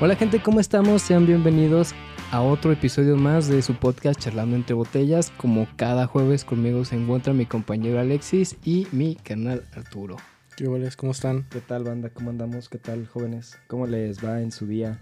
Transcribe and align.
Hola 0.00 0.16
gente, 0.16 0.40
¿cómo 0.42 0.60
estamos? 0.60 1.02
Sean 1.02 1.26
bienvenidos 1.26 1.94
a 2.30 2.40
otro 2.42 2.72
episodio 2.72 3.16
más 3.16 3.48
de 3.48 3.60
su 3.60 3.74
podcast 3.74 4.18
Charlando 4.18 4.56
entre 4.56 4.74
Botellas. 4.74 5.30
Como 5.36 5.66
cada 5.76 6.06
jueves 6.06 6.44
conmigo 6.44 6.84
se 6.84 6.96
encuentra 6.96 7.32
mi 7.34 7.44
compañero 7.44 8.00
Alexis 8.00 8.56
y 8.64 8.86
mi 8.92 9.14
canal 9.16 9.64
Arturo. 9.74 10.16
¿Qué 10.56 10.68
boles? 10.68 10.96
¿Cómo 10.96 11.12
están? 11.12 11.46
¿Qué 11.50 11.60
tal, 11.60 11.84
banda? 11.84 12.10
¿Cómo 12.10 12.30
andamos? 12.30 12.68
¿Qué 12.68 12.78
tal, 12.78 13.06
jóvenes? 13.06 13.58
¿Cómo 13.66 13.86
les 13.86 14.24
va 14.24 14.40
en 14.40 14.52
su 14.52 14.66
día? 14.66 15.00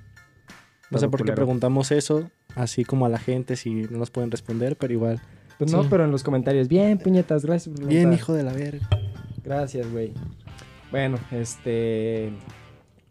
No 0.91 0.99
sé 0.99 1.07
por 1.09 1.19
qué 1.19 1.25
culero. 1.25 1.37
preguntamos 1.37 1.93
eso, 1.93 2.31
así 2.57 2.85
como 2.85 3.07
a 3.07 3.09
la 3.09 3.19
gente 3.19 3.57
si 3.57 3.71
no 3.71 3.99
nos 3.99 4.11
pueden 4.11 4.31
responder, 4.31 4.77
pero 4.77 4.93
igual. 4.93 5.21
Pues 5.59 5.71
no, 5.73 5.83
Sí. 5.83 5.89
pero 5.91 6.05
en 6.05 6.11
los 6.11 6.23
comentarios. 6.23 6.67
Bien, 6.69 6.99
puñetas, 6.99 7.45
gracias 7.45 7.75
por 7.75 7.87
Bien, 7.87 8.11
preguntar. 8.11 8.19
hijo 8.21 8.33
de 8.35 8.43
la 8.43 8.53
verga. 8.53 8.89
Gracias, 9.45 9.91
güey. 9.93 10.13
Bueno, 10.91 11.19
este... 11.31 12.33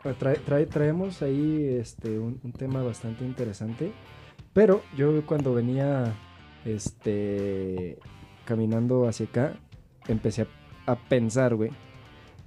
pues 0.02 0.18
trae- 0.18 0.40
trae- 0.46 0.68
traemos 0.68 1.22
ahí 1.22 1.66
este, 1.80 2.20
un, 2.20 2.40
un 2.44 2.52
tema 2.52 2.82
bastante 2.84 3.26
interesante. 3.26 3.92
Pero 4.54 4.82
yo 4.96 5.26
cuando 5.26 5.54
venía 5.54 6.14
este, 6.66 7.98
caminando 8.46 9.08
hacia 9.08 9.26
acá, 9.28 9.54
empecé 10.08 10.44
a, 10.44 10.92
a 10.92 10.96
pensar, 10.96 11.56
güey, 11.56 11.72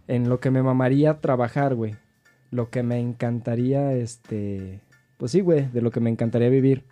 en 0.08 0.28
lo 0.28 0.41
que 0.41 0.50
me 0.50 0.62
mamaría 0.62 1.20
trabajar, 1.20 1.74
güey. 1.74 1.94
Lo 2.50 2.70
que 2.70 2.82
me 2.82 2.98
encantaría, 2.98 3.92
este... 3.92 4.80
Pues 5.19 5.32
sí, 5.32 5.41
güey, 5.41 5.66
de 5.69 5.82
lo 5.82 5.91
que 5.91 6.00
me 6.00 6.10
encantaría 6.10 6.48
vivir. 6.48 6.84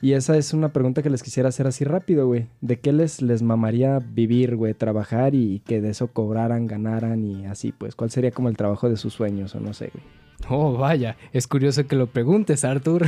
Y 0.00 0.12
esa 0.12 0.36
es 0.36 0.52
una 0.52 0.72
pregunta 0.72 1.02
que 1.02 1.10
les 1.10 1.22
quisiera 1.22 1.48
hacer 1.48 1.66
así 1.66 1.84
rápido, 1.84 2.26
güey. 2.26 2.46
¿De 2.60 2.78
qué 2.78 2.92
les, 2.92 3.20
les 3.20 3.42
mamaría 3.42 3.98
vivir, 3.98 4.54
güey? 4.54 4.74
Trabajar 4.74 5.34
y 5.34 5.60
que 5.66 5.80
de 5.80 5.90
eso 5.90 6.08
cobraran, 6.08 6.68
ganaran 6.68 7.24
y 7.24 7.46
así, 7.46 7.72
pues. 7.72 7.96
¿Cuál 7.96 8.10
sería 8.10 8.30
como 8.30 8.48
el 8.48 8.56
trabajo 8.56 8.88
de 8.88 8.96
sus 8.96 9.14
sueños 9.14 9.54
o 9.56 9.60
no 9.60 9.74
sé, 9.74 9.90
güey? 9.92 10.04
Oh, 10.48 10.74
vaya, 10.74 11.16
es 11.32 11.48
curioso 11.48 11.86
que 11.86 11.96
lo 11.96 12.06
preguntes, 12.06 12.64
Artur. 12.64 13.06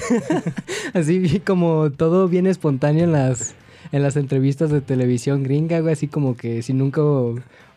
así 0.94 1.40
como 1.40 1.90
todo 1.90 2.26
bien 2.26 2.46
espontáneo 2.46 3.04
en 3.04 3.12
las, 3.12 3.54
en 3.92 4.02
las 4.02 4.16
entrevistas 4.16 4.70
de 4.70 4.80
televisión 4.80 5.42
gringa, 5.42 5.80
güey. 5.80 5.92
Así 5.92 6.08
como 6.08 6.36
que 6.36 6.62
si 6.62 6.72
nunca 6.72 7.02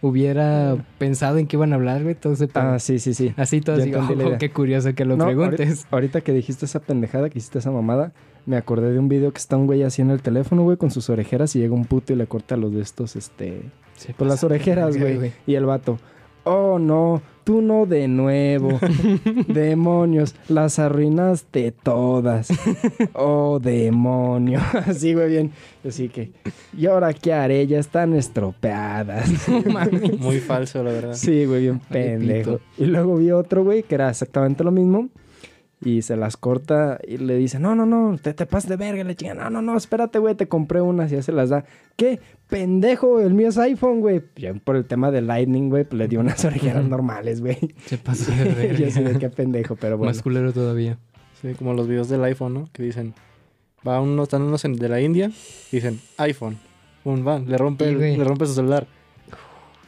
hubiera 0.01 0.77
pensado 0.97 1.38
en 1.38 1.47
qué 1.47 1.55
iban 1.55 1.73
a 1.73 1.75
hablar, 1.75 2.03
güey. 2.03 2.15
Todo 2.15 2.35
se 2.35 2.47
Ah, 2.53 2.77
sí, 2.79 2.99
sí, 2.99 3.13
sí. 3.13 3.33
Así 3.38 3.61
todo 3.61 3.77
ya 3.77 3.83
así, 3.83 3.91
entendí 3.91 4.23
la 4.23 4.29
oh, 4.29 4.38
qué 4.38 4.51
curioso 4.51 4.93
que 4.93 5.05
lo 5.05 5.17
No, 5.17 5.25
preguntes. 5.25 5.88
Ahorita, 5.91 6.21
que 6.21 6.31
dijiste 6.31 6.65
esa 6.65 6.79
pendejada, 6.79 7.29
que 7.29 7.39
hiciste 7.39 7.59
esa 7.59 7.71
mamada, 7.71 8.13
me 8.45 8.57
acordé 8.57 8.91
de 8.91 8.99
un 8.99 9.09
video 9.09 9.31
que 9.31 9.39
está 9.39 9.57
un 9.57 9.66
güey 9.66 9.83
así 9.83 10.01
en 10.01 10.11
el 10.11 10.21
teléfono, 10.21 10.63
güey, 10.63 10.77
con 10.77 10.91
sus 10.91 11.09
orejeras 11.09 11.55
y 11.55 11.59
llega 11.59 11.73
un 11.73 11.85
puto 11.85 12.13
y 12.13 12.16
le 12.16 12.27
corta 12.27 12.57
los 12.57 12.73
de 12.73 12.81
estos, 12.81 13.16
este... 13.16 13.63
Se 13.95 14.13
Pues 14.13 14.29
las 14.29 14.43
orejeras, 14.43 14.97
güey. 14.97 15.31
Y 15.47 15.55
el 15.55 15.66
vato, 15.66 15.99
oh 16.45 16.79
no, 16.79 17.21
tú 17.45 17.61
no 17.61 17.85
de 17.85 18.07
nuevo. 18.07 18.79
Demonios, 19.47 20.35
las 20.49 20.79
arruinaste 20.79 21.71
todas. 21.71 22.49
Oh, 23.13 23.59
demonio. 23.61 24.59
Así, 24.85 25.13
güey, 25.13 25.29
bien. 25.29 25.51
Así 25.88 26.09
que, 26.09 26.31
¿y 26.75 26.88
ahora 26.88 27.13
qué 27.13 27.33
haré? 27.33 27.66
Ya 27.67 27.79
están 27.79 28.13
estropeadas. 28.13 29.47
Muy 30.19 30.39
falso, 30.39 30.83
la 30.83 30.91
verdad. 30.91 31.13
Sí, 31.13 31.45
güey, 31.45 31.61
bien 31.61 31.79
pendejo. 31.79 32.59
Y 32.77 32.85
luego 32.85 33.17
vi 33.17 33.31
otro, 33.31 33.63
güey, 33.63 33.83
que 33.83 33.95
era 33.95 34.09
exactamente 34.09 34.63
lo 34.63 34.71
mismo. 34.71 35.09
Y 35.83 36.01
se 36.01 36.16
las 36.16 36.38
corta 36.38 36.99
y 37.05 37.17
le 37.17 37.35
dice, 37.35 37.59
no, 37.59 37.75
no, 37.75 37.85
no, 37.85 38.17
te, 38.17 38.33
te 38.33 38.45
pasas 38.45 38.69
de 38.69 38.77
verga, 38.77 39.03
le 39.03 39.16
chinga. 39.16 39.35
No, 39.35 39.49
no, 39.49 39.61
no, 39.61 39.77
espérate, 39.77 40.17
güey, 40.17 40.33
te 40.33 40.47
compré 40.47 40.81
unas 40.81 41.11
y 41.11 41.16
ya 41.16 41.21
se 41.21 41.31
las 41.31 41.49
da. 41.49 41.66
¿Qué? 41.95 42.19
Pendejo, 42.49 43.19
el 43.21 43.33
mío 43.33 43.49
es 43.49 43.57
iPhone, 43.57 44.01
güey. 44.01 44.21
Ya 44.35 44.53
por 44.53 44.75
el 44.75 44.85
tema 44.85 45.09
de 45.11 45.21
Lightning, 45.21 45.69
güey, 45.69 45.83
pues 45.83 45.97
le 45.97 46.07
dio 46.07 46.19
unas 46.19 46.45
orejeras 46.45 46.85
normales, 46.85 47.41
güey. 47.41 47.57
Se 47.85 47.97
pasó 47.97 48.31
de 48.31 48.75
Yo 48.79 48.91
sé 48.91 49.03
de 49.03 49.17
qué 49.17 49.29
pendejo, 49.29 49.75
pero 49.75 49.97
bueno. 49.97 50.11
Más 50.11 50.22
culero 50.22 50.53
todavía. 50.53 50.97
Sí, 51.41 51.53
como 51.55 51.73
los 51.73 51.88
videos 51.88 52.07
del 52.07 52.23
iPhone, 52.23 52.53
¿no? 52.53 52.69
Que 52.72 52.84
dicen, 52.84 53.13
va 53.88 54.00
uno, 54.00 54.23
están 54.23 54.44
unos 54.44 54.63
en- 54.66 54.75
de 54.75 54.89
la 54.89 55.01
India, 55.01 55.31
dicen, 55.72 56.00
iPhone. 56.17 56.57
Un 57.03 57.23
van, 57.25 57.50
le 57.50 57.57
rompe, 57.57 57.89
Sí, 57.89 58.17
le 58.17 58.23
rompe 58.23 58.45
su 58.45 58.53
celular. 58.53 58.88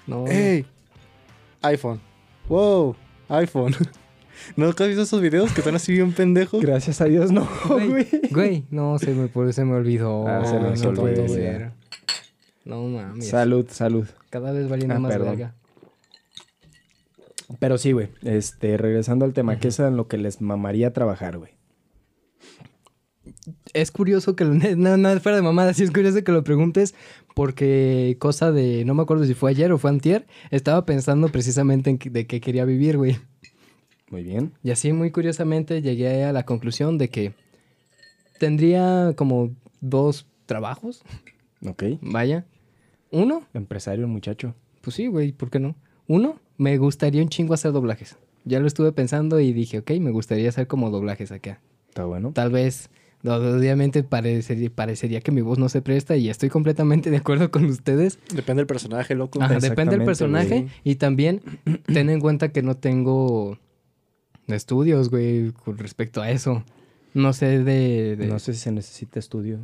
No. 0.08 0.26
¡Ey! 0.28 0.66
iPhone. 1.62 2.00
¡Wow! 2.50 2.96
iPhone. 3.30 3.74
¿No 4.56 4.68
has 4.68 4.76
visto 4.78 5.02
esos 5.02 5.20
videos 5.22 5.52
que 5.52 5.62
están 5.62 5.76
así 5.76 5.92
bien 5.94 6.14
pendejos? 6.14 6.62
Gracias 6.62 7.02
a 7.02 7.06
Dios, 7.06 7.32
no, 7.32 7.48
Güey, 7.68 8.08
güey. 8.32 8.66
No, 8.70 8.98
se 9.00 9.14
me, 9.14 9.28
por- 9.28 9.52
se 9.54 9.66
me 9.66 9.74
olvidó. 9.74 10.28
Ah, 10.28 10.46
se 10.46 10.60
no 10.60 10.68
olvidó, 10.90 10.94
puede 10.94 11.16
güey. 11.22 11.30
ser. 11.30 11.72
No 12.68 12.84
mames. 12.88 13.28
Salud, 13.28 13.66
salud. 13.70 14.06
Cada 14.30 14.52
vez 14.52 14.68
valiendo 14.70 14.96
Ah, 14.96 15.00
más 15.00 15.12
perdón. 15.12 15.30
verga. 15.38 15.56
Pero 17.60 17.78
sí, 17.78 17.94
güey. 17.94 18.10
Este, 18.24 18.76
regresando 18.78 19.24
al 19.26 19.34
tema, 19.34 19.58
¿qué 19.60 19.70
es 19.70 19.80
en 19.80 19.96
lo 19.96 20.08
que 20.08 20.18
les 20.18 20.42
mamaría 20.42 20.92
trabajar, 20.92 21.38
güey? 21.38 21.52
Es 23.74 23.92
curioso 23.92 24.36
que 24.36 24.44
lo... 24.46 24.54
No, 24.76 24.98
no, 24.98 25.20
fuera 25.20 25.38
de 25.38 25.42
mamada, 25.42 25.74
sí 25.74 25.84
es 25.84 25.92
curioso 25.92 26.24
que 26.24 26.32
lo 26.32 26.44
preguntes 26.44 26.94
porque 27.36 28.18
cosa 28.20 28.52
de... 28.52 28.84
No 28.86 28.94
me 28.96 29.04
acuerdo 29.04 29.26
si 29.26 29.34
fue 29.34 29.52
ayer 29.52 29.72
o 29.72 29.78
fue 29.78 29.90
antier. 29.92 30.28
Estaba 30.52 30.86
pensando 30.86 31.30
precisamente 31.30 31.90
en 31.90 31.98
que- 31.98 32.10
de 32.10 32.28
qué 32.28 32.42
quería 32.42 32.66
vivir, 32.66 32.98
güey. 32.98 33.18
Muy 34.10 34.24
bien. 34.24 34.54
Y 34.64 34.72
así 34.72 34.92
muy 34.94 35.12
curiosamente 35.12 35.82
llegué 35.82 36.24
a 36.24 36.34
la 36.34 36.44
conclusión 36.46 36.98
de 36.98 37.10
que 37.10 37.34
tendría 38.40 39.14
como 39.16 39.56
dos 39.82 40.28
trabajos, 40.46 41.02
Ok. 41.66 41.84
vaya. 42.02 42.46
Uno, 43.12 43.44
Empresario, 43.54 44.06
el 44.06 44.12
muchacho. 44.12 44.54
Pues 44.82 44.96
sí, 44.96 45.08
güey, 45.08 45.32
¿por 45.32 45.50
qué 45.50 45.60
no? 45.60 45.76
Uno, 46.08 46.40
me 46.58 46.78
gustaría 46.78 47.22
un 47.22 47.30
chingo 47.30 47.54
hacer 47.54 47.72
doblajes. 47.72 48.18
Ya 48.46 48.60
lo 48.60 48.68
estuve 48.68 48.92
pensando 48.92 49.40
y 49.40 49.52
dije, 49.54 49.80
ok, 49.80 49.92
me 50.00 50.12
gustaría 50.12 50.48
hacer 50.50 50.68
como 50.68 50.90
doblajes 50.90 51.32
acá. 51.32 51.60
Está 51.90 52.06
bueno. 52.06 52.32
Tal 52.34 52.52
vez, 52.52 52.90
no, 53.24 53.36
obviamente 53.36 54.04
parecería, 54.04 54.70
parecería 54.70 55.20
que 55.22 55.32
mi 55.32 55.42
voz 55.42 55.58
no 55.58 55.68
se 55.68 55.82
presta 55.82 56.16
y 56.16 56.30
estoy 56.30 56.50
completamente 56.50 57.10
de 57.12 57.18
acuerdo 57.18 57.52
con 57.52 57.66
ustedes. 57.66 58.20
Depende 58.34 58.62
del 58.62 58.68
personaje, 58.68 59.16
loco. 59.16 59.42
Ajá, 59.42 59.60
depende 59.60 59.98
del 59.98 60.06
personaje 60.06 60.62
güey. 60.62 60.68
y 60.84 60.96
también 60.96 61.42
ten 61.94 62.10
en 62.10 62.22
cuenta 62.22 62.50
que 62.54 62.62
no 62.62 62.76
tengo 62.78 63.58
estudios, 64.48 65.10
güey, 65.10 65.52
con 65.52 65.78
respecto 65.78 66.22
a 66.22 66.32
eso. 66.32 66.64
No 67.14 67.34
sé 67.34 67.64
de... 67.64 68.16
de- 68.16 68.28
No 68.28 68.40
sé 68.40 68.54
si 68.54 68.60
se 68.60 68.72
necesita 68.72 69.20
estudio. 69.20 69.60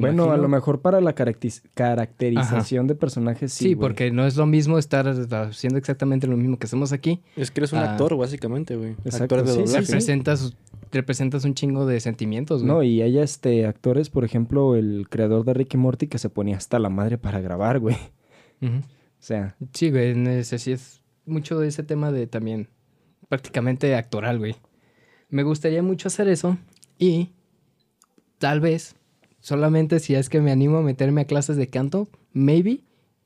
Bueno, 0.00 0.30
a 0.32 0.36
lo 0.36 0.48
mejor 0.48 0.80
para 0.80 1.00
la 1.00 1.14
caracterización 1.14 2.86
de 2.86 2.94
personajes 2.94 3.52
sí. 3.52 3.64
Sí, 3.70 3.76
porque 3.76 4.10
no 4.10 4.26
es 4.26 4.36
lo 4.36 4.46
mismo 4.46 4.78
estar 4.78 5.06
haciendo 5.08 5.78
exactamente 5.78 6.26
lo 6.26 6.36
mismo 6.36 6.58
que 6.58 6.66
hacemos 6.66 6.92
aquí. 6.92 7.22
Es 7.36 7.50
que 7.50 7.60
eres 7.60 7.72
un 7.72 7.78
Ah. 7.80 7.92
actor, 7.92 8.16
básicamente, 8.16 8.76
güey. 8.76 8.96
Actor 9.12 9.42
de 9.44 9.52
sí, 9.52 9.52
sí, 9.52 9.58
doblaje. 9.64 9.86
sí. 9.86 9.92
Representas, 9.92 10.56
representas 10.92 11.44
un 11.44 11.54
chingo 11.54 11.86
de 11.86 12.00
sentimientos, 12.00 12.62
güey. 12.62 12.72
No, 12.74 12.82
y 12.82 13.02
hay 13.02 13.18
este, 13.18 13.66
actores, 13.66 14.10
por 14.10 14.24
ejemplo, 14.24 14.76
el 14.76 15.06
creador 15.08 15.44
de 15.44 15.54
Ricky 15.54 15.76
Morty 15.76 16.06
que 16.08 16.18
se 16.18 16.28
ponía 16.28 16.56
hasta 16.56 16.78
la 16.78 16.88
madre 16.90 17.18
para 17.18 17.40
grabar, 17.40 17.78
güey. 17.78 17.96
O 18.62 18.68
sea, 19.18 19.56
Sí, 19.72 19.90
güey, 19.90 20.44
sí 20.44 20.72
es 20.72 21.00
mucho 21.24 21.58
de 21.58 21.68
ese 21.68 21.82
tema 21.82 22.12
de 22.12 22.26
también 22.26 22.68
prácticamente 23.28 23.94
actoral, 23.94 24.38
güey. 24.38 24.54
Me 25.28 25.42
gustaría 25.42 25.82
mucho 25.82 26.08
hacer 26.08 26.28
eso 26.28 26.56
y 26.98 27.30
tal 28.38 28.60
vez, 28.60 28.94
solamente 29.46 30.00
si 30.00 30.16
es 30.16 30.28
que 30.28 30.40
me 30.40 30.50
animo 30.50 30.78
a 30.78 30.82
meterme 30.82 31.20
a 31.20 31.24
clases 31.26 31.56
de 31.56 31.68
canto, 31.68 32.08
maybe 32.32 32.80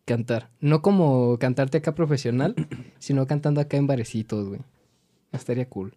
cantar. 0.04 0.50
No 0.60 0.82
como 0.82 1.38
cantarte 1.38 1.78
acá 1.78 1.94
profesional, 1.94 2.54
sino 2.98 3.26
cantando 3.26 3.62
acá 3.62 3.78
en 3.78 3.86
barecitos, 3.86 4.46
güey. 4.46 4.60
Estaría 5.32 5.66
cool. 5.70 5.94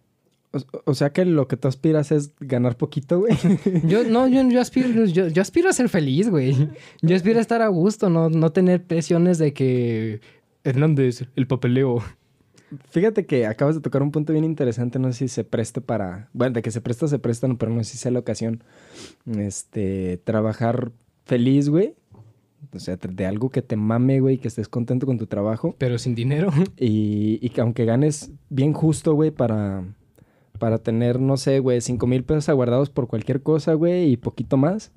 o, 0.53 0.59
o 0.85 0.93
sea 0.93 1.11
que 1.11 1.25
lo 1.25 1.49
que 1.49 1.57
tú 1.57 1.67
aspiras 1.67 2.13
es 2.13 2.31
ganar 2.39 2.77
poquito, 2.77 3.19
güey. 3.19 3.33
Yo, 3.85 4.05
no, 4.05 4.29
yo, 4.29 4.49
yo 4.49 4.61
aspiro, 4.61 5.03
yo, 5.03 5.27
yo 5.27 5.41
aspiro 5.41 5.69
a 5.69 5.73
ser 5.73 5.89
feliz, 5.89 6.29
güey. 6.29 6.69
Yo 7.01 7.17
aspiro 7.17 7.39
a 7.39 7.41
estar 7.41 7.61
a 7.61 7.67
gusto, 7.67 8.09
no, 8.09 8.29
no 8.29 8.53
tener 8.53 8.81
presiones 8.81 9.39
de 9.39 9.51
que 9.53 10.21
Hernández, 10.63 11.25
el 11.35 11.47
papeleo. 11.47 12.01
Fíjate 12.89 13.25
que 13.25 13.45
acabas 13.45 13.75
de 13.75 13.81
tocar 13.81 14.01
un 14.01 14.11
punto 14.11 14.33
bien 14.33 14.45
interesante, 14.45 14.99
no 14.99 15.11
sé 15.11 15.19
si 15.19 15.27
se 15.27 15.43
preste 15.43 15.81
para, 15.81 16.29
bueno, 16.33 16.53
de 16.53 16.61
que 16.61 16.71
se 16.71 16.81
presta, 16.81 17.07
se 17.07 17.19
prestan, 17.19 17.57
pero 17.57 17.71
no 17.71 17.83
sé 17.83 17.91
si 17.91 17.97
sea 17.97 18.11
la 18.11 18.19
ocasión. 18.19 18.63
Este, 19.25 20.17
trabajar 20.23 20.91
feliz, 21.25 21.69
güey. 21.69 21.95
O 22.73 22.79
sea, 22.79 22.95
de 22.95 23.25
algo 23.25 23.49
que 23.49 23.61
te 23.61 23.75
mame, 23.75 24.19
güey, 24.19 24.37
que 24.37 24.47
estés 24.47 24.67
contento 24.67 25.05
con 25.05 25.17
tu 25.17 25.27
trabajo. 25.27 25.75
Pero 25.77 25.97
sin 25.97 26.15
dinero. 26.15 26.51
Y, 26.77 27.39
y 27.41 27.49
que 27.49 27.61
aunque 27.61 27.85
ganes 27.85 28.31
bien 28.49 28.73
justo, 28.73 29.13
güey, 29.13 29.31
para, 29.31 29.83
para 30.59 30.77
tener, 30.77 31.19
no 31.19 31.37
sé, 31.37 31.59
güey, 31.59 31.81
cinco 31.81 32.07
mil 32.07 32.23
pesos 32.23 32.49
aguardados 32.49 32.89
por 32.89 33.07
cualquier 33.07 33.41
cosa, 33.41 33.73
güey, 33.73 34.11
y 34.11 34.17
poquito 34.17 34.57
más. 34.57 34.91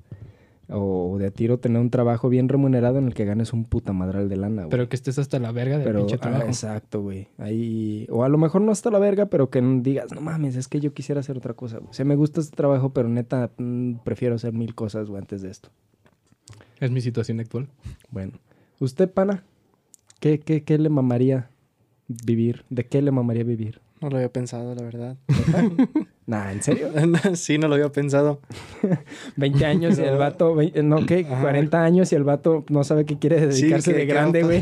O 0.69 1.17
de 1.17 1.27
a 1.27 1.31
tiro 1.31 1.59
tener 1.59 1.81
un 1.81 1.89
trabajo 1.89 2.27
bien 2.27 2.49
remunerado 2.49 2.97
en 2.97 3.07
el 3.07 3.13
que 3.13 3.23
ganes 3.23 3.53
un 3.53 3.63
puta 3.63 3.93
madral 3.93 4.27
de 4.27 4.35
lana, 4.35 4.63
güey. 4.63 4.69
Pero 4.69 4.89
que 4.89 4.97
estés 4.97 5.17
hasta 5.17 5.39
la 5.39 5.53
verga 5.53 5.79
Pero, 5.81 5.99
pinche 5.99 6.15
ah, 6.15 6.19
trabajo. 6.19 6.45
exacto, 6.45 7.01
güey. 7.01 7.29
Ahí, 7.37 8.05
o 8.09 8.23
a 8.25 8.29
lo 8.29 8.37
mejor 8.37 8.61
no 8.61 8.71
hasta 8.73 8.91
la 8.91 8.99
verga, 8.99 9.27
pero 9.27 9.49
que 9.49 9.61
digas, 9.81 10.13
no 10.13 10.19
mames, 10.19 10.57
es 10.57 10.67
que 10.67 10.81
yo 10.81 10.93
quisiera 10.93 11.21
hacer 11.21 11.37
otra 11.37 11.53
cosa. 11.53 11.77
güey. 11.77 11.89
O 11.89 11.93
sea, 11.93 12.03
me 12.03 12.15
gusta 12.15 12.41
este 12.41 12.55
trabajo, 12.55 12.89
pero 12.91 13.07
neta, 13.07 13.49
mm, 13.57 13.99
prefiero 14.03 14.35
hacer 14.35 14.51
mil 14.53 14.75
cosas, 14.75 15.07
güey, 15.07 15.21
antes 15.21 15.41
de 15.41 15.49
esto. 15.51 15.69
Es 16.79 16.91
mi 16.91 16.99
situación 17.01 17.39
actual. 17.39 17.67
Bueno. 18.11 18.33
¿Usted, 18.79 19.09
pana? 19.09 19.43
¿Qué, 20.19 20.39
qué, 20.39 20.63
qué 20.63 20.77
le 20.77 20.89
mamaría 20.89 21.49
vivir? 22.25 22.65
¿De 22.69 22.85
qué 22.85 23.01
le 23.01 23.11
mamaría 23.11 23.43
vivir? 23.43 23.79
No 23.99 24.09
lo 24.09 24.17
había 24.17 24.31
pensado, 24.31 24.75
la 24.75 24.83
verdad. 24.83 25.17
Nah, 26.27 26.51
¿en 26.51 26.61
serio? 26.61 26.89
sí, 27.35 27.57
no 27.57 27.69
lo 27.69 27.75
había 27.75 27.89
pensado. 27.89 28.41
20 29.37 29.65
años 29.65 29.97
y 29.97 30.01
el 30.01 30.17
vato, 30.17 30.53
vein- 30.55 30.73
no, 30.89 31.05
¿qué? 31.05 31.25
Ajá. 31.25 31.39
40 31.41 31.81
años 31.81 32.11
y 32.11 32.15
el 32.15 32.25
vato 32.25 32.65
no 32.67 32.83
sabe 32.83 33.05
qué 33.05 33.17
quiere 33.17 33.39
dedicarse 33.47 33.93
de 33.93 34.05
grande, 34.05 34.43
güey. 34.43 34.61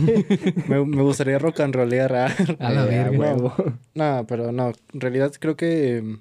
Me, 0.68 0.86
me 0.86 1.02
gustaría 1.02 1.40
rock 1.40 1.62
and 1.62 1.74
rollear. 1.74 2.14
ah. 2.16 2.28
A 2.60 2.70
la 2.72 2.84
Eh, 2.86 2.88
verga. 2.88 3.18
huevo. 3.18 3.54
No, 3.96 4.26
pero 4.28 4.52
no. 4.52 4.74
En 4.94 5.02
realidad 5.02 5.32
creo 5.40 5.56
que 5.58 6.04
mm, 6.04 6.18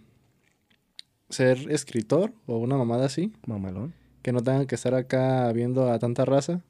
ser 1.29 1.71
escritor 1.71 2.33
o 2.47 2.57
una 2.57 2.79
mamada 2.79 3.05
así, 3.05 3.33
Mamalón. 3.47 3.93
que 4.23 4.33
no 4.33 4.41
tengan 4.43 4.67
que 4.67 4.77
estar 4.77 4.95
acá 4.95 5.53
viendo 5.53 5.93
a 5.93 5.99
tanta 5.99 6.25
raza, 6.25 6.63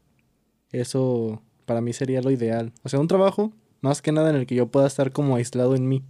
eso 0.73 1.43
para 1.65 1.81
mí 1.81 1.93
sería 1.93 2.23
lo 2.23 2.33
ideal. 2.33 2.73
O 2.83 2.89
sea, 2.89 2.99
un 2.99 3.07
trabajo 3.09 3.53
más 3.81 4.03
que 4.03 4.11
nada 4.11 4.31
en 4.31 4.37
el 4.37 4.47
que 4.47 4.57
yo 4.57 4.67
pueda 4.67 4.87
estar 4.89 5.13
como 5.13 5.37
aislado 5.37 5.77
en 5.77 5.89
mí. 5.89 6.03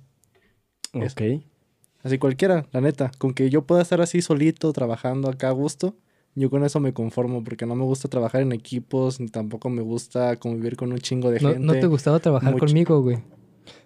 Ok. 0.94 1.42
Así 2.02 2.18
cualquiera, 2.18 2.66
la 2.72 2.80
neta. 2.80 3.10
Con 3.18 3.32
que 3.32 3.48
yo 3.50 3.62
pueda 3.62 3.82
estar 3.82 4.00
así 4.00 4.20
solito, 4.22 4.72
trabajando 4.72 5.30
acá 5.30 5.48
a 5.48 5.52
gusto, 5.52 5.96
yo 6.34 6.50
con 6.50 6.64
eso 6.64 6.80
me 6.80 6.92
conformo, 6.92 7.42
porque 7.42 7.64
no 7.64 7.74
me 7.74 7.84
gusta 7.84 8.08
trabajar 8.08 8.42
en 8.42 8.52
equipos, 8.52 9.20
ni 9.20 9.28
tampoco 9.28 9.70
me 9.70 9.80
gusta 9.82 10.36
convivir 10.36 10.76
con 10.76 10.92
un 10.92 10.98
chingo 10.98 11.30
de 11.30 11.40
No, 11.40 11.48
gente. 11.50 11.64
no 11.64 11.72
te 11.74 11.86
gustaba 11.86 12.18
trabajar 12.18 12.52
mucho. 12.52 12.66
conmigo, 12.66 13.00
güey. 13.00 13.18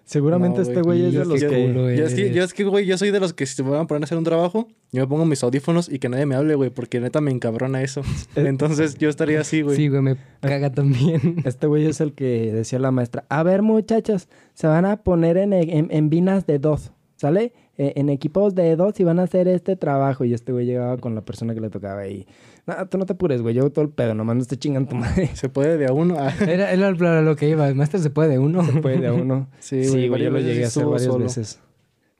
Seguramente 0.03 0.57
No, 0.57 0.63
este 0.63 0.81
güey, 0.81 1.05
es 1.05 1.13
de 1.13 1.19
los 1.25 1.39
que- 1.39 1.73
Yo 1.95 2.05
es, 2.05 2.13
que, 2.15 2.21
eres. 2.23 2.35
yo 2.35 2.43
es 2.43 2.53
que, 2.53 2.63
güey, 2.63 2.85
yo 2.87 2.97
soy 2.97 3.11
de 3.11 3.19
los 3.19 3.31
que 3.33 3.45
si 3.45 3.55
se 3.55 3.63
me 3.63 3.69
van 3.69 3.81
a 3.81 3.87
poner 3.87 4.03
a 4.03 4.05
hacer 4.05 4.17
un 4.17 4.23
trabajo, 4.23 4.67
yo 4.91 5.01
me 5.03 5.07
pongo 5.07 5.23
mis 5.25 5.43
audífonos 5.43 5.87
y 5.87 5.99
que 5.99 6.09
nadie 6.09 6.25
me 6.25 6.35
hable, 6.35 6.55
güey, 6.55 6.71
porque 6.71 6.99
neta 6.99 7.21
me 7.21 7.29
encabrona 7.31 7.83
eso. 7.83 8.01
Entonces 8.35 8.95
yo 8.97 9.07
estaría 9.07 9.39
así, 9.39 9.61
güey. 9.61 9.75
Sí, 9.77 9.87
güey, 9.87 10.01
me 10.01 10.17
caga 10.41 10.71
también. 10.71 11.43
Este 11.45 11.67
güey 11.67 11.85
es 11.85 12.01
el 12.01 12.13
que 12.13 12.51
decía 12.51 12.79
la 12.79 12.89
maestra, 12.91 13.25
a 13.29 13.43
ver 13.43 13.61
muchachos, 13.61 14.27
se 14.55 14.65
van 14.67 14.85
a 14.85 14.97
poner 15.03 15.37
en, 15.37 15.53
en, 15.53 15.87
en 15.91 16.09
vinas 16.09 16.47
de 16.47 16.57
dos, 16.57 16.91
¿sale? 17.19 17.51
Eh, 17.77 17.93
En 17.95 18.09
equipos 18.09 18.55
de 18.55 18.75
dos 18.75 18.99
y 18.99 19.03
van 19.03 19.19
a 19.19 19.23
hacer 19.23 19.47
este 19.47 19.75
trabajo. 19.75 20.25
Y 20.25 20.33
este 20.33 20.51
güey 20.51 20.65
llegaba 20.65 20.97
con 20.97 21.15
la 21.15 21.21
persona 21.21 21.53
que 21.53 21.61
le 21.61 21.69
tocaba 21.69 22.07
y, 22.07 22.25
no, 22.65 22.87
tú 22.87 22.97
no 22.97 23.05
te 23.05 23.13
apures, 23.13 23.41
güey, 23.41 23.55
yo 23.55 23.61
hago 23.61 23.71
todo 23.71 23.83
el 23.85 23.91
pedo, 23.91 24.13
nomás 24.13 24.35
no 24.35 24.41
esté 24.41 24.57
chingando 24.57 24.89
tu 24.89 24.95
madre. 24.95 25.27
Se 25.33 25.49
puede 25.49 25.77
de 25.77 25.87
a 25.87 25.93
uno. 25.93 26.15
Ah, 26.17 26.33
Era, 26.41 26.71
era 26.71 26.91
lo- 26.91 27.21
lo 27.21 27.35
que 27.35 27.49
iba. 27.49 27.67
El 27.67 27.75
maestro 27.75 27.99
se 27.99 28.09
puede 28.09 28.29
de 28.29 28.39
uno. 28.39 28.61
Puede 28.81 28.99
de 28.99 29.07
a 29.07 29.13
uno. 29.13 29.47
sí, 29.59 29.83
Sí, 29.85 30.07
güey, 30.07 30.23
yo 30.23 30.29
lo 30.31 30.39
llegué 30.39 30.63
a 30.63 30.67
hacer 30.67 30.85
varias 30.85 31.03
solo, 31.03 31.23
veces. 31.25 31.59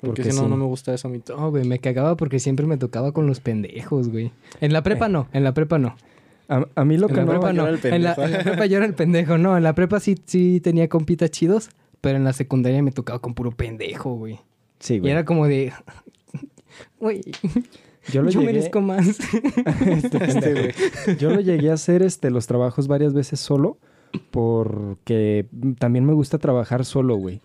Porque, 0.02 0.22
porque 0.22 0.32
si 0.32 0.38
no, 0.38 0.44
sí. 0.46 0.50
no 0.50 0.56
me 0.58 0.64
gusta 0.66 0.94
eso 0.94 1.08
a 1.10 1.12
mí. 1.12 1.22
No, 1.28 1.50
güey, 1.52 1.66
me 1.68 1.80
cagaba 1.80 2.16
porque 2.16 2.40
siempre 2.40 2.66
me 2.66 2.78
tocaba 2.78 3.12
con 3.12 3.28
los 3.28 3.42
pendejos, 3.42 4.08
güey. 4.10 4.32
En 4.62 4.72
la 4.72 4.82
prepa 4.82 5.10
no, 5.10 5.28
en 5.34 5.44
la 5.44 5.54
prepa 5.54 5.78
no. 5.78 5.96
A, 6.48 6.66
a 6.76 6.86
mí 6.86 6.98
lo 6.98 7.10
En 7.10 7.14
que 7.16 7.20
la 7.20 7.26
no... 7.26 7.32
prepa 7.32 7.52
no. 7.54 7.68
era 7.68 7.78
el 7.78 7.94
En 7.94 8.04
la, 8.04 8.14
en 8.14 8.32
la 8.32 8.40
prepa 8.44 8.66
yo 8.66 8.78
era 8.78 8.86
el 8.86 8.94
pendejo, 8.94 9.38
no. 9.38 9.58
En 9.58 9.64
la 9.64 9.76
prepa 9.76 10.00
sí, 10.00 10.16
sí 10.26 10.62
tenía 10.62 10.88
compitas 10.88 11.30
chidos, 11.32 11.70
pero 12.00 12.16
en 12.16 12.24
la 12.24 12.32
secundaria 12.32 12.82
me 12.82 12.92
tocaba 12.94 13.20
con 13.20 13.34
puro 13.34 13.52
pendejo, 13.52 14.16
güey. 14.16 14.40
Sí, 14.80 14.96
Y 14.96 15.00
güey. 15.00 15.12
era 15.12 15.26
como 15.26 15.48
de... 15.48 15.74
Güey, 17.00 17.22
Yo 18.12 18.22
lo 18.22 18.30
yo 18.30 18.40
llegué... 18.42 18.54
merezco 18.54 18.82
más. 18.82 19.08
Este, 19.86 20.54
güey. 20.54 21.18
Yo 21.18 21.30
lo 21.32 21.42
llegué 21.42 21.70
a 21.70 21.74
hacer 21.74 22.02
este, 22.02 22.30
los 22.30 22.48
trabajos 22.48 22.88
varias 22.88 23.14
veces 23.14 23.40
solo 23.40 23.78
porque 24.32 25.48
también 25.78 26.06
me 26.06 26.14
gusta 26.14 26.38
trabajar 26.40 26.86
solo, 26.86 27.16
güey. 27.18 27.42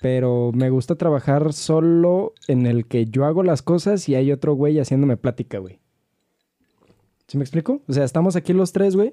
Pero 0.00 0.50
me 0.54 0.70
gusta 0.70 0.94
trabajar 0.94 1.52
solo 1.52 2.32
en 2.48 2.66
el 2.66 2.86
que 2.86 3.04
yo 3.06 3.26
hago 3.26 3.42
las 3.42 3.60
cosas 3.62 4.08
y 4.08 4.14
hay 4.14 4.32
otro 4.32 4.54
güey 4.54 4.78
haciéndome 4.78 5.16
plática, 5.18 5.58
güey. 5.58 5.78
¿Sí 7.26 7.36
me 7.36 7.44
explico? 7.44 7.82
O 7.86 7.92
sea, 7.92 8.04
estamos 8.04 8.34
aquí 8.34 8.52
los 8.54 8.72
tres, 8.72 8.96
güey. 8.96 9.12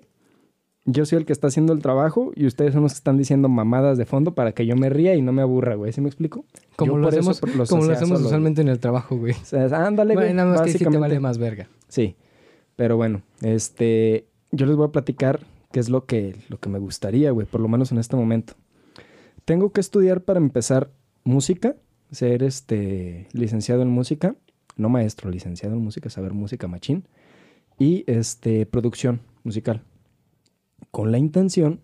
Yo 0.89 1.05
soy 1.05 1.19
el 1.19 1.25
que 1.25 1.33
está 1.33 1.47
haciendo 1.47 1.73
el 1.73 1.81
trabajo 1.81 2.31
y 2.33 2.45
ustedes 2.45 2.71
son 2.71 2.81
los 2.83 2.93
que 2.93 2.97
están 2.97 3.17
diciendo 3.17 3.49
mamadas 3.49 3.97
de 3.97 4.05
fondo 4.05 4.33
para 4.33 4.53
que 4.53 4.65
yo 4.65 4.77
me 4.77 4.89
ría 4.89 5.15
y 5.15 5.21
no 5.21 5.33
me 5.33 5.41
aburra, 5.41 5.75
güey. 5.75 5.91
¿Sí 5.91 5.99
me 5.99 6.07
explico? 6.07 6.45
Como 6.77 6.97
lo 6.97 7.09
hacemos, 7.09 7.41
como 7.41 7.83
lo 7.83 7.91
hacemos 7.91 8.21
usualmente 8.21 8.61
en 8.61 8.69
el 8.69 8.79
trabajo, 8.79 9.17
güey. 9.17 9.33
O 9.33 9.45
sea, 9.45 9.65
ándale, 9.85 10.13
güey. 10.13 10.27
Bueno, 10.27 10.45
nada 10.45 10.57
más 10.57 10.61
que 10.61 10.77
sí 10.77 10.85
te 10.85 10.97
vale 10.97 11.19
más 11.19 11.37
verga. 11.37 11.67
Sí, 11.89 12.15
pero 12.77 12.95
bueno, 12.95 13.21
este, 13.41 14.27
yo 14.51 14.65
les 14.65 14.77
voy 14.77 14.87
a 14.87 14.91
platicar 14.91 15.41
qué 15.73 15.81
es 15.81 15.89
lo 15.89 16.05
que, 16.05 16.37
lo 16.47 16.57
que 16.57 16.69
me 16.69 16.79
gustaría, 16.79 17.31
güey, 17.31 17.45
por 17.45 17.59
lo 17.59 17.67
menos 17.67 17.91
en 17.91 17.97
este 17.97 18.15
momento. 18.15 18.53
Tengo 19.43 19.71
que 19.71 19.81
estudiar 19.81 20.21
para 20.21 20.39
empezar 20.39 20.89
música, 21.25 21.75
ser 22.11 22.43
este 22.43 23.27
licenciado 23.33 23.81
en 23.81 23.89
música, 23.89 24.35
no 24.77 24.89
maestro, 24.89 25.29
licenciado 25.29 25.75
en 25.75 25.83
música, 25.83 26.09
saber 26.09 26.33
música 26.33 26.67
machín, 26.67 27.03
y 27.77 28.03
este 28.07 28.65
producción 28.65 29.19
musical, 29.43 29.83
con 30.91 31.11
la 31.11 31.17
intención 31.17 31.81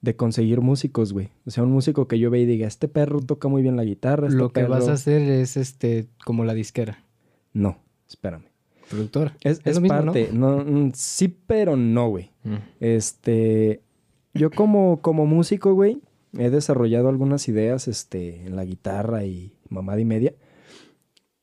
de 0.00 0.16
conseguir 0.16 0.60
músicos, 0.60 1.12
güey. 1.12 1.30
O 1.46 1.50
sea, 1.50 1.62
un 1.62 1.72
músico 1.72 2.06
que 2.08 2.18
yo 2.18 2.30
vea 2.30 2.42
y 2.42 2.46
diga, 2.46 2.66
este 2.66 2.88
perro 2.88 3.20
toca 3.20 3.48
muy 3.48 3.62
bien 3.62 3.76
la 3.76 3.84
guitarra, 3.84 4.26
este 4.26 4.38
Lo 4.38 4.50
que 4.52 4.64
vas 4.64 4.80
perro-". 4.80 4.90
a 4.90 4.94
hacer 4.94 5.22
es 5.22 5.56
este 5.56 6.08
como 6.24 6.44
la 6.44 6.52
disquera. 6.54 7.04
No, 7.52 7.78
espérame. 8.08 8.44
Productora. 8.90 9.34
Es, 9.42 9.60
Es 9.60 9.66
es 9.66 9.74
lo 9.76 9.80
mismo, 9.80 9.96
¿no? 9.98 10.04
parte, 10.06 10.28
¿no? 10.32 10.58
Mm, 10.64 10.92
sí, 10.94 11.28
pero 11.46 11.74
no, 11.76 12.08
güey. 12.10 12.30
Este, 12.80 13.80
yo 14.34 14.50
como, 14.50 15.00
como 15.00 15.24
músico, 15.24 15.72
güey, 15.72 16.02
he 16.36 16.50
desarrollado 16.50 17.08
algunas 17.08 17.48
ideas, 17.48 17.88
este, 17.88 18.44
en 18.44 18.56
la 18.56 18.64
guitarra 18.66 19.24
y 19.24 19.54
mamada 19.70 20.00
y 20.00 20.04
media, 20.04 20.34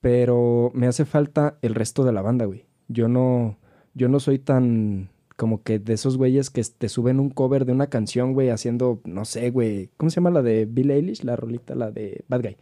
pero 0.02 0.72
me 0.74 0.88
hace 0.88 1.06
falta 1.06 1.58
el 1.62 1.76
resto 1.76 2.04
de 2.04 2.12
la 2.12 2.22
banda, 2.22 2.46
güey. 2.46 2.66
Yo 2.88 3.08
no, 3.08 3.58
yo 3.94 4.08
no 4.08 4.20
soy 4.20 4.38
tan 4.40 5.10
como 5.42 5.64
que 5.64 5.80
de 5.80 5.94
esos 5.94 6.18
güeyes 6.18 6.52
que 6.52 6.62
te 6.64 6.88
suben 6.88 7.20
un 7.20 7.32
cover 7.32 7.66
de 7.66 7.72
una 7.72 7.88
canción, 7.88 8.34
güey, 8.34 8.50
haciendo, 8.50 9.02
no 9.06 9.26
sé, 9.26 9.50
güey, 9.50 9.90
¿cómo 9.98 10.12
se 10.12 10.18
llama 10.18 10.30
la 10.30 10.44
de 10.44 10.68
Bill 10.70 10.92
Eilish? 10.92 11.24
La 11.24 11.36
rolita, 11.36 11.74
la 11.74 11.90
de 11.90 12.24
Bad 12.28 12.44
Guy. 12.44 12.58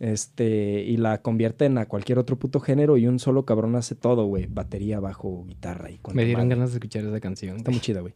Este, 0.00 0.82
y 0.82 0.96
la 0.96 1.22
convierten 1.22 1.78
a 1.78 1.86
cualquier 1.86 2.18
otro 2.18 2.36
puto 2.36 2.58
género 2.58 2.96
y 2.96 3.06
un 3.06 3.20
solo 3.20 3.44
cabrón 3.44 3.76
hace 3.76 3.94
todo, 3.94 4.24
güey. 4.24 4.46
Batería, 4.50 4.98
bajo, 4.98 5.44
guitarra 5.46 5.88
y 5.92 5.98
cuanta 5.98 6.16
Me 6.16 6.24
dieron 6.24 6.48
madre. 6.48 6.56
ganas 6.56 6.70
de 6.70 6.78
escuchar 6.78 7.04
esa 7.04 7.20
canción. 7.20 7.58
Está 7.58 7.70
muy 7.70 7.78
chida, 7.78 8.00
güey. 8.00 8.14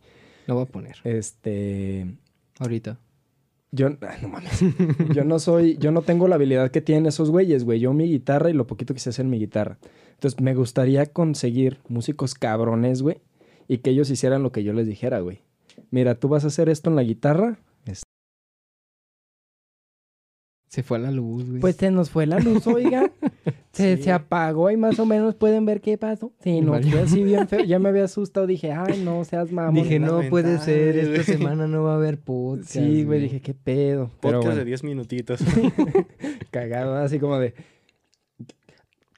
Lo 0.48 0.54
voy 0.54 0.64
a 0.64 0.66
poner. 0.66 0.96
Este, 1.04 2.16
Ahorita. 2.58 2.98
yo, 3.70 3.90
ah, 4.00 4.16
no 4.22 4.28
mames. 4.28 4.60
yo 5.14 5.22
no 5.22 5.38
soy, 5.38 5.76
yo 5.78 5.92
no 5.92 6.02
tengo 6.02 6.26
la 6.26 6.34
habilidad 6.34 6.72
que 6.72 6.80
tienen 6.80 7.06
esos 7.06 7.30
güeyes, 7.30 7.62
güey. 7.62 7.78
Yo 7.78 7.92
mi 7.92 8.08
guitarra 8.08 8.50
y 8.50 8.54
lo 8.54 8.66
poquito 8.66 8.92
que 8.92 8.98
sé 8.98 9.10
hacer 9.10 9.24
en 9.26 9.30
mi 9.30 9.38
guitarra. 9.38 9.78
Entonces, 10.14 10.40
me 10.40 10.56
gustaría 10.56 11.06
conseguir 11.06 11.78
músicos 11.86 12.34
cabrones, 12.34 13.00
güey, 13.00 13.18
y 13.68 13.78
que 13.78 13.90
ellos 13.90 14.10
hicieran 14.10 14.42
lo 14.42 14.52
que 14.52 14.62
yo 14.64 14.72
les 14.72 14.86
dijera, 14.86 15.20
güey. 15.20 15.40
Mira, 15.90 16.14
tú 16.14 16.28
vas 16.28 16.44
a 16.44 16.48
hacer 16.48 16.68
esto 16.68 16.90
en 16.90 16.96
la 16.96 17.02
guitarra. 17.02 17.58
Se 20.68 20.82
fue 20.82 20.96
a 20.98 21.00
la 21.02 21.12
luz, 21.12 21.48
güey. 21.48 21.60
Pues 21.60 21.76
se 21.76 21.92
nos 21.92 22.10
fue 22.10 22.26
la 22.26 22.40
luz, 22.40 22.66
oiga. 22.66 23.08
Se, 23.70 23.96
Sí. 23.96 24.04
se 24.04 24.12
apagó 24.12 24.70
y 24.70 24.76
más 24.76 24.98
o 25.00 25.06
menos 25.06 25.34
pueden 25.34 25.66
ver 25.66 25.80
qué 25.80 25.98
pasó. 25.98 26.32
Sí, 26.40 26.60
no, 26.60 26.80
fue 26.80 27.00
así 27.00 27.24
bien 27.24 27.48
feo. 27.48 27.64
Ya 27.64 27.80
me 27.80 27.88
había 27.88 28.04
asustado. 28.04 28.46
Dije, 28.46 28.70
ay, 28.72 29.02
no 29.04 29.24
seas 29.24 29.50
mamón. 29.50 29.74
dije, 29.74 29.98
no 29.98 30.20
puede 30.30 30.58
ser, 30.58 30.96
esta 30.96 31.24
semana 31.32 31.66
no 31.66 31.82
va 31.82 31.92
a 31.92 31.96
haber 31.96 32.18
podcast. 32.18 32.70
Sí, 32.70 33.02
güey, 33.04 33.20
dije, 33.20 33.40
qué 33.40 33.52
pedo. 33.52 34.10
Pero 34.20 34.38
Podcast 34.38 34.44
bueno, 34.46 34.58
de 34.60 34.64
10 34.64 34.84
minutitos. 34.84 35.40
cagado, 36.52 36.96
así 36.96 37.18
como 37.18 37.38
de. 37.38 37.54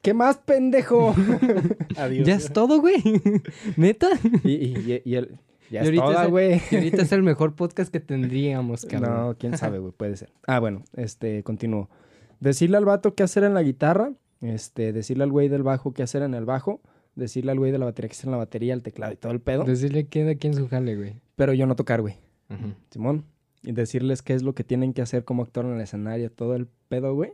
¿Qué 0.06 0.14
más, 0.14 0.36
pendejo? 0.36 1.16
Adiós. 1.96 2.28
¿Ya 2.28 2.36
es 2.36 2.52
todo, 2.52 2.80
güey? 2.80 3.02
¿Neta? 3.76 4.06
y, 4.44 4.52
y, 4.52 5.02
y, 5.04 5.10
y 5.10 5.14
el. 5.16 5.36
Ya 5.68 5.82
Y 5.82 5.88
es 5.88 5.94
toda, 5.96 6.26
güey. 6.26 6.60
Ahorita 6.70 7.02
es 7.02 7.10
el 7.10 7.24
mejor 7.24 7.56
podcast 7.56 7.92
que 7.92 7.98
tendríamos, 7.98 8.86
cabrón. 8.86 9.14
No, 9.14 9.36
quién 9.36 9.58
sabe, 9.58 9.80
güey, 9.80 9.90
puede 9.90 10.16
ser. 10.16 10.32
Ah, 10.46 10.60
bueno, 10.60 10.84
este, 10.94 11.42
continúo. 11.42 11.90
Decirle 12.38 12.76
al 12.76 12.84
vato 12.84 13.16
qué 13.16 13.24
hacer 13.24 13.42
en 13.42 13.54
la 13.54 13.64
guitarra, 13.64 14.12
este, 14.42 14.92
decirle 14.92 15.24
al 15.24 15.32
güey 15.32 15.48
del 15.48 15.64
bajo 15.64 15.92
qué 15.92 16.04
hacer 16.04 16.22
en 16.22 16.34
el 16.34 16.44
bajo, 16.44 16.80
decirle 17.16 17.50
al 17.50 17.58
güey 17.58 17.72
de 17.72 17.78
la 17.78 17.86
batería 17.86 18.08
qué 18.08 18.14
hacer 18.14 18.26
en 18.26 18.30
la 18.30 18.36
batería, 18.36 18.74
el 18.74 18.82
teclado 18.84 19.12
y 19.12 19.16
todo 19.16 19.32
el 19.32 19.40
pedo. 19.40 19.64
Decirle 19.64 20.06
quién 20.06 20.28
aquí 20.28 20.46
en 20.46 20.54
su 20.54 20.68
jale, 20.68 20.94
güey. 20.94 21.14
Pero 21.34 21.52
yo 21.52 21.66
no 21.66 21.74
tocar, 21.74 22.00
güey. 22.00 22.14
Ujú. 22.48 22.74
Simón. 22.90 23.24
Y 23.64 23.72
decirles 23.72 24.22
qué 24.22 24.34
es 24.34 24.44
lo 24.44 24.54
que 24.54 24.62
tienen 24.62 24.92
que 24.92 25.02
hacer 25.02 25.24
como 25.24 25.42
actor 25.42 25.64
en 25.64 25.72
el 25.72 25.80
escenario, 25.80 26.30
todo 26.30 26.54
el 26.54 26.68
pedo, 26.86 27.12
güey. 27.12 27.32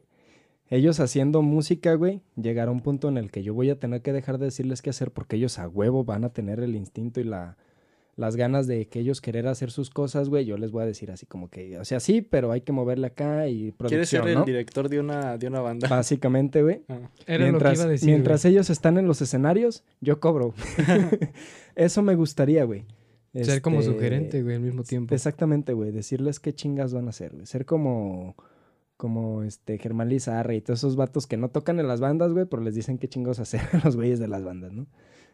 Ellos 0.73 1.01
haciendo 1.01 1.43
música, 1.43 1.93
güey, 1.97 2.23
llegará 2.35 2.71
un 2.71 2.81
punto 2.81 3.11
en 3.11 3.19
el 3.19 3.31
que 3.31 3.43
yo 3.43 3.53
voy 3.53 3.69
a 3.69 3.79
tener 3.79 4.01
que 4.01 4.11
dejar 4.11 4.39
de 4.39 4.47
decirles 4.47 4.81
qué 4.81 4.89
hacer 4.89 5.11
porque 5.11 5.37
ellos 5.37 5.59
a 5.59 5.69
huevo 5.69 6.03
van 6.03 6.25
a 6.25 6.31
tener 6.31 6.61
el 6.61 6.75
instinto 6.75 7.21
y 7.21 7.25
la, 7.25 7.59
las 8.17 8.37
ganas 8.37 8.67
de 8.67 8.89
que 8.89 9.01
ellos 9.01 9.21
querer 9.21 9.49
hacer 9.49 9.71
sus 9.71 9.91
cosas, 9.91 10.31
güey. 10.31 10.47
Yo 10.47 10.57
les 10.57 10.71
voy 10.71 10.85
a 10.85 10.87
decir 10.87 11.11
así 11.11 11.27
como 11.27 11.51
que, 11.51 11.79
o 11.79 11.85
sea, 11.85 12.01
sí, 12.01 12.23
pero 12.23 12.53
hay 12.53 12.63
que 12.63 12.73
moverle 12.73 13.09
acá 13.09 13.49
y 13.49 13.73
¿Quieres 13.87 14.09
ser 14.09 14.23
producción, 14.23 14.45
el 14.45 14.47
director 14.47 14.89
de 14.89 14.99
una, 14.99 15.37
de 15.37 15.47
una 15.47 15.61
banda? 15.61 15.89
Básicamente, 15.89 16.63
güey. 16.63 16.81
Ah. 16.89 17.01
Era 17.27 17.45
mientras 17.45 17.73
lo 17.73 17.75
que 17.75 17.75
iba 17.75 17.85
a 17.85 17.93
decir. 17.93 18.09
mientras 18.09 18.43
güey. 18.43 18.55
ellos 18.55 18.71
están 18.71 18.97
en 18.97 19.07
los 19.07 19.21
escenarios, 19.21 19.85
yo 20.01 20.21
cobro. 20.21 20.55
Eso 21.77 22.01
me 22.01 22.15
gustaría, 22.15 22.65
güey. 22.65 22.87
Ser 23.35 23.61
como 23.61 23.81
Este, 23.81 23.93
su 23.93 23.99
gerente, 23.99 24.43
güey, 24.43 24.57
al 24.57 24.63
mismo 24.63 24.85
tiempo. 24.85 25.15
Exactamente, 25.15 25.75
güey. 25.75 25.91
Decirles 25.91 26.41
qué 26.41 26.55
chingas 26.55 26.95
van 26.95 27.09
a 27.09 27.11
hacer, 27.11 27.33
güey. 27.35 27.45
Ser 27.45 27.67
como, 27.67 28.37
como 29.03 29.43
este 29.43 29.79
Germán 29.79 30.09
Lizarra 30.09 30.55
y 30.55 30.61
todos 30.61 30.79
esos 30.79 30.95
vatos 30.95 31.27
que 31.27 31.37
no 31.37 31.49
tocan 31.49 31.81
en 31.81 31.89
las 31.89 31.99
bandas, 31.99 32.33
güey, 32.33 32.45
pero 32.47 32.63
les 32.63 32.77
dicen 32.77 32.99
qué 32.99 33.09
chingos 33.09 33.41
hacer 33.41 33.61
a 33.73 33.81
los 33.85 33.97
güeyes 33.97 34.21
de 34.21 34.29
las 34.29 34.45
bandas, 34.45 34.73
¿no? 34.73 34.87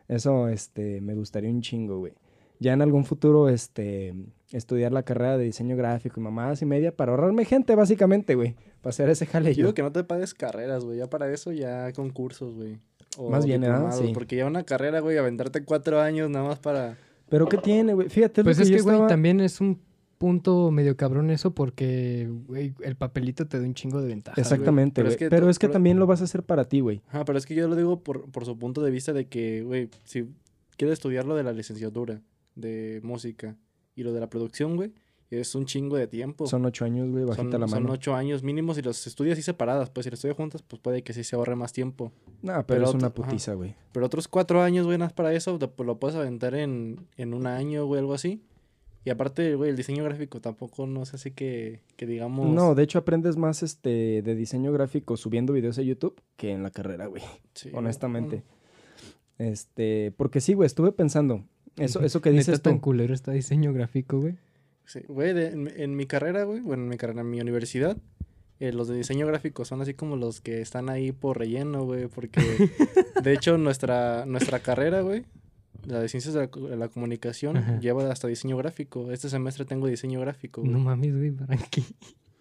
Eso, 0.08 0.48
este, 0.48 1.02
me 1.02 1.14
gustaría 1.14 1.50
un 1.50 1.60
chingo, 1.60 1.98
güey. 1.98 2.14
Ya 2.60 2.72
en 2.72 2.80
algún 2.80 3.04
futuro, 3.04 3.50
este, 3.50 4.14
estudiar 4.52 4.90
la 4.92 5.02
carrera 5.02 5.36
de 5.36 5.44
diseño 5.44 5.76
gráfico 5.76 6.18
y 6.18 6.22
mamadas 6.22 6.62
y 6.62 6.64
media 6.64 6.96
para 6.96 7.10
ahorrarme 7.12 7.44
gente, 7.44 7.74
básicamente, 7.74 8.34
güey. 8.36 8.54
Para 8.80 8.88
hacer 8.90 9.10
ese 9.10 9.26
jale 9.26 9.54
yo. 9.54 9.64
digo 9.64 9.74
que 9.74 9.82
no 9.82 9.92
te 9.92 10.02
pagues 10.02 10.32
carreras, 10.32 10.82
güey. 10.86 10.96
Ya 10.96 11.10
para 11.10 11.30
eso, 11.30 11.52
ya 11.52 11.92
concursos, 11.92 12.54
güey. 12.54 12.78
O 13.18 13.28
Más 13.30 13.44
bien, 13.44 13.60
¿verdad? 13.60 13.76
diplomados, 13.80 14.00
Sí. 14.06 14.12
Porque 14.14 14.36
ya 14.36 14.46
una 14.46 14.62
carrera, 14.64 15.00
güey, 15.00 15.18
aventarte 15.18 15.62
cuatro 15.62 16.00
años 16.00 16.30
nada 16.30 16.48
más 16.48 16.58
para... 16.58 16.96
Pero 17.28 17.46
¿qué 17.46 17.58
tiene, 17.58 17.92
güey? 17.92 18.08
Fíjate, 18.08 18.40
es 18.40 18.44
Pues 18.46 18.56
lo 18.56 18.62
es 18.62 18.68
que 18.70 18.74
que, 18.76 18.78
yo 18.78 18.84
güey, 18.84 18.94
estaba- 18.96 19.08
también 19.08 19.40
es 19.40 19.60
un 19.60 19.78
punto 20.18 20.70
medio 20.70 20.96
cabrón 20.96 21.30
eso 21.30 21.54
porque, 21.54 22.28
güey, 22.46 22.74
el 22.82 22.96
papelito 22.96 23.46
te 23.46 23.58
da 23.60 23.64
un 23.66 23.74
chingo 23.74 24.00
de 24.00 24.08
ventajas. 24.08 24.36
güey. 24.36 24.42
Exactamente, 24.42 24.94
Pero 25.00 25.08
es 25.08 25.16
que 25.16 25.30
Pero 25.30 25.46
tú- 25.46 25.50
es 25.50 25.58
que 25.58 25.66
pero- 25.68 25.72
también 25.74 25.98
lo 25.98 26.06
vas 26.06 26.20
a 26.20 26.24
hacer 26.24 26.42
para 26.42 26.64
ti, 26.64 26.80
güey. 26.80 27.00
Ajá, 27.08 27.24
pero 27.24 27.38
es 27.38 27.46
que 27.46 27.54
yo 27.54 27.68
lo 27.68 27.76
digo 27.76 28.02
por, 28.02 28.30
por 28.30 28.44
su 28.44 28.58
punto 28.58 28.82
de 28.82 28.90
vista 28.90 29.12
de 29.12 29.26
que, 29.28 29.62
güey, 29.62 29.88
si 30.04 30.28
quieres 30.76 30.94
estudiar 30.94 31.24
lo 31.24 31.34
de 31.36 31.44
la 31.44 31.52
licenciatura 31.52 32.20
de 32.56 33.00
música 33.02 33.56
y 33.94 34.02
lo 34.02 34.12
de 34.12 34.20
la 34.20 34.28
producción, 34.28 34.76
güey, 34.76 34.92
es 35.30 35.54
un 35.54 35.66
chingo 35.66 35.96
de 35.96 36.06
tiempo. 36.06 36.46
Son 36.46 36.64
ocho 36.64 36.84
años, 36.86 37.10
güey, 37.10 37.24
bajita 37.24 37.50
Son, 37.52 37.60
la 37.60 37.68
son 37.68 37.82
mano. 37.82 37.92
ocho 37.92 38.14
años 38.14 38.42
mínimos 38.42 38.78
y 38.78 38.82
los 38.82 39.06
estudias 39.06 39.34
así 39.34 39.42
separadas. 39.42 39.90
Pues 39.90 40.04
si 40.04 40.10
los 40.10 40.18
estudias 40.18 40.36
juntas, 40.38 40.62
pues 40.62 40.80
puede 40.80 41.02
que 41.02 41.12
sí 41.12 41.22
se 41.22 41.36
ahorre 41.36 41.54
más 41.54 41.72
tiempo. 41.74 42.12
No, 42.40 42.52
pero, 42.54 42.64
pero 42.66 42.84
es 42.88 42.94
una 42.94 43.10
putiza, 43.12 43.52
güey. 43.54 43.74
Pero 43.92 44.06
otros 44.06 44.26
cuatro 44.26 44.62
años, 44.62 44.86
güey, 44.86 44.96
nada 44.96 45.08
más 45.08 45.12
para 45.12 45.34
eso, 45.34 45.58
te- 45.58 45.68
pues 45.68 45.86
lo 45.86 45.98
puedes 45.98 46.16
aventar 46.16 46.54
en, 46.54 47.06
en 47.18 47.34
un 47.34 47.46
año, 47.46 47.84
güey, 47.84 48.00
algo 48.00 48.14
así. 48.14 48.42
Y 49.04 49.10
aparte, 49.10 49.54
güey, 49.54 49.70
el 49.70 49.76
diseño 49.76 50.04
gráfico 50.04 50.40
tampoco 50.40 50.86
no 50.86 51.02
es 51.02 51.14
así 51.14 51.30
que, 51.30 51.80
que 51.96 52.06
digamos... 52.06 52.50
No, 52.52 52.74
de 52.74 52.82
hecho 52.82 52.98
aprendes 52.98 53.36
más 53.36 53.62
este 53.62 54.22
de 54.22 54.34
diseño 54.34 54.72
gráfico 54.72 55.16
subiendo 55.16 55.52
videos 55.52 55.78
a 55.78 55.82
YouTube 55.82 56.20
que 56.36 56.50
en 56.52 56.62
la 56.62 56.70
carrera, 56.70 57.06
güey. 57.06 57.22
Sí, 57.54 57.70
honestamente. 57.72 58.42
Este, 59.38 60.12
porque 60.16 60.40
sí, 60.40 60.54
güey, 60.54 60.66
estuve 60.66 60.92
pensando. 60.92 61.44
Eso, 61.76 62.00
eso 62.02 62.20
que 62.20 62.30
dices 62.32 62.48
Neta 62.48 62.62
tan 62.70 62.78
culero 62.80 63.14
está 63.14 63.32
diseño 63.32 63.72
gráfico, 63.72 64.20
güey. 64.20 64.34
Sí, 64.84 65.00
güey, 65.08 65.32
de- 65.32 65.48
en, 65.48 65.72
en 65.80 65.96
mi 65.96 66.06
carrera, 66.06 66.44
güey, 66.44 66.60
bueno, 66.60 66.82
en 66.84 66.88
mi 66.88 66.96
carrera, 66.96 67.20
en 67.20 67.30
mi 67.30 67.40
universidad, 67.40 67.96
eh, 68.58 68.72
los 68.72 68.88
de 68.88 68.96
diseño 68.96 69.26
gráfico 69.26 69.64
son 69.64 69.80
así 69.82 69.94
como 69.94 70.16
los 70.16 70.40
que 70.40 70.60
están 70.60 70.88
ahí 70.88 71.12
por 71.12 71.38
relleno, 71.38 71.84
güey, 71.84 72.08
porque 72.08 72.40
de 73.22 73.32
hecho 73.32 73.58
nuestra, 73.58 74.26
nuestra 74.26 74.58
carrera, 74.60 75.02
güey, 75.02 75.24
la 75.88 76.00
de 76.00 76.08
ciencias 76.08 76.34
de 76.34 76.40
la, 76.40 76.46
co- 76.48 76.68
de 76.68 76.76
la 76.76 76.88
comunicación, 76.88 77.56
Ajá. 77.56 77.80
lleva 77.80 78.10
hasta 78.10 78.28
diseño 78.28 78.56
gráfico. 78.56 79.10
Este 79.12 79.28
semestre 79.28 79.64
tengo 79.64 79.86
diseño 79.86 80.20
gráfico, 80.20 80.60
güey. 80.60 80.72
No 80.72 80.78
mames, 80.78 81.16
güey, 81.16 81.30
¿para 81.32 81.56
qué? 81.56 81.82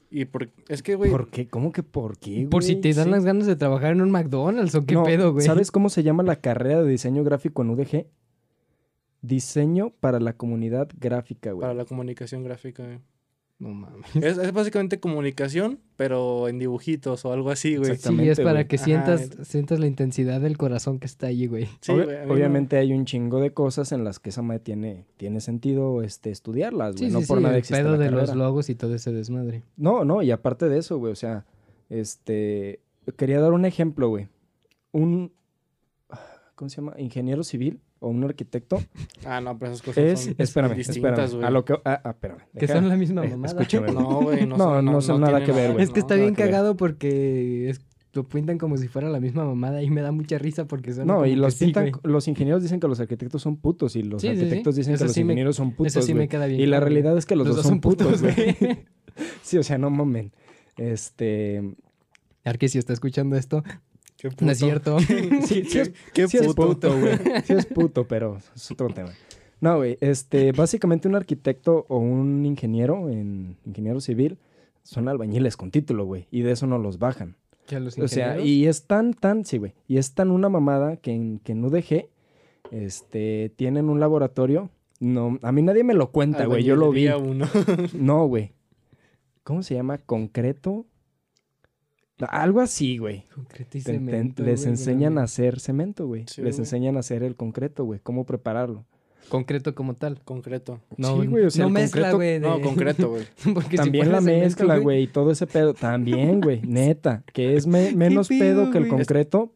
Y 0.09 0.23
por, 0.25 0.49
es 0.69 0.83
que, 0.83 0.95
güey, 0.95 1.11
¿Por 1.11 1.29
qué? 1.29 1.47
¿Cómo 1.49 1.71
que 1.73 1.83
por 1.83 2.17
qué, 2.17 2.47
Por 2.49 2.63
si 2.63 2.73
güey? 2.73 2.81
te 2.81 2.93
dan 2.93 3.05
sí. 3.05 3.11
las 3.11 3.25
ganas 3.25 3.45
de 3.45 3.55
trabajar 3.57 3.91
en 3.91 4.01
un 4.01 4.09
McDonald's 4.11 4.73
o 4.75 4.85
qué 4.85 4.93
No, 4.95 5.03
pedo, 5.03 5.33
güey. 5.33 5.45
¿Sabes 5.45 5.69
cómo 5.71 5.89
se 5.89 6.01
llama 6.03 6.23
la 6.23 6.37
carrera 6.37 6.81
de 6.81 6.89
diseño 6.89 7.23
gráfico 7.25 7.61
en 7.61 7.71
UDG? 7.71 8.05
Diseño 9.21 9.91
para 9.99 10.19
la 10.19 10.33
comunidad 10.33 10.87
gráfica, 10.97 11.51
güey. 11.51 11.61
para 11.61 11.73
la 11.73 11.85
comunicación 11.85 12.43
gráfica, 12.43 12.83
güey. 12.85 12.99
No 13.59 13.69
mames. 13.69 14.15
Es, 14.15 14.37
es 14.37 14.53
básicamente 14.53 14.99
comunicación, 14.99 15.79
pero 15.95 16.47
en 16.47 16.59
dibujitos 16.59 17.25
o 17.25 17.33
algo 17.33 17.49
así, 17.49 17.75
güey. 17.77 17.97
Sí, 17.97 18.27
es 18.29 18.37
para 18.39 18.51
güey. 18.51 18.67
que 18.67 18.75
Ajá, 18.75 18.85
sientas, 18.85 19.21
neta. 19.31 19.45
sientas 19.45 19.79
la 19.79 19.87
intensidad 19.87 20.39
del 20.41 20.57
corazón 20.57 20.99
que 20.99 21.07
está 21.07 21.25
ahí, 21.27 21.47
güey. 21.47 21.65
Sí, 21.81 21.91
Obvia- 21.91 22.03
güey, 22.05 22.17
mí 22.21 22.25
no- 22.27 22.33
obviamente 22.35 22.77
hay 22.77 22.93
un 22.93 23.05
chingo 23.05 23.39
de 23.39 23.53
cosas 23.53 23.91
en 23.91 24.03
las 24.03 24.19
que 24.19 24.29
esa 24.29 24.43
madre 24.43 24.59
tiene, 24.59 25.05
tiene 25.17 25.41
sentido 25.41 26.03
este, 26.03 26.29
estudiarlas, 26.29 26.95
güey. 26.97 27.07
Sí, 27.07 27.13
no 27.13 27.21
sí, 27.21 27.25
por 27.27 27.37
sí, 27.39 27.43
nada 27.43 27.55
el 27.55 27.59
existe 27.59 27.81
pedo 27.83 27.97
la 27.97 28.03
de 28.03 28.11
los 28.11 28.35
logos 28.35 28.69
y 28.69 28.75
todo 28.75 28.93
ese 28.93 29.11
desmadre. 29.11 29.63
No, 29.75 30.05
no, 30.05 30.21
y 30.21 30.29
aparte 30.29 30.69
de 30.69 30.77
eso, 30.77 30.99
güey, 30.99 31.11
o 31.13 31.15
sea, 31.15 31.45
este, 31.89 32.79
quería 33.17 33.39
dar 33.39 33.53
un 33.53 33.65
ejemplo, 33.65 34.09
güey. 34.09 34.27
Un, 34.91 35.31
¿cómo 36.53 36.69
se 36.69 36.75
llama? 36.77 36.93
Ingeniero 36.99 37.43
civil 37.43 37.79
o 37.99 38.09
un 38.09 38.23
arquitecto 38.23 38.79
Ah, 39.25 39.41
no, 39.41 39.57
pero 39.57 39.71
esas 39.71 39.81
cosas 39.83 40.03
es, 40.03 40.19
son 40.25 40.35
espérame, 40.37 40.75
distintas, 40.75 41.19
espérame, 41.31 41.45
a 41.45 41.49
lo 41.49 41.65
que, 41.65 41.73
ah, 41.73 42.01
ah, 42.03 42.09
espérame. 42.11 42.39
Que 42.57 42.67
son 42.67 42.87
la 42.89 42.95
misma 42.97 43.25
eh, 43.25 43.29
mamada. 43.31 43.47
escúchame. 43.53 43.91
No, 43.91 44.21
güey, 44.21 44.45
no, 44.45 44.57
No, 44.57 44.63
son, 44.65 44.85
no 44.85 45.01
son 45.01 45.21
nada 45.21 45.43
que 45.43 45.51
ver, 45.51 45.71
güey. 45.73 45.83
Es 45.83 45.89
que 45.89 45.99
no. 45.99 46.05
está 46.05 46.15
bien 46.15 46.33
ver. 46.33 46.45
cagado 46.45 46.75
porque 46.77 47.69
es- 47.69 47.81
lo 48.13 48.23
pintan 48.27 48.57
como 48.57 48.77
si 48.77 48.87
fuera 48.87 49.09
la 49.09 49.19
misma 49.19 49.45
mamada 49.45 49.83
y 49.83 49.91
me 49.91 50.01
da 50.01 50.11
mucha 50.11 50.39
risa 50.39 50.65
porque 50.65 50.91
son 50.91 51.05
No, 51.05 51.23
y 51.27 51.35
los 51.35 51.53
sí, 51.53 51.65
pintan, 51.65 51.91
güey. 51.91 52.01
los 52.03 52.27
ingenieros 52.27 52.63
dicen 52.63 52.79
que 52.79 52.87
los 52.87 52.99
arquitectos 52.99 53.43
son 53.43 53.57
putos 53.57 53.95
y 53.95 54.01
los 54.01 54.21
Sí, 54.23 54.29
sí, 54.29 54.33
sí. 54.35 54.41
arquitectos 54.41 54.75
dicen 54.75 54.95
Eso 54.95 55.03
que 55.03 55.07
los 55.09 55.17
me- 55.17 55.21
ingenieros 55.21 55.55
son 55.55 55.71
putos, 55.73 55.93
Eso 55.93 56.01
sí 56.01 56.13
güey. 56.13 56.23
me 56.23 56.27
queda 56.27 56.47
bien. 56.47 56.59
Y 56.59 56.65
la 56.65 56.79
realidad 56.79 57.15
es 57.15 57.27
que 57.27 57.35
los, 57.35 57.47
dos, 57.47 57.61
son 57.61 57.79
putos, 57.79 58.21
güey. 58.23 58.33
güey. 58.59 58.79
sí, 59.43 59.59
o 59.59 59.63
sea, 59.63 59.77
no 59.77 59.91
mamen. 59.91 60.31
Este, 60.77 61.75
Arque, 62.43 62.69
si 62.69 62.79
está 62.79 62.93
escuchando 62.93 63.35
esto, 63.35 63.63
Qué 64.17 64.29
no 64.39 64.51
es 64.51 64.57
cierto. 64.57 64.99
sí, 65.45 65.63
sí 65.65 65.79
es, 65.79 65.91
Qué 66.13 66.27
sí 66.27 66.37
es 66.37 66.53
puto. 66.53 66.97
güey. 66.97 67.17
Sí 67.45 67.53
es 67.53 67.65
puto, 67.65 68.07
pero 68.07 68.37
es 68.55 68.71
otro 68.71 68.89
tema. 68.89 69.11
No, 69.61 69.77
güey, 69.77 69.97
este, 70.01 70.51
básicamente 70.53 71.07
un 71.07 71.15
arquitecto 71.15 71.85
o 71.87 71.97
un 71.97 72.45
ingeniero 72.45 73.09
en 73.09 73.57
ingeniero 73.65 74.01
civil 74.01 74.37
son 74.83 75.07
albañiles 75.07 75.57
con 75.57 75.71
título, 75.71 76.05
güey, 76.05 76.27
y 76.31 76.41
de 76.41 76.51
eso 76.51 76.67
no 76.67 76.77
los 76.77 76.99
bajan. 76.99 77.35
Que 77.65 77.79
los 77.79 77.97
O 77.97 78.07
sea, 78.07 78.39
y 78.39 78.65
es 78.67 78.85
tan, 78.85 79.13
tan, 79.13 79.43
sí, 79.43 79.57
güey, 79.57 79.73
y 79.87 79.97
es 79.97 80.13
tan 80.13 80.31
una 80.31 80.47
mamada 80.47 80.95
que 80.95 81.11
en, 81.11 81.39
que 81.39 81.51
en 81.51 81.65
UDG, 81.65 82.07
este, 82.71 83.51
tienen 83.57 83.89
un 83.89 83.99
laboratorio, 83.99 84.69
no, 84.99 85.37
a 85.41 85.51
mí 85.51 85.61
nadie 85.61 85.83
me 85.83 85.93
lo 85.93 86.11
cuenta, 86.11 86.45
güey, 86.45 86.63
yo 86.63 86.75
lo 86.75 86.91
vi. 86.91 87.07
Uno. 87.09 87.45
No, 87.93 88.25
güey. 88.27 88.53
¿Cómo 89.43 89.63
se 89.63 89.75
llama? 89.75 89.97
¿Concreto? 89.97 90.85
Algo 92.29 92.61
así, 92.61 92.97
güey. 92.97 93.25
Concreto 93.33 93.77
y 93.77 93.81
Te- 93.81 93.91
te- 93.91 93.97
cemento, 93.99 94.43
les 94.43 94.61
güey, 94.61 94.71
enseñan 94.71 95.17
a 95.17 95.23
hacer 95.23 95.59
cemento, 95.59 96.07
güey. 96.07 96.23
Sí, 96.27 96.41
les 96.41 96.55
güey. 96.55 96.61
enseñan 96.65 96.97
a 96.97 96.99
hacer 97.01 97.21
el 97.23 97.35
concreto, 97.35 97.85
güey. 97.85 97.99
Cómo 98.01 98.25
prepararlo. 98.25 98.85
Concreto 99.29 99.75
como 99.75 99.93
tal. 99.93 100.21
Concreto. 100.23 100.79
No, 100.95 101.21
Sí, 101.21 101.27
güey, 101.27 101.45
o 101.45 101.49
sea, 101.51 101.65
no 101.65 101.69
mezcla, 101.69 102.11
concreto- 102.11 102.15
güey. 102.17 102.39
No, 102.39 102.61
concreto, 102.61 103.09
güey. 103.09 103.23
porque 103.53 103.71
si 103.71 103.75
También 103.77 104.05
fuera 104.05 104.19
la 104.19 104.25
mezcla, 104.25 104.77
güey, 104.77 105.03
y 105.03 105.07
todo 105.07 105.31
ese 105.31 105.45
pedo. 105.47 105.73
También, 105.73 106.41
güey, 106.41 106.61
neta. 106.65 107.23
Que 107.33 107.55
es 107.55 107.67
me- 107.67 107.93
menos 107.93 108.29
pedo, 108.29 108.39
pedo 108.63 108.71
que 108.71 108.77
el 108.79 108.87
concreto. 108.87 109.53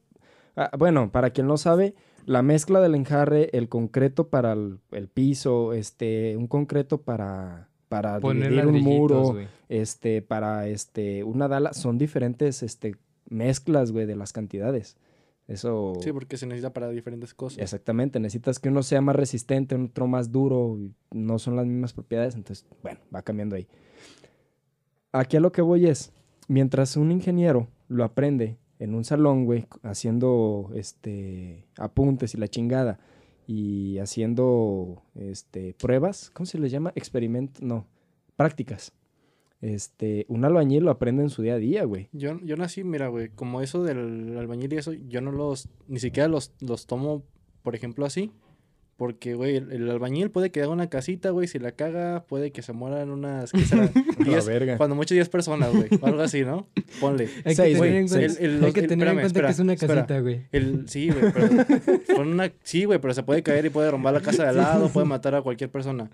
Ah, 0.56 0.70
bueno, 0.77 1.12
para 1.12 1.30
quien 1.32 1.48
no 1.48 1.56
sabe, 1.58 1.96
la 2.25 2.41
mezcla 2.44 2.82
del 2.82 2.94
enjarre, 2.96 3.50
el 3.53 3.70
concreto 3.70 4.27
para 4.27 4.51
el, 4.51 4.80
el 4.91 5.08
piso, 5.08 5.72
este, 5.74 6.36
un 6.38 6.48
concreto 6.48 7.01
para, 7.01 7.70
para 7.91 8.21
Poner 8.21 8.50
dividir 8.50 8.67
un 8.67 8.79
muro, 8.83 9.36
este, 9.67 10.21
para 10.21 10.65
este, 10.69 11.25
una 11.25 11.50
dala, 11.50 11.74
son 11.74 11.98
diferentes, 11.98 12.63
este, 12.63 12.95
mezclas, 13.27 13.91
güey, 13.91 14.05
de 14.05 14.15
las 14.15 14.31
cantidades. 14.31 14.95
Eso. 15.50 15.95
Sí, 16.00 16.13
porque 16.13 16.38
se 16.38 16.45
necesita 16.45 16.71
para 16.71 16.88
diferentes 16.88 17.33
cosas. 17.33 17.60
Exactamente, 17.60 18.21
necesitas 18.21 18.60
que 18.60 18.69
uno 18.69 18.81
sea 18.81 19.01
más 19.01 19.17
resistente, 19.17 19.75
otro 19.75 20.07
más 20.07 20.31
duro, 20.31 20.77
y 20.79 20.93
no 21.12 21.38
son 21.38 21.57
las 21.57 21.65
mismas 21.65 21.91
propiedades, 21.91 22.36
entonces, 22.36 22.65
bueno, 22.81 23.01
va 23.13 23.24
cambiando 23.24 23.57
ahí. 23.57 23.67
Aquí 25.12 25.36
a 25.36 25.41
lo 25.41 25.51
que 25.51 25.62
voy 25.62 25.88
es, 25.88 26.13
mientras 26.48 26.95
un 26.95 27.12
ingeniero 27.12 27.67
lo 27.89 28.05
aprende 28.05 28.55
en 28.79 28.95
un 28.95 29.03
salón, 29.03 29.43
güey, 29.43 29.65
haciendo 29.83 30.71
este 30.75 31.65
apuntes 31.75 32.36
y 32.36 32.38
la 32.38 32.48
chingada 32.48 33.00
y 33.51 34.00
haciendo 34.00 35.03
este 35.13 35.74
pruebas, 35.74 36.29
¿cómo 36.29 36.46
se 36.46 36.58
les 36.58 36.72
llama? 36.72 36.93
Experimentos, 36.96 37.62
no, 37.62 37.86
prácticas. 38.38 38.93
Este, 39.60 40.25
un 40.29 40.46
albañil 40.46 40.86
lo 40.86 40.91
aprende 40.91 41.22
en 41.24 41.29
su 41.29 41.41
día 41.41 41.55
a 41.55 41.58
día, 41.58 41.84
güey. 41.84 42.08
Yo, 42.13 42.39
yo 42.39 42.55
nací, 42.55 42.86
mira, 42.86 43.10
güey, 43.10 43.27
como 43.29 43.62
eso 43.62 43.84
del 43.84 44.38
albañil 44.38 44.72
y 44.72 44.77
eso, 44.77 44.93
yo 44.93 45.20
no 45.20 45.34
los, 45.34 45.67
ni 45.88 46.00
siquiera 46.00 46.29
los, 46.29 46.53
los 46.62 46.88
tomo, 46.88 47.24
por 47.62 47.75
ejemplo, 47.75 48.05
así. 48.05 48.31
Porque, 49.01 49.34
güey, 49.34 49.55
el, 49.55 49.72
el 49.72 49.89
albañil 49.89 50.29
puede 50.29 50.51
que 50.51 50.62
haga 50.62 50.70
una 50.70 50.88
casita, 50.88 51.31
güey, 51.31 51.48
si 51.48 51.58
la 51.58 51.72
caga, 51.72 52.24
puede 52.27 52.51
que 52.51 52.62
se 52.62 52.72
mueran 52.72 53.10
unas, 53.10 53.51
¿qué 53.51 53.62
será? 53.65 53.88
Diez- 54.20 54.46
verga. 54.46 54.77
cuando 54.77 54.96
mucho 54.96 55.15
10 55.15 55.27
personas, 55.27 55.72
güey, 55.74 55.88
algo 56.03 56.22
así, 56.22 56.43
¿no? 56.43 56.67
Ponle. 57.00 57.27
Hay 57.43 57.55
que 57.55 57.74
güey, 57.77 57.89
tener 57.89 57.96
en 57.96 58.08
cuenta, 58.08 58.20
que 58.20 58.25
el- 58.46 58.88
tener 58.88 59.08
en 59.08 59.20
espérame, 59.20 59.20
cuenta 59.22 59.41
que 59.41 59.51
es 59.53 59.60
una 59.60 59.74
espera, 59.74 59.96
casita, 60.05 60.20
güey. 60.20 60.41
Sí, 60.86 61.10
güey, 61.10 61.34
pero 62.05 62.22
una, 62.22 62.53
sí, 62.62 62.86
güey, 62.86 63.00
pero 63.01 63.15
se 63.15 63.24
puede 63.24 63.41
caer 63.41 63.65
y 63.65 63.70
puede 63.72 63.89
romper 63.89 64.13
la 64.13 64.22
casa 64.22 64.43
de 64.43 64.50
al 64.50 64.58
lado, 64.58 64.88
puede 64.89 65.08
matar 65.08 65.34
a 65.34 65.41
cualquier 65.41 65.72
persona. 65.72 66.12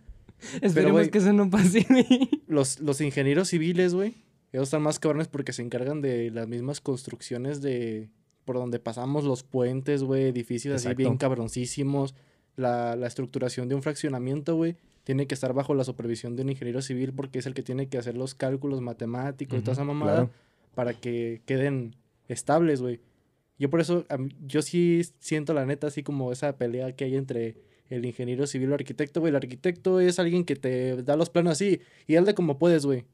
Esperemos 0.62 0.94
güey, 0.94 1.10
que 1.10 1.18
eso 1.18 1.34
no 1.34 1.50
pase, 1.50 1.86
güey. 1.90 2.08
Los, 2.48 2.80
los 2.80 3.02
ingenieros 3.02 3.50
civiles, 3.50 3.94
güey, 3.96 4.16
ellos 4.54 4.70
están 4.70 4.82
más 4.82 4.98
cabrones 4.98 5.28
porque 5.28 5.52
se 5.52 5.62
encargan 5.62 6.00
de 6.02 6.32
las 6.32 6.48
mismas 6.48 6.80
construcciones 6.80 7.60
de 7.62 8.08
por 8.46 8.56
donde 8.56 8.80
pasamos 8.80 9.26
los 9.26 9.44
puentes, 9.44 10.04
güey, 10.04 10.24
edificios 10.30 10.76
así 10.76 10.84
Exacto. 10.86 10.98
bien 11.00 11.18
cabroncísimos. 11.18 12.16
La, 12.58 12.98
la 12.98 13.08
estructuración 13.08 13.70
de 13.70 13.76
un 13.76 13.82
fraccionamiento, 13.82 14.56
güey, 14.56 14.76
tiene 15.08 15.26
que 15.26 15.36
estar 15.36 15.54
bajo 15.54 15.74
la 15.74 15.86
supervisión 15.86 16.36
de 16.36 16.42
un 16.42 16.50
ingeniero 16.50 16.82
civil 16.82 17.14
porque 17.14 17.40
es 17.40 17.46
el 17.46 17.54
que 17.54 17.64
tiene 17.64 17.88
que 17.88 17.98
hacer 17.98 18.18
los 18.18 18.36
cálculos 18.36 18.82
matemáticos 18.82 19.58
y 19.58 19.62
toda 19.62 19.72
esa 19.72 19.86
mamada 19.86 20.16
claro. 20.16 20.30
para 20.76 20.94
que 20.94 21.42
queden 21.46 21.96
estables, 22.28 22.82
güey. 22.82 23.00
Yo 23.58 23.70
por 23.70 23.80
eso, 23.80 24.06
yo 24.46 24.62
sí 24.62 25.02
siento 25.20 25.54
la 25.54 25.66
neta 25.66 25.88
así 25.88 26.04
como 26.04 26.34
esa 26.34 26.58
pelea 26.58 26.92
que 26.94 27.06
hay 27.06 27.16
entre 27.16 27.56
el 27.90 28.06
ingeniero 28.06 28.46
civil 28.48 28.66
y 28.66 28.68
el 28.68 28.74
arquitecto, 28.74 29.22
güey. 29.22 29.30
El 29.30 29.38
arquitecto 29.38 30.00
es 30.00 30.20
alguien 30.20 30.44
que 30.44 30.56
te 30.56 31.02
da 31.04 31.16
los 31.16 31.30
planos 31.30 31.54
así 31.54 31.80
y 32.06 32.18
hazle 32.18 32.34
como 32.36 32.58
puedes, 32.60 32.86
güey. 32.86 33.06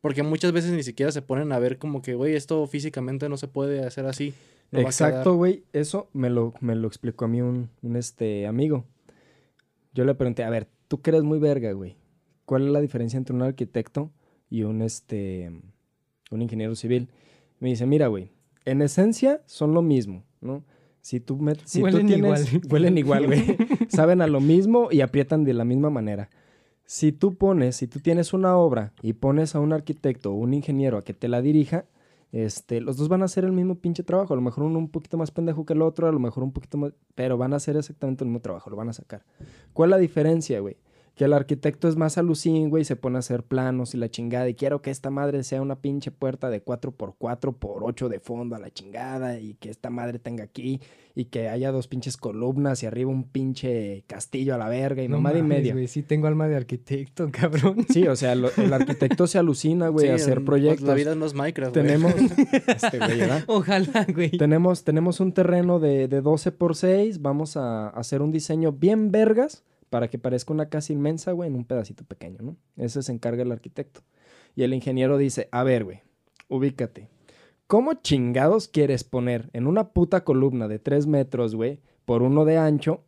Porque 0.00 0.22
muchas 0.22 0.52
veces 0.52 0.72
ni 0.72 0.82
siquiera 0.82 1.12
se 1.12 1.22
ponen 1.22 1.52
a 1.52 1.58
ver 1.58 1.78
como 1.78 2.02
que, 2.02 2.14
güey, 2.14 2.34
esto 2.34 2.66
físicamente 2.66 3.28
no 3.28 3.36
se 3.36 3.48
puede 3.48 3.84
hacer 3.84 4.06
así. 4.06 4.34
No 4.72 4.82
va 4.82 4.88
a 4.88 4.92
quedar". 4.92 5.10
Exacto, 5.10 5.36
güey. 5.36 5.64
Eso 5.72 6.08
me 6.12 6.30
lo, 6.30 6.54
me 6.60 6.74
lo 6.74 6.86
explicó 6.88 7.24
a 7.24 7.28
mí 7.28 7.40
un, 7.42 7.70
un, 7.82 7.96
este, 7.96 8.46
amigo. 8.46 8.84
Yo 9.94 10.04
le 10.04 10.14
pregunté, 10.14 10.44
a 10.44 10.50
ver, 10.50 10.68
tú 10.88 11.00
que 11.00 11.10
eres 11.10 11.22
muy 11.22 11.38
verga, 11.38 11.72
güey. 11.72 11.96
¿cuál 12.44 12.66
es 12.66 12.70
la 12.72 12.80
diferencia 12.80 13.16
entre 13.16 13.34
un 13.34 13.42
arquitecto 13.42 14.12
y 14.48 14.62
un, 14.62 14.80
este, 14.80 15.50
un 16.30 16.42
ingeniero 16.42 16.76
civil? 16.76 17.08
Me 17.58 17.70
dice, 17.70 17.86
mira, 17.86 18.06
güey, 18.06 18.30
en 18.64 18.82
esencia 18.82 19.42
son 19.46 19.74
lo 19.74 19.82
mismo, 19.82 20.22
¿no? 20.40 20.62
Si 21.00 21.18
tú, 21.18 21.38
met- 21.38 21.60
si 21.64 21.80
tú 21.80 21.86
Huelen 21.86 22.06
tienes- 22.06 22.52
igual. 22.52 22.62
Huelen 22.70 22.98
igual, 22.98 23.26
güey. 23.26 23.56
Saben 23.88 24.20
a 24.22 24.28
lo 24.28 24.40
mismo 24.40 24.88
y 24.92 25.00
aprietan 25.00 25.42
de 25.44 25.54
la 25.54 25.64
misma 25.64 25.90
manera. 25.90 26.30
Si 26.84 27.10
tú 27.10 27.34
pones, 27.34 27.74
si 27.76 27.88
tú 27.88 27.98
tienes 27.98 28.32
una 28.32 28.56
obra 28.56 28.92
y 29.02 29.14
pones 29.14 29.56
a 29.56 29.60
un 29.60 29.72
arquitecto 29.72 30.30
o 30.32 30.34
un 30.36 30.54
ingeniero 30.54 30.98
a 30.98 31.02
que 31.02 31.14
te 31.14 31.26
la 31.26 31.42
dirija, 31.42 31.84
este, 32.32 32.80
los 32.80 32.96
dos 32.96 33.08
van 33.08 33.22
a 33.22 33.26
hacer 33.26 33.44
el 33.44 33.52
mismo 33.52 33.76
pinche 33.76 34.02
trabajo. 34.02 34.34
A 34.34 34.36
lo 34.36 34.42
mejor 34.42 34.64
uno 34.64 34.78
un 34.78 34.90
poquito 34.90 35.16
más 35.16 35.30
pendejo 35.30 35.64
que 35.64 35.72
el 35.72 35.82
otro, 35.82 36.08
a 36.08 36.12
lo 36.12 36.18
mejor 36.18 36.42
un 36.42 36.52
poquito 36.52 36.78
más... 36.78 36.92
Pero 37.14 37.38
van 37.38 37.52
a 37.52 37.56
hacer 37.56 37.76
exactamente 37.76 38.24
el 38.24 38.28
mismo 38.28 38.40
trabajo, 38.40 38.70
lo 38.70 38.76
van 38.76 38.88
a 38.88 38.92
sacar. 38.92 39.24
¿Cuál 39.72 39.90
es 39.90 39.92
la 39.92 39.98
diferencia, 39.98 40.60
güey? 40.60 40.76
Que 41.16 41.24
el 41.24 41.32
arquitecto 41.32 41.88
es 41.88 41.96
más 41.96 42.18
alucín, 42.18 42.68
güey, 42.68 42.84
se 42.84 42.94
pone 42.94 43.16
a 43.16 43.20
hacer 43.20 43.42
planos 43.42 43.94
y 43.94 43.96
la 43.96 44.10
chingada. 44.10 44.48
Y 44.50 44.54
quiero 44.54 44.82
que 44.82 44.90
esta 44.90 45.08
madre 45.10 45.42
sea 45.44 45.62
una 45.62 45.76
pinche 45.80 46.10
puerta 46.10 46.50
de 46.50 46.62
4x4 46.62 47.54
por 47.54 47.82
8 47.84 48.08
de 48.10 48.20
fondo 48.20 48.54
a 48.54 48.58
la 48.58 48.70
chingada. 48.70 49.40
Y 49.40 49.54
que 49.54 49.70
esta 49.70 49.88
madre 49.88 50.18
tenga 50.18 50.44
aquí. 50.44 50.80
Y 51.14 51.24
que 51.24 51.48
haya 51.48 51.72
dos 51.72 51.88
pinches 51.88 52.18
columnas 52.18 52.82
y 52.82 52.86
arriba 52.86 53.10
un 53.10 53.24
pinche 53.24 54.04
castillo 54.06 54.54
a 54.54 54.58
la 54.58 54.68
verga 54.68 55.02
y 55.02 55.08
No 55.08 55.16
mamada 55.16 55.38
y 55.38 55.42
mames, 55.42 55.58
media. 55.58 55.72
güey, 55.72 55.88
sí 55.88 56.02
tengo 56.02 56.26
alma 56.26 56.48
de 56.48 56.56
arquitecto, 56.56 57.28
cabrón. 57.32 57.86
Sí, 57.88 58.06
o 58.06 58.14
sea, 58.14 58.34
lo- 58.34 58.50
el 58.54 58.70
arquitecto 58.74 59.26
se 59.26 59.38
alucina, 59.38 59.88
güey, 59.88 60.04
Sí, 60.08 60.12
a 60.12 60.16
hacer 60.16 60.44
proyectos. 60.44 60.86
La 60.86 60.92
vida 60.92 61.14
no 61.14 61.24
es 61.24 61.32
Minecraft, 61.32 61.74
güey. 61.74 61.86
Tenemos... 61.86 62.14
este 62.66 62.98
güey, 62.98 63.18
¿verdad? 63.20 63.42
Ojalá, 63.46 64.06
güey. 64.14 64.32
Tenemos, 64.32 64.84
tenemos 64.84 65.20
un 65.20 65.32
terreno 65.32 65.80
de, 65.80 66.08
de 66.08 66.20
12 66.20 66.52
por 66.52 66.76
6. 66.76 67.22
Vamos 67.22 67.56
a 67.56 67.88
hacer 67.88 68.20
un 68.20 68.30
diseño 68.32 68.72
bien 68.72 69.10
vergas 69.10 69.64
para 69.90 70.08
que 70.08 70.18
parezca 70.18 70.52
una 70.52 70.68
casa 70.68 70.92
inmensa, 70.92 71.32
güey, 71.32 71.48
en 71.48 71.56
un 71.56 71.64
pedacito 71.64 72.04
pequeño, 72.04 72.38
¿no? 72.40 72.56
Ese 72.76 73.02
se 73.02 73.12
encarga 73.12 73.42
el 73.42 73.52
arquitecto. 73.52 74.00
Y 74.54 74.62
el 74.62 74.74
ingeniero 74.74 75.18
dice, 75.18 75.48
a 75.52 75.62
ver, 75.64 75.84
güey, 75.84 76.00
ubícate. 76.48 77.08
¿Cómo 77.66 77.94
chingados 77.94 78.68
quieres 78.68 79.04
poner 79.04 79.50
en 79.52 79.66
una 79.66 79.88
puta 79.88 80.24
columna 80.24 80.68
de 80.68 80.78
3 80.78 81.06
metros, 81.06 81.54
güey, 81.54 81.80
por 82.04 82.22
uno 82.22 82.44
de 82.44 82.58
ancho, 82.58 83.04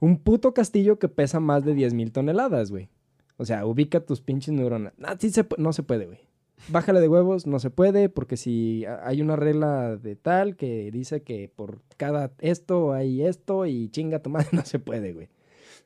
un 0.00 0.18
puto 0.18 0.54
castillo 0.54 0.98
que 0.98 1.08
pesa 1.08 1.40
más 1.40 1.64
de 1.64 1.74
10 1.74 1.94
mil 1.94 2.12
toneladas, 2.12 2.70
güey? 2.70 2.88
O 3.36 3.44
sea, 3.44 3.66
ubica 3.66 4.00
tus 4.00 4.20
pinches 4.20 4.54
neuronas. 4.54 4.94
No 5.58 5.72
se 5.72 5.82
puede, 5.82 6.06
güey. 6.06 6.20
Bájale 6.68 7.00
de 7.00 7.08
huevos, 7.08 7.46
no 7.46 7.58
se 7.58 7.70
puede, 7.70 8.08
porque 8.08 8.36
si 8.36 8.84
hay 9.02 9.20
una 9.20 9.36
regla 9.36 9.96
de 9.96 10.14
tal 10.16 10.56
que 10.56 10.90
dice 10.92 11.22
que 11.22 11.50
por 11.54 11.82
cada 11.96 12.32
esto 12.38 12.92
hay 12.92 13.22
esto 13.22 13.66
y 13.66 13.88
chinga 13.88 14.22
tu 14.22 14.30
madre, 14.30 14.48
no 14.52 14.64
se 14.64 14.78
puede, 14.78 15.12
güey. 15.12 15.28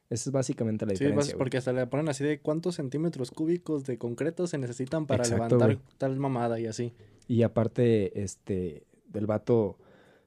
Esa 0.09 0.31
es 0.31 0.33
básicamente 0.33 0.87
la 0.87 0.95
Sí, 0.95 1.05
diferencia. 1.05 1.33
güey. 1.35 1.39
porque 1.39 1.57
hasta 1.59 1.73
le 1.73 1.87
ponen 1.87 2.09
así 2.09 2.23
de 2.25 2.39
cuántos 2.41 2.77
centímetros 2.77 3.31
cúbicos 3.33 3.85
de 3.85 3.99
concreto 3.99 4.47
se 4.47 4.57
necesitan 4.59 5.07
para 5.07 5.25
Exacto, 5.25 5.57
levantar 5.59 5.79
tal 5.99 6.17
mamada 6.19 6.61
y 6.61 6.67
así. 6.67 6.93
Y 7.27 7.43
aparte, 7.43 8.23
este, 8.23 8.85
del 9.09 9.27
vato 9.27 9.79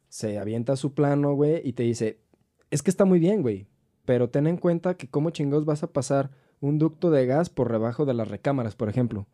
se 0.09 0.37
avienta 0.37 0.75
su 0.75 0.93
plano, 0.93 1.33
güey, 1.33 1.61
y 1.63 1.73
te 1.73 1.83
dice, 1.83 2.19
es 2.71 2.81
que 2.83 2.89
está 2.89 3.05
muy 3.05 3.19
bien, 3.19 3.41
güey, 3.41 3.67
pero 4.05 4.29
ten 4.29 4.47
en 4.47 4.57
cuenta 4.57 4.95
que 4.95 5.07
cómo 5.07 5.29
chingados 5.29 5.65
vas 5.65 5.83
a 5.83 5.91
pasar 5.93 6.31
un 6.59 6.77
ducto 6.77 7.09
de 7.09 7.25
gas 7.25 7.49
por 7.49 7.71
debajo 7.71 8.05
de 8.05 8.13
las 8.15 8.27
recámaras, 8.27 8.75
por 8.75 8.89
ejemplo. 8.89 9.27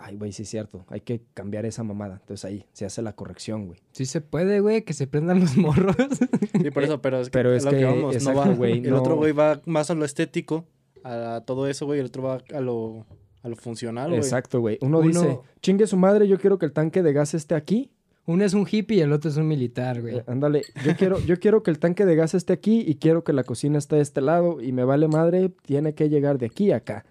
Ay, 0.00 0.16
güey, 0.16 0.32
sí 0.32 0.42
es 0.42 0.48
cierto, 0.48 0.84
hay 0.88 1.00
que 1.00 1.22
cambiar 1.34 1.66
esa 1.66 1.82
mamada. 1.82 2.18
Entonces 2.20 2.44
ahí 2.44 2.66
se 2.72 2.84
hace 2.84 3.02
la 3.02 3.14
corrección, 3.14 3.66
güey. 3.66 3.80
Sí 3.92 4.06
se 4.06 4.20
puede, 4.20 4.60
güey, 4.60 4.82
que 4.82 4.92
se 4.92 5.06
prendan 5.06 5.40
los 5.40 5.56
morros. 5.56 5.96
Sí, 6.62 6.70
por 6.70 6.82
eso, 6.84 7.00
pero 7.00 7.20
es, 7.20 7.30
pero 7.30 7.50
que 7.50 7.56
es 7.56 7.66
a 7.66 7.70
lo 7.70 7.78
que, 7.78 7.84
vamos, 7.84 8.24
no 8.24 8.34
va- 8.34 8.48
güey, 8.54 8.78
El 8.84 8.94
otro 8.94 9.16
güey 9.16 9.32
va 9.32 9.60
más 9.66 9.90
a 9.90 9.94
lo 9.94 10.04
estético, 10.04 10.64
a 11.04 11.42
todo 11.46 11.66
eso, 11.68 11.86
güey, 11.86 12.00
el 12.00 12.06
otro 12.06 12.22
va 12.24 12.38
a 12.54 12.60
lo, 12.60 13.06
a 13.42 13.48
lo 13.48 13.56
funcional, 13.56 14.08
güey. 14.10 14.18
Exacto, 14.20 14.60
güey. 14.60 14.78
Uno, 14.80 14.98
Uno- 14.98 15.06
dice, 15.08 15.38
chingue 15.60 15.86
su 15.86 15.96
madre, 15.96 16.26
yo 16.28 16.38
quiero 16.38 16.58
que 16.58 16.66
el 16.66 16.72
tanque 16.72 17.02
de 17.02 17.12
gas 17.12 17.34
esté 17.34 17.54
aquí. 17.54 17.90
Uno 18.26 18.44
es 18.44 18.52
un 18.52 18.66
hippie 18.70 18.98
y 18.98 19.00
el 19.00 19.12
otro 19.12 19.30
es 19.30 19.38
un 19.38 19.48
militar, 19.48 20.02
güey. 20.02 20.16
Eh, 20.18 20.24
ándale, 20.26 20.62
yo 20.84 20.94
quiero, 20.96 21.18
yo 21.20 21.38
quiero 21.38 21.62
que 21.62 21.70
el 21.70 21.78
tanque 21.78 22.04
de 22.04 22.14
gas 22.14 22.34
esté 22.34 22.52
aquí 22.52 22.84
y 22.86 22.96
quiero 22.96 23.24
que 23.24 23.32
la 23.32 23.42
cocina 23.44 23.78
esté 23.78 23.96
de 23.96 24.02
este 24.02 24.20
lado 24.20 24.60
y 24.60 24.72
me 24.72 24.84
vale 24.84 25.08
madre, 25.08 25.50
tiene 25.62 25.94
que 25.94 26.10
llegar 26.10 26.36
de 26.38 26.44
aquí 26.46 26.70
a 26.72 26.76
acá. 26.76 27.06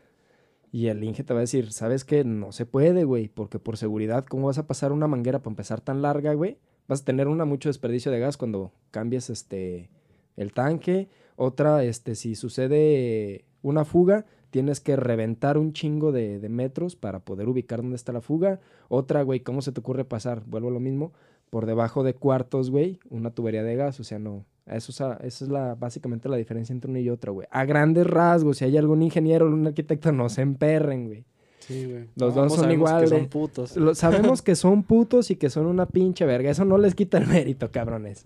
Y 0.77 0.89
el 0.89 1.03
Inge 1.03 1.23
te 1.23 1.33
va 1.33 1.39
a 1.39 1.41
decir, 1.41 1.71
¿sabes 1.71 2.05
qué? 2.05 2.23
No 2.23 2.51
se 2.51 2.67
puede, 2.67 3.03
güey, 3.03 3.29
porque 3.29 3.57
por 3.57 3.77
seguridad, 3.77 4.25
¿cómo 4.25 4.45
vas 4.45 4.59
a 4.59 4.67
pasar 4.67 4.91
una 4.91 5.07
manguera 5.07 5.39
para 5.39 5.53
empezar 5.53 5.81
tan 5.81 6.03
larga, 6.03 6.35
güey? 6.35 6.59
Vas 6.87 7.01
a 7.01 7.05
tener 7.05 7.27
una 7.27 7.45
mucho 7.45 7.67
desperdicio 7.67 8.11
de 8.11 8.19
gas 8.19 8.37
cuando 8.37 8.71
cambies 8.91 9.31
este 9.31 9.89
el 10.35 10.53
tanque. 10.53 11.09
Otra, 11.35 11.83
este, 11.83 12.13
si 12.13 12.35
sucede 12.35 13.45
una 13.63 13.85
fuga, 13.85 14.27
tienes 14.51 14.79
que 14.79 14.95
reventar 14.95 15.57
un 15.57 15.73
chingo 15.73 16.11
de, 16.11 16.37
de 16.37 16.47
metros 16.47 16.95
para 16.95 17.21
poder 17.21 17.49
ubicar 17.49 17.81
dónde 17.81 17.95
está 17.95 18.13
la 18.13 18.21
fuga. 18.21 18.59
Otra, 18.87 19.23
güey, 19.23 19.39
¿cómo 19.39 19.63
se 19.63 19.71
te 19.71 19.79
ocurre 19.79 20.05
pasar? 20.05 20.43
Vuelvo 20.45 20.67
a 20.67 20.73
lo 20.73 20.79
mismo. 20.79 21.11
Por 21.49 21.65
debajo 21.65 22.03
de 22.03 22.13
cuartos, 22.13 22.69
güey, 22.69 22.99
una 23.09 23.31
tubería 23.31 23.63
de 23.63 23.75
gas. 23.75 23.99
O 23.99 24.03
sea, 24.03 24.19
no. 24.19 24.45
Eso 24.69 24.91
es, 24.91 25.01
a- 25.01 25.19
esa 25.23 25.45
es 25.45 25.49
la, 25.51 25.75
básicamente 25.75 26.27
la 26.29 26.37
diferencia 26.37 26.73
entre 26.73 26.89
una 26.91 26.99
y 26.99 27.09
otra, 27.09 27.31
güey. 27.31 27.47
A 27.51 27.65
grandes 27.65 28.05
rasgos, 28.07 28.57
si 28.57 28.65
hay 28.65 28.77
algún 28.77 29.01
ingeniero 29.01 29.45
o 29.45 29.49
un 29.49 29.65
arquitecto, 29.67 30.11
no 30.11 30.29
se 30.29 30.41
emperren, 30.41 31.05
güey. 31.07 31.23
Sí, 31.59 31.85
güey. 31.85 32.05
Los 32.15 32.17
No, 32.17 32.25
dos 32.27 32.37
ambos 32.37 32.53
son 32.53 32.63
sabemos 32.63 32.89
que 32.89 32.95
iguales. 32.95 33.09
son 33.09 33.27
putos. 33.27 33.77
Lo- 33.77 33.95
sabemos 33.95 34.41
que 34.41 34.55
son 34.55 34.83
putos 34.83 35.31
y 35.31 35.35
que 35.35 35.49
son 35.49 35.65
una 35.65 35.85
pinche 35.85 36.25
verga. 36.25 36.49
Eso 36.51 36.65
no 36.65 36.77
les 36.77 36.95
quita 36.95 37.17
el 37.17 37.27
mérito, 37.27 37.71
cabrones. 37.71 38.25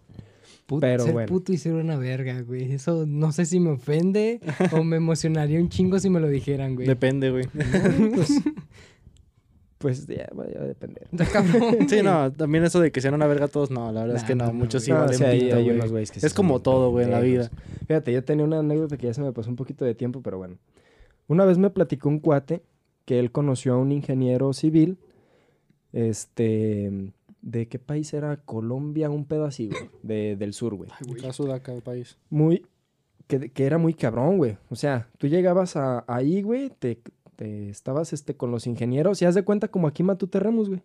Put- 0.67 0.79
pero 0.79 1.03
ser 1.03 1.13
bueno. 1.13 1.27
puto 1.27 1.51
y 1.51 1.57
ser 1.57 1.73
una 1.73 1.97
verga, 1.97 2.41
güey. 2.41 2.71
Eso 2.71 3.05
no 3.05 3.31
sé 3.31 3.45
si 3.45 3.59
me 3.59 3.71
ofende 3.71 4.39
o 4.71 4.83
me 4.83 4.97
emocionaría 4.97 5.59
un 5.59 5.69
chingo 5.69 5.99
si 5.99 6.09
me 6.09 6.19
lo 6.19 6.27
dijeran, 6.27 6.75
güey. 6.75 6.87
Depende, 6.87 7.29
güey. 7.31 7.45
Pues, 8.15 8.29
pues 9.81 10.05
ya, 10.05 10.29
va 10.37 10.43
a 10.43 10.65
depender. 10.65 11.07
Cabrón, 11.33 11.77
Sí, 11.89 12.01
no, 12.03 12.31
también 12.31 12.63
eso 12.63 12.79
de 12.79 12.91
que 12.91 13.01
sean 13.01 13.15
una 13.15 13.27
verga 13.27 13.47
todos, 13.47 13.71
no, 13.71 13.91
la 13.91 14.01
verdad 14.01 14.17
es 14.17 14.23
que 14.23 14.35
no, 14.35 14.53
muchos 14.53 14.83
sí. 14.83 14.91
No, 14.91 14.99
valen 14.99 15.17
pito, 15.17 15.25
hay 15.55 15.63
güey. 15.63 15.69
unos 15.71 15.91
güeyes 15.91 16.11
que 16.11 16.19
sí 16.19 16.25
Es 16.25 16.33
como 16.33 16.61
todo, 16.61 16.91
güey, 16.91 17.05
en 17.05 17.11
la 17.11 17.19
vida. 17.19 17.49
Fíjate, 17.87 18.13
yo 18.13 18.23
tenía 18.23 18.45
una 18.45 18.59
anécdota 18.59 18.97
que 18.97 19.07
ya 19.07 19.13
se 19.13 19.21
me 19.21 19.31
pasó 19.33 19.49
un 19.49 19.55
poquito 19.55 19.83
de 19.83 19.95
tiempo, 19.95 20.21
pero 20.21 20.37
bueno. 20.37 20.57
Una 21.27 21.45
vez 21.45 21.57
me 21.57 21.69
platicó 21.69 22.09
un 22.09 22.19
cuate 22.19 22.61
que 23.05 23.19
él 23.19 23.31
conoció 23.31 23.73
a 23.73 23.77
un 23.77 23.91
ingeniero 23.91 24.53
civil, 24.53 24.97
este, 25.93 27.11
¿de 27.41 27.67
qué 27.67 27.79
país 27.79 28.13
era? 28.13 28.37
Colombia, 28.37 29.09
un 29.09 29.25
pedo 29.25 29.45
así, 29.45 29.69
güey, 29.69 29.89
de, 30.03 30.35
del 30.35 30.53
sur, 30.53 30.75
güey. 30.75 30.89
Ay, 30.91 31.07
güey. 31.07 31.51
Acá 31.51 31.73
el 31.73 31.81
país. 31.81 32.17
Muy, 32.29 32.65
que, 33.27 33.49
que 33.49 33.65
era 33.65 33.77
muy 33.77 33.93
cabrón, 33.93 34.37
güey. 34.37 34.57
O 34.69 34.75
sea, 34.75 35.07
tú 35.17 35.27
llegabas 35.27 35.75
a, 35.75 36.03
ahí, 36.07 36.41
güey, 36.41 36.69
te, 36.69 36.99
te 37.41 37.69
estabas 37.71 38.13
este, 38.13 38.35
con 38.35 38.51
los 38.51 38.67
ingenieros 38.67 39.19
y 39.23 39.25
haz 39.25 39.33
de 39.33 39.41
cuenta 39.41 39.67
como 39.67 39.87
aquí 39.87 40.03
Matute 40.03 40.39
Remus, 40.39 40.69
güey. 40.69 40.83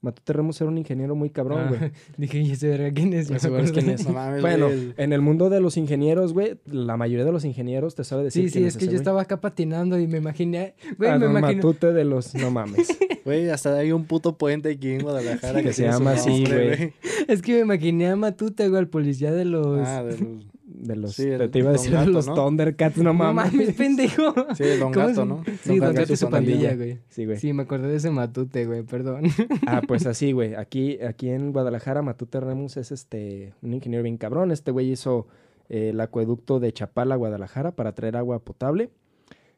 Matute 0.00 0.32
Remus 0.32 0.60
era 0.60 0.70
un 0.70 0.78
ingeniero 0.78 1.16
muy 1.16 1.28
cabrón, 1.28 1.70
güey. 1.70 1.80
Ah, 1.82 1.90
dije, 2.16 2.38
¿y 2.38 2.52
ese 2.52 2.68
verga 2.68 2.92
quién 2.92 3.12
es? 3.12 3.32
Quién 3.72 3.90
es. 3.90 4.06
No 4.06 4.12
mames, 4.12 4.40
Bueno, 4.40 4.66
güey, 4.66 4.94
en 4.96 5.12
el 5.12 5.20
mundo 5.22 5.50
de 5.50 5.60
los 5.60 5.76
ingenieros, 5.76 6.34
güey, 6.34 6.60
la 6.66 6.96
mayoría 6.96 7.24
de 7.24 7.32
los 7.32 7.44
ingenieros 7.44 7.96
te 7.96 8.04
sabe 8.04 8.22
decir 8.22 8.44
Sí, 8.44 8.60
sí, 8.60 8.64
es 8.64 8.76
que 8.76 8.84
ese 8.84 8.86
yo 8.86 8.90
güey. 8.92 8.96
estaba 8.98 9.22
acá 9.22 9.40
patinando 9.40 9.98
y 9.98 10.06
me 10.06 10.18
imaginé. 10.18 10.76
Güey, 10.98 11.10
A 11.10 11.18
me 11.18 11.26
imagino. 11.26 11.64
Matute 11.64 11.92
de 11.92 12.04
los... 12.04 12.32
No 12.36 12.52
mames. 12.52 12.96
Güey, 13.24 13.50
hasta 13.50 13.76
hay 13.76 13.92
un 13.92 14.06
puto 14.06 14.38
puente 14.38 14.70
aquí 14.70 14.92
en 14.92 15.02
Guadalajara 15.02 15.60
Que 15.62 15.74
se 15.74 15.82
tiene 15.82 15.92
su 15.92 15.98
llama 15.98 16.12
así, 16.12 16.30
nombre, 16.30 16.76
güey. 16.76 16.92
Es 17.26 17.42
que 17.42 17.54
me 17.54 17.60
imaginé 17.60 18.06
a 18.06 18.16
Matute, 18.16 18.68
güey, 18.68 18.78
al 18.78 18.88
policía 18.88 19.32
de 19.32 19.44
los. 19.44 19.86
Ah, 19.86 20.02
del... 20.04 20.46
De 20.80 20.94
los... 20.94 21.14
Sí, 21.14 21.24
te, 21.24 21.34
el 21.34 21.50
te 21.50 21.58
iba 21.58 21.70
a 21.70 21.72
decir 21.72 21.90
de 21.90 21.96
Gato, 21.96 22.10
los 22.10 22.28
¿no? 22.28 22.34
Thundercats, 22.34 22.96
no 22.98 23.04
no 23.04 23.14
mames. 23.14 23.52
mames, 23.52 23.74
pendejo. 23.74 24.32
Sí, 24.54 24.64
Don 24.78 24.92
¿Cómo 24.92 25.06
Gato? 25.08 25.24
¿no? 25.24 25.42
Sí, 25.62 25.78
Don 25.78 25.92
Gato 25.94 26.12
y 26.12 26.16
su 26.16 26.30
pandilla, 26.30 26.68
pandilla. 26.70 26.76
güey. 26.76 26.98
Sí, 27.08 27.24
güey. 27.26 27.38
Sí, 27.38 27.52
me 27.52 27.64
acordé 27.64 27.88
de 27.88 27.96
ese 27.96 28.10
Matute, 28.10 28.64
güey, 28.66 28.82
perdón. 28.84 29.24
Ah, 29.66 29.82
pues 29.88 30.06
así, 30.06 30.32
güey. 30.32 30.54
Aquí, 30.54 31.00
aquí 31.02 31.30
en 31.30 31.52
Guadalajara, 31.52 32.02
Matute 32.02 32.38
Remus 32.40 32.76
es 32.76 32.92
este 32.92 33.54
un 33.62 33.74
ingeniero 33.74 34.04
bien 34.04 34.18
cabrón. 34.18 34.52
Este 34.52 34.70
güey 34.70 34.90
hizo 34.92 35.26
eh, 35.68 35.90
el 35.90 36.00
acueducto 36.00 36.60
de 36.60 36.72
Chapala 36.72 37.14
a 37.14 37.18
Guadalajara 37.18 37.72
para 37.72 37.92
traer 37.92 38.16
agua 38.16 38.38
potable. 38.38 38.90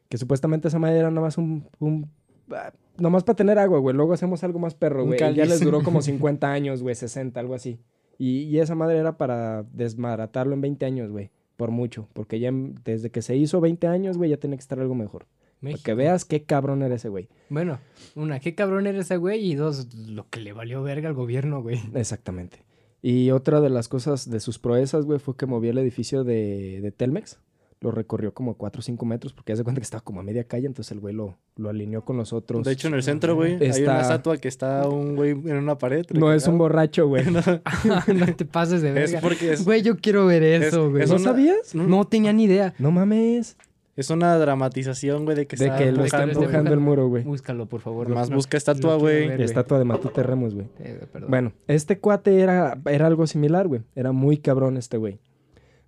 Que 0.09 0.17
supuestamente 0.17 0.69
esa 0.69 0.79
madre 0.79 0.97
era 0.97 1.09
nada 1.11 1.21
más 1.21 1.37
un... 1.37 1.65
un 1.79 2.09
ah, 2.51 2.73
nomás 2.97 3.23
para 3.23 3.35
tener 3.35 3.59
agua, 3.59 3.77
güey. 3.79 3.95
Luego 3.95 4.13
hacemos 4.13 4.43
algo 4.43 4.57
más 4.59 4.73
perro, 4.73 5.05
güey. 5.05 5.19
Ya 5.19 5.45
les 5.45 5.59
duró 5.59 5.83
como 5.83 6.01
50 6.01 6.51
años, 6.51 6.81
güey. 6.81 6.95
60, 6.95 7.39
algo 7.39 7.53
así. 7.53 7.79
Y, 8.17 8.43
y 8.43 8.59
esa 8.59 8.75
madre 8.75 8.97
era 8.97 9.17
para 9.17 9.63
desmaratarlo 9.73 10.53
en 10.53 10.61
20 10.61 10.85
años, 10.85 11.11
güey. 11.11 11.31
Por 11.57 11.71
mucho. 11.71 12.07
Porque 12.13 12.39
ya 12.39 12.51
desde 12.51 13.11
que 13.11 13.21
se 13.21 13.35
hizo 13.35 13.61
20 13.61 13.87
años, 13.87 14.17
güey, 14.17 14.29
ya 14.29 14.37
tenía 14.37 14.57
que 14.57 14.61
estar 14.61 14.79
algo 14.79 14.95
mejor. 14.95 15.25
Para 15.61 15.77
que 15.77 15.93
veas 15.93 16.25
qué 16.25 16.43
cabrón 16.43 16.81
era 16.81 16.95
ese 16.95 17.09
güey. 17.09 17.29
Bueno, 17.49 17.79
una, 18.15 18.39
qué 18.39 18.55
cabrón 18.55 18.87
era 18.87 18.99
ese 18.99 19.17
güey. 19.17 19.45
Y 19.45 19.55
dos, 19.55 19.93
lo 20.07 20.27
que 20.29 20.39
le 20.39 20.53
valió 20.53 20.81
verga 20.81 21.07
al 21.07 21.13
gobierno, 21.15 21.61
güey. 21.61 21.79
Exactamente. 21.93 22.63
Y 23.03 23.31
otra 23.31 23.61
de 23.61 23.69
las 23.69 23.87
cosas 23.87 24.29
de 24.29 24.39
sus 24.39 24.59
proezas, 24.59 25.05
güey, 25.05 25.19
fue 25.19 25.35
que 25.35 25.45
movió 25.45 25.71
el 25.71 25.77
edificio 25.77 26.23
de, 26.23 26.79
de 26.81 26.91
Telmex. 26.91 27.39
Lo 27.83 27.89
recorrió 27.89 28.31
como 28.31 28.53
4 28.57 28.79
o 28.79 28.81
5 28.83 29.05
metros 29.07 29.33
porque 29.33 29.53
ya 29.53 29.57
se 29.57 29.63
cuenta 29.63 29.81
que 29.81 29.85
estaba 29.85 30.01
como 30.03 30.19
a 30.19 30.23
media 30.23 30.43
calle, 30.43 30.67
entonces 30.67 30.91
el 30.91 30.99
güey 30.99 31.15
lo, 31.15 31.39
lo 31.55 31.69
alineó 31.69 32.05
con 32.05 32.15
los 32.15 32.31
otros. 32.31 32.63
De 32.63 32.73
hecho, 32.73 32.87
en 32.87 32.93
el 32.93 33.01
centro, 33.01 33.33
güey, 33.33 33.53
hay 33.53 33.81
una 33.83 34.01
estatua 34.01 34.37
que 34.37 34.47
está 34.47 34.87
un 34.87 35.15
güey 35.15 35.31
en 35.31 35.57
una 35.57 35.77
pared. 35.79 36.05
no 36.13 36.31
es 36.31 36.45
un 36.47 36.59
borracho, 36.59 37.07
güey. 37.07 37.25
no 38.13 38.35
te 38.35 38.45
pases 38.45 38.83
de 38.83 38.89
Es 38.89 39.11
verga. 39.11 39.19
porque 39.21 39.53
es, 39.53 39.65
Güey, 39.65 39.81
yo 39.81 39.97
quiero 39.97 40.27
ver 40.27 40.43
eso, 40.43 40.85
es- 40.85 40.91
güey. 40.91 41.03
es 41.03 41.09
¿No 41.09 41.15
una- 41.15 41.23
sabías? 41.25 41.73
No 41.73 42.05
tenía 42.05 42.31
ni 42.33 42.43
idea. 42.43 42.75
No 42.77 42.91
mames. 42.91 43.57
es 43.95 44.05
Es 44.05 44.09
una 44.11 44.37
dramatización, 44.37 45.25
güey, 45.25 45.35
de 45.35 45.47
que 45.47 45.55
De 45.55 45.65
está 45.65 45.77
que 45.79 45.91
lo 45.91 46.05
está 46.05 46.21
empujando, 46.23 46.71
el 46.73 46.79
muro, 46.79 47.07
güey. 47.07 47.23
Búscalo, 47.23 47.65
por 47.65 47.81
favor. 47.81 48.07
No- 48.11 48.27
busca 48.27 48.57
estatua, 48.57 48.95
güey. 48.97 49.41
Estatua 49.41 49.79
de 49.79 49.85
Matute 49.85 50.21
Remos, 50.21 50.53
güey. 50.53 50.67
Eh. 50.81 50.99
Bueno, 51.27 51.51
este 51.67 51.97
cuate 51.97 52.41
era, 52.41 52.79
era 52.85 53.07
algo 53.07 53.25
similar, 53.25 53.67
güey. 53.67 53.81
Era 53.95 54.11
muy 54.11 54.37
cabrón 54.37 54.77
este 54.77 54.97
güey. 54.97 55.17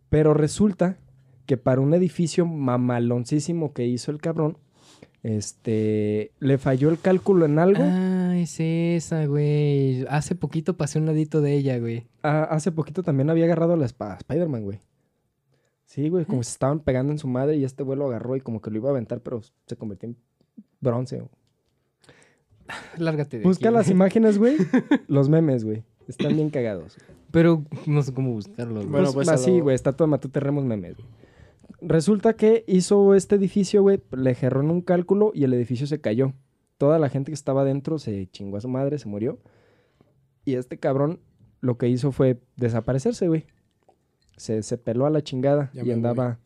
Pero 0.09 0.33
resulta 0.33 0.97
que 1.45 1.57
para 1.57 1.81
un 1.81 1.93
edificio 1.93 2.45
mamaloncísimo 2.45 3.73
que 3.73 3.85
hizo 3.85 4.11
el 4.11 4.19
cabrón, 4.19 4.57
este, 5.23 6.31
le 6.39 6.57
falló 6.57 6.89
el 6.89 6.99
cálculo 6.99 7.45
en 7.45 7.59
algo. 7.59 7.81
Ah, 7.83 8.33
es 8.37 8.59
esa, 8.59 9.25
güey. 9.25 10.05
Hace 10.09 10.35
poquito 10.35 10.75
pasé 10.75 10.99
un 10.99 11.05
ladito 11.05 11.41
de 11.41 11.53
ella, 11.53 11.79
güey. 11.79 12.07
Ah, 12.23 12.43
hace 12.43 12.71
poquito 12.71 13.03
también 13.03 13.29
había 13.29 13.45
agarrado 13.45 13.75
la 13.75 13.85
espada 13.85 14.15
Spider-Man, 14.17 14.63
güey. 14.63 14.79
Sí, 15.85 16.09
güey, 16.09 16.25
como 16.25 16.43
se 16.43 16.51
estaban 16.51 16.79
pegando 16.79 17.11
en 17.11 17.19
su 17.19 17.27
madre 17.27 17.55
y 17.57 17.63
este 17.63 17.83
güey 17.83 17.97
lo 17.97 18.07
agarró 18.07 18.35
y 18.35 18.41
como 18.41 18.61
que 18.61 18.71
lo 18.71 18.77
iba 18.77 18.89
a 18.89 18.91
aventar, 18.91 19.21
pero 19.21 19.41
se 19.67 19.75
convirtió 19.77 20.09
en 20.09 20.17
bronce. 20.81 21.17
güey. 21.17 21.29
Lárgate 22.97 23.37
de 23.39 23.43
Busca 23.43 23.67
aquí, 23.69 23.73
las 23.75 23.85
güey. 23.87 23.95
imágenes, 23.95 24.37
güey. 24.37 24.57
Los 25.07 25.29
memes, 25.29 25.63
güey. 25.63 25.83
Están 26.07 26.35
bien 26.35 26.49
cagados. 26.49 26.97
Pero 27.31 27.63
no 27.85 28.01
sé 28.03 28.13
cómo 28.13 28.31
buscarlos. 28.31 28.85
güey. 28.85 28.87
Bueno, 28.91 29.13
pues, 29.13 29.27
pues, 29.27 29.29
así, 29.29 29.57
lo- 29.57 29.63
güey, 29.63 29.75
estatua 29.75 30.05
de 30.07 30.11
Matute 30.11 30.39
Remos 30.39 30.63
memes, 30.65 30.95
güey. 30.97 31.07
Resulta 31.85 32.33
que 32.33 32.63
hizo 32.67 33.13
este 33.13 33.35
edificio, 33.35 33.81
güey, 33.81 34.01
le 34.15 34.37
erró 34.41 34.61
en 34.61 34.71
un 34.71 34.81
cálculo 34.81 35.31
y 35.33 35.43
el 35.43 35.53
edificio 35.53 35.85
se 35.85 35.99
cayó. 35.99 36.33
Toda 36.77 36.97
la 36.97 37.09
gente 37.09 37.31
que 37.31 37.35
estaba 37.35 37.65
dentro 37.65 37.99
se 37.99 38.27
chingó 38.27 38.57
a 38.57 38.61
su 38.61 38.69
madre, 38.69 38.97
se 38.97 39.09
murió. 39.09 39.39
Y 40.45 40.55
este 40.55 40.77
cabrón 40.79 41.19
lo 41.59 41.77
que 41.77 41.89
hizo 41.89 42.11
fue 42.11 42.39
desaparecerse, 42.55 43.27
güey. 43.27 43.45
Se, 44.37 44.63
se 44.63 44.77
peló 44.77 45.05
a 45.05 45.09
la 45.09 45.23
chingada 45.23 45.71
Ya 45.73 45.83
y 45.83 45.91
andaba. 45.91 46.39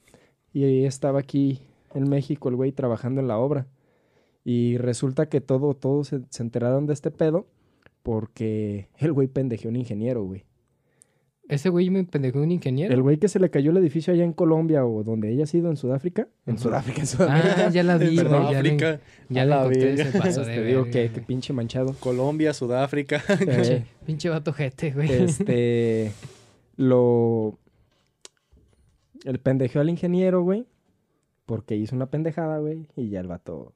Y 0.54 0.64
ahí 0.64 0.86
estaba 0.86 1.20
aquí 1.20 1.62
en 1.94 2.10
México 2.10 2.50
el 2.50 2.56
güey 2.56 2.72
trabajando 2.72 3.22
en 3.22 3.28
la 3.28 3.38
obra. 3.38 3.68
Y 4.44 4.78
resulta 4.78 5.30
que 5.30 5.40
todo, 5.40 5.76
todos 5.76 6.08
se, 6.08 6.22
se 6.30 6.42
enteraron 6.42 6.88
de 6.88 6.94
este 6.94 7.12
pedo 7.12 7.46
porque 8.02 8.90
el 8.98 9.14
güey 9.14 9.28
pendejeó 9.28 9.70
un 9.70 9.76
ingeniero, 9.76 10.24
güey. 10.24 10.47
Ese 11.50 11.70
güey 11.70 11.90
me 11.90 12.04
pendejó 12.04 12.40
un 12.42 12.52
ingeniero. 12.52 12.94
El 12.94 13.02
güey 13.02 13.18
que 13.18 13.30
se 13.30 13.40
le 13.40 13.50
cayó 13.50 13.72
el 13.72 13.78
edificio 13.78 14.14
allá 14.14 14.26
en 14.26 14.34
Colombia 14.34 14.86
o 14.86 15.04
donde 15.04 15.30
haya 15.30 15.46
sido 15.46 15.70
en 15.70 15.78
Sudáfrica. 15.78 16.28
En. 16.46 16.58
Sudáfrica, 16.58 17.00
en 17.02 17.08
Sudáfrica. 17.08 17.68
Ah, 17.68 17.70
ya 17.70 17.84
la 17.84 17.98
vi, 17.98 18.06
güey. 18.08 18.18
Perdón, 18.18 18.42
Ya, 18.42 18.52
la, 18.52 18.60
África, 18.60 19.00
ya 19.30 19.46
la 19.46 19.66
de 19.66 20.44
Te 20.44 20.64
digo 20.66 20.84
que, 20.86 21.08
güey. 21.08 21.26
pinche 21.26 21.54
manchado. 21.54 21.94
Colombia, 22.02 22.54
Sudáfrica. 22.54 23.24
Eh, 23.40 23.86
Pinche 24.06 24.28
vato 24.30 24.52
jete, 24.52 24.92
güey. 24.92 25.10
este. 25.12 26.12
Lo. 26.76 27.58
El 29.24 29.40
pendejeó 29.40 29.82
al 29.82 29.90
ingeniero, 29.90 30.42
güey. 30.44 30.66
Porque 31.46 31.78
hizo 31.78 31.96
una 31.96 32.08
pendejada, 32.08 32.60
güey. 32.60 32.88
Y 32.98 33.10
ya 33.10 33.22
el 33.22 33.28
vato. 33.28 33.74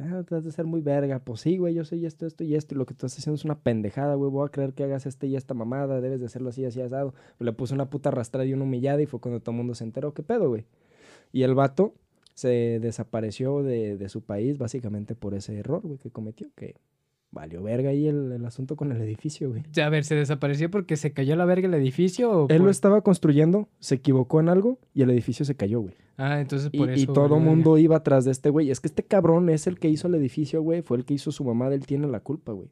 Ah, 0.00 0.22
de 0.22 0.52
ser 0.52 0.64
muy 0.64 0.80
verga. 0.80 1.18
Pues 1.18 1.40
sí, 1.40 1.56
güey, 1.58 1.74
yo 1.74 1.84
soy 1.84 2.06
esto, 2.06 2.26
esto 2.26 2.44
y 2.44 2.54
esto. 2.54 2.74
Y 2.74 2.78
lo 2.78 2.86
que 2.86 2.94
tú 2.94 3.06
estás 3.06 3.18
haciendo 3.18 3.34
es 3.34 3.44
una 3.44 3.58
pendejada, 3.58 4.14
güey. 4.14 4.30
Voy 4.30 4.46
a 4.46 4.50
creer 4.50 4.72
que 4.72 4.84
hagas 4.84 5.06
este 5.06 5.26
y 5.26 5.34
esta 5.34 5.54
mamada. 5.54 6.00
Debes 6.00 6.20
de 6.20 6.26
hacerlo 6.26 6.50
así, 6.50 6.64
así, 6.64 6.80
asado. 6.80 7.14
Le 7.40 7.52
puso 7.52 7.74
una 7.74 7.90
puta 7.90 8.10
arrastrada 8.10 8.46
y 8.46 8.52
una 8.54 8.62
humillada. 8.62 9.02
Y 9.02 9.06
fue 9.06 9.20
cuando 9.20 9.40
todo 9.40 9.52
el 9.52 9.56
mundo 9.56 9.74
se 9.74 9.84
enteró. 9.84 10.14
¿Qué 10.14 10.22
pedo, 10.22 10.48
güey? 10.48 10.66
Y 11.32 11.42
el 11.42 11.54
vato 11.54 11.94
se 12.34 12.78
desapareció 12.80 13.62
de, 13.64 13.96
de 13.96 14.08
su 14.08 14.22
país 14.22 14.56
básicamente 14.58 15.16
por 15.16 15.34
ese 15.34 15.58
error, 15.58 15.82
güey, 15.82 15.98
que 15.98 16.10
cometió. 16.10 16.48
Que 16.54 16.76
valió 17.30 17.62
verga 17.62 17.90
ahí 17.90 18.06
el, 18.06 18.32
el 18.32 18.44
asunto 18.44 18.74
con 18.76 18.90
el 18.92 19.00
edificio, 19.02 19.50
güey. 19.50 19.62
A 19.82 19.88
ver, 19.88 20.04
¿se 20.04 20.14
desapareció 20.14 20.70
porque 20.70 20.96
se 20.96 21.12
cayó 21.12 21.36
la 21.36 21.44
verga 21.44 21.68
el 21.68 21.74
edificio? 21.74 22.30
O 22.30 22.48
Él 22.48 22.56
por- 22.58 22.64
lo 22.66 22.70
estaba 22.70 23.02
construyendo, 23.02 23.68
se 23.78 23.96
equivocó 23.96 24.40
en 24.40 24.48
algo 24.48 24.78
y 24.94 25.02
el 25.02 25.10
edificio 25.10 25.44
se 25.44 25.54
cayó, 25.54 25.80
güey. 25.80 25.94
Ah, 26.16 26.40
entonces 26.40 26.70
Y, 26.72 26.78
por 26.78 26.90
y 26.90 27.02
eso. 27.02 27.12
todo 27.12 27.36
valió 27.36 27.44
mundo 27.44 27.78
iba 27.78 27.96
atrás 27.96 28.24
de 28.24 28.32
este 28.32 28.50
güey. 28.50 28.70
Es 28.70 28.80
que 28.80 28.88
este 28.88 29.04
cabrón 29.04 29.48
es 29.50 29.66
el 29.66 29.78
que 29.78 29.88
hizo 29.88 30.08
el 30.08 30.14
edificio, 30.16 30.62
güey. 30.62 30.82
Fue 30.82 30.96
el 30.96 31.04
que 31.04 31.14
hizo 31.14 31.30
su 31.30 31.44
mamá, 31.44 31.68
él 31.68 31.86
tiene 31.86 32.08
la 32.08 32.20
culpa, 32.20 32.52
güey. 32.52 32.68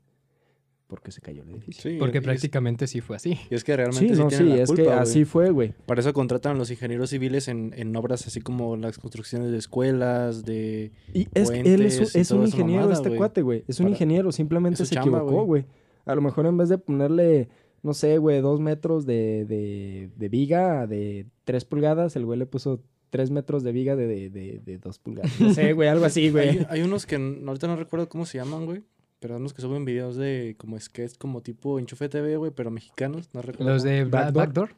Porque 0.89 1.11
se 1.11 1.21
cayó 1.21 1.43
el 1.43 1.51
edificio. 1.51 1.91
Sí. 1.91 1.97
Porque 1.99 2.19
y 2.19 2.21
es- 2.21 2.25
prácticamente 2.25 2.87
sí 2.87 3.01
fue 3.01 3.17
así. 3.17 3.37
Y 3.51 3.55
es 3.57 3.65
que 3.65 3.77
realmente 3.77 4.09
Sí, 4.09 4.15
sí, 4.15 4.21
no, 4.23 4.31
sí, 4.31 4.45
la 4.45 4.55
es 4.63 4.71
que 4.71 4.77
culpa, 4.77 4.91
güey. 4.93 5.03
así 5.03 5.25
fue, 5.25 5.51
güey. 5.51 5.75
Para 5.85 6.01
eso 6.01 6.13
contratan 6.13 6.55
a 6.55 6.59
los 6.59 6.71
ingenieros 6.71 7.11
civiles 7.11 7.49
en, 7.49 7.75
en 7.77 7.95
obras 7.97 8.25
así 8.27 8.41
como 8.41 8.77
las 8.77 8.99
construcciones 8.99 9.51
de 9.51 9.59
escuelas, 9.59 10.45
de... 10.45 10.93
Y 11.13 11.27
es, 11.35 11.51
él 11.51 11.83
es, 11.83 11.99
un- 11.99 12.21
es 12.23 12.31
ingeniero, 12.31 12.83
mamada, 12.83 12.93
este 12.95 13.17
cuate, 13.17 13.43
güey. 13.43 13.65
Es 13.67 13.81
un 13.81 13.87
Para- 13.87 13.95
ingeniero, 13.95 14.31
simplemente 14.31 14.87
se 14.87 14.95
chamba, 14.95 15.19
equivocó, 15.19 15.45
güey. 15.45 15.65
A 16.05 16.15
lo 16.15 16.21
mejor 16.23 16.47
en 16.47 16.57
vez 16.57 16.69
de 16.69 16.79
ponerle, 16.79 17.49
no 17.83 17.93
sé, 17.93 18.19
güey, 18.19 18.41
dos 18.41 18.61
metros 18.61 19.07
de, 19.07 19.45
de, 19.45 20.11
de 20.15 20.29
viga 20.29 20.87
de 20.87 21.27
tres 21.45 21.65
pulgadas, 21.65 22.15
el 22.15 22.25
güey 22.27 22.39
le 22.39 22.47
puso 22.47 22.81
tres 23.11 23.33
metros 23.33 23.65
de 23.65 23.73
viga 23.73 23.97
de, 23.97 24.07
de, 24.07 24.31
de, 24.31 24.61
de 24.65 24.79
dos 24.79 25.01
pulgadas. 25.01 25.33
No 25.41 25.53
sé, 25.53 25.73
güey, 25.73 25.89
algo 25.89 26.05
así, 26.05 26.31
güey. 26.31 26.49
Hay, 26.51 26.67
hay 26.69 26.83
unos 26.83 27.07
que 27.07 27.17
ahorita 27.17 27.67
no 27.67 27.75
recuerdo 27.75 28.09
cómo 28.09 28.25
se 28.25 28.39
llaman, 28.39 28.67
güey. 28.67 28.83
Unos 29.23 29.53
que 29.55 29.63
suben 29.63 29.85
videos 29.85 30.17
de 30.17 30.55
como 30.59 30.79
sketch, 30.79 31.17
como 31.19 31.41
tipo 31.43 31.79
enchufe 31.79 32.09
TV, 32.09 32.37
güey, 32.37 32.53
pero 32.55 32.71
mexicanos. 32.71 33.29
No 33.33 33.43
recuerdo. 33.43 33.73
Los 33.73 33.83
de 33.83 34.05
Ba- 34.05 34.31
Backdoor. 34.31 34.35
Backdoor. 34.47 34.71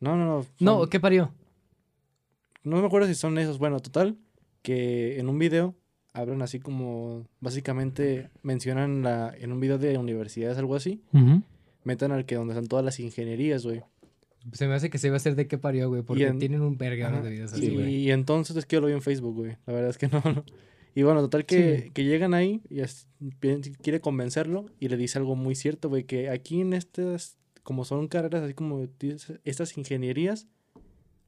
No, 0.00 0.16
no, 0.16 0.24
no. 0.26 0.46
No, 0.58 0.86
¿qué 0.88 0.98
parió? 0.98 1.32
No 2.64 2.80
me 2.80 2.86
acuerdo 2.86 3.06
si 3.08 3.14
son 3.14 3.38
esos. 3.38 3.58
Bueno, 3.58 3.80
total, 3.80 4.16
que 4.62 5.18
en 5.18 5.28
un 5.28 5.38
video 5.38 5.74
hablan 6.12 6.42
así 6.42 6.58
como, 6.60 7.26
básicamente 7.40 8.30
mencionan 8.42 9.02
la, 9.02 9.34
en 9.38 9.52
un 9.52 9.60
video 9.60 9.78
de 9.78 9.96
universidades, 9.98 10.58
algo 10.58 10.74
así, 10.74 11.02
metan 11.84 12.12
al 12.12 12.24
que 12.26 12.34
donde 12.36 12.52
están 12.54 12.68
todas 12.68 12.84
las 12.84 13.00
ingenierías, 13.00 13.64
güey. 13.64 13.82
Se 14.52 14.66
me 14.66 14.74
hace 14.74 14.90
que 14.90 14.98
se 14.98 15.06
iba 15.06 15.14
a 15.14 15.18
hacer 15.18 15.36
de 15.36 15.46
qué 15.46 15.58
parió, 15.58 15.88
güey. 15.88 16.02
Porque 16.02 16.26
en- 16.26 16.38
tienen 16.38 16.62
un 16.62 16.76
verga 16.76 17.10
de 17.22 17.30
videos 17.30 17.52
y, 17.52 17.54
así, 17.56 17.70
güey. 17.74 17.94
y 17.94 18.10
entonces 18.10 18.56
es 18.56 18.66
que 18.66 18.74
yo 18.76 18.80
lo 18.80 18.88
vi 18.88 18.92
en 18.94 19.02
Facebook, 19.02 19.34
güey. 19.36 19.56
La 19.66 19.72
verdad 19.72 19.90
es 19.90 19.98
que 19.98 20.08
no, 20.08 20.20
no. 20.24 20.44
Y 20.94 21.02
bueno, 21.02 21.20
total 21.22 21.46
que, 21.46 21.84
Sí. 21.84 21.90
que 21.90 22.04
llegan 22.04 22.34
ahí 22.34 22.60
y 22.68 22.80
es- 22.80 23.08
quiere 23.82 24.00
convencerlo 24.00 24.66
y 24.78 24.88
le 24.88 24.96
dice 24.96 25.18
algo 25.18 25.36
muy 25.36 25.54
cierto, 25.54 25.88
güey, 25.88 26.04
que 26.04 26.28
aquí 26.28 26.60
en 26.60 26.72
estas, 26.74 27.38
como 27.62 27.84
son 27.84 28.08
carreras 28.08 28.42
así 28.42 28.54
como 28.54 28.86
estas 29.44 29.78
ingenierías, 29.78 30.46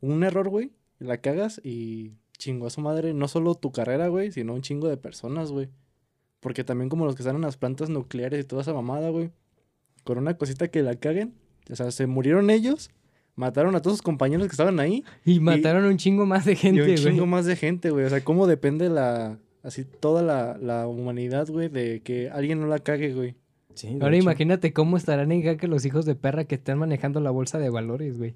un 0.01 0.23
error, 0.23 0.49
güey, 0.51 0.73
la 0.99 1.19
cagas 1.19 1.61
y 1.65 2.13
chingo 2.37 2.67
a 2.67 2.71
su 2.71 2.81
madre, 2.83 3.15
no 3.15 3.27
solo 3.29 3.55
tu 3.55 3.73
carrera, 3.73 4.09
güey, 4.09 4.33
sino 4.33 4.53
un 4.55 4.61
chingo 4.61 4.89
de 4.89 4.97
personas, 4.97 5.51
güey. 5.51 5.69
Porque 6.41 6.63
también 6.65 6.91
como 6.91 7.07
los 7.07 7.15
que 7.15 7.23
están 7.23 7.37
en 7.37 7.43
las 7.43 7.57
plantas 7.57 7.89
nucleares 7.89 8.41
y 8.45 8.47
toda 8.47 8.63
esa 8.63 8.75
mamada, 8.75 9.09
güey, 9.09 9.31
con 10.03 10.19
una 10.19 10.37
cosita 10.37 10.69
que 10.69 10.83
la 10.83 10.95
caguen, 10.97 11.33
o 11.71 11.77
sea, 11.77 11.91
se 11.91 12.07
murieron 12.07 12.51
ellos, 12.51 12.91
mataron 13.35 13.75
a 13.77 13.81
todos 13.81 13.97
sus 13.97 14.03
compañeros 14.03 14.47
que 14.47 14.53
estaban 14.53 14.79
ahí 14.79 15.03
Y 15.25 15.41
mataron 15.41 15.85
un 15.87 15.97
chingo 15.97 16.27
más 16.27 16.45
de 16.45 16.53
y 16.53 16.57
gente, 16.57 16.81
un 16.83 16.87
güey. 16.89 16.99
chingo 16.99 17.25
más 17.27 17.47
de 17.47 17.57
gente, 17.57 17.89
güey. 17.91 18.05
O 18.05 18.11
sea, 18.11 18.23
cómo 18.23 18.47
depende 18.47 18.91
la. 18.91 19.39
Así 19.65 19.85
toda 19.85 20.23
la, 20.23 20.57
la 20.59 20.87
humanidad, 20.87 21.49
güey, 21.49 21.69
de 21.69 22.01
que 22.01 22.31
alguien 22.31 22.61
no 22.61 22.69
la 22.69 22.79
cague, 22.79 23.13
güey. 23.15 23.35
Sí, 23.75 23.89
Ahora 24.01 24.15
hecho. 24.15 24.23
imagínate 24.23 24.73
cómo 24.73 24.97
estarán 24.97 25.33
en 25.33 25.43
jaque 25.43 25.67
los 25.67 25.85
hijos 25.85 26.05
de 26.07 26.15
perra 26.15 26.45
que 26.45 26.55
están 26.55 26.79
manejando 26.79 27.19
la 27.19 27.31
bolsa 27.33 27.59
de 27.59 27.71
valores, 27.71 28.17
güey. 28.17 28.35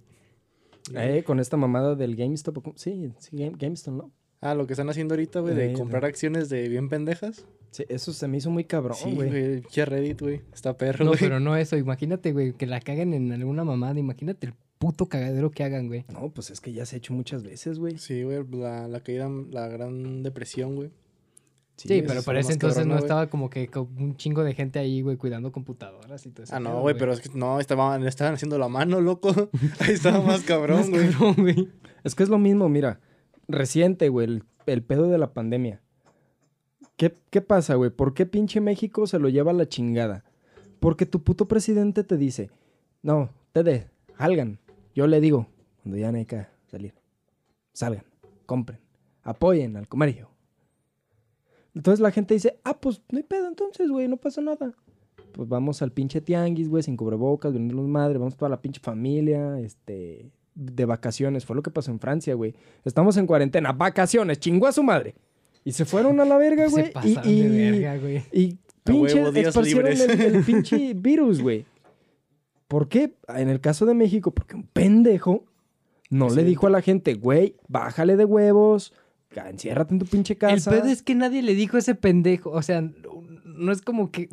Eh, 0.97 1.23
con 1.25 1.39
esta 1.39 1.57
mamada 1.57 1.95
del 1.95 2.17
GameStop. 2.17 2.73
Sí, 2.77 3.13
sí, 3.19 3.37
Game- 3.37 3.57
GameStop, 3.59 3.95
¿no? 3.95 4.11
Ah, 4.41 4.55
lo 4.55 4.67
que 4.67 4.73
están 4.73 4.89
haciendo 4.89 5.15
ahorita, 5.15 5.41
güey, 5.41 5.53
Eh, 5.55 5.57
de 5.57 5.69
de- 5.69 5.73
comprar 5.75 6.05
acciones 6.05 6.49
de 6.49 6.69
bien 6.69 6.89
pendejas. 6.89 7.45
Sí, 7.71 7.85
eso 7.91 8.13
se 8.15 8.27
me 8.27 8.39
hizo 8.39 8.51
muy 8.51 8.65
cabrón, 8.65 8.97
sí, 8.97 9.13
güey. 9.15 9.29
güey. 9.29 9.61
Pinche 9.61 9.85
Reddit, 9.85 10.21
güey. 10.23 10.41
Está 10.55 10.77
perro, 10.79 11.05
No, 11.05 11.11
güey. 11.11 11.21
pero 11.21 11.39
no 11.41 11.55
eso. 11.57 11.77
Imagínate, 11.77 12.33
güey, 12.33 12.55
que 12.55 12.67
la 12.67 12.81
caguen 12.81 13.13
en 13.13 13.31
alguna 13.31 13.63
mamada. 13.65 13.99
Imagínate 14.01 14.47
el 14.47 14.55
puto 14.79 15.07
cagadero 15.07 15.51
que 15.51 15.65
hagan, 15.65 15.89
güey. 15.89 16.07
No, 16.11 16.31
pues 16.31 16.51
es 16.51 16.61
que 16.63 16.73
ya 16.73 16.87
se 16.87 16.97
ha 16.97 16.99
hecho 16.99 17.13
muchas 17.13 17.43
veces, 17.43 17.79
güey. 17.79 17.99
Sí, 17.99 18.23
güey, 18.23 18.43
la, 18.53 18.89
la 18.89 19.01
caída, 19.01 19.29
la 19.51 19.69
gran 19.69 20.23
depresión, 20.23 20.77
güey. 20.77 20.91
Sí, 21.87 21.99
es- 21.99 22.05
pero 22.07 22.23
para 22.23 22.41
es 22.41 22.47
ese 22.47 22.55
entonces 22.55 22.79
cabrón, 22.79 22.97
no 22.97 22.99
estaba 23.01 23.29
como 23.31 23.49
que 23.51 23.69
con 23.69 23.89
un 23.99 24.17
chingo 24.17 24.43
de 24.43 24.53
gente 24.55 24.79
ahí, 24.79 25.01
güey, 25.03 25.17
cuidando 25.17 25.53
computadoras 25.53 26.27
y 26.27 26.31
todo 26.31 26.43
eso. 26.45 26.55
Ah, 26.57 26.61
no, 26.61 26.81
güey, 26.81 26.97
pero 26.99 27.13
es 27.13 27.21
que 27.21 27.31
no, 27.39 27.61
estaban, 27.61 28.05
estaban 28.07 28.35
haciendo 28.35 28.59
la 28.59 28.69
mano, 28.69 29.01
loco. 29.01 29.31
Ahí 29.81 29.93
estaba 29.95 30.21
más 30.21 30.43
cabrón, 30.45 30.91
güey. 31.37 31.69
Es 32.05 32.15
que 32.15 32.23
es 32.25 32.29
lo 32.29 32.39
mismo, 32.39 32.69
mira. 32.69 33.01
Reciente, 33.47 34.09
güey, 34.09 34.27
el, 34.27 34.45
el 34.67 34.83
pedo 34.83 35.09
de 35.09 35.19
la 35.19 35.33
pandemia. 35.33 35.81
¿Qué, 36.97 37.17
qué 37.31 37.41
pasa, 37.41 37.77
güey? 37.77 37.91
¿Por 37.91 38.13
qué 38.13 38.27
pinche 38.27 38.61
México 38.61 39.07
se 39.07 39.19
lo 39.21 39.29
lleva 39.29 39.53
a 39.53 39.55
la 39.55 39.69
chingada? 39.69 40.25
Porque 40.81 41.07
tu 41.07 41.23
puto 41.23 41.47
presidente 41.47 42.03
te 42.05 42.17
dice, 42.17 42.51
no, 43.03 43.31
ustedes, 43.47 43.87
salgan. 44.19 44.59
Yo 44.95 45.07
le 45.07 45.21
digo, 45.21 45.47
cuando 45.83 45.97
ya 45.97 46.11
no 46.11 46.19
hay 46.19 46.25
que 46.27 46.47
salir, 46.67 46.93
salgan, 47.73 48.05
compren, 48.47 48.81
apoyen 49.23 49.77
al 49.77 49.87
comercio. 49.87 50.29
Entonces 51.79 52.01
la 52.01 52.11
gente 52.11 52.35
dice, 52.35 52.59
ah, 52.65 52.77
pues 52.77 53.01
no 53.13 53.19
hay 53.19 53.23
pedo 53.23 53.47
entonces, 53.47 53.89
güey, 53.89 54.09
no 54.09 54.17
pasa 54.17 54.41
nada. 54.41 54.73
Pues 55.31 55.49
vamos 55.49 55.81
al 55.81 55.93
pinche 55.93 56.21
tianguis, 56.21 56.69
güey, 56.69 56.83
sin 56.83 56.97
cubrebocas, 56.97 57.53
venirnos 57.53 57.87
madre, 57.87 58.19
vamos 58.19 58.37
toda 58.37 58.49
la 58.49 58.61
pinche 58.61 58.81
familia, 58.81 59.61
este, 59.61 60.29
de 60.57 60.85
vacaciones. 60.87 61.45
Fue 61.47 61.55
lo 61.55 61.63
que 61.63 61.71
pasó 61.71 61.93
en 61.93 62.01
Francia, 62.01 62.35
güey. 62.35 62.53
Estamos 62.85 63.17
en 63.17 63.29
cuarentena, 63.29 63.71
vacaciones, 63.71 64.41
chingó 64.41 64.67
a 64.67 64.73
su 64.73 64.83
madre. 64.83 65.15
Y 65.65 65.71
se 65.71 65.85
fueron 65.85 66.19
a 66.19 66.25
la 66.25 66.37
verga, 66.37 66.67
güey. 66.69 66.85
Se 66.87 66.91
y, 66.91 66.93
pasaron 66.93 67.31
y, 67.31 67.43
de 67.43 67.71
verga, 67.71 67.97
güey. 67.99 68.23
y 68.33 68.59
pinche 68.83 69.23
huevo, 69.23 69.39
esparcieron 69.39 69.87
el, 69.87 70.01
el 70.21 70.45
pinche 70.45 70.95
virus, 70.95 71.41
güey. 71.41 71.65
¿Por 72.67 72.89
qué? 72.89 73.15
En 73.29 73.49
el 73.51 73.61
caso 73.61 73.87
de 73.87 73.95
México, 73.95 74.33
porque 74.33 74.57
un 74.57 74.65
pendejo 74.65 75.45
no 76.11 76.29
le 76.29 76.43
Sí. 76.43 76.49
dijo 76.49 76.67
a 76.67 76.71
la 76.71 76.83
gente, 76.83 77.15
güey, 77.15 77.55
bájale 77.69 78.17
de 78.17 78.25
huevos, 78.25 78.93
enciérrate 79.35 79.95
en 79.95 80.01
tu 80.01 80.07
pinche 80.07 80.35
El 80.35 80.39
casa. 80.39 80.71
pedo 80.71 80.87
es 80.87 81.03
que 81.03 81.15
nadie 81.15 81.43
le 81.43 81.55
dijo 81.55 81.77
a 81.77 81.81
ese 81.81 81.95
pendejo. 81.95 82.51
O 82.51 82.63
sea, 82.63 82.83
no 83.59 83.73
es 83.73 83.83
como 83.83 84.11
que. 84.11 84.29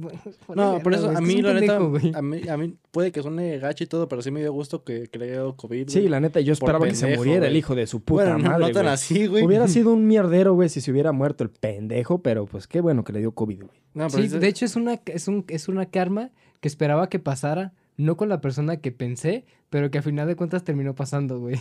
No, 0.53 0.79
por 0.79 0.93
eso 0.93 1.09
a 1.09 1.21
mí, 1.21 1.41
la 1.41 1.53
neta, 1.53 1.77
a 1.77 2.21
mí, 2.21 2.47
a 2.47 2.57
mí 2.57 2.75
puede 2.91 3.11
que 3.11 3.21
suene 3.21 3.57
gacho 3.57 3.83
y 3.83 3.87
todo, 3.87 4.07
pero 4.07 4.21
sí 4.21 4.31
me 4.31 4.39
dio 4.39 4.53
gusto 4.53 4.83
que, 4.83 5.07
que 5.07 5.19
le 5.19 5.25
haya 5.25 5.37
dado 5.37 5.55
COVID. 5.55 5.89
Sí, 5.89 6.07
la 6.07 6.19
neta, 6.19 6.39
yo 6.39 6.53
esperaba 6.53 6.85
que 6.87 6.95
se 6.95 7.15
muriera 7.17 7.47
el 7.47 7.55
hijo 7.57 7.75
de 7.75 7.87
su 7.87 8.01
puta 8.01 8.37
madre, 8.37 8.67
no 8.67 8.71
tan 8.71 8.87
así, 8.87 9.27
güey. 9.27 9.43
Hubiera 9.43 9.67
sido 9.67 9.93
un 9.93 10.07
mierdero, 10.07 10.53
güey, 10.53 10.69
si 10.69 10.81
se 10.81 10.91
hubiera 10.91 11.11
muerto 11.11 11.43
el 11.43 11.49
pendejo, 11.49 12.21
pero 12.21 12.45
pues 12.45 12.67
qué 12.67 12.81
bueno 12.81 13.03
que 13.03 13.13
le 13.13 13.19
dio 13.19 13.31
COVID, 13.33 13.63
güey. 13.63 14.09
Sí, 14.09 14.27
de 14.27 14.47
hecho 14.47 14.65
es 14.65 14.75
una, 14.75 15.01
es, 15.05 15.27
un, 15.27 15.45
es 15.47 15.67
una 15.67 15.85
karma 15.87 16.31
que 16.59 16.67
esperaba 16.67 17.09
que 17.09 17.19
pasara, 17.19 17.73
no 17.97 18.17
con 18.17 18.29
la 18.29 18.41
persona 18.41 18.77
que 18.77 18.91
pensé, 18.91 19.45
pero 19.69 19.89
que 19.89 19.97
a 19.97 20.01
final 20.01 20.27
de 20.27 20.35
cuentas 20.35 20.63
terminó 20.63 20.95
pasando, 20.95 21.39
güey. 21.39 21.55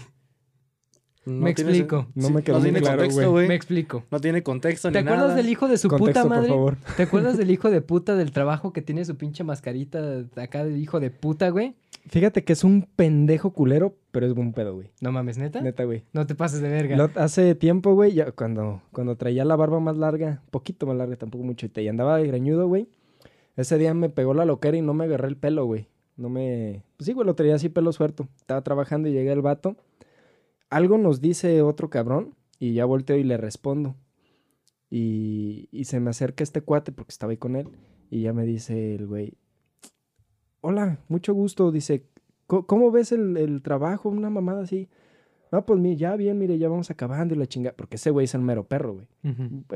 No 1.27 1.33
me 1.45 1.55
tiene 1.55 1.71
explico. 1.71 2.07
No 2.15 2.31
me 2.31 2.43
quedó 2.43 2.59
no 2.59 2.63
tiene 2.63 2.81
claro, 2.81 2.99
contexto, 2.99 3.31
güey. 3.31 3.49
Me 3.49 3.55
explico. 3.55 4.05
No 4.11 4.21
tiene 4.21 4.43
contexto 4.43 4.91
¿Te 4.93 5.01
ni 5.03 5.07
acuerdas 5.09 5.29
nada. 5.29 5.37
del 5.37 5.49
hijo 5.49 5.69
de 5.69 5.79
su 5.79 5.89
Contexto, 5.89 6.23
puta 6.23 6.35
madre? 6.35 6.49
por 6.49 6.57
favor. 6.57 6.77
¿Te 6.97 7.03
acuerdas 7.05 7.39
del 7.39 7.51
hijo 7.53 7.71
de 7.71 7.81
puta 7.81 8.15
del 8.17 8.33
trabajo 8.33 8.73
que 8.73 8.83
tiene 8.83 9.05
su 9.05 9.17
pinche 9.17 9.45
mascarita 9.45 10.25
acá 10.37 10.65
de 10.65 10.79
hijo 10.79 11.01
de 11.01 11.11
puta, 11.11 11.49
güey? 11.51 11.75
Fíjate 12.07 12.45
que 12.45 12.53
es 12.53 12.65
un 12.65 12.87
pendejo 12.97 13.53
culero, 13.55 13.95
pero 14.11 14.27
es 14.27 14.35
buen 14.35 14.53
pedo, 14.53 14.75
güey. 14.75 14.91
No 15.01 15.11
mames, 15.11 15.39
neta. 15.39 15.63
Neta, 15.63 15.85
güey. 15.85 16.03
No 16.13 16.27
te 16.27 16.35
pases 16.35 16.61
de 16.61 16.69
verga. 16.69 16.97
Lo- 16.97 17.11
hace 17.15 17.55
tiempo, 17.55 17.95
güey, 17.95 18.13
ya 18.13 18.31
cuando, 18.33 18.83
cuando 18.93 19.17
traía 19.17 19.45
la 19.47 19.57
barba 19.57 19.81
más 19.81 19.97
larga, 19.97 20.43
poquito 20.51 20.87
más 20.87 20.97
larga, 20.97 21.17
tampoco 21.17 21.45
mucho, 21.45 21.67
y 21.75 21.89
andaba 21.89 22.19
de 22.19 22.27
greñudo, 22.27 22.69
güey. 22.69 22.89
Ese 23.57 23.79
día 23.79 23.95
me 23.95 24.11
pegó 24.11 24.35
la 24.35 24.45
loquera 24.45 24.77
y 24.77 24.83
no 24.83 24.93
me 24.95 25.05
agarré 25.05 25.29
el 25.29 25.37
pelo, 25.37 25.65
güey. 25.65 25.87
No 26.17 26.29
me... 26.29 26.83
Pues 26.97 27.07
sí, 27.07 27.13
güey, 27.13 27.27
lo 27.27 27.35
traía 27.35 27.55
así 27.55 27.69
pelo 27.69 27.93
suelto. 27.93 28.29
Estaba 28.37 28.63
trabajando 28.63 29.09
y 29.09 29.13
llegué 29.13 29.33
el 29.33 29.41
vato. 29.43 29.77
Algo 30.75 30.99
nos 30.99 31.21
dice 31.21 31.63
otro 31.63 31.89
cabrón 31.89 32.35
y 32.59 32.75
ya 32.75 32.85
volteo 32.85 33.17
y 33.17 33.23
le 33.23 33.37
respondo. 33.37 33.95
Y, 34.91 35.69
se 35.85 36.01
me 36.01 36.11
acerca 36.11 36.43
este 36.43 36.63
cuate 36.63 36.91
porque 36.91 37.13
estaba 37.13 37.31
ahí 37.31 37.37
con 37.37 37.55
él 37.55 37.69
y 38.11 38.23
ya 38.23 38.33
me 38.33 38.45
dice 38.45 38.97
el 38.97 39.07
güey, 39.07 39.35
hola, 40.63 40.99
mucho 41.07 41.33
gusto, 41.33 41.71
dice, 41.71 42.09
"¿Cómo- 42.49 42.67
¿cómo 42.67 42.91
ves 42.91 43.13
el, 43.13 43.37
el 43.37 43.63
trabajo? 43.63 44.09
Una 44.09 44.31
mamada 44.31 44.65
así. 44.65 44.89
No, 45.55 45.65
pues 45.65 45.79
mi- 45.79 45.95
ya 45.95 46.17
bien, 46.17 46.37
mire, 46.39 46.59
ya 46.59 46.69
vamos 46.69 46.91
acabando 46.91 47.33
y 47.35 47.39
la 47.39 47.47
chinga. 47.47 47.73
Porque 47.77 47.95
ese 47.97 48.11
güey 48.11 48.25
es 48.25 48.35
el 48.35 48.41
mero 48.41 48.65
perro, 48.65 48.95
güey. 48.95 49.07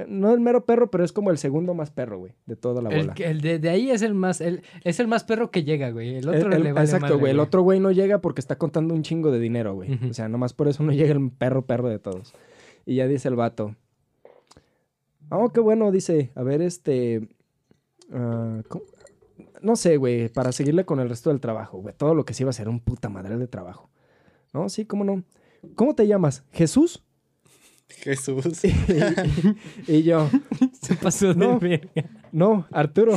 No 0.09 0.33
el 0.35 0.41
mero 0.41 0.65
perro, 0.65 0.91
pero 0.91 1.05
es 1.05 1.13
como 1.13 1.31
el 1.31 1.39
segundo 1.39 1.73
más 1.75 1.91
perro, 1.93 2.19
güey, 2.19 2.33
de 2.47 2.57
toda 2.57 2.83
la 2.83 2.89
bola. 2.91 3.15
el 3.19 3.41
de, 3.41 3.59
de 3.61 3.69
ahí 3.71 3.91
es 3.91 4.03
el 4.03 4.15
más 4.15 4.41
el, 4.41 4.63
es 4.83 4.99
el 4.99 5.07
más 5.07 5.23
perro 5.23 5.51
que 5.53 5.63
llega, 5.63 5.91
güey. 5.91 6.17
El 6.17 6.29
otro 6.29 6.53
El- 6.53 6.63
le 6.65 6.73
vale 6.73 6.85
exacto, 6.87 7.05
madre, 7.07 7.17
güey. 7.17 7.31
El 7.33 7.39
otro 7.41 7.63
güey 7.63 7.79
no 7.79 7.93
llega 7.93 8.21
porque 8.21 8.41
está 8.41 8.57
contando 8.59 8.93
un 8.93 9.03
chingo 9.03 9.31
de 9.31 9.39
dinero, 9.39 9.75
güey. 9.75 9.99
O 10.11 10.15
sea, 10.15 10.29
nomás 10.29 10.53
por 10.53 10.67
eso 10.67 10.83
no 10.83 10.91
llega 10.93 11.13
el 11.13 11.31
perro 11.31 11.63
perro 11.65 11.89
de 11.89 11.99
todos. 12.01 12.35
Y 12.85 12.97
ya 12.97 13.07
dice 13.07 13.29
el 13.29 13.37
vato. 13.37 13.77
Oh, 15.31 15.51
qué 15.51 15.61
bueno, 15.61 15.91
dice. 15.93 16.31
A 16.35 16.43
ver, 16.43 16.63
este. 16.63 17.29
ah, 18.13 18.63
¿cómo? 18.69 18.85
No 19.61 19.77
sé, 19.77 19.97
güey, 19.97 20.29
para 20.29 20.53
seguirle 20.53 20.85
con 20.85 21.01
el 21.01 21.09
resto 21.09 21.31
del 21.31 21.41
trabajo, 21.41 21.79
güey. 21.79 21.95
Todo 21.97 22.15
lo 22.15 22.25
que 22.25 22.33
sí 22.35 22.43
iba 22.45 22.51
a 22.51 22.55
ser 22.55 22.69
un 22.69 22.81
puta 22.81 23.09
madre 23.09 23.37
de 23.37 23.47
trabajo. 23.49 23.91
No, 24.55 24.69
sí, 24.69 24.85
cómo 24.87 25.05
no. 25.05 25.23
¿Cómo 25.75 25.95
te 25.95 26.07
llamas? 26.07 26.45
¿Jesús? 26.53 27.03
Jesús. 27.89 28.45
y 29.89 30.03
yo, 30.03 30.29
Se 30.83 30.95
pasó 30.95 31.29
de 31.29 31.35
No. 31.35 31.59
verga. 31.59 31.89
no, 32.33 32.67
Arturo. 32.71 33.17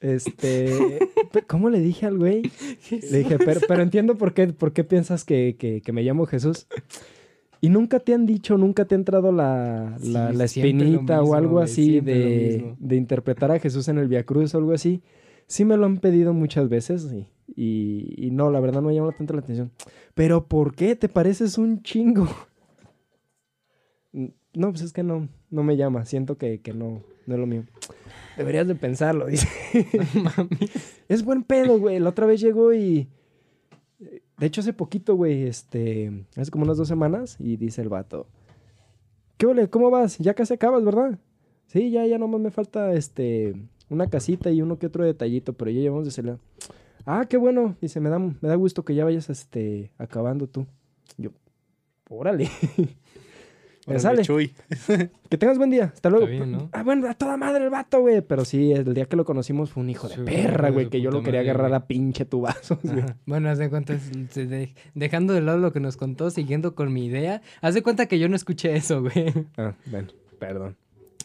Este, 0.00 0.98
¿cómo 1.46 1.70
le 1.70 1.80
dije 1.80 2.04
al 2.06 2.18
güey? 2.18 2.42
Le 2.90 3.18
dije, 3.18 3.38
pero, 3.38 3.60
pero 3.66 3.82
entiendo 3.82 4.16
por 4.18 4.34
qué, 4.34 4.48
por 4.48 4.72
qué 4.72 4.84
piensas 4.84 5.24
que, 5.24 5.56
que- 5.58 5.80
que 5.80 5.92
me 5.92 6.02
llamo 6.02 6.26
Jesús. 6.26 6.66
Y 7.62 7.70
nunca 7.70 7.98
te 8.00 8.12
han 8.12 8.26
dicho, 8.26 8.58
nunca 8.58 8.84
te 8.84 8.94
ha 8.94 8.98
entrado 8.98 9.32
la, 9.32 9.96
la, 10.02 10.28
Sí, 10.28 10.36
la 10.36 10.44
espinita 10.44 11.22
o 11.22 11.34
algo 11.34 11.52
güey, 11.54 11.64
así 11.64 12.00
de, 12.00 12.74
de 12.78 12.96
interpretar 12.96 13.50
a 13.50 13.58
Jesús 13.58 13.88
en 13.88 13.96
el 13.96 14.08
Via 14.08 14.24
Cruz 14.24 14.54
o 14.54 14.58
algo 14.58 14.72
así. 14.72 15.02
Sí 15.46 15.64
me 15.64 15.78
lo 15.78 15.86
han 15.86 15.96
pedido 15.98 16.34
muchas 16.34 16.68
veces 16.68 17.06
y, 17.10 17.26
y, 17.56 18.14
y 18.16 18.30
no, 18.30 18.50
la 18.50 18.60
verdad 18.60 18.82
no 18.82 18.88
me 18.88 18.94
llama 18.94 19.12
tanto 19.12 19.34
la 19.34 19.40
atención. 19.40 19.70
Pero 20.14 20.46
¿por 20.46 20.74
qué? 20.74 20.96
¿Te 20.96 21.08
pareces 21.08 21.58
un 21.58 21.82
chingo? 21.82 22.28
No, 24.12 24.70
pues 24.70 24.82
es 24.82 24.92
que 24.92 25.02
no, 25.02 25.28
no 25.50 25.62
me 25.62 25.76
llama. 25.76 26.04
Siento 26.04 26.38
que, 26.38 26.60
que 26.60 26.72
no, 26.72 27.02
no 27.26 27.34
es 27.34 27.40
lo 27.40 27.46
mío. 27.46 27.64
Deberías 28.36 28.66
de 28.66 28.74
pensarlo, 28.74 29.26
dice. 29.28 29.48
Es 31.08 31.24
buen 31.24 31.42
pedo, 31.42 31.78
güey. 31.78 31.98
La 31.98 32.10
otra 32.10 32.26
vez 32.26 32.40
llegó 32.40 32.72
y. 32.72 33.08
De 34.38 34.46
hecho, 34.46 34.60
hace 34.60 34.72
poquito, 34.72 35.14
güey, 35.14 35.44
este. 35.44 36.26
Hace 36.36 36.50
como 36.50 36.64
unas 36.64 36.76
dos 36.76 36.88
semanas. 36.88 37.36
Y 37.38 37.56
dice 37.56 37.82
el 37.82 37.88
vato. 37.88 38.26
¿Qué 39.36 39.46
ole? 39.46 39.68
¿Cómo 39.68 39.90
vas? 39.90 40.18
Ya 40.18 40.34
casi 40.34 40.54
acabas, 40.54 40.84
¿verdad? 40.84 41.18
Sí, 41.66 41.90
ya, 41.90 42.06
ya 42.06 42.18
nomás 42.18 42.40
me 42.40 42.50
falta 42.50 42.92
este. 42.92 43.54
Una 43.90 44.08
casita 44.08 44.50
y 44.50 44.62
uno 44.62 44.78
que 44.78 44.86
otro 44.86 45.04
detallito, 45.04 45.52
pero 45.52 45.70
ya 45.70 45.80
llevamos 45.80 46.04
de 46.04 46.10
celular. 46.10 46.38
Ah, 47.06 47.26
qué 47.28 47.36
bueno. 47.36 47.76
Dice, 47.80 48.00
me 48.00 48.08
da, 48.10 48.18
me 48.18 48.36
da 48.40 48.54
gusto 48.54 48.84
que 48.84 48.94
ya 48.94 49.04
vayas 49.04 49.30
este, 49.30 49.92
acabando 49.98 50.46
tú. 50.48 50.66
Yo, 51.16 51.30
órale. 52.08 52.48
Me 53.86 53.98
sale. 53.98 54.22
Chuy. 54.22 54.52
Que 55.28 55.36
tengas 55.36 55.58
buen 55.58 55.70
día. 55.70 55.92
Hasta 55.94 56.08
luego. 56.10 56.26
bien, 56.26 56.52
¿no? 56.52 56.68
Ah, 56.72 56.82
bueno, 56.82 57.08
a 57.08 57.14
toda 57.14 57.36
madre 57.36 57.64
el 57.64 57.70
vato, 57.70 58.00
güey. 58.00 58.22
Pero 58.22 58.44
sí, 58.44 58.72
el 58.72 58.94
día 58.94 59.06
que 59.06 59.16
lo 59.16 59.24
conocimos 59.24 59.70
fue 59.70 59.82
un 59.82 59.90
hijo 59.90 60.08
de 60.08 60.14
Sí, 60.14 60.20
perra, 60.22 60.70
güey. 60.70 60.88
Que 60.88 61.00
yo 61.00 61.10
lo 61.10 61.22
quería 61.22 61.40
madre, 61.40 61.50
agarrar 61.50 61.70
güey. 61.70 61.82
a 61.82 61.86
pinche 61.86 62.24
tubazos, 62.24 62.78
güey. 62.82 63.04
Bueno, 63.26 63.50
haz 63.50 63.58
de 63.58 63.68
cuenta, 63.68 63.94
dejando 64.94 65.34
de 65.34 65.40
lado 65.40 65.58
lo 65.58 65.72
que 65.72 65.80
nos 65.80 65.96
contó, 65.96 66.30
siguiendo 66.30 66.74
con 66.74 66.92
mi 66.92 67.06
idea, 67.06 67.42
haz 67.60 67.74
de 67.74 67.82
cuenta 67.82 68.06
que 68.06 68.18
yo 68.18 68.28
no 68.28 68.36
escuché 68.36 68.74
eso, 68.76 69.02
güey. 69.02 69.32
Ah, 69.56 69.74
bueno, 69.86 70.08
perdón. 70.38 70.76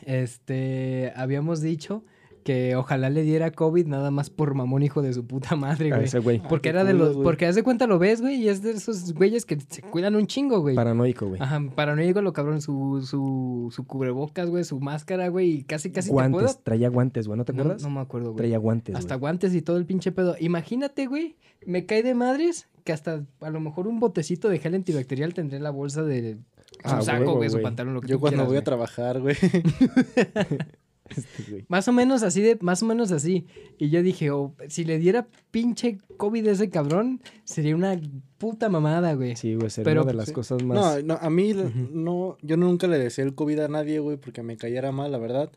Este, 0.05 1.13
habíamos 1.15 1.61
dicho 1.61 2.03
que 2.43 2.75
ojalá 2.75 3.09
le 3.09 3.23
diera 3.23 3.51
COVID 3.51 3.85
nada 3.87 4.11
más 4.11 4.29
por 4.29 4.53
mamón 4.55 4.81
hijo 4.83 5.01
de 5.01 5.13
su 5.13 5.25
puta 5.27 5.55
madre, 5.55 5.91
A 5.91 5.95
güey. 5.97 6.05
ese 6.07 6.19
güey. 6.19 6.41
Porque 6.47 6.69
era 6.69 6.83
de 6.83 6.93
culos, 6.93 7.07
los, 7.07 7.15
güey. 7.17 7.23
porque 7.25 7.45
haz 7.45 7.55
de 7.55 7.63
cuenta 7.63 7.85
lo 7.87 7.99
ves, 7.99 8.21
güey, 8.21 8.35
y 8.35 8.49
es 8.49 8.61
de 8.61 8.71
esos 8.71 9.13
güeyes 9.13 9.45
que 9.45 9.57
se 9.59 9.81
cuidan 9.81 10.15
un 10.15 10.25
chingo, 10.27 10.59
güey. 10.61 10.75
Paranoico, 10.75 11.27
güey. 11.27 11.41
Ajá, 11.41 11.61
paranoico 11.75 12.21
lo 12.21 12.33
cabrón, 12.33 12.61
su, 12.61 13.01
su, 13.05 13.69
su 13.71 13.85
cubrebocas, 13.85 14.49
güey, 14.49 14.63
su 14.63 14.79
máscara, 14.79 15.27
güey, 15.27 15.49
y 15.51 15.63
casi, 15.63 15.91
casi 15.91 16.07
te 16.09 16.13
guantes. 16.13 16.41
puedo... 16.41 16.55
Traía 16.63 16.89
guantes, 16.89 17.27
güey. 17.27 17.37
¿No 17.37 17.45
te 17.45 17.53
No, 17.53 17.61
acuerdas? 17.61 17.83
no 17.83 17.89
me 17.89 17.99
acuerdo, 17.99 18.27
güey. 18.31 18.37
Traía 18.37 18.57
guantes, 18.57 18.95
Hasta 18.95 19.15
güey. 19.15 19.19
guantes 19.21 19.53
y 19.53 19.61
todo 19.61 19.77
el 19.77 19.85
pinche 19.85 20.11
pedo. 20.11 20.35
Imagínate, 20.39 21.07
güey, 21.07 21.35
me 21.65 21.85
cae 21.85 22.03
de 22.03 22.15
madres 22.15 22.67
que 22.83 22.93
hasta 22.93 23.23
a 23.41 23.49
lo 23.49 23.59
mejor 23.59 23.87
un 23.87 23.99
botecito 23.99 24.49
de 24.49 24.59
gel 24.59 24.73
antibacterial 24.75 25.33
tendré 25.33 25.57
en 25.57 25.63
la 25.63 25.69
bolsa 25.71 26.01
de 26.03 26.37
su 26.85 26.95
Ah, 26.95 27.01
saco, 27.01 27.35
güey, 27.35 27.49
su 27.49 27.61
pantalón, 27.61 27.93
lo 27.95 28.01
que 28.01 28.07
Yo 28.07 28.15
tú 28.15 28.21
cuando 28.21 28.45
quieras, 28.45 28.47
voy 28.47 28.55
a 28.55 28.59
güey. 28.59 28.63
trabajar, 28.63 29.19
güey. 29.19 29.35
Este, 31.17 31.51
güey. 31.51 31.65
Más 31.67 31.87
o 31.87 31.91
menos 31.91 32.23
así 32.23 32.41
de, 32.41 32.57
más 32.61 32.81
o 32.83 32.85
menos 32.85 33.11
así. 33.11 33.45
Y 33.77 33.89
yo 33.89 34.01
dije, 34.03 34.31
oh, 34.31 34.53
si 34.67 34.85
le 34.85 34.97
diera 34.99 35.27
pinche 35.51 35.97
COVID 36.17 36.47
a 36.47 36.51
ese 36.51 36.69
cabrón, 36.69 37.21
sería 37.43 37.75
una 37.75 37.99
puta 38.37 38.69
mamada, 38.69 39.13
güey. 39.13 39.35
Sí, 39.35 39.55
güey. 39.55 39.69
Sería 39.69 39.85
Pero, 39.85 40.01
una 40.03 40.11
de 40.11 40.17
las 40.17 40.27
sí. 40.27 40.33
cosas 40.33 40.61
No, 40.63 40.73
más... 40.73 41.03
no, 41.03 41.15
a 41.15 41.29
mí 41.29 41.53
no, 41.91 42.37
yo 42.41 42.57
nunca 42.57 42.87
le 42.87 42.97
deseé 42.97 43.25
el 43.25 43.35
COVID 43.35 43.59
a 43.59 43.67
nadie, 43.67 43.99
güey, 43.99 44.17
porque 44.17 44.43
me 44.43 44.57
cayera 44.57 44.91
mal, 44.91 45.11
la 45.11 45.17
verdad. 45.17 45.51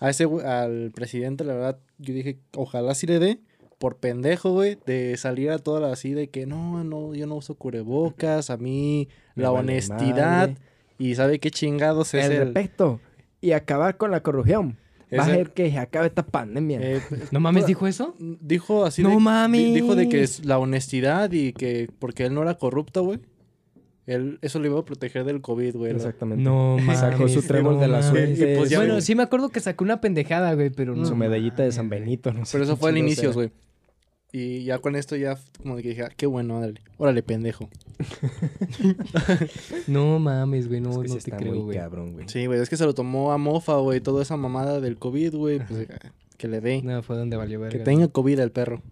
A 0.00 0.10
ese, 0.10 0.26
güey- 0.26 0.44
al 0.44 0.90
presidente, 0.92 1.44
la 1.44 1.54
verdad, 1.54 1.78
yo 1.98 2.14
dije, 2.14 2.38
ojalá 2.56 2.94
sí 2.94 3.06
le 3.06 3.18
dé, 3.18 3.40
por 3.78 3.96
pendejo, 3.96 4.52
güey, 4.52 4.78
de 4.86 5.16
salir 5.16 5.50
a 5.50 5.58
todas 5.58 5.92
así 5.92 6.12
de 6.14 6.28
que 6.28 6.46
no, 6.46 6.82
no, 6.84 7.14
yo 7.14 7.26
no 7.26 7.36
uso 7.36 7.54
cubrebocas, 7.54 8.50
a 8.50 8.56
mí 8.56 9.08
Me 9.34 9.42
la 9.42 9.50
vale 9.50 9.72
honestidad 9.72 10.56
y 10.98 11.14
sabe 11.16 11.38
qué 11.38 11.50
chingados 11.50 12.14
es 12.14 12.24
el, 12.26 12.32
el... 12.32 12.38
respeto 12.54 13.00
y 13.40 13.52
acabar 13.52 13.96
con 13.96 14.10
la 14.10 14.20
corrupción. 14.20 14.78
Va 15.18 15.24
a 15.24 15.26
ser 15.26 15.52
que 15.52 15.70
se 15.70 15.78
acabe 15.78 16.06
esta 16.06 16.24
pandemia. 16.26 16.80
eh, 16.82 17.00
¿No 17.30 17.40
mames, 17.40 17.66
dijo 17.66 17.86
eso? 17.86 18.14
Dijo 18.18 18.84
así 18.84 19.02
No 19.02 19.10
de, 19.10 19.16
mames. 19.18 19.74
Dijo 19.74 19.94
de 19.94 20.08
que 20.08 20.22
es 20.22 20.44
la 20.44 20.58
honestidad 20.58 21.30
y 21.32 21.52
que 21.52 21.88
porque 21.98 22.26
él 22.26 22.34
no 22.34 22.42
era 22.42 22.54
corrupto, 22.54 23.04
güey. 23.04 23.20
Él, 24.06 24.38
eso 24.42 24.60
le 24.60 24.68
iba 24.68 24.78
a 24.78 24.84
proteger 24.84 25.24
del 25.24 25.40
COVID, 25.40 25.76
güey. 25.76 25.92
Exactamente. 25.92 26.42
No 26.44 26.76
mames. 26.78 26.98
Sacó 26.98 27.26
su 27.28 27.42
trébol 27.42 27.74
no 27.74 27.80
de 27.80 27.88
la 27.88 28.02
suerte. 28.02 28.52
Y 28.52 28.56
pues 28.56 28.74
Bueno, 28.74 29.00
sí 29.00 29.14
me 29.14 29.22
acuerdo 29.22 29.48
que 29.48 29.60
sacó 29.60 29.84
una 29.84 30.00
pendejada, 30.00 30.52
güey, 30.54 30.70
pero 30.70 30.94
no. 30.94 31.06
Su 31.06 31.16
medallita 31.16 31.62
de 31.62 31.72
San. 31.72 31.88
Benito. 31.88 32.32
No 32.32 32.44
sé 32.44 32.52
Pero 32.52 32.64
eso 32.64 32.76
fue 32.76 32.90
al 32.90 32.98
inicio, 32.98 33.32
güey. 33.32 33.50
Y 34.36 34.64
ya 34.64 34.80
con 34.80 34.96
esto 34.96 35.14
ya 35.14 35.38
como 35.62 35.76
que 35.76 35.90
dije, 35.90 36.02
ah, 36.02 36.10
qué 36.16 36.26
bueno, 36.26 36.56
órale. 36.58 36.80
Órale, 36.98 37.22
pendejo. 37.22 37.68
No 39.86 40.18
mames, 40.18 40.68
güey, 40.68 40.80
no, 40.80 40.90
Es 40.90 40.98
que 40.98 41.08
sí 41.08 41.08
no 41.08 41.14
te 41.14 41.18
está 41.18 41.36
creo, 41.36 41.52
muy 41.54 41.62
güey. 41.62 41.78
cabrón, 41.78 42.12
güey. 42.14 42.28
Sí, 42.28 42.46
güey, 42.46 42.60
es 42.60 42.68
que 42.68 42.76
se 42.76 42.84
lo 42.84 42.94
tomó 42.94 43.32
a 43.32 43.38
mofa, 43.38 43.76
güey, 43.76 44.00
toda 44.00 44.22
esa 44.22 44.36
mamada 44.36 44.80
del 44.80 44.98
COVID, 44.98 45.34
güey, 45.34 45.58
pues 45.60 45.86
que 46.36 46.48
le 46.48 46.60
dé. 46.60 46.82
No, 46.82 47.02
fue 47.02 47.16
donde 47.16 47.36
valió 47.36 47.60
verga. 47.60 47.78
Que 47.78 47.84
tenga 47.84 48.08
COVID 48.08 48.38
el 48.40 48.50
perro. 48.50 48.82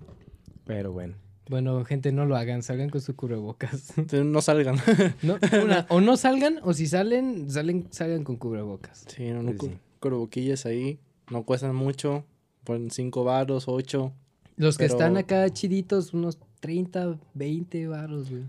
Pero 0.65 0.93
bueno. 0.93 1.15
Bueno, 1.49 1.85
gente, 1.85 2.13
no 2.13 2.25
lo 2.25 2.37
hagan, 2.37 2.63
salgan 2.63 2.89
con 2.89 3.01
su 3.01 3.17
cubrebocas. 3.17 3.95
No 4.25 4.41
salgan. 4.43 4.77
No, 5.23 5.37
una, 5.65 5.87
o 5.89 6.01
no 6.01 6.17
salgan, 6.17 6.61
o 6.63 6.73
si 6.73 6.87
salen, 6.87 7.51
salen, 7.51 7.89
salgan 7.91 8.23
con 8.25 8.37
cubrebocas. 8.37 9.05
sí, 9.09 9.31
no, 9.31 9.43
no, 9.43 9.51
Sí, 9.53 9.57
cu- 9.59 9.67
sí. 9.67 9.73
cubrebocquillas 10.01 10.67
ahí. 10.67 11.01
No 11.31 11.43
cuestan 11.45 11.75
mucho. 11.75 12.25
Ponen 12.65 12.91
5 12.91 13.25
varos, 13.25 13.65
8. 13.67 14.13
Los 14.57 14.77
que 14.79 14.85
Pero- 14.85 14.95
están 14.95 15.17
acá 15.17 15.49
chiditos, 15.51 16.13
unos 16.15 16.39
30, 16.61 17.19
20 17.35 17.87
varos, 17.89 18.31
güey. 18.31 18.43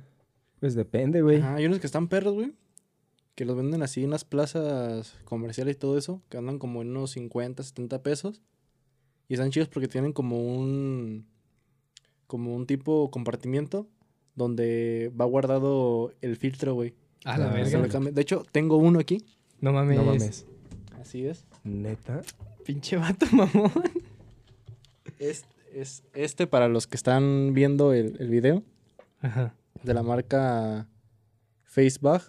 Pues 0.59 0.75
depende, 0.75 1.21
güey. 1.21 1.41
Hay 1.41 1.65
unos 1.65 1.79
que 1.79 1.87
están 1.87 2.07
perros, 2.07 2.33
güey. 2.33 2.53
que 3.35 3.45
los 3.45 3.57
venden 3.57 3.81
así 3.81 4.03
en 4.03 4.11
las 4.11 4.25
plazas 4.25 5.15
comerciales 5.25 5.75
y 5.75 5.79
todo 5.79 5.97
eso, 5.97 6.21
que 6.29 6.37
andan 6.37 6.59
como 6.59 6.83
en 6.83 6.89
unos 6.89 7.09
50, 7.11 7.63
70 7.63 8.03
pesos. 8.03 8.43
Y 9.27 9.33
están 9.33 9.49
chidos 9.49 9.69
porque 9.69 9.87
tienen 9.87 10.13
como 10.13 10.37
un 10.39 11.25
como 12.27 12.55
un 12.55 12.67
tipo 12.67 13.09
compartimiento 13.09 13.87
donde 14.35 15.11
va 15.19 15.25
guardado 15.25 16.13
el 16.21 16.35
filtro, 16.37 16.75
güey. 16.75 16.93
A 17.25 17.37
la 17.39 17.51
Ah, 17.51 17.65
Se 17.65 17.77
verga. 17.77 17.99
De 18.11 18.21
hecho, 18.21 18.43
tengo 18.51 18.77
uno 18.77 18.99
aquí. 18.99 19.23
No 19.61 19.73
mames. 19.73 19.97
No 19.97 20.03
mames. 20.05 20.45
Así 21.01 21.25
es. 21.25 21.43
Neta. 21.63 22.21
Pinche 22.65 22.97
vato 22.97 23.25
mamón. 23.31 23.71
Es, 25.17 25.43
es 25.73 26.03
este 26.13 26.47
para 26.47 26.67
los 26.67 26.87
que 26.87 26.95
están 26.97 27.53
viendo 27.53 27.93
el, 27.93 28.17
el 28.19 28.29
video 28.29 28.63
Ajá. 29.21 29.55
de 29.83 29.93
la 29.93 30.03
marca 30.03 30.87
Facebook. 31.63 32.21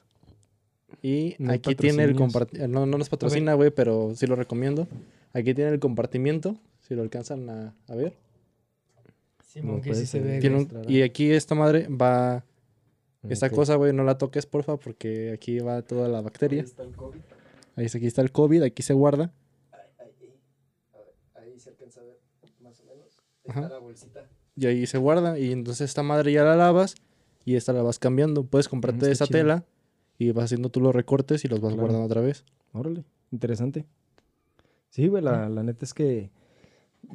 Y 1.03 1.35
No 1.39 1.53
aquí 1.53 1.75
tiene 1.75 2.05
el 2.05 2.17
compartimiento. 2.17 2.73
No, 2.73 2.87
no 2.87 2.97
nos 2.99 3.09
patrocina, 3.09 3.55
güey, 3.55 3.71
pero 3.71 4.15
sí 4.15 4.27
lo 4.27 4.37
recomiendo. 4.37 4.89
Aquí 5.33 5.53
tiene 5.53 5.71
el 5.73 5.81
compartimiento, 5.81 6.57
si 6.81 6.95
lo 6.95 7.03
alcanzan 7.03 7.51
a, 7.51 7.75
a 7.89 7.95
ver. 7.95 8.15
Simón, 9.45 9.81
que 9.83 9.91
puede 9.91 10.01
sí 10.01 10.07
se 10.07 10.21
ve. 10.21 10.39
Tiene 10.41 10.57
un- 10.57 10.85
y 10.89 11.03
aquí 11.03 11.31
esta 11.31 11.55
madre 11.55 11.89
va. 11.89 12.45
Esta 13.29 13.49
cosa, 13.51 13.77
güey, 13.77 13.93
no 13.93 14.05
la 14.05 14.19
toques, 14.19 14.45
porfa, 14.47 14.77
porque 14.77 15.33
aquí 15.33 15.59
va 15.59 15.81
toda 15.83 16.09
la 16.09 16.21
bacteria. 16.21 16.65
Ahí 17.77 17.87
está, 17.87 17.99
aquí 17.99 18.07
está 18.07 18.21
el 18.23 18.31
COVID, 18.33 18.63
aquí 18.63 18.83
se 18.83 18.93
guarda. 18.93 19.33
Ahí 21.35 21.59
se 21.59 21.71
alcanza 21.71 22.01
a 22.01 22.05
ver 22.05 22.19
más 22.61 22.81
la 23.47 23.79
bolsita. 23.79 24.29
Y 24.57 24.67
ahí 24.67 24.87
se 24.87 24.99
guarda. 24.99 25.39
Y 25.39 25.53
entonces 25.53 25.89
esta 25.91 26.03
madre 26.03 26.33
ya 26.33 26.45
la 26.45 26.57
lavas 26.57 26.95
y 27.45 27.57
esta 27.57 27.73
la 27.73 27.83
vas 27.83 27.99
cambiando. 27.99 28.45
Puedes 28.45 28.69
comprarte 28.69 29.11
está 29.11 29.25
esa 29.25 29.27
chido. 29.27 29.39
tela 29.39 29.65
y 30.19 30.31
vas 30.33 30.45
haciendo 30.47 30.69
tú 30.71 30.81
los 30.81 30.95
recortes 30.95 31.45
y 31.45 31.49
los 31.49 31.61
vas 31.61 31.73
Claro. 31.73 31.83
guardando 31.83 32.07
otra 32.07 32.21
vez. 32.21 32.45
Órale, 32.73 33.05
interesante. 33.33 33.85
Sí, 34.91 35.09
güey, 35.09 35.23
la, 35.23 35.49
la 35.49 35.63
neta 35.65 35.85
es 35.85 35.93
que 35.93 36.31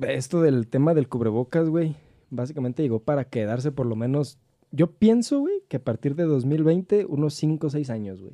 esto 0.02 0.42
del 0.42 0.68
tema 0.68 0.94
del 0.94 1.08
cubrebocas, 1.08 1.70
güey, 1.70 1.96
básicamente 2.30 2.84
llegó 2.84 3.00
para 3.00 3.24
quedarse 3.26 3.72
por 3.72 3.86
lo 3.86 3.96
menos, 3.96 4.38
yo 4.72 4.92
pienso, 4.92 5.40
güey, 5.40 5.64
que 5.70 5.78
a 5.78 5.84
partir 5.84 6.16
de 6.16 6.26
2020, 6.26 7.06
unos 7.06 7.34
5 7.36 7.68
o 7.68 7.70
6 7.70 7.90
años, 7.90 8.22
güey. 8.22 8.34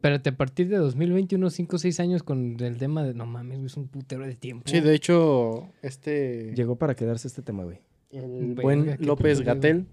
Espérate, 0.00 0.30
a 0.30 0.34
partir 0.34 0.70
de 0.70 0.78
2021, 0.78 1.50
5 1.50 1.76
o 1.76 1.78
6 1.78 2.00
años 2.00 2.22
con 2.22 2.56
el 2.58 2.78
tema 2.78 3.04
de. 3.04 3.12
No 3.12 3.26
mames, 3.26 3.58
güey, 3.58 3.66
es 3.66 3.76
un 3.76 3.86
putero 3.86 4.24
de 4.24 4.34
tiempo. 4.34 4.64
Sí, 4.66 4.80
de 4.80 4.94
hecho, 4.94 5.68
este. 5.82 6.54
Llegó 6.54 6.76
para 6.76 6.94
quedarse 6.94 7.28
este 7.28 7.42
tema, 7.42 7.64
güey. 7.64 7.80
El 8.10 8.54
buen 8.54 8.96
López. 9.00 9.42
Gatel 9.42 9.84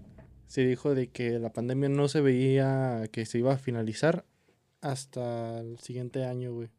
se 0.46 0.64
dijo 0.64 0.94
de 0.94 1.08
que 1.08 1.38
la 1.38 1.52
pandemia 1.52 1.90
no 1.90 2.08
se 2.08 2.22
veía 2.22 3.02
que 3.12 3.26
se 3.26 3.36
iba 3.36 3.52
a 3.52 3.58
finalizar 3.58 4.24
hasta 4.80 5.60
el 5.60 5.78
siguiente 5.78 6.24
año, 6.24 6.54
güey. 6.54 6.70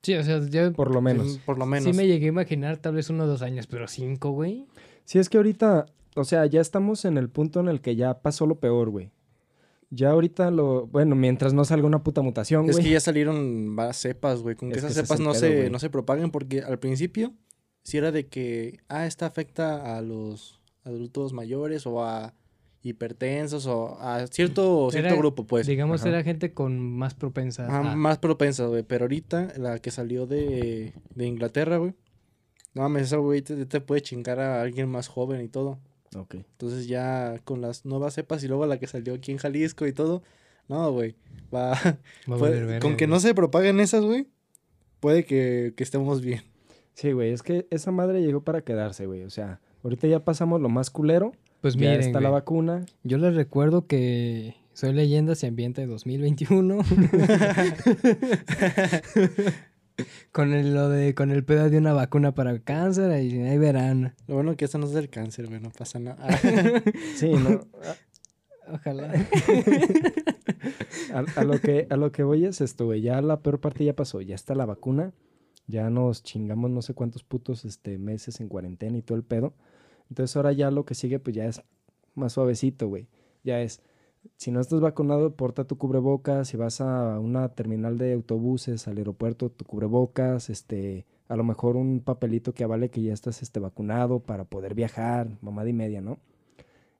Sí, 0.00 0.14
o 0.14 0.22
sea, 0.22 0.40
yo 0.48 0.72
Por 0.72 0.94
lo 0.94 1.02
menos. 1.02 1.36
Por 1.44 1.58
lo 1.58 1.66
menos. 1.66 1.84
sí 1.84 1.92
me 1.92 2.06
llegué 2.06 2.24
a 2.24 2.28
imaginar 2.28 2.78
tal 2.78 2.94
vez 2.94 3.10
uno 3.10 3.24
o 3.24 3.26
dos 3.26 3.42
años, 3.42 3.66
pero 3.66 3.86
cinco, 3.86 4.30
güey. 4.30 4.64
Sí, 5.04 5.18
es 5.18 5.28
que 5.28 5.36
ahorita, 5.36 5.84
o 6.14 6.24
sea, 6.24 6.46
ya 6.46 6.62
estamos 6.62 7.04
en 7.04 7.18
el 7.18 7.28
punto 7.28 7.60
en 7.60 7.68
el 7.68 7.82
que 7.82 7.96
ya 7.96 8.22
pasó 8.22 8.46
lo 8.46 8.60
peor, 8.60 8.88
güey. 8.88 9.10
Ya 9.90 10.10
ahorita 10.10 10.50
lo, 10.50 10.86
bueno, 10.88 11.14
mientras 11.14 11.54
no 11.54 11.64
salga 11.64 11.86
una 11.86 12.02
puta 12.02 12.20
mutación, 12.22 12.66
Es 12.68 12.72
güey. 12.72 12.84
que 12.84 12.90
ya 12.92 13.00
salieron 13.00 13.68
más 13.68 13.96
cepas, 13.96 14.42
güey. 14.42 14.56
Con 14.56 14.70
que 14.70 14.76
Es 14.76 14.82
que 14.84 14.88
esas 14.90 15.02
es 15.02 15.08
cepas 15.08 15.20
no, 15.20 15.30
pedo, 15.32 15.40
se, 15.40 15.70
no 15.70 15.78
se 15.78 15.90
propaguen 15.90 16.30
porque 16.30 16.60
al 16.62 16.78
principio 16.78 17.32
sí 17.84 17.96
era 17.98 18.10
de 18.10 18.26
que, 18.26 18.80
ah, 18.88 19.06
esta 19.06 19.26
afecta 19.26 19.96
a 19.96 20.02
los 20.02 20.60
adultos 20.84 21.32
mayores 21.32 21.86
o 21.86 22.04
a 22.04 22.34
hipertensos 22.82 23.66
o 23.66 23.96
a 24.00 24.26
cierto, 24.28 24.88
cierto 24.90 25.08
Era, 25.08 25.16
grupo, 25.16 25.46
pues. 25.46 25.66
Digamos, 25.66 26.00
ajá. 26.00 26.10
era 26.10 26.22
gente 26.22 26.52
con 26.52 26.78
más 26.80 27.14
propensa. 27.14 27.66
A- 27.66 27.94
Más 27.96 28.18
propensa, 28.18 28.66
güey. 28.66 28.82
Pero 28.82 29.04
ahorita, 29.04 29.52
la 29.56 29.78
que 29.80 29.90
salió 29.90 30.26
de, 30.26 30.92
de 31.14 31.26
Inglaterra, 31.26 31.78
güey. 31.78 31.94
No 32.74 32.82
mames, 32.82 33.04
esa 33.04 33.16
güey 33.16 33.42
te, 33.42 33.66
te 33.66 33.80
puede 33.80 34.02
chingar 34.02 34.38
a 34.38 34.60
alguien 34.62 34.88
más 34.88 35.08
joven 35.08 35.40
y 35.42 35.48
todo. 35.48 35.78
Ok. 36.14 36.34
Entonces 36.36 36.86
ya 36.86 37.40
con 37.44 37.60
las 37.60 37.84
nuevas 37.84 38.14
cepas 38.14 38.42
y 38.44 38.48
luego 38.48 38.66
la 38.66 38.78
que 38.78 38.86
salió 38.86 39.14
aquí 39.14 39.32
en 39.32 39.38
Jalisco 39.38 39.86
y 39.86 39.92
todo. 39.92 40.22
No, 40.68 40.90
güey. 40.92 41.14
Va. 41.54 41.70
va 41.72 42.34
a 42.34 42.38
puede- 42.38 42.60
verga, 42.64 42.80
con 42.80 42.96
que 42.96 43.06
no 43.06 43.20
se 43.20 43.34
propaguen 43.34 43.80
esas, 43.80 44.04
güey. 44.04 44.26
Puede 45.00 45.24
que, 45.24 45.74
que 45.76 45.82
estemos 45.84 46.20
bien. 46.22 46.42
Sí, 46.94 47.12
güey, 47.12 47.30
es 47.32 47.42
que 47.42 47.66
esa 47.70 47.90
madre 47.90 48.22
llegó 48.22 48.40
para 48.42 48.62
quedarse, 48.62 49.06
güey. 49.06 49.22
O 49.24 49.30
sea, 49.30 49.60
ahorita 49.84 50.06
ya 50.06 50.24
pasamos 50.24 50.60
lo 50.60 50.68
más 50.68 50.90
culero. 50.90 51.32
Pues 51.60 51.74
ya 51.74 51.80
miren, 51.80 52.00
está 52.00 52.20
la 52.20 52.30
vacuna. 52.30 52.86
yo 53.02 53.18
les 53.18 53.34
recuerdo 53.34 53.86
que 53.86 54.54
Soy 54.72 54.92
Leyendas 54.92 55.42
y 55.42 55.46
Ambiente 55.46 55.80
de 55.82 55.86
2021. 55.88 56.78
Con 60.32 60.52
el, 60.52 60.74
lo 60.74 60.88
de, 60.88 61.14
con 61.14 61.30
el 61.30 61.44
pedo 61.44 61.70
de 61.70 61.78
una 61.78 61.92
vacuna 61.92 62.34
para 62.34 62.50
el 62.50 62.62
cáncer, 62.62 63.22
y 63.22 63.40
ahí 63.40 63.58
verán. 63.58 64.14
Lo 64.26 64.34
bueno 64.34 64.56
que 64.56 64.66
eso 64.66 64.78
no 64.78 64.86
es 64.86 64.92
del 64.92 65.08
cáncer, 65.08 65.48
güey, 65.48 65.60
no 65.60 65.70
pasa 65.70 65.98
nada. 65.98 66.26
Sí, 67.16 67.30
¿no? 67.30 67.66
Ojalá. 68.72 69.12
A, 71.12 71.40
a 71.40 71.44
lo 71.44 71.60
que, 71.60 71.86
a 71.88 71.96
lo 71.96 72.10
que 72.12 72.22
voy 72.22 72.44
es 72.44 72.60
esto, 72.60 72.86
güey. 72.86 73.00
Ya 73.00 73.20
la 73.22 73.40
peor 73.40 73.60
parte 73.60 73.84
ya 73.84 73.94
pasó. 73.94 74.20
Ya 74.20 74.34
está 74.34 74.54
la 74.54 74.66
vacuna. 74.66 75.12
Ya 75.68 75.90
nos 75.90 76.22
chingamos 76.22 76.70
no 76.70 76.82
sé 76.82 76.94
cuántos 76.94 77.24
putos 77.24 77.64
este, 77.64 77.98
meses 77.98 78.40
en 78.40 78.48
cuarentena 78.48 78.98
y 78.98 79.02
todo 79.02 79.16
el 79.16 79.24
pedo. 79.24 79.54
Entonces 80.08 80.36
ahora 80.36 80.52
ya 80.52 80.70
lo 80.70 80.84
que 80.84 80.94
sigue 80.94 81.18
pues 81.18 81.34
ya 81.34 81.46
es 81.46 81.62
más 82.14 82.32
suavecito, 82.32 82.88
güey. 82.88 83.08
Ya 83.44 83.60
es, 83.60 83.80
si 84.36 84.50
no 84.50 84.60
estás 84.60 84.80
vacunado, 84.80 85.34
porta 85.34 85.64
tu 85.64 85.76
cubrebocas. 85.78 86.48
Si 86.48 86.56
vas 86.56 86.80
a 86.80 87.18
una 87.20 87.48
terminal 87.50 87.98
de 87.98 88.12
autobuses, 88.12 88.86
al 88.88 88.98
aeropuerto, 88.98 89.50
tu 89.50 89.64
cubrebocas. 89.64 90.50
Este, 90.50 91.06
a 91.28 91.36
lo 91.36 91.44
mejor 91.44 91.76
un 91.76 92.00
papelito 92.00 92.52
que 92.54 92.64
avale 92.64 92.90
que 92.90 93.02
ya 93.02 93.12
estás 93.12 93.42
este, 93.42 93.60
vacunado 93.60 94.20
para 94.20 94.44
poder 94.44 94.74
viajar. 94.74 95.28
Mamada 95.40 95.68
y 95.68 95.72
media, 95.72 96.00
¿no? 96.00 96.18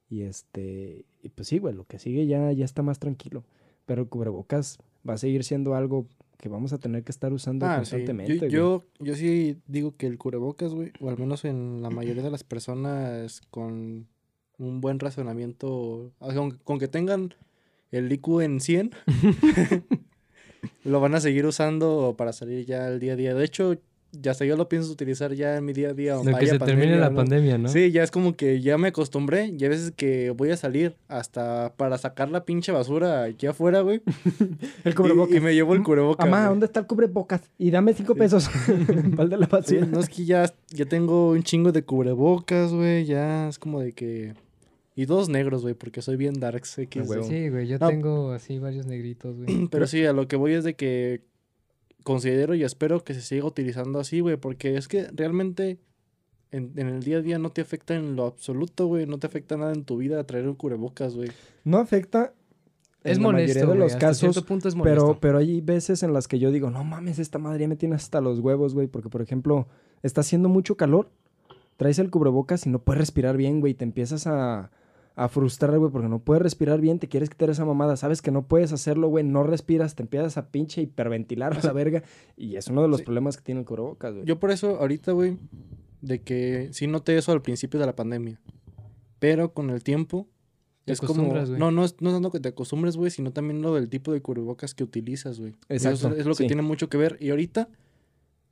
Y 0.09 0.21
este, 0.21 1.05
y 1.21 1.29
pues 1.29 1.47
sí, 1.47 1.57
güey, 1.59 1.73
lo 1.73 1.85
que 1.85 1.99
sigue 1.99 2.27
ya, 2.27 2.51
ya 2.51 2.65
está 2.65 2.81
más 2.81 2.99
tranquilo. 2.99 3.43
Pero 3.85 4.01
el 4.01 4.07
cubrebocas 4.09 4.77
va 5.07 5.13
a 5.13 5.17
seguir 5.17 5.43
siendo 5.43 5.75
algo 5.75 6.07
que 6.37 6.49
vamos 6.49 6.71
a 6.71 6.77
tener 6.77 7.03
que 7.03 7.11
estar 7.11 7.33
usando 7.33 7.65
Ah, 7.65 7.83
sí. 7.83 7.91
constantemente. 7.91 8.49
Yo, 8.49 8.83
yo, 8.99 9.05
yo 9.05 9.15
sí 9.15 9.57
digo 9.67 9.95
que 9.97 10.05
el 10.07 10.17
cubrebocas, 10.17 10.73
güey, 10.73 10.91
o 10.99 11.09
al 11.09 11.17
menos 11.17 11.45
en 11.45 11.81
la 11.81 11.89
mayoría 11.89 12.21
de 12.23 12.29
las 12.29 12.43
personas 12.43 13.41
con 13.49 14.07
un 14.57 14.81
buen 14.81 14.99
razonamiento, 14.99 16.11
con, 16.19 16.51
con 16.63 16.79
que 16.79 16.87
tengan 16.87 17.33
el 17.91 18.11
IQ 18.11 18.41
en 18.41 18.59
100, 18.59 18.91
lo 20.83 20.99
van 20.99 21.15
a 21.15 21.19
seguir 21.19 21.45
usando 21.45 22.15
para 22.17 22.33
salir 22.33 22.65
ya 22.65 22.87
el 22.87 22.99
día 22.99 23.13
a 23.13 23.15
día. 23.15 23.33
De 23.35 23.45
hecho, 23.45 23.77
ya 24.13 24.31
hasta 24.31 24.45
yo 24.45 24.55
lo 24.57 24.67
pienso 24.69 24.91
utilizar 24.91 25.33
ya 25.33 25.57
en 25.57 25.65
mi 25.65 25.73
día 25.73 25.89
a 25.89 25.93
día. 25.93 26.15
Lo 26.15 26.37
que 26.37 26.47
se 26.47 26.57
termine 26.59 26.97
la 26.97 27.09
¿no? 27.09 27.17
pandemia, 27.17 27.57
¿no? 27.57 27.67
Sí, 27.67 27.91
ya 27.91 28.03
es 28.03 28.09
como 28.09 28.35
que 28.35 28.61
ya 28.61 28.77
me 28.77 28.87
acostumbré. 28.87 29.53
Y 29.57 29.63
a 29.65 29.69
veces 29.69 29.91
que 29.95 30.31
voy 30.31 30.49
a 30.51 30.57
salir 30.57 30.95
hasta 31.07 31.73
para 31.75 31.97
sacar 31.97 32.29
la 32.29 32.45
pinche 32.45 32.71
basura 32.71 33.23
aquí 33.23 33.45
afuera, 33.47 33.81
güey. 33.81 34.01
el 34.85 34.95
cubrebocas. 34.95 35.35
y 35.35 35.39
me 35.41 35.53
llevo 35.53 35.75
el 35.75 35.83
cubrebocas. 35.83 36.25
Amá, 36.25 36.39
güey. 36.39 36.49
¿dónde 36.49 36.65
está 36.67 36.79
el 36.79 36.87
cubrebocas? 36.87 37.41
Y 37.57 37.69
dame 37.69 37.93
cinco 37.93 38.13
Sí. 38.13 38.19
pesos. 38.19 38.49
Pal 39.15 39.29
de 39.29 39.37
la 39.37 39.45
Sí, 39.45 39.51
basura. 39.51 39.85
no 39.85 39.99
es 39.99 40.09
que 40.09 40.25
ya, 40.25 40.51
ya 40.69 40.85
tengo 40.85 41.31
un 41.31 41.43
chingo 41.43 41.71
de 41.71 41.83
cubrebocas, 41.83 42.71
güey. 42.73 43.05
Ya 43.05 43.49
es 43.49 43.59
como 43.59 43.81
de 43.81 43.91
que. 43.91 44.33
Y 44.97 45.05
dos 45.05 45.29
negros, 45.29 45.61
güey, 45.61 45.75
porque 45.75 46.01
soy 46.01 46.15
bien 46.15 46.39
darks 46.39 46.79
X. 46.79 47.09
Ah. 47.15 47.21
Sí, 47.21 47.49
güey, 47.49 47.67
yo 47.67 47.77
No. 47.77 47.87
tengo 47.87 48.31
así 48.31 48.57
varios 48.57 48.87
negritos, 48.87 49.37
güey. 49.37 49.45
Pero 49.71 49.85
sí, 49.85 50.03
a 50.03 50.11
lo 50.11 50.27
que 50.27 50.35
voy 50.35 50.53
es 50.53 50.63
de 50.63 50.75
que 50.75 51.21
considero 52.03 52.55
y 52.55 52.63
espero 52.63 53.03
que 53.03 53.13
se 53.13 53.21
siga 53.21 53.45
utilizando 53.45 53.99
así, 53.99 54.21
güey, 54.21 54.37
porque 54.37 54.75
es 54.75 54.87
que 54.87 55.07
realmente 55.13 55.77
en, 56.51 56.71
en 56.77 56.87
el 56.87 57.03
día 57.03 57.17
a 57.17 57.21
día 57.21 57.37
no 57.37 57.51
te 57.51 57.61
afecta 57.61 57.93
en 57.93 58.15
lo 58.15 58.25
absoluto, 58.25 58.87
güey. 58.87 59.05
No 59.05 59.19
te 59.19 59.27
afecta 59.27 59.55
nada 59.55 59.71
en 59.71 59.83
tu 59.83 59.97
vida 59.97 60.23
traer 60.23 60.47
un 60.47 60.55
cubrebocas, 60.55 61.15
güey. 61.15 61.29
No 61.63 61.77
afecta. 61.77 62.33
Es 63.03 63.17
en 63.17 63.23
la 63.23 63.31
mayoría 63.33 63.53
molesto, 63.53 63.71
de 63.73 63.77
los 63.77 63.95
casos. 63.97 64.17
cierto 64.19 64.45
punto 64.45 64.67
es 64.67 64.73
molesto. 64.73 65.05
Pero, 65.05 65.19
pero 65.19 65.37
hay 65.37 65.61
veces 65.61 66.01
en 66.01 66.11
las 66.11 66.27
que 66.27 66.39
yo 66.39 66.49
digo, 66.51 66.71
no 66.71 66.83
mames, 66.83 67.19
esta 67.19 67.37
madre 67.37 67.59
ya 67.59 67.67
me 67.67 67.75
tiene 67.75 67.93
hasta 67.93 68.19
los 68.19 68.39
huevos, 68.39 68.73
güey. 68.73 68.87
Porque, 68.87 69.09
por 69.09 69.21
ejemplo, 69.21 69.67
está 70.01 70.21
haciendo 70.21 70.49
mucho 70.49 70.75
calor, 70.75 71.11
traes 71.75 71.99
el 71.99 72.09
cubrebocas 72.09 72.65
y 72.65 72.69
no 72.71 72.79
puedes 72.79 72.99
respirar 72.99 73.37
bien, 73.37 73.59
güey. 73.59 73.75
Te 73.75 73.83
empiezas 73.83 74.25
a, 74.25 74.71
a 75.19 75.27
frustrar, 75.29 75.77
güey, 75.79 75.91
porque 75.91 76.07
no 76.07 76.19
puedes 76.19 76.43
respirar 76.43 76.79
bien, 76.79 76.99
te 76.99 77.07
quieres 77.09 77.29
quitar 77.29 77.49
esa 77.49 77.65
mamada. 77.65 77.97
Sabes 77.97 78.21
que 78.21 78.29
no 78.31 78.43
puedes 78.47 78.71
hacerlo, 78.71 79.07
güey, 79.09 79.23
no 79.23 79.41
respiras, 79.43 79.95
te 79.95 80.03
empiezas 80.03 80.37
a 80.37 80.49
pinche 80.51 80.81
hiperventilar 80.83 81.57
a 81.57 81.61
la 81.61 81.73
verga. 81.73 82.03
Y 82.37 82.55
es 82.55 82.67
uno 82.67 82.83
de 82.83 82.87
los 82.87 82.99
Sí. 82.99 83.03
problemas 83.05 83.35
que 83.35 83.43
tiene 83.43 83.61
el 83.61 83.65
cubrebocas, 83.65 84.13
güey. 84.13 84.25
Yo 84.25 84.39
por 84.39 84.51
eso 84.51 84.77
ahorita, 84.79 85.11
güey, 85.13 85.37
de 86.01 86.21
que 86.21 86.69
sí 86.71 86.85
noté 86.87 87.17
eso 87.17 87.31
al 87.31 87.41
principio 87.41 87.79
de 87.79 87.87
la 87.87 87.95
pandemia. 87.95 88.39
Pero 89.19 89.53
con 89.53 89.71
el 89.71 89.83
tiempo 89.83 90.27
Te 90.85 90.93
es 90.93 91.01
como 91.01 91.25
güey. 91.25 91.45
no 91.57 91.71
no 91.71 91.83
es 91.83 91.95
no 91.99 92.09
es 92.09 92.15
tanto 92.15 92.31
que 92.31 92.39
te 92.39 92.49
acostumbres, 92.49 92.95
güey, 92.95 93.09
sino 93.09 93.31
también 93.33 93.63
lo 93.63 93.73
del 93.73 93.89
tipo 93.89 94.13
de 94.13 94.21
cubrebocas 94.21 94.75
que 94.75 94.83
utilizas, 94.83 95.39
güey. 95.39 95.55
Eso 95.67 95.89
Exacto, 95.89 96.15
es 96.15 96.25
lo 96.27 96.35
que 96.35 96.43
sí. 96.43 96.47
tiene 96.47 96.61
mucho 96.61 96.89
que 96.89 96.97
ver 96.97 97.17
y 97.19 97.31
ahorita 97.31 97.67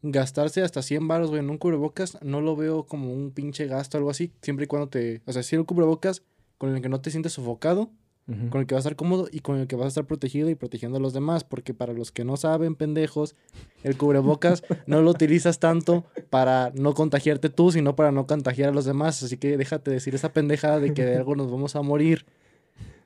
gastarse 0.01 0.61
hasta 0.61 0.81
100 0.81 1.07
baros, 1.07 1.29
güey, 1.29 1.41
en 1.41 1.49
un 1.49 1.57
cubrebocas 1.57 2.17
no 2.23 2.41
lo 2.41 2.55
veo 2.55 2.85
como 2.85 3.13
un 3.13 3.31
pinche 3.31 3.67
gasto 3.67 3.97
o 3.97 3.99
algo 3.99 4.09
así, 4.09 4.31
siempre 4.41 4.65
y 4.65 4.67
cuando 4.67 4.87
te, 4.89 5.21
o 5.25 5.31
sea, 5.31 5.43
si 5.43 5.55
el 5.55 5.65
cubrebocas 5.65 6.23
con 6.57 6.75
el 6.75 6.81
que 6.81 6.89
no 6.89 7.01
te 7.01 7.11
sientes 7.11 7.33
sofocado 7.33 7.91
con 8.49 8.61
el 8.61 8.65
que 8.65 8.73
vas 8.73 8.85
a 8.85 8.89
estar 8.89 8.95
cómodo 8.95 9.27
y 9.31 9.41
con 9.41 9.59
el 9.59 9.67
que 9.67 9.75
vas 9.75 9.85
a 9.85 9.87
estar 9.89 10.05
protegido 10.05 10.49
y 10.49 10.55
protegiendo 10.55 10.97
a 10.97 11.01
los 11.01 11.13
demás. 11.13 11.43
Porque 11.43 11.75
para 11.75 11.93
los 11.93 12.11
que 12.11 12.25
no 12.25 12.37
saben, 12.37 12.75
pendejos, 12.75 13.35
el 13.83 13.97
cubrebocas 13.97 14.63
no 14.87 15.01
lo 15.03 15.11
utilizas 15.11 15.59
tanto 15.59 16.05
para 16.31 16.71
no 16.73 16.95
contagiarte 16.95 17.49
tú, 17.49 17.71
sino 17.71 17.95
para 17.95 18.11
no 18.11 18.25
contagiar 18.25 18.69
a 18.69 18.71
los 18.71 18.85
demás. 18.85 19.21
Así 19.21 19.37
que 19.37 19.57
déjate 19.57 19.91
decir 19.91 20.15
esa 20.15 20.33
pendejada 20.33 20.79
de 20.79 20.93
que 20.95 21.05
de 21.05 21.17
algo 21.17 21.35
nos 21.35 21.51
vamos 21.51 21.75
a 21.75 21.83
morir. 21.83 22.25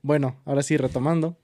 Bueno, 0.02 0.38
ahora 0.46 0.64
sí, 0.64 0.78
retomando. 0.78 1.36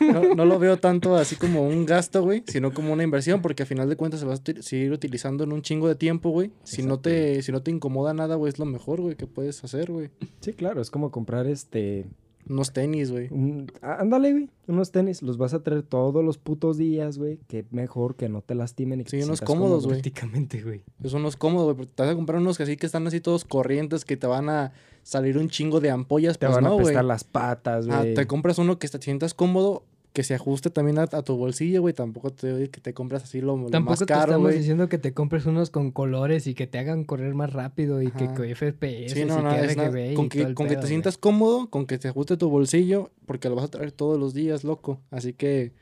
No, 0.00 0.34
no 0.34 0.44
lo 0.44 0.58
veo 0.58 0.78
tanto 0.78 1.16
así 1.16 1.36
como 1.36 1.66
un 1.66 1.86
gasto, 1.86 2.22
güey, 2.22 2.42
sino 2.46 2.72
como 2.72 2.92
una 2.92 3.02
inversión, 3.02 3.42
porque 3.42 3.62
al 3.62 3.66
final 3.66 3.88
de 3.88 3.96
cuentas 3.96 4.20
se 4.20 4.26
va 4.26 4.34
a 4.34 4.62
seguir 4.62 4.92
utilizando 4.92 5.44
en 5.44 5.52
un 5.52 5.62
chingo 5.62 5.88
de 5.88 5.94
tiempo, 5.94 6.30
güey. 6.30 6.52
Si 6.64 6.82
no 6.82 7.00
te, 7.00 7.42
si 7.42 7.52
no 7.52 7.62
te 7.62 7.70
incomoda 7.70 8.14
nada, 8.14 8.36
güey, 8.36 8.50
es 8.50 8.58
lo 8.58 8.64
mejor, 8.64 9.00
güey, 9.00 9.16
que 9.16 9.26
puedes 9.26 9.62
hacer, 9.64 9.90
güey. 9.90 10.10
Sí, 10.40 10.52
claro, 10.52 10.80
es 10.80 10.90
como 10.90 11.10
comprar 11.10 11.46
este. 11.46 12.06
Unos 12.48 12.72
tenis, 12.72 13.10
güey. 13.10 13.28
un- 13.30 13.70
ándale, 13.82 14.32
güey. 14.32 14.50
Unos 14.66 14.90
tenis. 14.90 15.22
Los 15.22 15.36
vas 15.38 15.54
a 15.54 15.62
traer 15.62 15.82
todos 15.82 16.24
los 16.24 16.38
putos 16.38 16.76
días, 16.78 17.18
güey. 17.18 17.38
Que 17.46 17.64
mejor 17.70 18.16
que 18.16 18.28
no 18.28 18.40
te 18.42 18.54
lastimen 18.54 19.00
y 19.00 19.04
que 19.04 19.10
Sí, 19.10 19.18
te 19.18 19.24
unos 19.24 19.40
cómodos, 19.40 19.68
cómodo. 19.70 19.88
güey. 19.88 20.00
Prácticamente, 20.02 20.62
güey. 20.62 20.82
Son 21.04 21.20
unos 21.20 21.36
cómodos, 21.36 21.76
güey. 21.76 21.88
Te 21.94 22.02
vas 22.02 22.12
a 22.12 22.14
comprar 22.16 22.40
unos 22.40 22.56
que 22.56 22.62
así 22.64 22.76
que 22.76 22.86
están 22.86 23.06
así 23.06 23.20
todos 23.20 23.44
corrientes, 23.44 24.04
que 24.04 24.16
te 24.16 24.26
van 24.26 24.48
a 24.48 24.72
salir 25.02 25.38
un 25.38 25.48
chingo 25.48 25.80
de 25.80 25.90
ampollas, 25.90 26.38
Te 26.38 26.46
pues 26.46 26.56
van 26.56 26.64
no, 26.64 26.78
a 26.78 27.02
las 27.02 27.24
patas, 27.24 27.86
Ah, 27.90 28.00
güey. 28.02 28.14
te 28.14 28.26
compras 28.26 28.58
uno 28.58 28.78
que 28.78 28.88
te 28.88 29.00
sientas 29.00 29.32
cómodo, 29.34 29.84
que 30.12 30.22
se 30.24 30.34
ajuste 30.34 30.70
también 30.70 30.98
a, 30.98 31.02
a 31.02 31.22
tu 31.22 31.36
bolsillo, 31.36 31.80
güey. 31.82 31.94
Tampoco 31.94 32.32
te 32.32 32.56
digo 32.56 32.70
que 32.72 32.80
te 32.80 32.92
compras 32.94 33.22
así 33.24 33.40
lo, 33.40 33.56
lo 33.56 33.70
Tampoco 33.70 33.92
más 33.92 33.98
te 34.00 34.06
caro, 34.06 34.22
estamos 34.22 34.42
güey. 34.48 34.58
diciendo 34.58 34.88
que 34.88 34.98
te 34.98 35.12
compres 35.14 35.46
unos 35.46 35.70
con 35.70 35.92
colores 35.92 36.46
y 36.46 36.54
que 36.54 36.66
te 36.66 36.78
hagan 36.78 37.04
correr 37.04 37.34
más 37.34 37.52
rápido 37.52 38.02
y 38.02 38.10
que 38.10 38.26
con 38.26 38.46
FPS 38.48 39.12
Sí, 39.12 39.20
y 39.20 39.24
no, 39.26 39.42
no, 39.42 39.50
que 39.50 39.64
es 39.66 39.76
nada- 39.76 39.90
RGB 39.90 40.12
y 40.12 40.14
todo 40.14 40.28
que, 40.28 40.42
el 40.42 40.54
con 40.54 40.66
que 40.68 40.76
te 40.76 40.86
sientas 40.86 41.18
cómodo, 41.18 41.68
con 41.70 41.86
que 41.86 41.98
te 41.98 42.08
ajuste 42.08 42.36
tu 42.36 42.48
bolsillo, 42.48 43.10
porque 43.26 43.48
lo 43.48 43.54
vas 43.54 43.66
a 43.66 43.68
traer 43.68 43.92
todos 43.92 44.18
los 44.18 44.34
días, 44.34 44.64
loco. 44.64 45.00
Así 45.10 45.34
que 45.34 45.72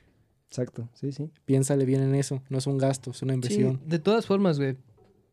Exacto, 0.48 0.88
sí, 0.94 1.12
sí. 1.12 1.30
piénsale 1.44 1.84
bien 1.84 2.02
en 2.02 2.14
eso. 2.14 2.42
No 2.50 2.58
es 2.58 2.66
un 2.66 2.78
gasto, 2.78 3.10
es 3.12 3.22
una 3.22 3.32
Sí, 3.32 3.36
inversión. 3.36 3.80
de 3.86 3.98
todas 3.98 4.26
formas, 4.26 4.58
güey. 4.58 4.76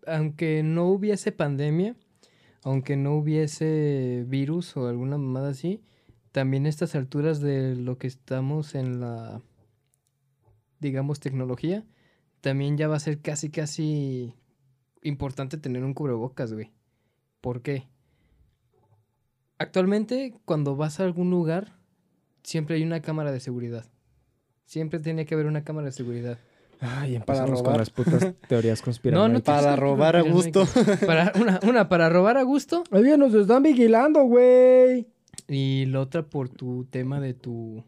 Aunque 0.07 0.63
no 0.63 0.87
hubiese 0.89 1.31
pandemia, 1.31 1.95
aunque 2.63 2.95
no 2.97 3.15
hubiese 3.15 4.23
virus 4.27 4.75
o 4.77 4.87
alguna 4.87 5.17
mamada 5.17 5.49
así, 5.49 5.81
también 6.34 6.65
a 6.65 6.69
estas 6.69 6.93
alturas 6.95 7.39
de 7.39 7.75
lo 7.77 7.97
que 7.97 8.07
estamos 8.07 8.75
en 8.75 8.99
la, 8.99 9.41
digamos, 10.81 11.21
tecnología, 11.21 11.86
también 12.41 12.75
ya 12.77 12.89
va 12.89 12.97
a 12.97 12.99
ser 12.99 13.19
casi, 13.21 13.49
casi 13.49 14.34
importante 15.01 15.57
tener 15.57 15.84
un 15.86 15.93
cubrebocas, 15.93 16.51
güey. 16.53 16.71
¿Por 17.39 17.61
qué? 17.61 17.88
Actualmente, 19.57 20.34
cuando 20.45 20.75
vas 20.75 20.99
a 20.99 21.03
algún 21.03 21.29
lugar, 21.29 21.73
siempre 22.43 22.75
hay 22.75 22.84
una 22.84 23.01
cámara 23.01 23.31
de 23.31 23.39
seguridad. 23.39 23.86
Siempre 24.65 24.99
tiene 24.99 25.25
que 25.25 25.36
haber 25.36 25.45
una 25.45 25.63
cámara 25.63 25.86
de 25.86 25.91
seguridad. 25.91 26.38
Ay, 26.81 27.17
Para 27.19 27.39
empezamos 27.43 27.61
con 27.61 27.65
robar. 27.65 27.77
las 27.79 27.89
putas 27.91 28.34
teorías 28.49 28.79
No, 28.81 28.86
conspiranoicas. 28.86 29.34
no 29.34 29.39
te- 29.41 29.51
Para 29.51 29.75
robar 29.75 30.15
a 30.17 30.21
gusto. 30.21 30.65
Para, 31.05 31.31
una, 31.39 31.59
una 31.65 31.88
para 31.88 32.09
robar 32.09 32.38
a 32.38 32.43
gusto 32.43 32.84
Oye, 32.91 33.17
nos 33.17 33.34
están 33.34 33.63
vigilando, 33.63 34.23
güey. 34.23 35.07
Y 35.47 35.85
la 35.87 35.99
otra 36.01 36.29
por 36.29 36.49
tu 36.49 36.85
tema 36.85 37.19
de 37.19 37.33
tu, 37.33 37.83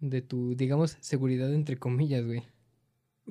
de 0.00 0.22
tu, 0.22 0.54
digamos, 0.54 0.96
seguridad 1.00 1.52
entre 1.52 1.76
comillas, 1.76 2.24
güey. 2.24 2.42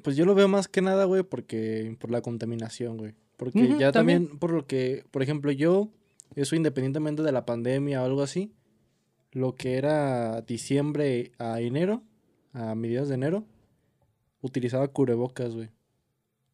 Pues 0.04 0.16
yo 0.16 0.26
lo 0.26 0.36
veo 0.36 0.48
más 0.48 0.68
que 0.68 0.82
nada, 0.82 1.06
güey, 1.06 1.24
porque 1.24 1.96
por 2.00 2.12
la 2.12 2.22
contaminación, 2.22 2.98
güey. 2.98 3.14
Porque 3.38 3.68
ya 3.78 3.92
también. 3.92 4.24
también. 4.24 4.40
por 4.40 4.52
lo 4.52 4.66
que, 4.66 5.06
por 5.12 5.24
ejemplo, 5.24 5.52
yo, 5.52 5.90
eso 6.36 6.56
independientemente 6.56 7.24
de 7.24 7.32
la 7.32 7.46
pandemia 7.46 8.02
o 8.02 8.06
algo 8.06 8.22
así, 8.22 8.52
lo 9.32 9.56
que 9.56 9.78
era 9.78 10.42
diciembre 10.42 11.32
a 11.38 11.60
enero, 11.62 12.04
a 12.54 12.76
mediados 12.76 13.10
de 13.10 13.16
enero, 13.16 13.46
utilizaba 14.42 14.88
cubrebocas, 14.88 15.54
güey. 15.54 15.70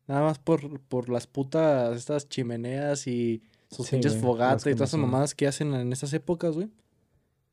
Nada 0.08 0.22
más 0.24 0.40
por, 0.40 0.80
por 0.82 1.10
las 1.10 1.28
putas, 1.28 1.96
estas 1.96 2.28
chimeneas 2.28 3.08
y 3.08 3.44
sus 3.72 3.88
Sí, 3.88 3.96
pinches 3.96 4.18
fogatas 4.18 4.68
y 4.68 4.74
todas 4.76 4.90
esas 4.90 5.00
mamadas 5.00 5.34
que 5.34 5.48
hacen 5.48 5.74
en 5.74 5.92
esas 5.92 6.14
épocas, 6.14 6.56
güey. 6.56 6.70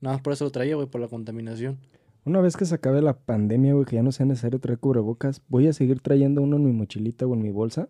Nada 0.01 0.17
más 0.17 0.23
por 0.23 0.33
eso 0.33 0.45
lo 0.45 0.51
traía, 0.51 0.75
güey, 0.77 0.89
por 0.89 1.01
la 1.01 1.09
contaminación. 1.09 1.79
Una 2.25 2.41
vez 2.41 2.57
que 2.57 2.65
se 2.67 2.75
acabe 2.75 3.01
la 3.01 3.17
pandemia, 3.17 3.73
güey, 3.75 3.87
que 3.87 3.97
ya 3.97 4.03
no 4.03 4.13
sea 4.13 4.27
necesario 4.27 4.59
traer 4.59 4.79
cubrebocas, 4.79 5.41
voy 5.49 5.67
a 5.67 5.73
seguir 5.73 6.01
trayendo 6.01 6.43
uno 6.43 6.57
en 6.57 6.65
mi 6.65 6.73
mochilita 6.73 7.27
o 7.27 7.35
en 7.35 7.43
mi 7.43 7.51
bolsa 7.51 7.89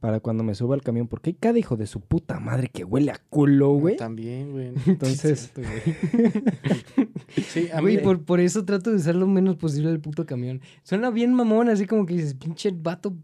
para 0.00 0.20
cuando 0.20 0.44
me 0.44 0.54
suba 0.54 0.74
al 0.74 0.82
camión. 0.82 1.08
Porque 1.08 1.30
hay 1.30 1.34
cada 1.34 1.58
hijo 1.58 1.76
de 1.76 1.86
su 1.86 2.00
puta 2.00 2.38
madre 2.38 2.68
que 2.68 2.84
huele 2.84 3.10
a 3.10 3.20
culo, 3.30 3.72
güey. 3.72 3.96
También, 3.96 4.52
güey. 4.52 4.72
Entonces, 4.86 5.52
Sí, 7.48 7.68
a 7.72 7.76
mí... 7.76 7.94
Güey, 7.94 8.02
por, 8.02 8.24
por 8.24 8.40
eso 8.40 8.64
trato 8.64 8.90
de 8.90 8.96
usar 8.96 9.14
lo 9.14 9.26
menos 9.26 9.56
posible 9.56 9.90
el 9.90 10.00
puto 10.00 10.26
camión. 10.26 10.60
Suena 10.82 11.10
bien 11.10 11.34
mamón, 11.34 11.68
así 11.68 11.86
como 11.86 12.06
que 12.06 12.14
dices, 12.14 12.34
pinche 12.34 12.70
vato 12.72 13.14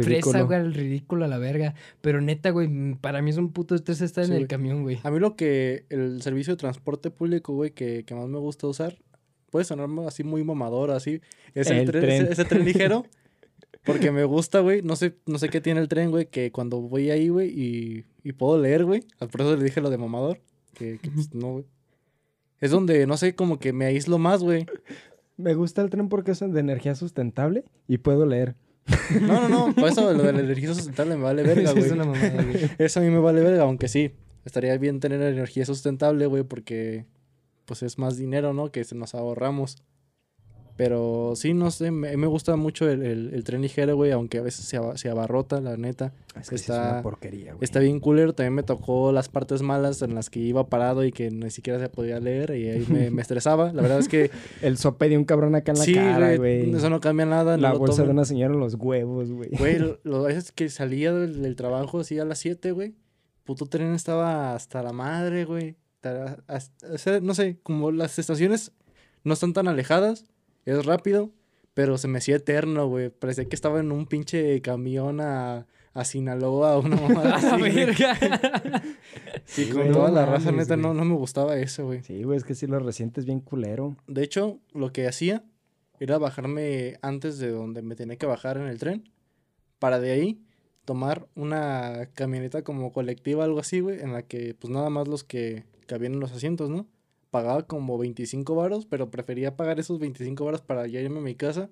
fresa, 0.00 0.08
ridículo. 0.10 0.46
güey, 0.46 0.60
el 0.60 0.74
ridículo 0.74 1.24
a 1.24 1.28
la 1.28 1.38
verga. 1.38 1.74
Pero 2.00 2.20
neta, 2.20 2.50
güey, 2.50 2.94
para 3.00 3.22
mí 3.22 3.30
es 3.30 3.36
un 3.36 3.52
puto 3.52 3.74
estrés 3.74 4.00
estar 4.00 4.24
Sí, 4.24 4.30
en 4.30 4.36
el 4.36 4.42
güey. 4.42 4.48
camión, 4.48 4.82
güey. 4.82 4.98
A 5.02 5.10
mí 5.10 5.18
lo 5.18 5.36
que 5.36 5.86
el 5.90 6.22
servicio 6.22 6.54
de 6.54 6.58
transporte 6.58 7.10
público, 7.10 7.54
güey, 7.54 7.70
que, 7.72 8.04
que 8.04 8.14
más 8.14 8.28
me 8.28 8.38
gusta 8.38 8.66
usar, 8.66 8.98
puede 9.50 9.64
sonar 9.64 9.88
así 10.06 10.24
muy 10.24 10.42
mamador, 10.44 10.90
así, 10.90 11.20
es 11.54 11.68
el, 11.70 11.78
El 11.78 11.86
tren, 11.90 12.02
tren. 12.02 12.22
Ese, 12.24 12.32
ese 12.32 12.44
tren 12.46 12.64
ligero, 12.64 13.04
porque 13.84 14.10
me 14.12 14.24
gusta, 14.24 14.60
güey, 14.60 14.80
no 14.82 14.96
sé, 14.96 15.14
no 15.26 15.38
sé 15.38 15.48
qué 15.50 15.60
tiene 15.60 15.80
el 15.80 15.88
tren, 15.88 16.10
güey, 16.10 16.26
que 16.26 16.50
cuando 16.52 16.80
voy 16.80 17.10
ahí, 17.10 17.28
güey, 17.28 17.50
y, 17.50 18.04
y 18.24 18.32
puedo 18.32 18.58
leer, 18.60 18.84
güey, 18.84 19.04
ah, 19.20 19.26
por 19.26 19.42
eso 19.42 19.56
le 19.56 19.62
dije 19.64 19.80
lo 19.80 19.90
de 19.90 19.98
mamador, 19.98 20.40
que, 20.74 20.98
que, 20.98 21.10
pues, 21.10 21.34
no, 21.34 21.52
güey. 21.52 21.64
Es 22.60 22.70
donde, 22.70 23.06
no 23.06 23.16
sé, 23.16 23.34
como 23.34 23.58
que 23.58 23.72
me 23.72 23.84
aíslo 23.86 24.18
más, 24.18 24.42
güey. 24.42 24.66
Me 25.36 25.54
gusta 25.54 25.82
el 25.82 25.90
tren 25.90 26.08
porque 26.08 26.30
es 26.30 26.38
de 26.40 26.60
energía 26.60 26.94
sustentable 26.94 27.64
y 27.88 27.98
puedo 27.98 28.24
leer. 28.24 28.54
No, 29.20 29.48
no, 29.48 29.66
no, 29.68 29.74
por 29.74 29.88
eso 29.88 30.12
lo 30.12 30.22
de 30.22 30.32
la 30.32 30.40
energía 30.40 30.74
sustentable 30.74 31.16
me 31.16 31.22
vale 31.22 31.42
verga, 31.44 31.70
Eso 31.70 31.78
es 31.78 31.88
güey. 31.88 31.92
una 31.92 32.04
mamada, 32.04 32.42
güey. 32.42 32.70
Eso 32.78 33.00
a 33.00 33.02
mí 33.02 33.10
me 33.10 33.18
vale 33.18 33.40
verga, 33.42 33.62
aunque 33.62 33.88
sí, 33.88 34.12
estaría 34.44 34.76
bien 34.78 35.00
tener 35.00 35.22
energía 35.22 35.64
sustentable, 35.66 36.26
güey, 36.26 36.42
porque 36.42 37.06
pues 37.64 37.82
es 37.82 37.98
más 37.98 38.16
dinero, 38.16 38.52
¿no? 38.52 38.72
Que 38.72 38.84
se 38.84 38.94
nos 38.94 39.14
ahorramos. 39.14 39.82
Pero 40.76 41.34
sí, 41.36 41.52
no 41.54 41.70
sé, 41.70 41.90
me, 41.90 42.16
me 42.16 42.26
gusta 42.26 42.56
mucho 42.56 42.88
el, 42.88 43.02
el- 43.02 43.34
el 43.34 43.44
tren 43.44 43.60
ligero, 43.62 43.94
güey, 43.94 44.10
aunque 44.10 44.38
a 44.38 44.42
veces 44.42 44.64
se, 44.64 44.78
se 44.96 45.10
abarrota, 45.10 45.60
la 45.60 45.76
neta. 45.76 46.12
Es 46.40 46.48
que 46.48 46.54
Está- 46.54 46.86
es 46.86 46.92
una 46.92 47.02
porquería, 47.02 47.52
güey. 47.52 47.62
Está 47.62 47.78
bien 47.80 48.00
culero, 48.00 48.34
también 48.34 48.54
me 48.54 48.62
tocó 48.62 49.12
las 49.12 49.28
partes 49.28 49.60
malas 49.62 50.00
en 50.02 50.14
las 50.14 50.30
que 50.30 50.40
iba 50.40 50.66
parado 50.68 51.04
y 51.04 51.12
que 51.12 51.30
ni 51.30 51.50
siquiera 51.50 51.78
se 51.78 51.88
podía 51.90 52.20
leer 52.20 52.50
y 52.56 52.70
ahí 52.70 52.86
me, 52.88 53.10
me 53.10 53.20
estresaba. 53.22 53.72
La 53.72 53.82
verdad 53.82 53.98
es 53.98 54.08
que 54.08 54.30
El 54.62 54.78
sope 54.78 55.08
de 55.10 55.18
un 55.18 55.24
cabrón 55.24 55.54
acá 55.54 55.72
en 55.72 55.78
la 55.78 55.84
sí, 55.84 55.94
cara, 55.94 56.36
güey, 56.36 56.74
eso 56.74 56.88
no 56.88 57.00
cambia 57.00 57.26
nada. 57.26 57.56
La 57.58 57.74
bolsa 57.74 58.02
de 58.04 58.10
una 58.10 58.24
señora 58.24 58.54
los 58.54 58.74
huevos, 58.74 59.30
güey. 59.30 59.50
Güey, 59.50 59.76
a 60.04 60.18
veces 60.26 60.52
que 60.52 60.68
salía 60.70 61.12
del, 61.12 61.42
del 61.42 61.54
trabajo 61.56 62.00
así 62.00 62.18
a 62.18 62.24
las 62.24 62.38
7, 62.38 62.72
güey. 62.72 62.94
Puto 63.44 63.66
tren 63.66 63.92
estaba 63.92 64.54
hasta 64.54 64.82
la 64.82 64.92
madre, 64.92 65.44
güey. 65.44 65.76
Ta- 66.00 66.38
as- 66.46 66.72
O 66.92 66.96
sea, 66.98 67.20
no 67.20 67.34
sé, 67.34 67.58
como 67.62 67.90
las 67.92 68.18
estaciones 68.18 68.72
no 69.24 69.34
están 69.34 69.52
tan 69.52 69.68
alejadas, 69.68 70.24
es 70.64 70.84
rápido, 70.86 71.30
pero 71.74 71.98
se 71.98 72.08
me 72.08 72.18
hacía 72.18 72.36
eterno, 72.36 72.86
güey. 72.88 73.10
Parecía 73.10 73.44
que 73.46 73.54
estaba 73.56 73.80
en 73.80 73.92
un 73.92 74.06
pinche 74.06 74.60
camión 74.62 75.20
a, 75.20 75.66
a 75.94 76.04
Sinaloa 76.04 76.76
o 76.76 76.80
una 76.84 76.96
mamada 76.96 77.36
así, 77.36 77.58
güey. 77.58 77.86
Sí, 79.44 79.70
Güey, 79.70 79.86
con 79.86 79.92
toda 79.92 80.08
no 80.08 80.14
la 80.14 80.26
raza, 80.26 80.50
mames, 80.52 80.68
neta, 80.68 80.76
no, 80.76 80.88
güey. 80.88 80.98
no 80.98 81.04
me 81.04 81.14
gustaba 81.14 81.56
eso, 81.58 81.84
güey. 81.86 82.02
Sí, 82.02 82.22
güey, 82.22 82.36
es 82.38 82.44
que 82.44 82.54
sí 82.54 82.66
lo 82.66 82.78
resientes 82.78 83.24
bien 83.24 83.40
culero. 83.40 83.96
De 84.06 84.22
hecho, 84.22 84.60
lo 84.72 84.92
que 84.92 85.06
hacía 85.08 85.44
era 86.00 86.18
bajarme 86.18 86.98
antes 87.02 87.38
de 87.38 87.50
donde 87.50 87.82
me 87.82 87.96
tenía 87.96 88.16
que 88.16 88.26
bajar 88.26 88.56
en 88.56 88.66
el 88.66 88.78
tren. 88.78 89.10
Para 89.78 89.98
de 90.00 90.12
ahí 90.12 90.40
tomar 90.84 91.28
una 91.34 92.08
camioneta 92.14 92.62
como 92.62 92.92
colectiva, 92.92 93.44
algo 93.44 93.60
así, 93.60 93.80
güey, 93.80 94.00
en 94.00 94.12
la 94.12 94.22
que 94.22 94.54
pues 94.54 94.72
nada 94.72 94.90
más 94.90 95.08
los 95.08 95.24
que 95.24 95.64
cabían 95.86 96.14
en 96.14 96.20
los 96.20 96.32
asientos, 96.32 96.70
¿no? 96.70 96.86
Pagaba 97.32 97.66
como 97.66 97.98
25 97.98 98.54
varos, 98.54 98.86
pero 98.86 99.10
prefería 99.10 99.56
pagar 99.56 99.80
esos 99.80 99.98
25 99.98 100.44
varos 100.44 100.60
para 100.60 100.86
ya 100.86 101.00
irme 101.00 101.18
a 101.18 101.22
mi 101.22 101.34
casa 101.34 101.68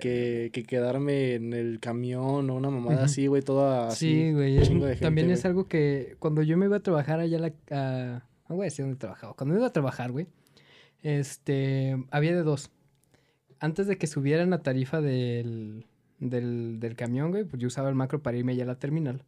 que, 0.00 0.50
que 0.52 0.62
quedarme 0.64 1.34
en 1.34 1.52
el 1.52 1.78
camión 1.80 2.48
o 2.50 2.54
una 2.56 2.70
mamada 2.70 3.04
así, 3.04 3.26
güey, 3.28 3.42
toda 3.42 3.88
así. 3.88 4.10
Sí, 4.26 4.32
güey. 4.32 4.58
También 5.00 5.26
es 5.34 5.44
algo 5.44 5.68
que 5.68 6.16
cuando 6.18 6.42
yo 6.42 6.56
me 6.56 6.66
iba 6.66 6.76
a 6.76 6.80
trabajar 6.80 7.20
allá 7.20 7.36
a 7.36 7.40
la... 7.40 7.52
a- 7.70 8.24
no 8.48 8.56
voy 8.56 8.64
a 8.64 8.66
decir 8.70 8.84
dónde 8.84 8.98
trabajaba. 8.98 9.34
Cuando 9.34 9.54
me 9.54 9.60
iba 9.60 9.66
a 9.68 9.72
trabajar, 9.72 10.10
güey, 10.12 10.26
este, 11.02 11.96
había 12.10 12.34
de 12.34 12.42
dos. 12.42 12.70
Antes 13.60 13.86
de 13.86 13.96
que 13.98 14.06
subieran 14.06 14.50
la 14.50 14.62
tarifa 14.62 15.00
del, 15.00 15.86
del, 16.18 16.80
del 16.80 16.96
camión, 16.96 17.30
güey, 17.30 17.44
pues 17.44 17.60
yo 17.60 17.68
usaba 17.68 17.88
el 17.88 17.94
macro 17.94 18.22
para 18.22 18.36
irme 18.36 18.52
allá 18.52 18.64
a 18.64 18.66
la 18.68 18.78
terminal. 18.78 19.24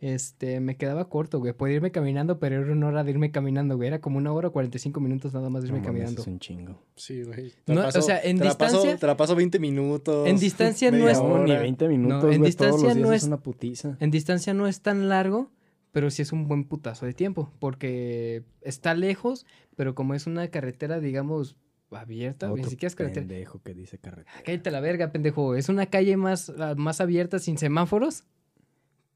Este, 0.00 0.60
me 0.60 0.76
quedaba 0.76 1.08
corto, 1.08 1.38
güey. 1.38 1.52
Podía 1.54 1.76
irme 1.76 1.90
caminando, 1.90 2.38
pero 2.38 2.56
era 2.60 2.72
una 2.72 2.88
hora 2.88 3.04
de 3.04 3.10
irme 3.12 3.30
caminando, 3.30 3.76
güey. 3.76 3.86
Era 3.88 4.00
como 4.00 4.18
una 4.18 4.32
hora 4.32 4.48
o 4.48 4.52
45 4.52 5.00
minutos 5.00 5.32
nada 5.32 5.48
más 5.48 5.62
de 5.62 5.68
irme 5.68 5.78
No 5.78 5.84
mames, 5.86 5.98
caminando. 6.00 6.22
Es 6.22 6.28
un 6.28 6.38
chingo. 6.40 6.82
Sí, 6.96 7.22
güey. 7.22 7.52
No, 7.66 7.74
la 7.76 7.88
o 7.88 7.92
sea, 8.02 8.20
en 8.20 8.38
te 8.38 8.44
la 8.44 8.58
paso- 8.58 8.76
distancia- 8.78 8.98
te 8.98 9.06
la 9.06 9.16
paso 9.16 9.34
20 9.34 9.58
minutos. 9.58 10.28
En 10.28 10.36
distancia 10.38 10.90
no 10.90 11.08
es- 11.08 11.18
No, 11.18 11.42
ni 11.44 11.52
hora. 11.52 11.60
20 11.60 11.88
minutos, 11.88 12.24
en 12.24 12.38
güey. 12.38 12.40
distancia 12.42 12.70
Todos 12.70 12.82
los 12.82 12.94
días 12.94 13.06
no 13.08 13.12
es 13.14 13.22
es- 13.22 13.28
una 13.28 13.38
putiza. 13.40 13.96
En 14.00 14.10
distancia 14.10 14.52
no 14.52 14.66
es 14.66 14.82
tan 14.82 15.08
largo, 15.08 15.52
pero 15.92 16.10
sí 16.10 16.20
es 16.22 16.32
un 16.32 16.48
buen 16.48 16.64
putazo 16.64 17.06
de 17.06 17.14
tiempo, 17.14 17.50
porque 17.58 18.42
está 18.60 18.94
lejos, 18.94 19.46
pero 19.76 19.94
como 19.94 20.14
es 20.14 20.26
una 20.26 20.48
carretera, 20.48 21.00
digamos, 21.00 21.56
abierta, 21.90 22.48
ni 22.48 22.54
Otro 22.54 22.70
siquiera 22.70 22.88
es 22.88 22.96
carretera. 22.96 23.26
pendejo 23.26 23.62
que 23.62 23.72
dice 23.72 23.98
carretera. 23.98 24.42
Cállate 24.44 24.70
la 24.72 24.80
verga, 24.80 25.12
pendejo. 25.12 25.54
Es 25.54 25.68
una 25.68 25.86
calle 25.86 26.16
más, 26.16 26.52
ah, 26.58 26.74
más 26.76 27.00
abierta, 27.00 27.38
sin 27.38 27.56
semáforos. 27.56 28.24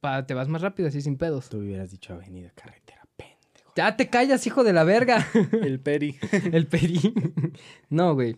Pa, 0.00 0.26
te 0.26 0.34
vas 0.34 0.48
más 0.48 0.62
rápido, 0.62 0.88
así 0.88 1.00
sin 1.00 1.16
pedos. 1.16 1.48
Tú 1.48 1.58
hubieras 1.58 1.90
dicho 1.90 2.14
avenida 2.14 2.50
carretera, 2.54 3.02
pendejo. 3.16 3.72
Ya 3.76 3.96
te 3.96 4.08
callas, 4.08 4.46
hijo 4.46 4.64
de 4.64 4.72
la 4.72 4.84
verga. 4.84 5.26
El 5.62 5.80
peri. 5.80 6.16
El 6.52 6.66
peri. 6.66 7.00
No, 7.88 8.14
güey. 8.14 8.36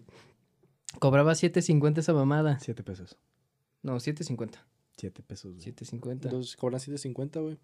Cobraba 0.99 1.33
7.50 1.33 1.99
esa 1.99 2.13
mamada. 2.13 2.59
Siete 2.59 2.83
pesos. 2.83 3.17
No, 3.83 3.97
7.50. 3.97 4.59
Siete 4.97 5.23
pesos. 5.23 5.55
güey. 5.55 5.65
7.50. 5.65 6.11
Entonces 6.25 6.57
cobran 6.57 6.81
7.50, 6.81 7.41
güey. 7.43 7.59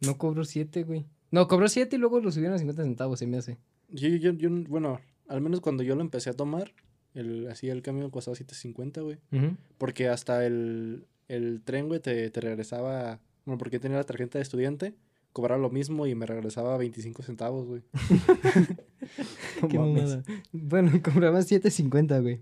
No 0.00 0.18
cobró 0.18 0.44
7, 0.44 0.82
güey. 0.84 1.06
No, 1.30 1.48
cobró 1.48 1.68
7 1.68 1.96
y 1.96 1.98
luego 1.98 2.20
lo 2.20 2.30
subieron 2.30 2.54
a 2.54 2.58
50 2.58 2.82
centavos, 2.82 3.18
se 3.18 3.26
me 3.26 3.36
hace. 3.38 3.58
Yo, 3.88 4.08
yo, 4.08 4.32
yo, 4.32 4.50
bueno, 4.68 5.00
al 5.28 5.40
menos 5.40 5.60
cuando 5.60 5.82
yo 5.82 5.94
lo 5.94 6.00
empecé 6.00 6.30
a 6.30 6.34
tomar, 6.34 6.72
el, 7.14 7.48
así 7.48 7.68
el 7.68 7.82
cambio 7.82 8.10
costaba 8.10 8.36
7.50, 8.36 9.02
güey. 9.02 9.18
Ujú. 9.32 9.56
Porque 9.78 10.08
hasta 10.08 10.44
el, 10.46 11.06
el 11.28 11.62
tren, 11.64 11.88
güey, 11.88 12.00
te, 12.00 12.30
te 12.30 12.40
regresaba. 12.40 13.20
Bueno, 13.44 13.58
porque 13.58 13.78
tenía 13.80 13.98
la 13.98 14.04
tarjeta 14.04 14.38
de 14.38 14.42
estudiante, 14.42 14.94
cobraba 15.32 15.60
lo 15.60 15.70
mismo 15.70 16.06
y 16.06 16.14
me 16.14 16.26
regresaba 16.26 16.76
25 16.78 17.22
centavos, 17.22 17.66
güey. 17.66 17.82
Qué 19.70 19.78
mamada. 19.78 20.22
Bueno, 20.52 20.90
cobraba 21.02 21.40
7.50, 21.40 22.22
güey. 22.22 22.40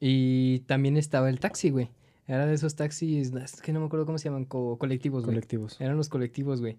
Y 0.00 0.60
también 0.60 0.96
estaba 0.96 1.28
el 1.30 1.40
taxi, 1.40 1.70
güey. 1.70 1.90
Era 2.26 2.44
de 2.46 2.54
esos 2.54 2.74
taxis, 2.74 3.32
es 3.32 3.60
que 3.62 3.72
no 3.72 3.80
me 3.80 3.86
acuerdo 3.86 4.04
cómo 4.04 4.18
se 4.18 4.24
llaman, 4.24 4.44
co- 4.46 4.78
colectivos, 4.78 5.24
güey. 5.24 5.34
Colectivos. 5.36 5.80
Eran 5.80 5.96
los 5.96 6.08
colectivos, 6.08 6.60
güey. 6.60 6.76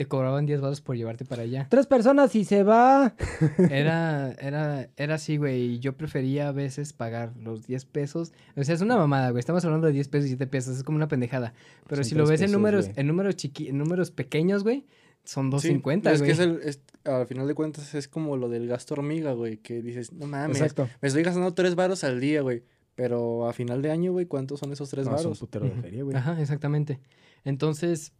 Te 0.00 0.06
cobraban 0.06 0.46
10 0.46 0.62
baros 0.62 0.80
por 0.80 0.96
llevarte 0.96 1.26
para 1.26 1.42
allá. 1.42 1.66
Tres 1.68 1.86
personas 1.86 2.34
y 2.34 2.46
se 2.46 2.62
va. 2.62 3.14
Era, 3.70 4.32
era, 4.40 4.88
era 4.96 5.14
así, 5.16 5.36
güey. 5.36 5.74
y 5.74 5.78
Yo 5.78 5.94
prefería 5.94 6.48
a 6.48 6.52
veces 6.52 6.94
pagar 6.94 7.34
los 7.36 7.66
10 7.66 7.84
pesos. 7.84 8.32
O 8.56 8.64
sea, 8.64 8.74
es 8.74 8.80
una 8.80 8.96
mamada, 8.96 9.28
güey. 9.28 9.40
Estamos 9.40 9.62
hablando 9.66 9.88
de 9.88 9.92
10 9.92 10.08
pesos 10.08 10.24
y 10.24 10.28
7 10.28 10.46
pesos. 10.46 10.78
Es 10.78 10.84
como 10.84 10.96
una 10.96 11.06
pendejada. 11.08 11.52
Pero 11.86 12.02
Son 12.02 12.08
si 12.08 12.14
lo 12.14 12.26
ves 12.26 12.40
en 12.40 12.50
números, 12.50 12.88
en 12.96 13.06
números 13.08 13.36
chiqui, 13.36 13.68
en 13.68 13.76
números 13.76 14.10
pequeños, 14.10 14.62
güey, 14.62 14.86
son 15.22 15.52
2.50, 15.52 15.60
Sí, 15.60 15.80
güey. 15.82 16.14
Es 16.14 16.22
que 16.22 16.30
es 16.30 16.38
el, 16.38 16.60
es- 16.64 16.80
al 17.04 17.26
final 17.26 17.46
de 17.46 17.52
cuentas 17.54 17.94
es 17.94 18.08
como 18.08 18.38
lo 18.38 18.48
del 18.48 18.68
gasto 18.68 18.94
hormiga, 18.94 19.32
güey, 19.34 19.58
que 19.58 19.82
dices, 19.82 20.14
no 20.14 20.26
mames, 20.26 20.62
Exacto. 20.62 20.88
me 21.02 21.08
estoy 21.08 21.22
gastando 21.24 21.52
tres 21.52 21.74
varos 21.74 22.04
al 22.04 22.20
día, 22.20 22.40
güey. 22.40 22.62
Pero 22.94 23.46
a 23.46 23.52
final 23.52 23.82
de 23.82 23.90
año, 23.90 24.12
güey, 24.12 24.24
¿cuántos 24.24 24.60
son 24.60 24.72
esos 24.72 24.88
tres 24.88 25.04
No, 25.06 25.12
es 25.14 25.20
un 25.20 25.24
varos? 25.32 25.40
putero 25.40 25.66
de 25.66 25.72
feria, 25.72 26.04
güey. 26.04 26.16
Ajá, 26.16 26.40
exactamente. 26.40 27.00
Entonces, 27.44 28.12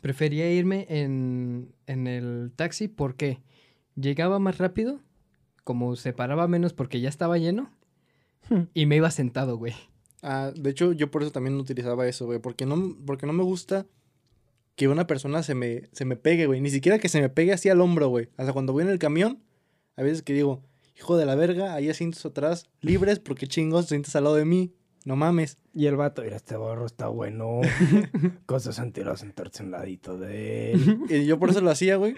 prefería 0.00 0.50
irme 0.50 0.86
en, 0.88 1.74
en 1.86 2.06
el 2.06 2.52
taxi 2.54 2.88
porque 2.88 3.40
llegaba 3.94 4.38
más 4.38 4.58
rápido, 4.58 5.00
como 5.64 5.96
se 5.96 6.12
paraba 6.12 6.48
menos 6.48 6.72
porque 6.72 7.00
ya 7.00 7.08
estaba 7.08 7.38
lleno, 7.38 7.70
y 8.74 8.86
me 8.86 8.96
iba 8.96 9.10
sentado, 9.10 9.56
güey. 9.56 9.74
Ah, 10.22 10.52
de 10.54 10.70
hecho, 10.70 10.92
yo 10.92 11.10
por 11.10 11.22
eso 11.22 11.32
también 11.32 11.56
utilizaba 11.56 12.06
eso, 12.06 12.26
güey, 12.26 12.38
porque 12.38 12.66
no, 12.66 12.96
porque 13.04 13.26
no 13.26 13.32
me 13.32 13.42
gusta 13.42 13.86
que 14.76 14.88
una 14.88 15.06
persona 15.06 15.42
se 15.42 15.54
me, 15.54 15.88
se 15.92 16.04
me 16.04 16.16
pegue, 16.16 16.46
güey. 16.46 16.60
Ni 16.60 16.70
siquiera 16.70 16.98
que 16.98 17.08
se 17.08 17.20
me 17.20 17.28
pegue 17.28 17.52
así 17.52 17.68
al 17.68 17.80
hombro, 17.80 18.08
güey. 18.08 18.28
Hasta 18.36 18.52
cuando 18.52 18.72
voy 18.72 18.84
en 18.84 18.90
el 18.90 18.98
camión, 18.98 19.42
a 19.96 20.02
veces 20.02 20.22
que 20.22 20.34
digo, 20.34 20.62
hijo 20.96 21.16
de 21.16 21.26
la 21.26 21.34
verga, 21.34 21.74
hay 21.74 21.88
asientos 21.88 22.24
atrás 22.26 22.68
libres 22.80 23.18
porque 23.18 23.46
chingos 23.46 23.86
te 23.86 23.90
sientes 23.90 24.14
al 24.14 24.24
lado 24.24 24.36
de 24.36 24.44
mí. 24.44 24.72
No 25.06 25.14
mames. 25.16 25.56
Y 25.72 25.86
el 25.86 25.96
vato, 25.96 26.20
mira, 26.22 26.36
este 26.36 26.56
borro 26.56 26.84
está 26.84 27.06
bueno. 27.08 27.60
Cosas 28.46 28.78
anteriores 28.80 29.20
sentarse 29.20 29.62
un 29.62 29.70
ladito 29.70 30.18
de 30.18 30.72
él. 30.72 30.98
Y 31.08 31.24
yo 31.26 31.38
por 31.38 31.48
eso 31.50 31.60
lo 31.62 31.70
hacía, 31.70 31.96
güey. 31.96 32.14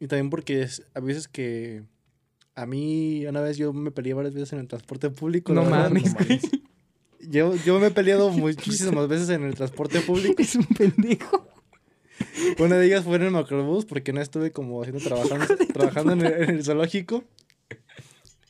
Y 0.00 0.08
también 0.08 0.30
porque 0.30 0.62
es- 0.62 0.82
a 0.94 1.00
veces 1.00 1.28
que 1.28 1.84
a 2.54 2.66
mí, 2.66 3.24
una 3.26 3.40
vez 3.42 3.56
yo 3.58 3.72
me 3.72 3.90
peleé 3.92 4.14
varias 4.14 4.34
veces 4.34 4.52
en 4.54 4.58
el 4.60 4.66
transporte 4.66 5.10
público. 5.10 5.52
No 5.52 5.62
la 5.62 5.68
verdad. 5.70 5.88
mames, 5.90 6.14
güey. 6.14 6.40
Yo, 7.20 7.54
yo 7.64 7.78
me 7.78 7.86
he 7.88 7.90
peleado 7.90 8.30
muchísimas 8.32 9.06
veces 9.08 9.28
en 9.28 9.44
el 9.44 9.54
transporte 9.54 10.00
público. 10.00 10.40
Es 10.42 10.54
un 10.56 10.64
pendejo. 10.64 11.46
Una 12.58 12.76
de 12.78 12.86
ellas 12.86 13.04
fue 13.04 13.16
en 13.16 13.22
el 13.22 13.30
macrobús 13.30 13.84
porque 13.84 14.12
no 14.14 14.20
estuve 14.22 14.52
como 14.52 14.80
haciendo 14.82 15.04
trabajando, 15.04 15.46
trabajando 15.72 16.12
en 16.14 16.20
el, 16.22 16.32
en 16.44 16.50
el 16.50 16.64
zoológico. 16.64 17.24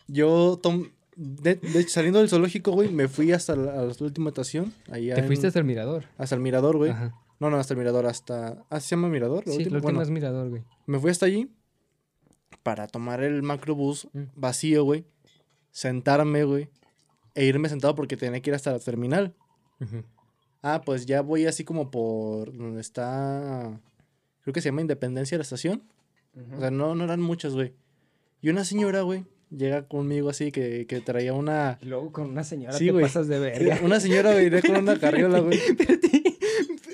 Yo 0.06 0.58
tom- 0.62 0.88
de, 1.16 1.56
de 1.56 1.80
hecho, 1.80 1.90
saliendo 1.90 2.18
del 2.20 2.28
zoológico, 2.28 2.72
güey, 2.72 2.90
me 2.90 3.08
fui 3.08 3.32
hasta 3.32 3.54
la, 3.56 3.72
a 3.72 3.82
la 3.84 3.94
última 4.00 4.28
estación. 4.30 4.72
Allá 4.90 5.14
Te 5.14 5.20
en- 5.20 5.26
fuiste 5.26 5.46
hasta 5.46 5.58
el 5.58 5.64
mirador. 5.64 6.04
hasta 6.18 6.34
el 6.34 6.40
mirador, 6.40 6.76
güey. 6.76 6.90
Ajá. 6.90 7.14
No, 7.40 7.50
no, 7.50 7.56
hasta 7.58 7.74
el 7.74 7.78
mirador, 7.78 8.06
hasta. 8.06 8.64
Ah, 8.70 8.78
¿se 8.80 8.90
llama 8.90 9.08
mirador? 9.08 9.42
Sí, 9.44 9.50
última? 9.50 9.70
lo 9.70 9.76
último 9.76 9.82
Bueno, 9.82 10.02
es 10.02 10.10
mirador, 10.10 10.48
güey. 10.50 10.62
me 10.86 10.98
fui 11.00 11.10
hasta 11.10 11.26
allí 11.26 11.50
para 12.62 12.86
tomar 12.86 13.22
el 13.22 13.42
macrobús 13.42 14.08
Mm. 14.12 14.22
vacío, 14.36 14.84
güey. 14.84 15.04
Sentarme, 15.70 16.44
güey. 16.44 16.68
E 17.34 17.44
irme 17.46 17.68
sentado 17.68 17.94
porque 17.94 18.16
tenía 18.16 18.40
que 18.40 18.50
ir 18.50 18.54
hasta 18.54 18.72
la 18.72 18.78
terminal. 18.78 19.34
Ah, 20.62 20.82
pues 20.84 21.06
ya 21.06 21.22
voy 21.22 21.46
así 21.46 21.64
como 21.64 21.90
por 21.90 22.56
donde 22.56 22.80
está. 22.80 23.80
Creo 24.42 24.52
que 24.54 24.60
se 24.60 24.68
llama 24.68 24.82
Independencia 24.82 25.36
la 25.38 25.42
estación. 25.42 25.82
O 26.56 26.60
sea, 26.60 26.70
no, 26.70 26.94
no 26.94 27.04
eran 27.04 27.20
muchas, 27.20 27.54
güey. 27.54 27.74
Y 28.40 28.48
una 28.50 28.64
señora, 28.64 29.02
güey, 29.02 29.24
llega 29.56 29.86
conmigo 29.86 30.30
así 30.30 30.50
que, 30.52 30.86
que 30.86 31.00
traía 31.00 31.32
una. 31.34 31.78
Y 31.82 31.86
luego 31.86 32.12
con 32.12 32.30
una 32.30 32.44
señora 32.44 32.76
Sí, 32.76 32.86
te 32.86 33.00
pasas 33.00 33.28
de 33.28 33.38
verga. 33.38 33.80
Una 33.82 34.00
señora 34.00 34.34
venía 34.34 34.62
con 34.62 34.76
una 34.76 34.98
carriola, 34.98 35.40
güey. 35.40 35.58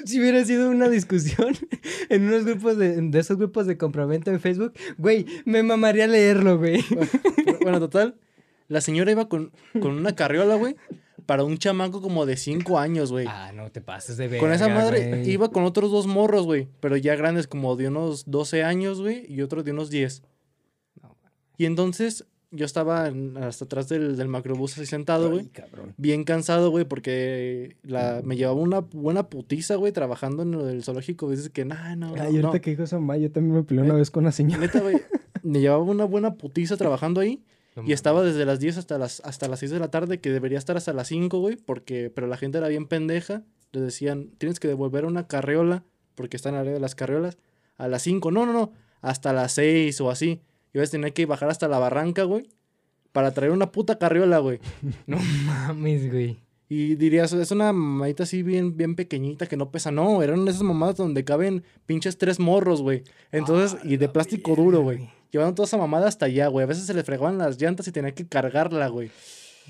Si 0.04 0.18
hubiera 0.18 0.42
sido 0.42 0.70
una 0.70 0.88
discusión 0.88 1.54
en 2.08 2.28
unos 2.28 2.46
grupos 2.46 2.78
de, 2.78 2.98
de 2.98 3.18
esos 3.18 3.36
grupos 3.36 3.66
de 3.66 3.76
compraventa 3.76 4.30
en 4.30 4.40
Facebook, 4.40 4.72
güey, 4.96 5.26
me 5.44 5.62
mamaría 5.62 6.06
leerlo, 6.06 6.56
güey. 6.56 6.82
Bueno, 7.60 7.78
total. 7.78 8.14
La 8.68 8.80
señora 8.80 9.10
iba 9.10 9.28
con, 9.28 9.52
con 9.78 9.90
una 9.92 10.14
carriola, 10.14 10.54
güey, 10.54 10.76
para 11.26 11.44
un 11.44 11.58
chamaco 11.58 12.00
como 12.00 12.24
de 12.24 12.38
5 12.38 12.78
años, 12.78 13.12
güey. 13.12 13.26
Ah, 13.28 13.52
no 13.54 13.70
te 13.70 13.82
pases 13.82 14.16
de 14.16 14.28
ver. 14.28 14.40
Con 14.40 14.50
esa 14.50 14.68
madre 14.68 15.22
iba 15.26 15.50
con 15.50 15.64
otros 15.64 15.90
dos 15.90 16.06
morros, 16.06 16.46
güey. 16.46 16.68
Pero 16.80 16.96
ya 16.96 17.14
grandes, 17.14 17.46
como 17.46 17.76
de 17.76 17.88
unos 17.88 18.30
12 18.30 18.64
años, 18.64 19.02
güey. 19.02 19.30
Y 19.30 19.42
otro 19.42 19.62
de 19.62 19.72
unos 19.72 19.90
10. 19.90 20.22
No, 21.02 21.18
Y 21.58 21.66
entonces 21.66 22.24
yo 22.50 22.64
estaba 22.64 23.08
en- 23.08 23.36
hasta 23.36 23.64
atrás 23.66 23.88
del, 23.88 24.16
del 24.16 24.28
macrobús 24.28 24.72
así 24.78 24.86
sentado, 24.86 25.30
güey. 25.30 25.50
Bien 25.96 26.24
cansado, 26.24 26.70
güey, 26.70 26.84
porque 26.86 27.76
la, 27.82 28.20
me 28.24 28.36
llevaba 28.36 28.58
una 28.60 28.80
buena 28.80 29.28
putiza, 29.28 29.76
güey, 29.76 29.92
trabajando 29.92 30.42
en 30.42 30.54
el 30.54 30.82
zoológico. 30.82 31.30
Dices 31.30 31.50
que, 31.50 31.64
nah, 31.64 31.94
no, 31.96 32.08
no, 32.08 32.14
Ay, 32.22 32.28
ahorita 32.36 32.40
no. 32.54 32.60
que 32.60 32.70
dijo 32.70 32.82
esa 32.84 32.98
yo 33.16 33.30
también 33.30 33.54
me 33.56 33.62
peleé 33.64 33.84
una 33.84 33.94
Eh, 33.94 33.98
vez 33.98 34.10
con 34.10 34.24
una 34.24 34.32
señora. 34.32 34.60
Neta, 34.62 34.80
güey, 34.80 34.96
me 35.42 35.60
llevaba 35.60 35.82
una 35.82 36.04
buena 36.04 36.34
putiza 36.34 36.76
trabajando 36.76 37.20
ahí. 37.20 37.42
Y 37.86 37.92
estaba 37.92 38.24
desde 38.24 38.44
las 38.44 38.58
10 38.58 38.76
hasta 38.78 38.98
las, 38.98 39.20
hasta 39.24 39.46
las 39.46 39.60
6 39.60 39.70
de 39.70 39.78
la 39.78 39.88
tarde, 39.88 40.18
que 40.18 40.30
debería 40.32 40.58
estar 40.58 40.76
hasta 40.76 40.92
las 40.92 41.06
5, 41.06 41.38
güey, 41.38 41.54
porque, 41.54 42.10
pero 42.12 42.26
la 42.26 42.36
gente 42.36 42.58
era 42.58 42.66
bien 42.66 42.88
pendeja. 42.88 43.44
Le 43.70 43.80
decían, 43.80 44.30
tienes 44.38 44.58
que 44.58 44.66
devolver 44.66 45.04
una 45.04 45.28
carriola, 45.28 45.84
porque 46.16 46.36
está 46.36 46.48
en 46.48 46.56
la 46.56 46.62
área 46.62 46.72
de 46.72 46.80
las 46.80 46.96
carriolas, 46.96 47.38
a 47.76 47.86
las 47.86 48.02
5. 48.02 48.32
No, 48.32 48.46
no, 48.46 48.52
no, 48.52 48.72
hasta 49.00 49.32
las 49.32 49.52
6 49.52 50.00
o 50.00 50.10
así. 50.10 50.40
Y 50.72 50.78
a 50.78 50.80
veces 50.80 50.92
tenía 50.92 51.10
que 51.10 51.26
bajar 51.26 51.48
hasta 51.50 51.68
la 51.68 51.78
barranca, 51.78 52.24
güey, 52.24 52.48
para 53.12 53.32
traer 53.32 53.52
una 53.52 53.72
puta 53.72 53.98
carriola, 53.98 54.38
güey. 54.38 54.60
No 55.06 55.18
mames, 55.18 56.10
güey. 56.10 56.38
Y 56.70 56.96
dirías, 56.96 57.32
es 57.32 57.50
una 57.50 57.72
mamadita 57.72 58.24
así 58.24 58.42
bien, 58.42 58.76
bien 58.76 58.94
pequeñita 58.94 59.46
que 59.46 59.56
no 59.56 59.70
pesa. 59.70 59.90
No, 59.90 60.22
eran 60.22 60.46
esas 60.48 60.62
mamadas 60.62 60.96
donde 60.96 61.24
caben 61.24 61.64
pinches 61.86 62.18
tres 62.18 62.38
morros, 62.38 62.82
güey. 62.82 63.04
Entonces, 63.32 63.78
Ah, 63.80 63.86
y 63.88 63.96
de 63.96 64.08
plástico 64.10 64.54
duro, 64.54 64.82
güey. 64.82 65.08
Llevaban 65.30 65.54
toda 65.54 65.66
esa 65.66 65.78
mamada 65.78 66.08
hasta 66.08 66.26
allá, 66.26 66.48
güey. 66.48 66.64
A 66.64 66.66
veces 66.66 66.84
se 66.84 66.92
le 66.92 67.04
fregaban 67.04 67.38
las 67.38 67.58
llantas 67.60 67.88
y 67.88 67.92
tenía 67.92 68.12
que 68.14 68.26
cargarla, 68.26 68.88
güey. 68.88 69.10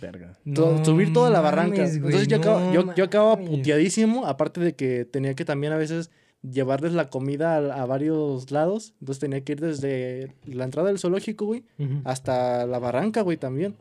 Verga. 0.01 0.36
Subir 0.84 1.12
toda 1.12 1.30
la 1.30 1.40
barranca. 1.40 1.78
mames, 1.82 2.01
güey, 2.01 2.14
Entonces 2.14 2.28
yo, 2.28 2.38
no 2.38 2.72
yo, 2.72 2.94
yo 2.96 3.05
acababa 3.05 3.36
puteadísimo, 3.36 4.26
aparte 4.26 4.61
de 4.61 4.74
que 4.74 5.05
tenía 5.05 5.34
que 5.34 5.44
también 5.44 5.72
a 5.72 5.76
veces 5.76 6.11
llevarles 6.43 6.93
la 6.93 7.11
comida 7.11 7.57
a, 7.57 7.82
a 7.82 7.86
varios 7.86 8.51
lados. 8.51 8.95
Entonces 9.01 9.20
tenía 9.20 9.43
que 9.43 9.53
ir 9.53 9.61
desde 9.61 10.34
la 10.47 10.64
entrada 10.64 10.89
del 10.89 10.99
zoológico, 10.99 11.47
güey, 11.47 11.64
hasta 12.05 12.66
la 12.66 12.78
barranca, 12.78 13.22
güey, 13.22 13.36
también. 13.36 13.74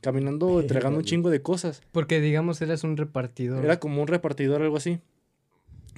Caminando, 0.00 0.60
entregando 0.60 0.98
un 0.98 1.04
chingo 1.04 1.28
de 1.28 1.42
cosas. 1.42 1.82
Porque, 1.92 2.20
digamos, 2.20 2.62
eras 2.62 2.84
un 2.84 2.96
repartidor. 2.96 3.62
Era 3.64 3.78
como 3.78 4.00
un 4.00 4.08
repartidor, 4.08 4.62
algo 4.62 4.78
así. 4.78 4.98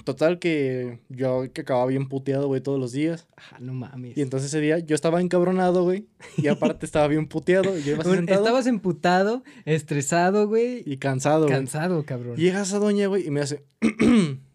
Total 0.03 0.37
que 0.39 0.99
yo 1.07 1.45
que 1.53 1.61
acababa 1.61 1.85
bien 1.85 2.09
puteado, 2.09 2.47
güey, 2.47 2.59
todos 2.59 2.77
los 2.77 2.91
días. 2.91 3.27
Ah, 3.37 3.59
no 3.61 3.73
mames. 3.73 4.17
Y 4.17 4.21
entonces 4.21 4.49
ese 4.49 4.59
día 4.59 4.79
yo 4.79 4.95
estaba 4.95 5.21
encabronado, 5.21 5.83
güey. 5.83 6.07
Y 6.35 6.47
aparte 6.47 6.85
estaba 6.85 7.07
bien 7.07 7.27
puteado. 7.27 7.77
Y 7.77 7.83
yo 7.83 7.93
iba 7.93 8.03
sentado 8.03 8.41
Estabas 8.41 8.67
emputado, 8.67 9.43
estresado, 9.63 10.49
güey. 10.49 10.83
y 10.85 10.97
cansado. 10.97 11.47
Cansado, 11.47 12.03
cabrón. 12.03 12.35
Y 12.37 12.41
llega 12.41 12.63
esa 12.63 12.79
doña, 12.79 13.07
güey, 13.07 13.25
y 13.25 13.31
me 13.31 13.39
hace... 13.39 13.63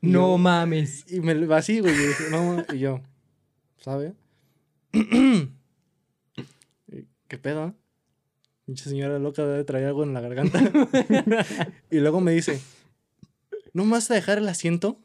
No 0.00 0.32
yo- 0.32 0.38
mames. 0.38 1.04
Y 1.12 1.20
me 1.20 1.34
va 1.46 1.58
así, 1.58 1.80
güey. 1.80 1.94
Y, 1.94 1.98
dije, 1.98 2.24
no, 2.30 2.64
y 2.72 2.78
yo, 2.78 3.00
¿sabe? 3.78 4.14
¿Qué 7.28 7.38
pedo? 7.38 7.74
Pinche 8.64 8.88
señora 8.88 9.18
loca 9.18 9.44
debe 9.46 9.64
traer 9.64 9.86
algo 9.86 10.02
en 10.02 10.14
la 10.14 10.20
garganta. 10.20 10.60
y 11.90 11.98
luego 11.98 12.20
me 12.20 12.32
dice, 12.32 12.60
¿no 13.72 13.84
me 13.84 13.92
vas 13.92 14.10
a 14.10 14.14
dejar 14.14 14.38
el 14.38 14.48
asiento? 14.48 14.98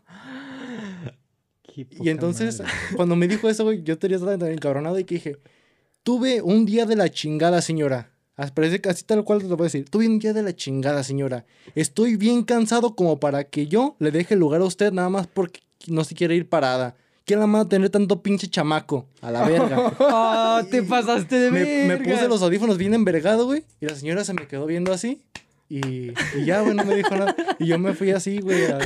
Y 1.76 2.10
entonces, 2.10 2.60
madre. 2.60 2.74
cuando 2.96 3.16
me 3.16 3.28
dijo 3.28 3.50
eso, 3.50 3.64
güey, 3.64 3.84
yo 3.84 3.98
tenía 3.98 4.20
tan 4.20 4.44
encabronado 4.52 5.00
y 5.00 5.06
que 5.06 5.16
dije, 5.16 5.38
tuve 6.04 6.42
un 6.42 6.66
día 6.66 6.86
de 6.86 6.96
la 6.96 7.10
chingada, 7.10 7.62
señora. 7.62 8.13
Parece 8.36 8.82
así 8.90 9.04
tal 9.04 9.24
cual 9.24 9.42
te 9.42 9.48
lo 9.48 9.56
voy 9.58 9.66
a 9.66 9.68
decir. 9.68 9.86
Tuve 9.90 10.08
un 10.08 10.20
día 10.20 10.34
de 10.34 10.42
la 10.44 10.56
chingada, 10.56 11.04
señora. 11.04 11.46
Estoy 11.76 12.16
bien 12.18 12.44
cansado 12.44 12.96
como 12.96 13.20
para 13.20 13.44
que 13.44 13.68
yo 13.68 13.96
le 14.00 14.12
deje 14.12 14.34
el 14.34 14.40
lugar 14.40 14.62
a 14.62 14.66
usted 14.66 14.92
nada 14.92 15.10
más 15.10 15.28
porque 15.28 15.60
no 15.88 16.04
se 16.04 16.16
quiere 16.16 16.36
ir 16.36 16.50
parada. 16.50 16.96
¿Quién 17.26 17.40
la 17.40 17.48
manda 17.48 17.66
a 17.66 17.70
tener 17.70 17.90
tanto 17.90 18.22
pinche 18.22 18.48
chamaco? 18.50 19.08
A 19.22 19.32
la 19.32 19.48
verga. 19.48 19.94
¡Ah, 20.00 20.64
te 20.70 20.84
pasaste 20.84 21.36
de 21.40 21.52
me, 21.52 21.60
me 21.64 21.88
verga! 21.96 22.12
puse 22.16 22.28
los 22.28 22.42
audífonos 22.42 22.78
bien 22.78 22.94
envergado, 22.94 23.46
güey. 23.46 23.64
Y 23.80 23.86
la 23.86 23.96
señora 23.96 24.26
se 24.26 24.34
me 24.34 24.48
quedó 24.48 24.66
viendo 24.66 24.92
así. 24.92 25.22
Y, 25.70 26.10
y 26.38 26.46
ya, 26.46 26.62
güey, 26.62 26.76
no 26.76 26.84
me 26.84 26.96
dijo 26.96 27.16
nada. 27.16 27.36
Y 27.60 27.68
yo 27.68 27.80
me 27.80 27.94
fui 27.94 28.12
así, 28.12 28.40
güey. 28.42 28.66
a- 28.66 28.80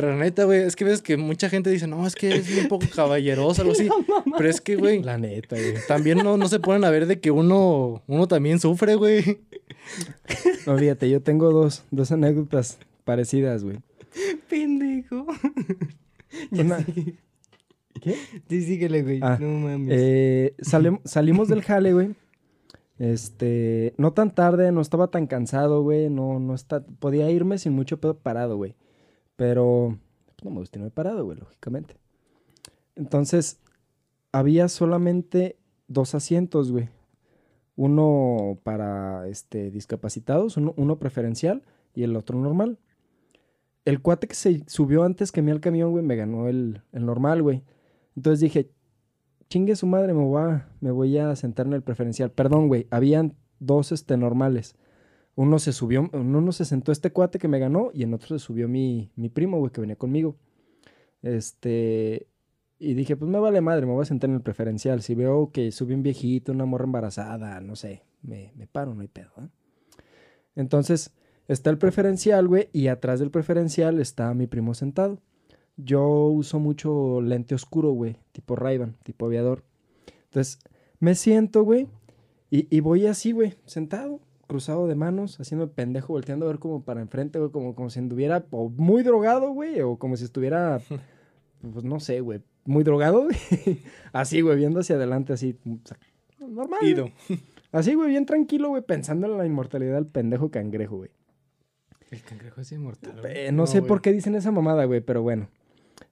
Pero 0.00 0.16
la 0.16 0.24
neta, 0.24 0.44
güey, 0.44 0.60
es 0.62 0.76
que 0.76 0.84
ves 0.84 1.02
que 1.02 1.16
mucha 1.18 1.50
gente 1.50 1.68
dice, 1.68 1.86
no, 1.86 2.06
es 2.06 2.14
que 2.14 2.34
es 2.36 2.58
un 2.58 2.68
poco 2.68 2.86
caballeroso, 2.94 3.60
algo 3.62 3.72
así. 3.72 3.88
Pero 4.36 4.48
es 4.48 4.60
que, 4.62 4.76
güey, 4.76 5.02
La 5.02 5.18
neta, 5.18 5.56
güey. 5.56 5.74
también 5.86 6.18
no, 6.18 6.36
no 6.38 6.48
se 6.48 6.58
ponen 6.60 6.84
a 6.84 6.90
ver 6.90 7.06
de 7.06 7.20
que 7.20 7.30
uno, 7.30 8.02
uno 8.06 8.26
también 8.28 8.58
sufre, 8.60 8.94
güey. 8.94 9.40
No, 10.66 10.78
fíjate, 10.78 11.10
yo 11.10 11.20
tengo 11.20 11.50
dos, 11.50 11.82
dos 11.90 12.12
anécdotas 12.12 12.78
parecidas, 13.04 13.64
güey. 13.64 13.78
Pendejo. 14.48 15.26
Una- 16.52 16.84
¿Qué? 18.00 18.14
Sí, 18.48 18.62
síguele, 18.62 19.02
güey. 19.02 19.18
Ah, 19.22 19.36
no 19.40 19.48
mames. 19.48 19.88
Eh, 19.98 20.54
salim- 20.62 21.00
salimos 21.04 21.48
del 21.48 21.62
jale, 21.62 21.92
güey. 21.92 22.10
Este, 22.98 23.94
no 23.96 24.12
tan 24.12 24.34
tarde, 24.34 24.70
no 24.72 24.80
estaba 24.80 25.08
tan 25.08 25.26
cansado, 25.26 25.82
güey. 25.82 26.08
No, 26.10 26.38
no 26.38 26.54
está, 26.54 26.84
podía 26.84 27.30
irme 27.30 27.58
sin 27.58 27.72
mucho 27.72 27.98
pedo 27.98 28.14
parado, 28.18 28.56
güey. 28.56 28.74
Pero 29.40 29.96
pues, 30.26 30.44
no 30.44 30.50
me 30.50 30.58
gusta 30.58 30.78
irme 30.78 30.90
parado, 30.90 31.24
güey, 31.24 31.38
lógicamente. 31.38 31.96
Entonces, 32.94 33.58
había 34.32 34.68
solamente 34.68 35.56
dos 35.88 36.14
asientos, 36.14 36.70
güey. 36.70 36.90
Uno 37.74 38.58
para 38.64 39.26
este, 39.28 39.70
discapacitados, 39.70 40.58
uno, 40.58 40.98
preferencial 40.98 41.62
y 41.94 42.02
el 42.02 42.16
otro 42.16 42.38
normal. 42.38 42.76
El 43.86 44.02
cuate 44.02 44.28
que 44.28 44.34
se 44.34 44.62
subió 44.66 45.04
antes 45.04 45.32
que 45.32 45.40
mí 45.40 45.50
al 45.50 45.62
camión, 45.62 45.92
güey, 45.92 46.04
me 46.04 46.16
ganó 46.16 46.46
el, 46.46 46.82
el 46.92 47.06
normal, 47.06 47.42
güey. 47.42 47.62
Entonces 48.16 48.40
dije, 48.40 48.70
chingue 49.48 49.74
su 49.74 49.86
madre, 49.86 50.12
me 50.12 50.22
voy 50.22 50.42
a, 50.42 50.68
me 50.82 50.90
voy 50.90 51.16
a 51.16 51.34
sentar 51.34 51.64
en 51.64 51.72
el 51.72 51.82
preferencial. 51.82 52.30
Perdón, 52.30 52.68
güey, 52.68 52.88
habían 52.90 53.36
dos 53.58 53.90
este, 53.90 54.18
normales. 54.18 54.76
Uno 55.36 55.58
se 55.58 55.72
subió, 55.72 56.10
uno 56.12 56.52
se 56.52 56.64
sentó 56.64 56.92
este 56.92 57.12
cuate 57.12 57.38
que 57.38 57.48
me 57.48 57.58
ganó 57.58 57.90
y 57.94 58.02
en 58.02 58.12
otro 58.14 58.38
se 58.38 58.44
subió 58.44 58.68
mi, 58.68 59.10
mi 59.16 59.28
primo, 59.28 59.58
güey, 59.58 59.72
que 59.72 59.80
venía 59.80 59.96
conmigo. 59.96 60.36
Este, 61.22 62.26
y 62.78 62.94
dije, 62.94 63.16
pues 63.16 63.30
me 63.30 63.38
vale 63.38 63.60
madre, 63.60 63.86
me 63.86 63.92
voy 63.92 64.02
a 64.02 64.06
sentar 64.06 64.30
en 64.30 64.36
el 64.36 64.42
preferencial. 64.42 65.02
Si 65.02 65.14
veo 65.14 65.50
que 65.52 65.70
sube 65.70 65.94
un 65.94 66.02
viejito, 66.02 66.52
una 66.52 66.64
morra 66.64 66.84
embarazada, 66.84 67.60
no 67.60 67.76
sé, 67.76 68.02
me, 68.22 68.52
me 68.56 68.66
paro, 68.66 68.94
no 68.94 69.02
hay 69.02 69.08
pedo. 69.08 69.30
Entonces, 70.56 71.12
está 71.46 71.70
el 71.70 71.78
preferencial, 71.78 72.48
güey, 72.48 72.68
y 72.72 72.88
atrás 72.88 73.20
del 73.20 73.30
preferencial 73.30 74.00
está 74.00 74.32
mi 74.34 74.46
primo 74.46 74.74
sentado. 74.74 75.20
Yo 75.76 76.26
uso 76.26 76.58
mucho 76.58 77.20
lente 77.20 77.54
oscuro, 77.54 77.92
güey, 77.92 78.16
tipo 78.32 78.56
ray 78.56 78.80
tipo 79.02 79.26
aviador. 79.26 79.62
Entonces, 80.24 80.58
me 81.00 81.14
siento, 81.14 81.62
güey, 81.64 81.86
y, 82.50 82.74
y 82.74 82.80
voy 82.80 83.06
así, 83.06 83.32
güey, 83.32 83.54
sentado, 83.66 84.20
cruzado 84.50 84.86
de 84.86 84.94
manos, 84.94 85.38
haciendo 85.40 85.64
el 85.64 85.70
pendejo, 85.70 86.12
volteando 86.12 86.44
a 86.46 86.48
ver 86.48 86.58
como 86.58 86.82
para 86.84 87.00
enfrente, 87.00 87.38
güey, 87.38 87.50
como, 87.50 87.74
como 87.74 87.88
si 87.90 87.98
anduviera 88.00 88.44
o 88.50 88.68
muy 88.68 89.02
drogado, 89.02 89.50
güey, 89.52 89.80
o 89.80 89.96
como 89.96 90.16
si 90.16 90.24
estuviera, 90.24 90.80
pues 91.72 91.84
no 91.84 92.00
sé, 92.00 92.20
güey, 92.20 92.40
muy 92.64 92.84
drogado, 92.84 93.24
güey. 93.24 93.36
así, 94.12 94.40
güey, 94.40 94.56
viendo 94.56 94.80
hacia 94.80 94.96
adelante, 94.96 95.32
así, 95.32 95.56
o 95.66 95.78
sea, 95.86 95.98
normal. 96.46 96.80
güey. 96.82 97.12
Así, 97.72 97.94
güey, 97.94 98.08
bien 98.08 98.26
tranquilo, 98.26 98.70
güey, 98.70 98.82
pensando 98.82 99.28
en 99.28 99.38
la 99.38 99.46
inmortalidad 99.46 99.94
del 99.94 100.06
pendejo 100.06 100.50
cangrejo, 100.50 100.96
güey. 100.96 101.10
El 102.10 102.20
cangrejo 102.20 102.60
es 102.60 102.72
inmortal. 102.72 103.20
güey. 103.20 103.32
Eh, 103.32 103.52
no, 103.52 103.58
No, 103.58 103.66
sé 103.68 103.78
güey. 103.78 103.88
por 103.88 104.02
qué 104.02 104.12
dicen 104.12 104.34
esa 104.34 104.50
mamada, 104.50 104.86
güey, 104.86 105.00
pero 105.00 105.22
bueno. 105.22 105.48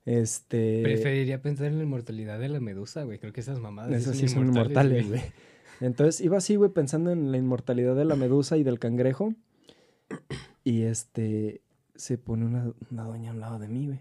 Este. 0.04 0.82
Preferiría 0.84 1.42
pensar 1.42 1.66
en 1.66 1.78
la 1.78 1.82
inmortalidad 1.82 2.38
de 2.38 2.48
la 2.48 2.60
medusa, 2.60 3.02
güey. 3.02 3.18
Creo 3.18 3.32
que 3.32 3.40
esas 3.40 3.58
mamadas 3.58 3.92
Esas 3.92 4.16
sí 4.16 4.28
son 4.28 4.46
inmortales, 4.46 5.08
güey. 5.08 5.20
Entonces 5.80 6.20
iba 6.20 6.38
así, 6.38 6.56
güey, 6.56 6.70
pensando 6.70 7.10
en 7.10 7.30
la 7.30 7.38
inmortalidad 7.38 7.94
de 7.94 8.04
la 8.04 8.16
medusa 8.16 8.56
y 8.56 8.62
del 8.62 8.78
cangrejo. 8.78 9.34
Y 10.64 10.82
este. 10.82 11.62
Se 11.94 12.16
pone 12.16 12.46
una, 12.46 12.72
una 12.90 13.04
doña 13.04 13.30
a 13.30 13.34
un 13.34 13.40
lado 13.40 13.58
de 13.58 13.68
mí, 13.68 13.86
güey. 13.86 14.00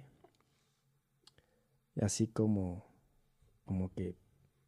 Y 1.96 2.04
así 2.04 2.28
como. 2.28 2.86
Como 3.66 3.92
que. 3.94 4.16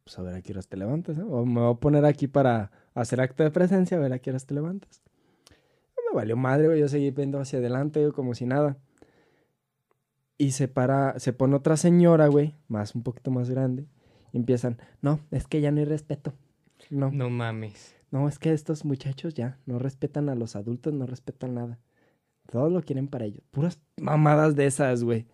Pues 0.04 0.18
a 0.18 0.22
ver 0.22 0.34
a 0.34 0.42
qué 0.42 0.52
horas 0.52 0.68
te 0.68 0.76
levantas. 0.76 1.18
O 1.18 1.44
me 1.44 1.60
voy 1.60 1.72
a 1.72 1.76
poner 1.78 2.04
aquí 2.04 2.26
para 2.26 2.70
hacer 2.94 3.20
acto 3.20 3.42
de 3.42 3.50
presencia, 3.50 3.96
a 3.96 4.00
ver 4.00 4.12
a 4.12 4.18
qué 4.18 4.30
horas 4.30 4.46
te 4.46 4.54
levantas. 4.54 5.02
No 5.96 6.10
me 6.10 6.16
valió 6.16 6.36
madre, 6.36 6.66
güey. 6.66 6.80
Yo 6.80 6.88
seguí 6.88 7.10
viendo 7.10 7.40
hacia 7.40 7.58
adelante, 7.58 8.10
como 8.12 8.34
si 8.34 8.46
nada. 8.46 8.78
Y 10.38 10.52
se 10.52 10.68
para, 10.68 11.18
se 11.18 11.34
pone 11.34 11.54
otra 11.54 11.76
señora, 11.76 12.28
güey, 12.28 12.54
más, 12.66 12.94
un 12.94 13.02
poquito 13.02 13.30
más 13.30 13.50
grande. 13.50 13.86
Y 14.32 14.38
empiezan, 14.38 14.78
no, 15.02 15.20
es 15.30 15.46
que 15.46 15.60
ya 15.60 15.70
no 15.70 15.80
hay 15.80 15.84
respeto. 15.84 16.32
No, 16.90 17.10
no, 17.10 17.24
No 17.24 17.30
mames. 17.30 17.94
es 18.28 18.38
que 18.38 18.52
estos 18.52 18.84
muchachos 18.84 19.34
ya 19.34 19.58
no 19.66 19.78
respetan 19.78 20.28
a 20.28 20.34
los 20.34 20.56
adultos, 20.56 20.92
no 20.92 21.06
respetan 21.06 21.54
nada. 21.54 21.78
Todos 22.50 22.72
lo 22.72 22.82
quieren 22.82 23.06
para 23.08 23.24
ellos. 23.26 23.42
Puras 23.50 23.80
mamadas 23.96 24.56
de 24.56 24.66
esas, 24.66 25.04
güey. 25.04 25.26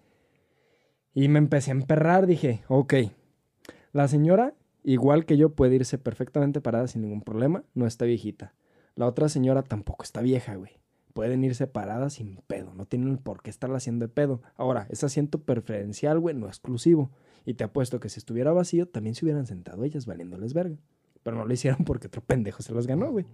Y 1.14 1.28
me 1.28 1.38
empecé 1.38 1.70
a 1.70 1.74
emperrar, 1.74 2.26
dije, 2.26 2.62
ok. 2.68 2.94
La 3.92 4.06
señora, 4.06 4.54
igual 4.84 5.24
que 5.24 5.38
yo, 5.38 5.54
puede 5.54 5.76
irse 5.76 5.96
perfectamente 5.96 6.60
parada 6.60 6.86
sin 6.88 7.00
ningún 7.02 7.22
problema, 7.22 7.64
no 7.74 7.86
está 7.86 8.04
viejita. 8.04 8.52
La 8.94 9.06
otra 9.06 9.30
señora 9.30 9.62
tampoco 9.62 10.04
está 10.04 10.20
vieja, 10.20 10.56
güey. 10.56 10.72
Pueden 11.14 11.42
irse 11.44 11.66
paradas 11.66 12.12
sin 12.14 12.36
pedo, 12.46 12.74
no 12.74 12.84
tienen 12.84 13.16
por 13.16 13.40
qué 13.42 13.48
estarla 13.48 13.78
haciendo 13.78 14.06
de 14.06 14.12
pedo. 14.12 14.42
Ahora, 14.56 14.86
es 14.90 15.02
asiento 15.02 15.40
preferencial, 15.40 16.18
güey, 16.20 16.34
no 16.34 16.46
exclusivo. 16.48 17.10
Y 17.46 17.54
te 17.54 17.64
apuesto 17.64 18.00
que 18.00 18.10
si 18.10 18.18
estuviera 18.18 18.52
vacío, 18.52 18.86
también 18.86 19.14
se 19.14 19.24
hubieran 19.24 19.46
sentado 19.46 19.84
ellas 19.84 20.04
valiéndoles 20.04 20.52
verga. 20.52 20.76
Pero 21.26 21.38
no 21.38 21.44
lo 21.44 21.52
hicieron 21.52 21.80
porque 21.84 22.06
otro 22.06 22.22
pendejo 22.22 22.62
se 22.62 22.72
los 22.72 22.86
ganó, 22.86 23.10
güey. 23.10 23.26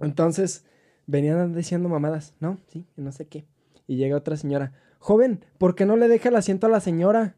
Entonces, 0.00 0.64
venían 1.06 1.54
diciendo 1.54 1.88
mamadas, 1.88 2.34
no, 2.40 2.58
sí, 2.66 2.84
no 2.96 3.12
sé 3.12 3.28
qué. 3.28 3.46
Y 3.86 3.94
llega 3.94 4.16
otra 4.16 4.36
señora, 4.36 4.72
joven, 4.98 5.44
¿por 5.56 5.76
qué 5.76 5.86
no 5.86 5.96
le 5.96 6.08
deja 6.08 6.30
el 6.30 6.34
asiento 6.34 6.66
a 6.66 6.70
la 6.70 6.80
señora? 6.80 7.36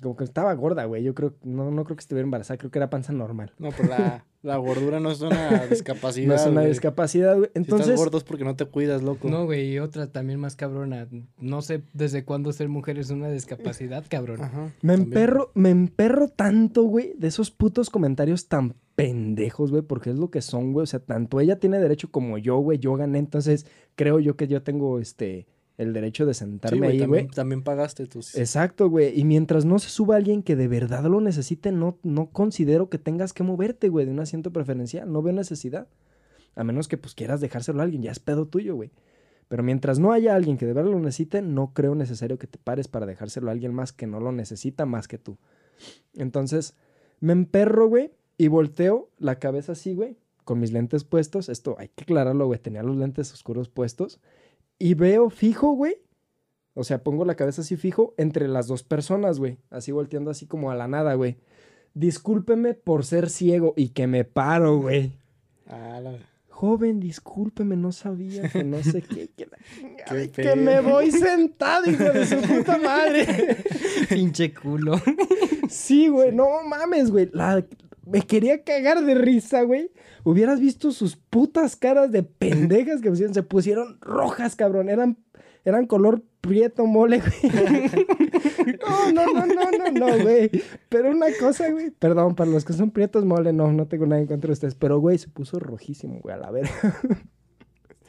Como 0.00 0.16
que 0.16 0.24
estaba 0.24 0.52
gorda, 0.54 0.84
güey. 0.84 1.02
Yo 1.02 1.14
creo, 1.14 1.34
no, 1.42 1.70
no 1.70 1.84
creo 1.84 1.96
que 1.96 2.00
estuviera 2.00 2.24
embarazada, 2.24 2.58
creo 2.58 2.70
que 2.70 2.78
era 2.78 2.90
panza 2.90 3.12
normal. 3.12 3.52
No, 3.58 3.70
pero 3.76 3.90
la, 3.90 4.24
la 4.42 4.56
gordura 4.56 5.00
no 5.00 5.10
es 5.10 5.20
una 5.20 5.66
discapacidad. 5.66 6.26
no 6.28 6.34
es 6.34 6.46
una 6.46 6.62
güey. 6.62 6.68
discapacidad, 6.68 7.36
güey. 7.36 7.50
Si 7.52 7.58
Entonces, 7.58 7.88
estás 7.88 8.00
gordo 8.00 8.18
es 8.18 8.24
porque 8.24 8.44
no 8.44 8.56
te 8.56 8.64
cuidas, 8.64 9.02
loco. 9.02 9.28
No, 9.28 9.44
güey, 9.44 9.74
y 9.74 9.78
otra 9.78 10.06
también 10.06 10.40
más 10.40 10.56
cabrona. 10.56 11.08
No 11.38 11.62
sé 11.62 11.82
desde 11.92 12.24
cuándo 12.24 12.52
ser 12.52 12.68
mujer 12.68 12.98
es 12.98 13.10
una 13.10 13.28
discapacidad, 13.30 14.04
cabrón. 14.08 14.42
Ajá. 14.42 14.72
me 14.80 14.94
también. 14.94 15.00
emperro, 15.00 15.52
me 15.54 15.70
emperro 15.70 16.28
tanto, 16.28 16.84
güey, 16.84 17.14
de 17.18 17.28
esos 17.28 17.50
putos 17.50 17.90
comentarios 17.90 18.48
tan 18.48 18.74
pendejos, 18.94 19.70
güey, 19.70 19.82
porque 19.82 20.10
es 20.10 20.16
lo 20.16 20.30
que 20.30 20.42
son, 20.42 20.72
güey. 20.72 20.84
O 20.84 20.86
sea, 20.86 21.00
tanto 21.00 21.38
ella 21.38 21.60
tiene 21.60 21.78
derecho 21.78 22.10
como 22.10 22.38
yo, 22.38 22.56
güey. 22.58 22.78
Yo 22.78 22.94
gané, 22.94 23.18
entonces 23.18 23.66
creo 23.94 24.18
yo 24.20 24.36
que 24.36 24.48
yo 24.48 24.62
tengo 24.62 24.98
este 24.98 25.46
el 25.78 25.92
derecho 25.92 26.26
de 26.26 26.34
Sí, 26.34 26.40
sentarme 26.40 26.78
güey, 26.78 26.90
ahí, 26.92 26.98
también, 27.00 27.24
güey. 27.26 27.34
también 27.34 27.62
pagaste 27.62 28.06
tus. 28.06 28.36
Exacto, 28.36 28.88
güey. 28.88 29.18
Y 29.18 29.24
mientras 29.24 29.64
no 29.64 29.78
se 29.78 29.88
suba 29.88 30.16
alguien 30.16 30.42
que 30.42 30.56
de 30.56 30.68
verdad 30.68 31.04
lo 31.04 31.20
necesite, 31.20 31.72
no, 31.72 31.98
no 32.02 32.30
considero 32.30 32.88
que 32.90 32.98
tengas 32.98 33.32
que 33.32 33.42
moverte, 33.42 33.88
güey, 33.88 34.06
de 34.06 34.12
un 34.12 34.20
asiento 34.20 34.52
preferencial. 34.52 35.10
No 35.10 35.22
veo 35.22 35.32
necesidad. 35.32 35.88
A 36.54 36.64
menos 36.64 36.88
que 36.88 36.98
pues 36.98 37.14
quieras 37.14 37.40
dejárselo 37.40 37.80
a 37.80 37.84
alguien, 37.84 38.02
ya 38.02 38.10
es 38.12 38.18
pedo 38.20 38.46
tuyo, 38.46 38.74
güey. 38.74 38.90
Pero 39.48 39.62
mientras 39.62 39.98
no 39.98 40.12
haya 40.12 40.34
alguien 40.34 40.56
que 40.56 40.66
de 40.66 40.72
verdad 40.72 40.90
lo 40.90 40.98
necesite, 40.98 41.42
no 41.42 41.72
creo 41.74 41.94
necesario 41.94 42.38
que 42.38 42.46
te 42.46 42.58
pares 42.58 42.88
para 42.88 43.06
dejárselo 43.06 43.48
a 43.48 43.52
alguien 43.52 43.74
más 43.74 43.92
que 43.92 44.06
no 44.06 44.20
lo 44.20 44.32
necesita 44.32 44.86
más 44.86 45.08
que 45.08 45.18
tú. 45.18 45.36
Entonces, 46.14 46.74
me 47.20 47.32
emperro, 47.32 47.88
güey, 47.88 48.12
y 48.38 48.48
volteo 48.48 49.10
la 49.18 49.38
cabeza 49.38 49.72
así, 49.72 49.94
güey, 49.94 50.16
con 50.44 50.58
mis 50.58 50.72
lentes 50.72 51.04
puestos. 51.04 51.48
Esto 51.48 51.76
hay 51.78 51.88
que 51.88 52.04
aclararlo, 52.04 52.46
güey. 52.46 52.58
Tenía 52.60 52.82
los 52.82 52.96
lentes 52.96 53.32
oscuros 53.32 53.68
puestos. 53.68 54.20
Y 54.84 54.94
veo 54.94 55.30
fijo, 55.30 55.74
güey. 55.74 55.94
O 56.74 56.82
sea, 56.82 57.04
pongo 57.04 57.24
la 57.24 57.36
cabeza 57.36 57.60
así 57.62 57.76
fijo 57.76 58.14
entre 58.16 58.48
las 58.48 58.66
dos 58.66 58.82
personas, 58.82 59.38
güey. 59.38 59.58
Así 59.70 59.92
volteando 59.92 60.30
así 60.32 60.46
como 60.46 60.72
a 60.72 60.74
la 60.74 60.88
nada, 60.88 61.14
güey. 61.14 61.36
Discúlpeme 61.94 62.74
por 62.74 63.04
ser 63.04 63.30
ciego 63.30 63.74
y 63.76 63.90
que 63.90 64.08
me 64.08 64.24
paro, 64.24 64.78
güey. 64.78 65.12
Ah, 65.68 66.00
la- 66.02 66.18
Joven, 66.48 66.98
discúlpeme, 66.98 67.76
no 67.76 67.92
sabía 67.92 68.48
que 68.48 68.64
no 68.64 68.82
sé 68.82 69.02
qué. 69.02 69.28
Que, 69.36 69.46
Ay, 70.06 70.28
que 70.30 70.56
me 70.56 70.80
voy 70.80 71.12
sentado, 71.12 71.88
hijo 71.88 72.02
de 72.04 72.26
su 72.26 72.36
puta 72.40 72.76
madre. 72.78 73.56
Pinche 74.08 74.52
culo. 74.52 75.00
Sí, 75.68 76.08
güey, 76.08 76.32
no 76.32 76.48
mames, 76.64 77.10
güey. 77.12 77.30
La- 77.32 77.64
Me 78.04 78.22
quería 78.22 78.64
cagar 78.64 79.04
de 79.04 79.14
risa, 79.14 79.62
güey. 79.62 79.90
Hubieras 80.24 80.60
visto 80.60 80.90
sus 80.92 81.16
putas 81.16 81.76
caras 81.76 82.10
de 82.10 82.22
pendejas 82.22 83.00
que 83.00 83.10
pusieron. 83.10 83.34
Se 83.34 83.42
pusieron 83.42 83.98
rojas, 84.00 84.56
cabrón. 84.56 84.88
Eran, 84.88 85.18
eran 85.64 85.86
color 85.86 86.22
prieto 86.40 86.86
mole, 86.86 87.20
güey. 87.20 87.52
no, 88.80 89.12
no, 89.12 89.32
no, 89.32 89.46
no, 89.46 89.70
no, 89.70 89.90
no, 89.92 90.22
güey. 90.22 90.50
Pero 90.88 91.10
una 91.10 91.26
cosa, 91.38 91.70
güey. 91.70 91.90
Perdón, 91.90 92.34
para 92.34 92.50
los 92.50 92.64
que 92.64 92.72
son 92.72 92.90
prietos 92.90 93.24
mole, 93.24 93.52
no, 93.52 93.72
no 93.72 93.86
tengo 93.86 94.06
nada 94.06 94.20
en 94.20 94.26
contra 94.26 94.48
de 94.48 94.54
ustedes. 94.54 94.74
Pero, 94.74 94.98
güey, 94.98 95.18
se 95.18 95.28
puso 95.28 95.58
rojísimo, 95.58 96.18
güey, 96.20 96.34
a 96.34 96.38
la 96.38 96.50
verga. 96.50 96.72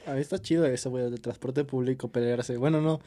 A 0.06 0.16
mí 0.16 0.20
está 0.20 0.38
chido 0.38 0.66
eso, 0.66 0.90
güey, 0.90 1.10
del 1.10 1.22
transporte 1.22 1.64
público, 1.64 2.10
pelearse. 2.10 2.58
Bueno, 2.58 2.82
no. 2.82 3.00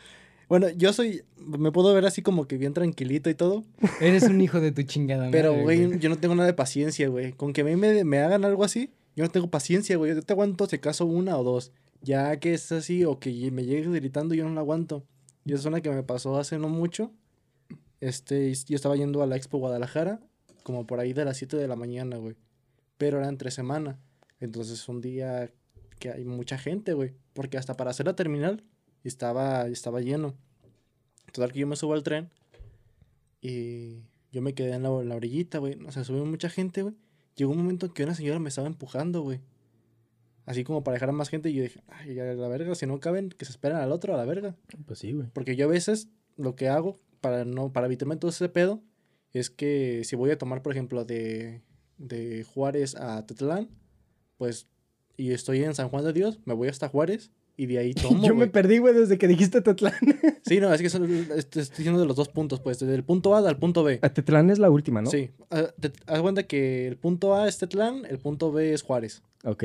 Bueno, 0.48 0.68
yo 0.70 0.92
soy. 0.92 1.22
Me 1.36 1.72
puedo 1.72 1.92
ver 1.92 2.06
así 2.06 2.22
como 2.22 2.46
que 2.46 2.56
bien 2.56 2.72
tranquilito 2.72 3.30
y 3.30 3.34
todo. 3.34 3.64
Eres 4.00 4.24
un 4.24 4.40
hijo 4.40 4.60
de 4.60 4.72
tu 4.72 4.82
chingada 4.82 5.30
Pero, 5.30 5.60
güey, 5.60 5.98
yo 5.98 6.08
no 6.08 6.18
tengo 6.18 6.34
nada 6.34 6.46
de 6.46 6.54
paciencia, 6.54 7.08
güey. 7.08 7.32
Con 7.32 7.52
que 7.52 7.62
a 7.62 7.64
mí 7.64 7.76
me, 7.76 8.04
me 8.04 8.18
hagan 8.18 8.44
algo 8.44 8.64
así, 8.64 8.90
yo 9.16 9.24
no 9.24 9.30
tengo 9.30 9.50
paciencia, 9.50 9.96
güey. 9.96 10.14
Yo 10.14 10.22
te 10.22 10.32
aguanto 10.32 10.66
si 10.66 10.76
acaso 10.76 11.06
una 11.06 11.36
o 11.36 11.44
dos. 11.44 11.72
Ya 12.02 12.38
que 12.38 12.54
es 12.54 12.70
así 12.70 13.04
o 13.04 13.18
que 13.18 13.50
me 13.50 13.64
llegues 13.64 13.88
gritando, 13.88 14.34
yo 14.34 14.44
no 14.44 14.54
la 14.54 14.60
aguanto. 14.60 15.04
Y 15.44 15.52
es 15.52 15.64
una 15.64 15.80
que 15.80 15.90
me 15.90 16.02
pasó 16.02 16.38
hace 16.38 16.58
no 16.58 16.68
mucho. 16.68 17.12
Este, 18.00 18.52
yo 18.54 18.76
estaba 18.76 18.96
yendo 18.96 19.22
a 19.22 19.26
la 19.26 19.36
Expo 19.36 19.58
Guadalajara, 19.58 20.20
como 20.62 20.86
por 20.86 21.00
ahí 21.00 21.12
de 21.12 21.24
las 21.24 21.38
7 21.38 21.56
de 21.56 21.66
la 21.66 21.76
mañana, 21.76 22.18
güey. 22.18 22.36
Pero 22.98 23.18
era 23.18 23.28
entre 23.28 23.50
semana. 23.50 23.98
Entonces, 24.38 24.88
un 24.88 25.00
día 25.00 25.50
que 25.98 26.10
hay 26.10 26.24
mucha 26.24 26.58
gente, 26.58 26.92
güey. 26.92 27.14
Porque 27.32 27.58
hasta 27.58 27.76
para 27.76 27.90
hacer 27.90 28.06
la 28.06 28.16
terminal 28.16 28.62
estaba, 29.08 29.66
estaba 29.68 30.00
lleno. 30.00 30.34
Total 31.32 31.52
que 31.52 31.60
yo 31.60 31.66
me 31.66 31.76
subo 31.76 31.94
al 31.94 32.02
tren 32.02 32.30
y 33.40 34.02
yo 34.32 34.42
me 34.42 34.54
quedé 34.54 34.72
en 34.72 34.82
la, 34.82 34.88
en 34.88 35.08
la 35.08 35.16
orillita, 35.16 35.58
güey. 35.58 35.78
O 35.84 35.92
sea, 35.92 36.04
subió 36.04 36.24
mucha 36.24 36.48
gente, 36.48 36.82
güey. 36.82 36.94
Llegó 37.36 37.52
un 37.52 37.58
momento 37.58 37.86
en 37.86 37.92
que 37.92 38.04
una 38.04 38.14
señora 38.14 38.38
me 38.38 38.48
estaba 38.48 38.66
empujando, 38.66 39.22
güey. 39.22 39.40
Así 40.46 40.62
como 40.62 40.84
para 40.84 40.94
dejar 40.94 41.08
a 41.08 41.12
más 41.12 41.28
gente 41.28 41.50
y 41.50 41.54
yo 41.54 41.62
dije, 41.64 41.82
ay, 41.88 42.18
a 42.18 42.34
la 42.34 42.48
verga, 42.48 42.74
si 42.74 42.86
no 42.86 43.00
caben, 43.00 43.30
que 43.30 43.44
se 43.44 43.50
esperen 43.50 43.78
al 43.78 43.92
otro, 43.92 44.14
a 44.14 44.16
la 44.16 44.24
verga. 44.24 44.56
Pues 44.86 45.00
sí, 45.00 45.12
güey. 45.12 45.28
Porque 45.32 45.56
yo 45.56 45.66
a 45.66 45.68
veces 45.68 46.08
lo 46.36 46.54
que 46.54 46.68
hago 46.68 47.00
para 47.20 47.44
no 47.44 47.72
para 47.72 47.86
evitarme 47.86 48.16
todo 48.16 48.30
ese 48.30 48.48
pedo 48.48 48.82
es 49.32 49.50
que 49.50 50.02
si 50.04 50.16
voy 50.16 50.30
a 50.30 50.38
tomar, 50.38 50.62
por 50.62 50.72
ejemplo, 50.72 51.04
de, 51.04 51.62
de 51.98 52.44
Juárez 52.44 52.94
a 52.94 53.26
Tetlán, 53.26 53.68
pues, 54.38 54.68
y 55.16 55.32
estoy 55.32 55.64
en 55.64 55.74
San 55.74 55.88
Juan 55.88 56.04
de 56.04 56.12
Dios, 56.12 56.40
me 56.44 56.54
voy 56.54 56.68
hasta 56.68 56.88
Juárez 56.88 57.30
y 57.56 57.66
de 57.66 57.78
ahí 57.78 57.94
tomo, 57.94 58.22
Yo 58.24 58.34
me 58.34 58.46
perdí, 58.48 58.78
güey, 58.78 58.94
desde 58.94 59.16
que 59.18 59.26
dijiste 59.28 59.60
Tetlán. 59.62 59.94
Sí, 60.44 60.60
no, 60.60 60.72
es 60.72 60.82
que 60.82 60.90
son- 60.90 61.10
estoy 61.36 61.62
diciendo 61.62 61.98
de 62.00 62.06
los 62.06 62.16
dos 62.16 62.28
puntos, 62.28 62.60
pues, 62.60 62.78
desde 62.78 62.94
el 62.94 63.02
punto 63.04 63.34
A 63.34 63.38
al 63.48 63.58
punto 63.58 63.82
B. 63.82 63.98
A 64.02 64.08
Tetlán 64.10 64.50
es 64.50 64.58
la 64.58 64.70
última, 64.70 65.00
¿no? 65.02 65.10
Sí, 65.10 65.30
ah, 65.50 65.70
haz 66.06 66.20
cuenta 66.20 66.42
que 66.46 66.86
el 66.86 66.96
punto 66.96 67.34
A 67.34 67.48
es 67.48 67.58
Tetlán, 67.58 68.04
el 68.08 68.18
punto 68.18 68.52
B 68.52 68.72
es 68.74 68.82
Juárez. 68.82 69.22
Ok. 69.44 69.64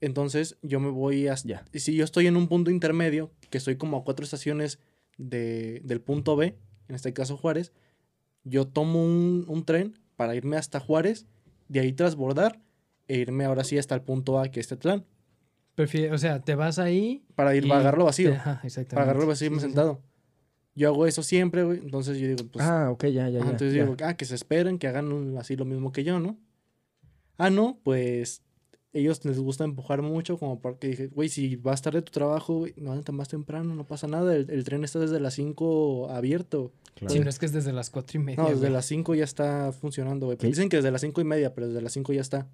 Entonces 0.00 0.56
yo 0.62 0.80
me 0.80 0.88
voy 0.90 1.28
hasta... 1.28 1.48
Ya. 1.48 1.64
Y 1.72 1.80
si 1.80 1.94
yo 1.94 2.04
estoy 2.04 2.26
en 2.26 2.36
un 2.36 2.48
punto 2.48 2.70
intermedio, 2.70 3.30
que 3.50 3.58
estoy 3.58 3.76
como 3.76 3.98
a 3.98 4.04
cuatro 4.04 4.24
estaciones 4.24 4.78
de, 5.18 5.80
del 5.84 6.00
punto 6.00 6.36
B, 6.36 6.56
en 6.88 6.94
este 6.94 7.12
caso 7.12 7.36
Juárez, 7.36 7.72
yo 8.44 8.66
tomo 8.66 9.04
un, 9.04 9.44
un 9.46 9.64
tren 9.64 9.98
para 10.16 10.34
irme 10.34 10.56
hasta 10.56 10.80
Juárez, 10.80 11.26
de 11.68 11.80
ahí 11.80 11.92
transbordar 11.92 12.60
e 13.08 13.18
irme 13.18 13.44
ahora 13.44 13.62
sí 13.64 13.76
hasta 13.78 13.94
el 13.94 14.02
punto 14.02 14.38
A, 14.38 14.48
que 14.50 14.60
es 14.60 14.68
Tetlán, 14.68 15.04
O 16.12 16.18
sea, 16.18 16.40
te 16.40 16.54
vas 16.54 16.78
ahí. 16.78 17.24
para 17.34 17.54
ir 17.54 17.64
y 17.66 17.70
a 17.70 17.76
agarrarlo 17.76 18.04
vacío, 18.06 18.30
te- 18.30 18.36
ajá, 18.36 18.60
exactamente. 18.64 18.94
para 18.94 19.02
agarrarlo 19.04 19.28
vacío 19.28 19.46
y 19.48 19.50
Sí, 19.50 19.56
sí, 19.56 19.60
sentado. 19.62 20.00
Yo 20.74 20.88
hago 20.88 21.06
eso 21.06 21.22
siempre, 21.22 21.64
güey, 21.64 21.78
entonces 21.78 22.18
yo 22.18 22.28
digo, 22.28 22.48
pues... 22.50 22.64
ah, 22.64 22.90
ok, 22.90 23.04
ya, 23.06 23.28
ya, 23.28 23.38
Ajá, 23.40 23.46
ya. 23.46 23.50
entonces 23.50 23.74
ya. 23.74 23.82
digo, 23.84 23.96
ah, 24.04 24.14
que 24.16 24.24
se 24.24 24.34
esperen, 24.34 24.78
que 24.78 24.86
hagan 24.86 25.12
un- 25.12 25.36
así 25.36 25.56
lo 25.56 25.64
mismo 25.64 25.92
que 25.92 26.04
yo, 26.04 26.20
¿no? 26.20 26.38
Ah, 27.38 27.50
no, 27.50 27.80
pues 27.82 28.42
ellos 28.92 29.24
les 29.24 29.38
gusta 29.38 29.64
empujar 29.64 30.02
mucho, 30.02 30.38
como 30.38 30.60
porque 30.60 30.88
dije, 30.88 31.06
güey, 31.08 31.28
si 31.28 31.56
vas 31.56 31.80
tarde 31.82 31.98
a 32.00 32.02
tu 32.02 32.12
trabajo, 32.12 32.58
güey, 32.58 32.74
no 32.76 32.92
antes 32.92 33.14
más 33.14 33.28
temprano, 33.28 33.74
no 33.74 33.86
pasa 33.86 34.06
nada, 34.06 34.34
el, 34.34 34.50
el 34.50 34.64
tren 34.64 34.82
está 34.84 34.98
desde 34.98 35.20
las 35.20 35.34
5 35.34 36.08
abierto. 36.10 36.72
Claro. 36.94 37.14
Sí, 37.14 37.20
no 37.20 37.30
es 37.30 37.38
que 37.38 37.46
es 37.46 37.52
desde 37.52 37.72
las 37.72 37.88
cuatro 37.90 38.18
y 38.20 38.22
media. 38.24 38.42
No, 38.42 38.48
desde 38.48 38.60
güey. 38.62 38.72
las 38.72 38.86
5 38.86 39.14
ya 39.14 39.24
está 39.24 39.72
funcionando, 39.72 40.26
güey. 40.26 40.38
Dicen 40.38 40.68
que 40.68 40.76
desde 40.76 40.90
las 40.90 41.00
5 41.02 41.20
y 41.20 41.24
media, 41.24 41.54
pero 41.54 41.68
desde 41.68 41.80
las 41.82 41.92
5 41.92 42.12
ya 42.12 42.20
está. 42.20 42.48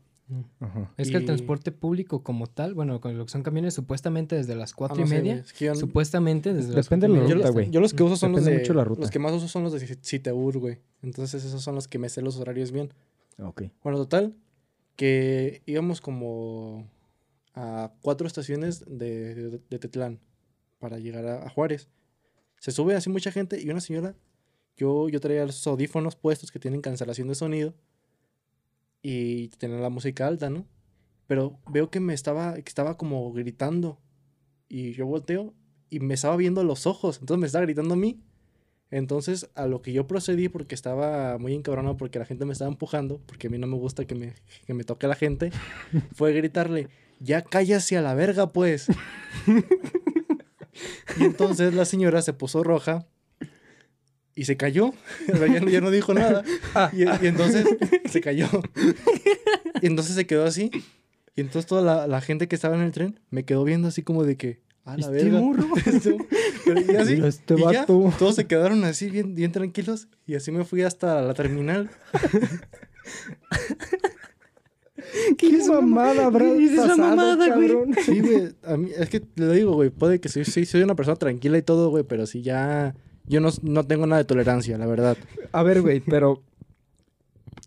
Ajá. 0.61 0.93
Es 0.97 1.11
que 1.11 1.17
el 1.19 1.25
transporte 1.25 1.71
público 1.73 2.23
como 2.25 2.47
tal, 2.49 2.75
bueno, 2.75 3.01
con 3.01 3.17
lo 3.17 3.25
que 3.25 3.31
son 3.31 3.43
camiones, 3.43 3.75
supuestamente 3.75 4.35
desde 4.37 4.57
las 4.57 4.73
Ah, 4.73 4.75
cuatro 4.77 4.97
no 4.99 5.05
y 5.05 5.09
sé, 5.09 5.15
media. 5.19 5.33
güey, 5.35 5.45
es 5.45 5.53
que 5.53 5.65
yo, 5.67 5.75
Supuestamente 5.77 6.53
desde 6.53 6.73
las 6.75 6.87
Depende 6.87 7.07
de 7.07 7.13
la 7.15 7.21
media 7.21 7.35
ruta, 7.37 7.47
yo, 7.49 7.53
güey. 7.53 7.71
yo 7.71 7.81
los 7.81 7.95
que 7.95 8.03
uso 8.03 8.17
son 8.17 8.33
los 8.33 8.45
de... 8.45 8.59
mucho 8.59 8.75
la 8.75 8.85
ruta. 8.85 9.01
Los 9.03 9.11
que 9.11 9.19
más 9.21 9.33
uso 9.33 9.47
son 9.49 9.63
los 9.63 9.73
de 9.73 9.81
Citeur, 10.03 10.59
güey. 10.59 10.79
Entonces 11.03 11.45
esos 11.45 11.63
son 11.63 11.75
los 11.77 11.87
que 11.87 11.99
me 11.99 12.09
sé 12.09 12.23
los 12.23 12.37
horarios 12.39 12.73
bien. 12.73 12.93
Ok. 13.39 13.63
Bueno, 13.85 13.99
total, 13.99 14.35
que 14.97 15.63
íbamos 15.67 16.01
como 16.01 16.89
a 17.55 17.93
cuatro 18.03 18.27
estaciones 18.27 18.85
de, 18.87 19.35
de, 19.35 19.61
de 19.71 19.79
Tetlán 19.79 20.19
para 20.79 20.99
llegar 20.99 21.27
a, 21.27 21.47
a 21.47 21.51
Juárez. 21.51 21.89
Se 22.59 22.73
sube 22.73 22.95
así 22.97 23.11
mucha 23.11 23.31
gente 23.31 23.61
y 23.61 23.69
una 23.71 23.81
señora, 23.81 24.15
yo, 24.77 25.09
yo 25.09 25.21
traía 25.21 25.45
los 25.47 25.67
audífonos 25.67 26.17
puestos 26.17 26.51
que 26.51 26.59
tienen 26.59 26.81
cancelación 26.81 27.29
de 27.29 27.35
sonido 27.35 27.75
y 29.03 29.49
tenía 29.49 29.79
la 29.79 29.91
música 29.91 30.27
alta, 30.27 30.51
¿no? 30.51 30.67
Pero 31.27 31.59
veo 31.71 31.91
que 31.91 32.01
me 32.01 32.15
estaba, 32.15 32.55
que 32.55 32.69
estaba 32.69 32.97
como 32.97 33.33
gritando 33.33 34.01
y 34.69 34.93
yo 34.93 35.07
volteo 35.07 35.55
y 35.91 36.01
me 36.01 36.15
estaba 36.15 36.37
viendo 36.37 36.65
los 36.65 36.87
ojos, 36.87 37.19
entonces 37.21 37.41
me 37.41 37.47
estaba 37.47 37.65
gritando 37.65 37.95
a 37.95 37.97
mí. 37.97 38.21
Entonces, 38.91 39.51
a 39.57 39.67
lo 39.67 39.83
que 39.83 39.93
yo 39.93 40.07
procedí, 40.07 40.49
porque 40.49 40.77
estaba 40.77 41.39
muy 41.39 41.55
encabronado 41.55 41.97
porque 41.97 42.21
la 42.21 42.25
gente 42.25 42.45
me 42.45 42.53
estaba 42.53 42.71
empujando, 42.71 43.21
porque 43.27 43.49
a 43.49 43.51
mí 43.51 43.59
no 43.59 43.67
me 43.67 43.77
gusta 43.77 44.05
que 44.05 44.15
me, 44.15 44.35
que 44.65 44.75
me 44.75 44.85
toque 44.85 45.09
la 45.09 45.17
gente, 45.17 45.51
fue 46.15 46.33
gritarle, 46.33 46.89
ya 47.19 47.43
cállase 47.43 47.97
a 47.97 48.03
la 48.03 48.15
verga, 48.15 48.53
pues. 48.53 48.87
y 51.19 51.25
entonces 51.25 51.75
la 51.75 51.85
señora 51.85 52.23
se 52.23 52.33
puso 52.33 52.63
roja 52.63 53.07
y 54.37 54.45
se 54.45 54.57
cayó. 54.57 54.93
O 55.33 55.37
sea, 55.37 55.49
ya, 55.49 55.61
no- 55.61 55.69
ya 55.69 55.81
no 55.81 55.91
dijo 55.91 56.15
nada. 56.15 56.45
Y, 56.93 57.03
y 57.03 57.27
entonces 57.27 57.67
se 58.09 58.21
cayó. 58.21 58.47
Y 59.83 59.87
entonces 59.87 60.15
se 60.15 60.27
quedó 60.27 60.45
así. 60.45 60.71
Y 61.35 61.41
entonces 61.41 61.67
toda 61.67 61.83
la, 61.83 62.07
la 62.07 62.21
gente 62.21 62.47
que 62.47 62.55
estaba 62.55 62.77
en 62.77 62.83
el 62.83 62.93
tren 62.93 63.19
me 63.31 63.45
quedó 63.45 63.65
viendo 63.65 63.89
así 63.89 64.03
como 64.03 64.23
de 64.25 64.37
que, 64.37 64.61
a 64.85 64.97
la 64.97 65.07
Este 65.07 65.13
verga. 65.25 65.41
Pero 66.65 66.81
y 66.93 66.97
así, 66.97 67.15
Este 67.25 67.55
y 67.55 67.59
ya, 67.59 67.81
vato. 67.81 68.13
todos 68.19 68.37
se 68.37 68.47
quedaron 68.47 68.85
así 68.85 69.11
bien, 69.11 69.35
bien 69.35 69.51
tranquilos 69.53 70.09
y 70.27 70.35
así 70.37 70.53
me 70.53 70.65
fui 70.65 70.83
hasta 70.83 71.21
la 71.23 71.35
terminal. 71.35 71.91
¿Qué 75.39 75.59
mamada 75.69 76.27
habrá 76.27 76.45
¿Qué 76.57 76.75
pasado, 76.77 76.97
mamada, 76.99 77.55
güey? 77.55 77.71
Sí, 78.05 78.21
güey, 78.21 78.49
a 78.65 78.77
mí, 78.77 78.91
es 78.97 79.09
que 79.09 79.23
le 79.37 79.53
digo, 79.55 79.75
güey, 79.75 79.91
puede 79.91 80.21
que 80.21 80.29
sí, 80.29 80.45
sí, 80.45 80.65
soy 80.67 80.83
una 80.83 80.95
persona 80.95 81.17
tranquila 81.17 81.59
y 81.59 81.63
todo, 81.63 81.91
güey, 81.91 82.05
pero 82.05 82.27
sí 82.27 82.43
ya, 82.43 82.95
yo 83.29 83.41
no, 83.41 83.51
no 83.63 83.85
tengo 83.85 84.07
nada 84.07 84.23
de 84.23 84.27
tolerancia, 84.27 84.79
la 84.79 84.87
verdad. 84.87 85.17
A 85.53 85.63
ver, 85.63 85.83
güey, 85.83 86.01
pero... 86.01 86.43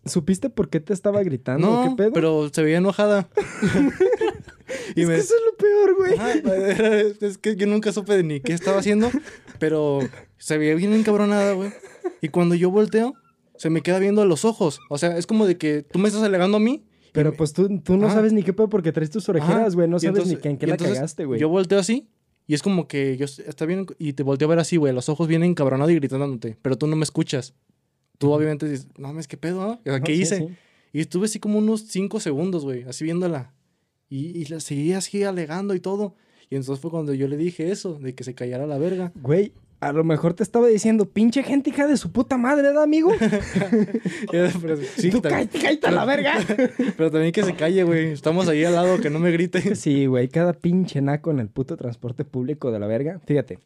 ¿Supiste 0.06 0.48
por 0.48 0.70
qué 0.70 0.80
te 0.80 0.94
estaba 0.94 1.22
gritando? 1.22 1.66
No, 1.68 1.90
¿Qué 1.90 1.96
pedo? 1.96 2.12
pero 2.12 2.48
se 2.50 2.62
veía 2.62 2.78
enojada. 2.78 3.28
y 4.96 5.02
es 5.02 5.08
me... 5.08 5.14
que 5.14 5.20
eso 5.20 5.34
es 5.34 5.42
lo 5.44 5.56
peor, 5.56 5.96
güey. 5.96 6.14
Ajá, 6.14 7.00
es 7.26 7.38
que 7.38 7.56
yo 7.56 7.66
nunca 7.66 7.92
supe 7.92 8.16
de 8.16 8.22
ni 8.22 8.40
qué 8.40 8.52
estaba 8.52 8.78
haciendo, 8.78 9.10
pero 9.58 10.00
se 10.38 10.56
veía 10.58 10.74
bien 10.74 10.94
encabronada, 10.94 11.52
güey. 11.52 11.70
Y 12.22 12.28
cuando 12.28 12.54
yo 12.54 12.70
volteo, 12.70 13.14
se 13.56 13.68
me 13.68 13.82
queda 13.82 13.98
viendo 13.98 14.22
a 14.22 14.24
los 14.24 14.44
ojos. 14.44 14.80
O 14.88 14.96
sea, 14.96 15.18
es 15.18 15.26
como 15.26 15.46
de 15.46 15.58
que 15.58 15.82
tú 15.82 15.98
me 15.98 16.08
estás 16.08 16.22
alegando 16.22 16.56
a 16.56 16.60
mí. 16.60 16.86
Pero 17.12 17.32
me- 17.32 17.36
pues 17.36 17.52
tú, 17.52 17.68
tú 17.80 17.96
no 17.96 18.06
Ajá. 18.06 18.16
sabes 18.16 18.32
ni 18.32 18.42
qué 18.42 18.52
pedo 18.52 18.68
porque 18.68 18.92
traes 18.92 19.10
tus 19.10 19.28
orejeras, 19.28 19.74
güey. 19.74 19.88
No 19.88 19.98
sabes 19.98 20.16
entonces- 20.16 20.36
ni 20.36 20.42
que 20.42 20.48
en 20.48 20.56
qué 20.56 20.66
la 20.66 20.76
cagaste, 20.76 21.24
güey. 21.24 21.40
Yo 21.40 21.48
volteo 21.48 21.78
así 21.78 22.08
y 22.50 22.54
es 22.54 22.62
como 22.64 22.88
que 22.88 23.16
yo 23.16 23.26
está 23.26 23.64
bien 23.64 23.86
y 23.96 24.12
te 24.14 24.24
volteo 24.24 24.48
a 24.48 24.50
ver 24.50 24.58
así, 24.58 24.76
güey, 24.76 24.92
los 24.92 25.08
ojos 25.08 25.28
vienen 25.28 25.50
encabronado 25.50 25.88
y 25.88 25.94
gritándote, 25.94 26.58
pero 26.60 26.76
tú 26.76 26.88
no 26.88 26.96
me 26.96 27.04
escuchas. 27.04 27.54
Tú 28.18 28.32
obviamente 28.32 28.68
dices, 28.68 28.88
no 28.98 29.06
mames, 29.06 29.28
¿qué 29.28 29.36
pedo? 29.36 29.60
O 29.60 29.80
sea, 29.84 29.98
No, 29.98 30.04
¿Qué 30.04 30.12
hice? 30.14 30.38
sí. 30.38 30.48
Y 30.92 30.98
estuve 30.98 31.26
así 31.26 31.38
como 31.38 31.58
unos 31.58 31.82
cinco 31.82 32.18
segundos, 32.18 32.64
güey, 32.64 32.82
así 32.82 33.04
viéndola. 33.04 33.54
Y, 34.08 34.36
y 34.36 34.46
la 34.46 34.58
seguía 34.58 34.98
así 34.98 35.22
alegando 35.22 35.76
y 35.76 35.80
todo. 35.80 36.16
Y 36.50 36.56
entonces 36.56 36.82
fue 36.82 36.90
cuando 36.90 37.14
yo 37.14 37.28
le 37.28 37.36
dije 37.36 37.70
eso, 37.70 38.00
de 38.00 38.16
que 38.16 38.24
se 38.24 38.34
callara 38.34 38.66
la 38.66 38.78
verga. 38.78 39.12
Güey, 39.14 39.52
a 39.80 39.92
lo 39.92 40.04
mejor 40.04 40.34
te 40.34 40.42
estaba 40.42 40.66
diciendo, 40.66 41.06
pinche 41.06 41.42
gente 41.42 41.70
hija 41.70 41.86
de 41.86 41.96
su 41.96 42.12
puta 42.12 42.36
madre, 42.36 42.62
¿verdad, 42.62 42.82
amigo? 42.82 43.12
pero, 44.30 44.50
sí, 44.96 45.10
Tú 45.10 45.22
cállate, 45.22 45.58
cállate 45.58 45.86
a 45.86 45.90
la 45.90 46.04
verga. 46.04 46.34
pero 46.96 47.10
también 47.10 47.32
que 47.32 47.42
se 47.42 47.54
calle, 47.54 47.82
güey. 47.84 48.12
Estamos 48.12 48.48
ahí 48.48 48.64
al 48.64 48.74
lado, 48.74 49.00
que 49.00 49.10
no 49.10 49.18
me 49.18 49.30
grite. 49.30 49.74
Sí, 49.74 50.06
güey, 50.06 50.28
cada 50.28 50.52
pinche 50.52 51.00
naco 51.00 51.30
en 51.30 51.40
el 51.40 51.48
puto 51.48 51.76
transporte 51.76 52.24
público 52.24 52.70
de 52.70 52.78
la 52.78 52.86
verga. 52.86 53.20
Fíjate, 53.26 53.58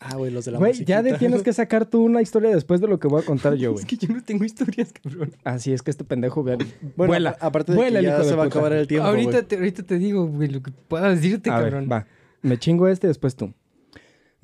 Ah, 0.00 0.16
güey, 0.16 0.30
los 0.30 0.44
de 0.44 0.50
la 0.50 0.58
güey, 0.58 0.84
ya 0.84 1.02
de 1.02 1.14
tienes 1.14 1.42
que 1.42 1.52
sacar 1.54 1.86
tú 1.86 2.02
una 2.02 2.20
historia 2.20 2.50
después 2.50 2.78
de 2.80 2.88
lo 2.88 2.98
que 2.98 3.08
voy 3.08 3.22
a 3.22 3.24
contar 3.24 3.54
yo, 3.54 3.72
güey. 3.72 3.84
Es 3.84 3.88
que 3.88 3.96
yo 3.96 4.12
no 4.12 4.22
tengo 4.22 4.44
historias, 4.44 4.92
cabrón. 4.92 5.32
Así 5.44 5.72
es 5.72 5.80
que 5.80 5.90
este 5.90 6.04
pendejo, 6.04 6.42
vean, 6.42 6.58
Bueno, 6.94 7.10
vuela. 7.10 7.36
aparte 7.40 7.72
de 7.72 7.78
vuela 7.78 8.00
que 8.00 8.06
el 8.06 8.10
ya 8.10 8.16
hijo 8.16 8.22
de 8.24 8.28
se 8.28 8.36
va 8.36 8.42
a 8.44 8.46
acabar 8.46 8.72
el 8.74 8.86
tiempo, 8.86 9.06
ahorita, 9.08 9.44
te, 9.44 9.56
ahorita 9.56 9.82
te 9.84 9.98
digo, 9.98 10.26
güey, 10.26 10.48
lo 10.50 10.62
que 10.62 10.72
pueda 10.72 11.08
decirte, 11.08 11.48
A 11.48 11.58
ver, 11.58 11.70
cabrón. 11.70 11.88
va. 11.90 12.06
Me 12.42 12.58
chingo 12.58 12.86
este 12.88 13.06
y 13.06 13.08
después 13.08 13.34
tú. 13.34 13.54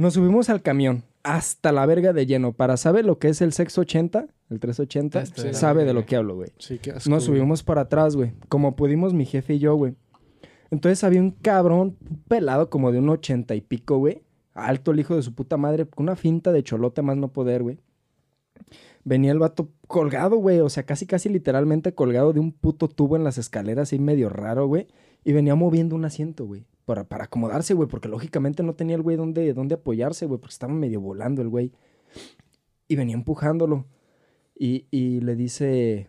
Nos 0.00 0.14
subimos 0.14 0.48
al 0.48 0.62
camión 0.62 1.04
hasta 1.24 1.72
la 1.72 1.84
verga 1.84 2.14
de 2.14 2.24
lleno. 2.24 2.52
Para 2.54 2.78
saber 2.78 3.04
lo 3.04 3.18
que 3.18 3.28
es 3.28 3.42
el 3.42 3.52
680, 3.52 4.28
el 4.48 4.58
380, 4.58 5.20
Hasta 5.20 5.44
la 5.44 5.52
sabe 5.52 5.84
de 5.84 5.92
lo 5.92 6.06
que 6.06 6.16
hablo, 6.16 6.36
güey. 6.36 6.48
Sí, 6.56 6.78
qué 6.78 6.92
asco, 6.92 7.10
Nos 7.10 7.28
güey. 7.28 7.38
subimos 7.38 7.62
para 7.62 7.82
atrás, 7.82 8.16
güey. 8.16 8.32
Como 8.48 8.76
pudimos 8.76 9.12
mi 9.12 9.26
jefe 9.26 9.56
y 9.56 9.58
yo, 9.58 9.74
güey. 9.74 9.94
Entonces 10.70 11.04
había 11.04 11.20
un 11.20 11.32
cabrón 11.32 11.98
pelado 12.28 12.70
como 12.70 12.92
de 12.92 12.98
un 12.98 13.10
ochenta 13.10 13.54
y 13.54 13.60
pico, 13.60 13.98
güey. 13.98 14.22
Alto 14.54 14.92
el 14.92 15.00
hijo 15.00 15.16
de 15.16 15.22
su 15.22 15.34
puta 15.34 15.58
madre, 15.58 15.84
con 15.84 16.04
una 16.04 16.16
finta 16.16 16.50
de 16.50 16.62
cholote 16.62 17.02
más 17.02 17.18
no 17.18 17.28
poder, 17.28 17.62
güey. 17.62 17.78
Venía 19.04 19.32
el 19.32 19.38
vato 19.38 19.68
colgado, 19.86 20.36
güey. 20.36 20.60
O 20.60 20.70
sea, 20.70 20.84
casi, 20.84 21.04
casi 21.04 21.28
literalmente 21.28 21.92
colgado 21.92 22.32
de 22.32 22.40
un 22.40 22.52
puto 22.52 22.88
tubo 22.88 23.16
en 23.16 23.24
las 23.24 23.36
escaleras, 23.36 23.88
así 23.88 23.98
medio 23.98 24.30
raro, 24.30 24.66
güey. 24.66 24.86
Y 25.24 25.34
venía 25.34 25.56
moviendo 25.56 25.94
un 25.94 26.06
asiento, 26.06 26.46
güey. 26.46 26.64
Para, 26.90 27.04
para 27.04 27.26
acomodarse, 27.26 27.72
güey. 27.72 27.88
Porque 27.88 28.08
lógicamente 28.08 28.64
no 28.64 28.74
tenía 28.74 28.96
el 28.96 29.02
güey 29.02 29.16
dónde, 29.16 29.54
dónde 29.54 29.76
apoyarse, 29.76 30.26
güey. 30.26 30.40
Porque 30.40 30.54
estaba 30.54 30.72
medio 30.72 31.00
volando 31.00 31.40
el 31.40 31.48
güey. 31.48 31.70
Y 32.88 32.96
venía 32.96 33.14
empujándolo. 33.14 33.86
Y, 34.58 34.86
y 34.90 35.20
le 35.20 35.36
dice. 35.36 36.08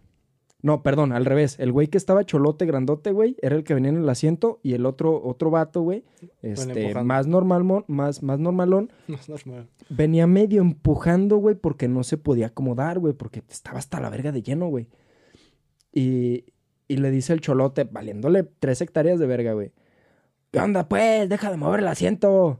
No, 0.63 0.81
perdón, 0.81 1.11
al 1.11 1.25
revés. 1.25 1.59
El 1.59 1.71
güey 1.71 1.87
que 1.87 1.99
estaba 1.99 2.25
cholote, 2.25 2.65
grandote, 2.65 3.11
güey, 3.11 3.37
era 3.43 3.55
el 3.55 3.63
que 3.63 3.75
venía 3.75 3.91
en 3.91 3.97
el 3.97 4.09
asiento. 4.09 4.59
Y 4.63 4.73
el 4.73 4.87
otro, 4.87 5.21
otro 5.23 5.51
vato, 5.51 5.81
güey, 5.83 6.03
este, 6.41 6.95
más 7.03 7.27
normal, 7.27 7.63
más, 7.85 8.23
más 8.23 8.39
normalón, 8.39 8.91
normal. 9.27 9.69
venía 9.89 10.25
medio 10.25 10.61
empujando, 10.61 11.37
güey, 11.37 11.53
porque 11.53 11.87
no 11.87 12.03
se 12.03 12.17
podía 12.17 12.47
acomodar, 12.47 12.97
güey, 12.97 13.13
porque 13.13 13.43
estaba 13.49 13.77
hasta 13.77 13.99
la 13.99 14.09
verga 14.09 14.31
de 14.31 14.41
lleno, 14.41 14.67
güey. 14.67 14.87
Y, 15.93 16.45
y 16.87 16.97
le 16.97 17.11
dice 17.11 17.33
el 17.33 17.41
cholote, 17.41 17.83
valiéndole 17.83 18.43
tres 18.43 18.81
hectáreas 18.81 19.19
de 19.19 19.27
verga, 19.27 19.53
güey. 19.53 19.71
¿Qué 20.51 20.59
onda, 20.59 20.87
pues? 20.87 21.29
Deja 21.29 21.49
de 21.49 21.57
mover 21.57 21.79
el 21.81 21.87
asiento. 21.87 22.59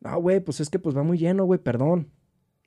No, 0.00 0.20
güey, 0.20 0.40
pues 0.40 0.60
es 0.60 0.70
que 0.70 0.78
pues 0.78 0.96
va 0.96 1.02
muy 1.02 1.18
lleno, 1.18 1.44
güey, 1.44 1.58
perdón. 1.60 2.10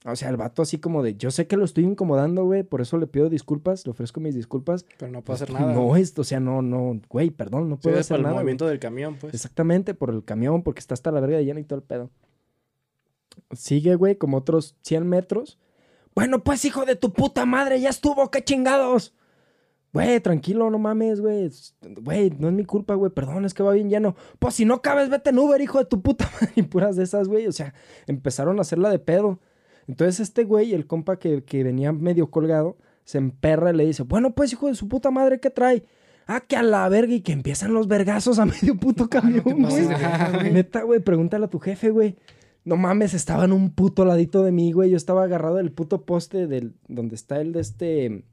O 0.05 0.15
sea, 0.15 0.29
el 0.29 0.37
vato 0.37 0.61
así 0.61 0.77
como 0.77 1.03
de, 1.03 1.15
yo 1.15 1.29
sé 1.29 1.45
que 1.47 1.57
lo 1.57 1.65
estoy 1.65 1.83
incomodando, 1.83 2.45
güey, 2.45 2.63
por 2.63 2.79
eso 2.79 2.97
le 2.97 3.05
pido 3.07 3.29
disculpas, 3.29 3.85
le 3.85 3.91
ofrezco 3.91 4.21
mis 4.21 4.33
disculpas. 4.33 4.85
Pero 4.97 5.11
no 5.11 5.21
puedo 5.21 5.37
Pues, 5.37 5.41
hacer 5.41 5.53
nada. 5.53 5.73
No, 5.73 5.95
esto, 5.97 6.21
o 6.21 6.23
sea, 6.23 6.39
no, 6.39 6.61
no, 6.61 7.01
güey, 7.09 7.31
perdón, 7.31 7.69
no 7.69 7.77
puedo 7.77 7.99
hacer 7.99 8.15
por 8.15 8.17
el 8.19 8.23
nada. 8.23 8.33
güey. 8.33 8.43
movimiento 8.43 8.65
del 8.67 8.79
camión, 8.79 9.17
pues. 9.19 9.33
Exactamente, 9.33 9.93
por 9.93 10.11
el 10.11 10.23
camión, 10.23 10.63
porque 10.63 10.79
está 10.79 10.93
hasta 10.93 11.11
la 11.11 11.19
verga 11.19 11.37
de 11.37 11.45
lleno 11.45 11.59
y 11.59 11.65
todo 11.65 11.79
el 11.79 11.83
pedo. 11.83 12.09
Sigue, 13.51 13.95
güey, 13.95 14.15
como 14.15 14.37
otros 14.37 14.75
100 14.83 15.07
metros. 15.07 15.59
Bueno, 16.15 16.43
pues, 16.43 16.63
hijo 16.65 16.85
de 16.85 16.95
tu 16.95 17.11
puta 17.11 17.45
madre, 17.45 17.81
ya 17.81 17.89
estuvo, 17.89 18.31
qué 18.31 18.41
chingados. 18.43 19.13
Güey, 19.91 20.19
tranquilo, 20.19 20.69
no 20.69 20.77
mames, 20.77 21.19
güey. 21.19 21.49
Güey, 22.01 22.31
no 22.37 22.49
es 22.49 22.53
mi 22.53 22.63
culpa, 22.63 22.93
güey. 22.93 23.11
Perdón, 23.11 23.45
es 23.45 23.53
que 23.53 23.63
va 23.63 23.73
bien 23.73 23.89
lleno. 23.89 24.15
Pues 24.37 24.55
si 24.55 24.65
no 24.65 24.81
cabes, 24.81 25.09
vete 25.09 25.31
en 25.31 25.39
Uber, 25.39 25.59
hijo 25.61 25.79
de 25.79 25.85
tu 25.85 26.01
puta 26.01 26.29
madre. 26.33 26.53
Y 26.55 26.61
puras 26.63 26.95
de 26.95 27.03
esas, 27.03 27.27
güey. 27.27 27.47
O 27.47 27.51
sea, 27.51 27.73
empezaron 28.05 28.59
a 28.59 28.61
hacerla 28.61 28.89
de 28.91 28.99
pedo. 28.99 29.39
Entonces 29.87 30.19
este 30.19 30.43
güey, 30.43 30.73
el 30.73 30.85
compa 30.85 31.17
que, 31.17 31.43
que 31.43 31.63
venía 31.63 31.91
medio 31.91 32.29
colgado, 32.29 32.77
se 33.03 33.17
emperra 33.17 33.71
y 33.71 33.75
le 33.75 33.85
dice, 33.87 34.03
bueno, 34.03 34.35
pues, 34.35 34.53
hijo 34.53 34.67
de 34.67 34.75
su 34.75 34.87
puta 34.87 35.09
madre, 35.09 35.39
¿qué 35.39 35.49
trae? 35.49 35.83
Ah, 36.27 36.41
que 36.41 36.55
a 36.55 36.61
la 36.61 36.87
verga 36.89 37.15
y 37.15 37.21
que 37.21 37.31
empiezan 37.31 37.73
los 37.73 37.87
vergazos 37.87 38.37
a 38.37 38.45
medio 38.45 38.77
puto 38.77 39.09
camión, 39.09 39.43
güey. 39.43 39.81
de 39.81 39.87
verga, 39.87 40.31
güey. 40.35 40.53
Neta, 40.53 40.83
güey, 40.83 40.99
pregúntale 40.99 41.45
a 41.45 41.49
tu 41.49 41.57
jefe, 41.57 41.89
güey. 41.89 42.17
No 42.65 42.77
mames, 42.77 43.15
estaba 43.15 43.45
en 43.45 43.51
un 43.51 43.71
puto 43.71 44.05
ladito 44.05 44.43
de 44.43 44.51
mí, 44.51 44.71
güey. 44.71 44.91
Yo 44.91 44.97
estaba 44.97 45.23
agarrado 45.23 45.55
del 45.55 45.71
puto 45.71 46.05
poste 46.05 46.45
del, 46.45 46.75
donde 46.87 47.15
está 47.15 47.41
el 47.41 47.51
de 47.51 47.61
este... 47.61 48.25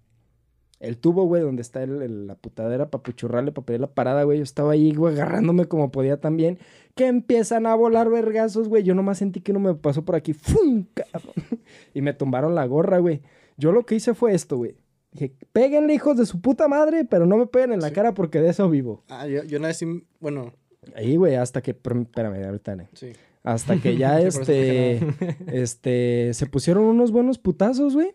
El 0.78 0.98
tubo, 0.98 1.24
güey, 1.24 1.42
donde 1.42 1.62
está 1.62 1.82
el, 1.82 2.02
el- 2.02 2.26
la 2.26 2.34
putadera 2.34 2.90
para 2.90 3.02
puchurrarle, 3.02 3.50
para 3.52 3.64
pedir 3.66 3.80
la 3.80 3.86
parada, 3.94 4.24
güey. 4.24 4.38
Yo 4.38 4.44
estaba 4.44 4.72
ahí, 4.72 4.94
güey, 4.94 5.14
agarrándome 5.14 5.64
como 5.66 5.90
podía 5.90 6.20
también. 6.20 6.58
Que 6.94 7.06
empiezan 7.06 7.66
a 7.66 7.74
volar 7.74 8.10
vergazos, 8.10 8.68
güey. 8.68 8.82
Yo 8.82 8.94
nomás 8.94 9.18
sentí 9.18 9.40
que 9.40 9.52
uno 9.52 9.60
me 9.60 9.74
pasó 9.74 10.04
por 10.04 10.14
aquí. 10.16 10.32
¡Fum! 10.34 10.84
cabrón! 10.94 11.34
Y 11.94 12.02
me 12.02 12.12
tumbaron 12.12 12.54
la 12.54 12.66
gorra, 12.66 12.98
güey. 12.98 13.22
Yo 13.56 13.72
lo 13.72 13.84
que 13.86 13.94
hice 13.94 14.12
fue 14.14 14.34
esto, 14.34 14.58
güey. 14.58 14.76
Dije, 15.12 15.34
péguenle, 15.52 15.94
hijos 15.94 16.16
de 16.18 16.26
su 16.26 16.40
puta 16.42 16.68
madre, 16.68 17.06
pero 17.06 17.24
no 17.24 17.38
me 17.38 17.46
peguen 17.46 17.72
en 17.72 17.80
la 17.80 17.88
Sí. 17.88 17.94
cara 17.94 18.12
porque 18.12 18.40
de 18.40 18.50
eso 18.50 18.68
vivo. 18.68 19.02
Ah, 19.08 19.26
yo, 19.26 19.42
yo 19.44 19.58
una 19.58 19.68
vez 19.68 19.78
sí, 19.78 20.04
bueno, 20.20 20.52
Ahí, 20.94 21.16
güey, 21.16 21.34
hasta 21.36 21.62
que... 21.62 21.70
Espérame, 21.72 22.44
ahorita, 22.44 22.76
ne. 22.76 22.88
sí. 22.92 23.12
Hasta 23.42 23.76
que 23.80 23.96
ya, 23.98 24.18
Sí, 24.20 24.26
este, 24.26 25.00
este, 25.46 26.30
se 26.34 26.46
pusieron 26.46 26.84
unos 26.84 27.12
buenos 27.12 27.38
putazos, 27.38 27.94
güey. 27.94 28.14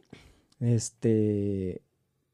Este, 0.60 1.82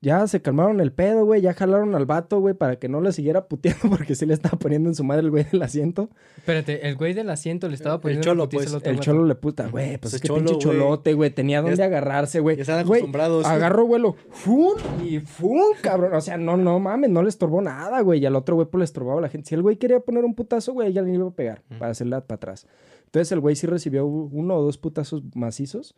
ya 0.07 0.25
se 0.27 0.41
calmaron 0.41 0.79
el 0.79 0.91
pedo, 0.93 1.25
güey. 1.25 1.41
Ya 1.41 1.53
jalaron 1.53 1.93
al 1.93 2.05
vato, 2.05 2.39
güey, 2.39 2.53
para 2.53 2.77
que 2.79 2.87
no 2.87 3.01
le 3.01 3.11
siguiera 3.11 3.47
puteando 3.47 3.89
porque 3.89 4.15
sí 4.15 4.25
le 4.25 4.33
estaba 4.33 4.57
poniendo 4.57 4.87
en 4.89 4.95
su 4.95 5.03
madre 5.03 5.21
el 5.23 5.29
güey 5.31 5.43
del 5.43 5.61
asiento. 5.61 6.09
Espérate, 6.37 6.87
el 6.87 6.95
güey 6.95 7.13
del 7.13 7.29
asiento 7.29 7.67
le 7.67 7.75
estaba 7.75 7.95
El 7.95 8.01
poniendo 8.01 8.23
cholo, 8.23 8.43
una 8.43 8.49
putiza 8.49 8.79
pues. 8.79 8.85
El 8.91 8.99
cholo 9.01 9.25
le 9.25 9.35
puta, 9.35 9.67
güey, 9.67 9.97
pues 9.97 10.13
es 10.13 10.21
que 10.21 10.27
cholo, 10.29 10.45
pinche 10.45 10.57
cholote, 10.59 11.13
güey. 11.13 11.29
Tenía 11.31 11.61
donde 11.61 11.75
Ya- 11.77 11.85
agarrarse, 11.85 12.39
güey. 12.39 12.55
Ya 12.55 12.61
están 12.61 12.85
Güey, 12.87 12.99
acostumbrados. 13.01 13.45
Agarró 13.45 13.85
vuelo, 13.85 14.15
¡fum! 14.29 14.73
Y 15.05 15.19
¡fum! 15.19 15.61
Cabrón. 15.81 16.13
O 16.13 16.21
sea, 16.21 16.37
no, 16.37 16.55
no 16.57 16.79
mames, 16.79 17.09
no 17.09 17.21
le 17.21 17.29
estorbó 17.29 17.61
nada, 17.61 18.01
güey. 18.01 18.21
Y 18.21 18.25
al 18.25 18.35
otro 18.35 18.55
güey, 18.55 18.67
pues 18.67 18.79
le 18.79 18.85
estorbaba 18.85 19.19
a 19.19 19.21
la 19.21 19.29
gente. 19.29 19.49
Si 19.49 19.55
el 19.55 19.61
güey 19.61 19.75
quería 19.75 19.99
poner 19.99 20.23
un 20.23 20.33
putazo, 20.35 20.73
güey, 20.73 20.93
ya 20.93 21.01
le 21.01 21.13
iba 21.13 21.27
a 21.27 21.31
pegar 21.31 21.61
para 21.77 21.91
hacerle 21.91 22.19
para 22.21 22.35
atrás. 22.37 22.65
Entonces 23.05 23.31
el 23.31 23.39
güey 23.39 23.55
sí 23.55 23.67
recibió 23.67 24.05
uno 24.05 24.55
o 24.55 24.61
dos 24.61 24.77
putazos 24.77 25.23
macizos. 25.35 25.95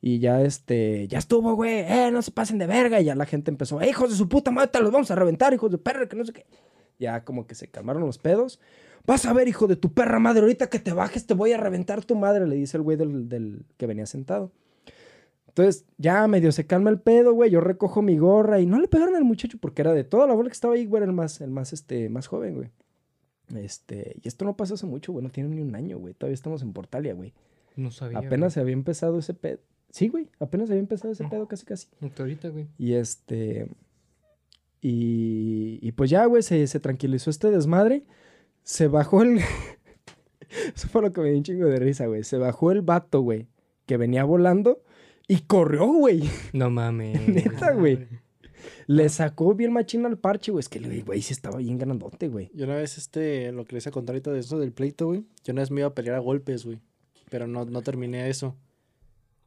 Y 0.00 0.20
ya 0.20 0.42
este, 0.42 1.08
ya 1.08 1.18
estuvo, 1.18 1.54
güey, 1.54 1.80
eh, 1.80 2.10
no 2.12 2.22
se 2.22 2.30
pasen 2.30 2.58
de 2.58 2.66
verga. 2.66 3.00
Y 3.00 3.04
ya 3.06 3.14
la 3.14 3.26
gente 3.26 3.50
empezó, 3.50 3.80
"Eh, 3.80 3.88
hijos 3.88 4.10
de 4.10 4.16
su 4.16 4.28
puta 4.28 4.50
madre, 4.50 4.70
te 4.72 4.80
los 4.80 4.92
vamos 4.92 5.10
a 5.10 5.14
reventar, 5.16 5.52
hijos 5.52 5.70
de 5.70 5.78
perra, 5.78 6.08
que 6.08 6.16
no 6.16 6.24
sé 6.24 6.32
qué. 6.32 6.46
Ya 6.98 7.24
como 7.24 7.46
que 7.46 7.54
se 7.54 7.68
calmaron 7.68 8.04
los 8.04 8.18
pedos. 8.18 8.60
Vas 9.06 9.24
a 9.26 9.32
ver, 9.32 9.48
hijo 9.48 9.66
de 9.66 9.76
tu 9.76 9.92
perra 9.92 10.18
madre, 10.18 10.42
ahorita 10.42 10.68
que 10.68 10.78
te 10.78 10.92
bajes 10.92 11.26
te 11.26 11.34
voy 11.34 11.52
a 11.52 11.56
reventar 11.56 12.04
tu 12.04 12.14
madre, 12.14 12.46
le 12.46 12.56
dice 12.56 12.76
el 12.76 12.82
güey 12.82 12.96
del, 12.96 13.28
del 13.28 13.64
que 13.76 13.86
venía 13.86 14.06
sentado. 14.06 14.52
Entonces, 15.48 15.84
ya 15.96 16.26
medio 16.28 16.52
se 16.52 16.66
calma 16.66 16.90
el 16.90 17.00
pedo, 17.00 17.32
güey. 17.32 17.50
Yo 17.50 17.60
recojo 17.60 18.00
mi 18.02 18.16
gorra 18.18 18.60
y 18.60 18.66
no 18.66 18.78
le 18.78 18.86
pegaron 18.86 19.16
al 19.16 19.24
muchacho 19.24 19.58
porque 19.60 19.82
era 19.82 19.92
de 19.92 20.04
toda 20.04 20.26
la 20.26 20.34
bola 20.34 20.48
que 20.50 20.52
estaba 20.54 20.74
ahí, 20.74 20.86
güey, 20.86 21.02
era 21.02 21.10
el 21.10 21.16
más, 21.16 21.40
el 21.40 21.50
más, 21.50 21.72
este, 21.72 22.08
más 22.08 22.28
joven, 22.28 22.54
güey. 22.54 22.70
Este, 23.56 24.16
y 24.22 24.28
esto 24.28 24.44
no 24.44 24.56
pasó 24.56 24.74
hace 24.74 24.86
mucho, 24.86 25.12
güey, 25.12 25.24
no 25.24 25.30
tiene 25.30 25.48
ni 25.48 25.62
un 25.62 25.74
año, 25.74 25.98
güey. 25.98 26.14
Todavía 26.14 26.34
estamos 26.34 26.62
en 26.62 26.72
Portalia, 26.72 27.14
güey. 27.14 27.32
No 27.76 27.90
sabía. 27.90 28.18
Apenas 28.18 28.52
se 28.52 28.60
había 28.60 28.74
empezado 28.74 29.18
ese 29.18 29.34
pedo. 29.34 29.58
Sí, 29.90 30.08
güey, 30.08 30.28
apenas 30.38 30.68
había 30.70 30.80
empezado 30.80 31.12
ese 31.12 31.24
pedo 31.24 31.48
casi, 31.48 31.64
casi. 31.64 31.88
Hasta 32.00 32.22
ahorita, 32.22 32.48
güey. 32.48 32.68
Y 32.78 32.94
este. 32.94 33.68
Y, 34.80 35.78
y 35.82 35.92
pues 35.92 36.10
ya, 36.10 36.24
güey, 36.26 36.42
se, 36.42 36.66
se 36.66 36.80
tranquilizó 36.80 37.30
este 37.30 37.50
desmadre. 37.50 38.04
Se 38.62 38.86
bajó 38.88 39.22
el. 39.22 39.40
Eso 40.74 40.88
fue 40.88 41.02
lo 41.02 41.12
que 41.12 41.20
me 41.20 41.28
dio 41.28 41.38
un 41.38 41.44
chingo 41.44 41.66
de 41.66 41.78
risa, 41.78 42.06
güey. 42.06 42.22
Se 42.24 42.38
bajó 42.38 42.70
el 42.70 42.82
vato, 42.82 43.20
güey, 43.20 43.48
que 43.86 43.96
venía 43.96 44.24
volando 44.24 44.82
y 45.26 45.40
corrió, 45.40 45.86
güey. 45.86 46.22
No 46.52 46.70
mames. 46.70 47.26
Neta, 47.28 47.72
güey. 47.72 48.06
Le 48.86 49.08
sacó 49.08 49.54
bien 49.54 49.72
machino 49.72 50.08
al 50.08 50.18
parche, 50.18 50.50
güey. 50.50 50.60
Es 50.60 50.68
que, 50.68 50.78
el 50.78 51.04
güey, 51.04 51.22
sí 51.22 51.32
estaba 51.32 51.58
bien 51.58 51.78
grandote, 51.78 52.28
güey. 52.28 52.50
Yo 52.54 52.64
una 52.64 52.76
vez, 52.76 52.98
este, 52.98 53.52
lo 53.52 53.64
que 53.64 53.74
les 53.74 53.84
iba 53.86 53.90
a 53.90 53.92
contar 53.92 54.14
ahorita 54.14 54.32
de 54.32 54.40
eso 54.40 54.58
del 54.58 54.72
pleito, 54.72 55.06
güey. 55.06 55.24
Yo 55.44 55.52
una 55.52 55.62
vez 55.62 55.70
me 55.70 55.80
iba 55.80 55.88
a 55.88 55.94
pelear 55.94 56.16
a 56.16 56.20
golpes, 56.20 56.64
güey. 56.64 56.80
Pero 57.30 57.46
no, 57.46 57.64
no 57.66 57.82
terminé 57.82 58.28
eso. 58.28 58.56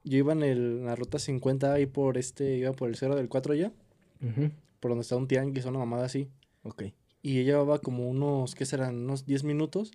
Yo 0.04 0.18
iba 0.18 0.34
en, 0.34 0.44
el, 0.44 0.58
en 0.80 0.86
la 0.86 0.96
ruta 0.96 1.20
50 1.20 1.74
ahí 1.74 1.86
por 1.86 2.18
este, 2.18 2.58
iba 2.58 2.72
por 2.74 2.90
el 2.90 2.96
cerro 2.96 3.16
del 3.16 3.30
4 3.30 3.54
ya. 3.56 3.72
Por 4.80 4.92
donde 4.92 5.02
está 5.04 5.16
un 5.16 5.28
tianguis, 5.28 5.66
una 5.66 5.80
mamada 5.80 6.06
así. 6.06 6.28
Ok. 6.64 6.84
Y 7.22 7.38
ella 7.40 7.52
llevaba 7.54 7.80
como 7.80 8.10
unos, 8.10 8.56
¿qué 8.56 8.66
serán? 8.66 8.96
Unos 9.04 9.26
10 9.26 9.44
minutos 9.44 9.92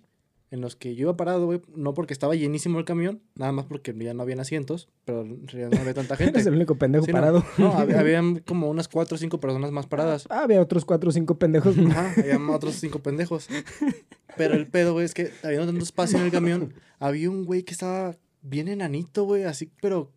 en 0.49 0.61
los 0.61 0.77
que 0.77 0.95
yo 0.95 1.01
iba 1.03 1.17
parado, 1.17 1.45
güey. 1.45 1.61
No 1.75 1.93
porque 1.93 2.13
estaba 2.13 2.33
llenísimo 2.35 2.79
el 2.79 2.85
camión, 2.85 3.21
nada 3.35 3.51
más 3.51 3.65
porque 3.65 3.93
ya 3.97 4.13
no 4.13 4.23
habían 4.23 4.39
asientos, 4.39 4.87
pero 5.03 5.23
en 5.23 5.45
realidad 5.47 5.71
no 5.71 5.81
había 5.81 5.93
tanta 5.93 6.15
gente. 6.17 6.31
Eres 6.35 6.47
el 6.47 6.53
único 6.55 6.75
pendejo 6.75 7.03
Sí, 7.05 7.11
no. 7.11 7.17
parado. 7.17 7.43
No, 7.57 7.73
hab- 7.73 7.93
habían 7.99 8.39
como 8.39 8.69
unas 8.69 8.87
4 8.87 9.15
o 9.15 9.17
5 9.17 9.39
personas 9.41 9.71
más 9.71 9.87
paradas. 9.87 10.25
Ah, 10.29 10.43
había 10.43 10.61
otros 10.61 10.85
cuatro 10.85 11.09
o 11.09 11.11
cinco 11.11 11.35
pendejos. 11.37 11.75
Ajá, 11.77 12.13
había 12.17 12.39
otros 12.49 12.75
cinco 12.75 12.99
pendejos. 12.99 13.49
Pero 14.37 14.53
el 14.55 14.67
pedo, 14.67 14.93
güey, 14.93 15.05
es 15.05 15.13
que 15.13 15.31
había 15.43 15.65
tanto 15.65 15.83
espacio 15.83 16.17
en 16.17 16.25
el 16.25 16.31
camión. 16.31 16.73
Había 16.99 17.29
un 17.29 17.43
güey 17.43 17.63
que 17.63 17.73
estaba 17.73 18.15
bien 18.49 18.67
enanito, 18.67 19.23
güey, 19.25 19.43
así, 19.43 19.71
pero. 19.81 20.11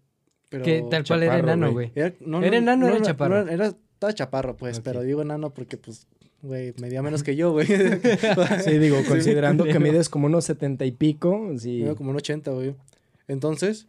pero 0.49 0.65
Que 0.65 0.85
tal 0.91 1.05
cual 1.05 1.23
era 1.23 1.39
enano, 1.39 1.73
güey. 1.73 1.93
Era, 1.95 2.15
no, 2.21 2.43
¿Era 2.43 2.57
enano 2.57 2.87
o 2.87 2.89
era 2.89 2.99
no, 2.99 3.05
chaparro? 3.05 3.45
no, 3.45 3.51
era, 3.51 3.67
estaba 3.67 4.13
chaparro, 4.13 4.57
pues, 4.57 4.81
pero 4.81 5.03
digo 5.03 5.23
enano 5.23 5.53
porque, 5.53 5.77
pues, 5.77 6.07
güey, 6.43 6.75
medía 6.81 7.03
menos 7.03 7.23
que 7.23 7.37
yo, 7.37 7.53
güey. 7.53 7.67
Sí, 8.65 8.79
digo, 8.79 8.99
Sí, 8.99 9.05
considerando 9.09 9.65
que 9.65 9.79
mides 9.79 10.09
como 10.09 10.27
unos 10.27 10.45
setenta 10.45 10.85
y 10.85 10.93
pico, 10.93 11.53
sí. 11.59 11.81
Medía 11.81 11.95
como 11.95 12.11
un 12.11 12.17
80, 12.17 12.51
güey. 12.53 12.75
Entonces, 13.29 13.87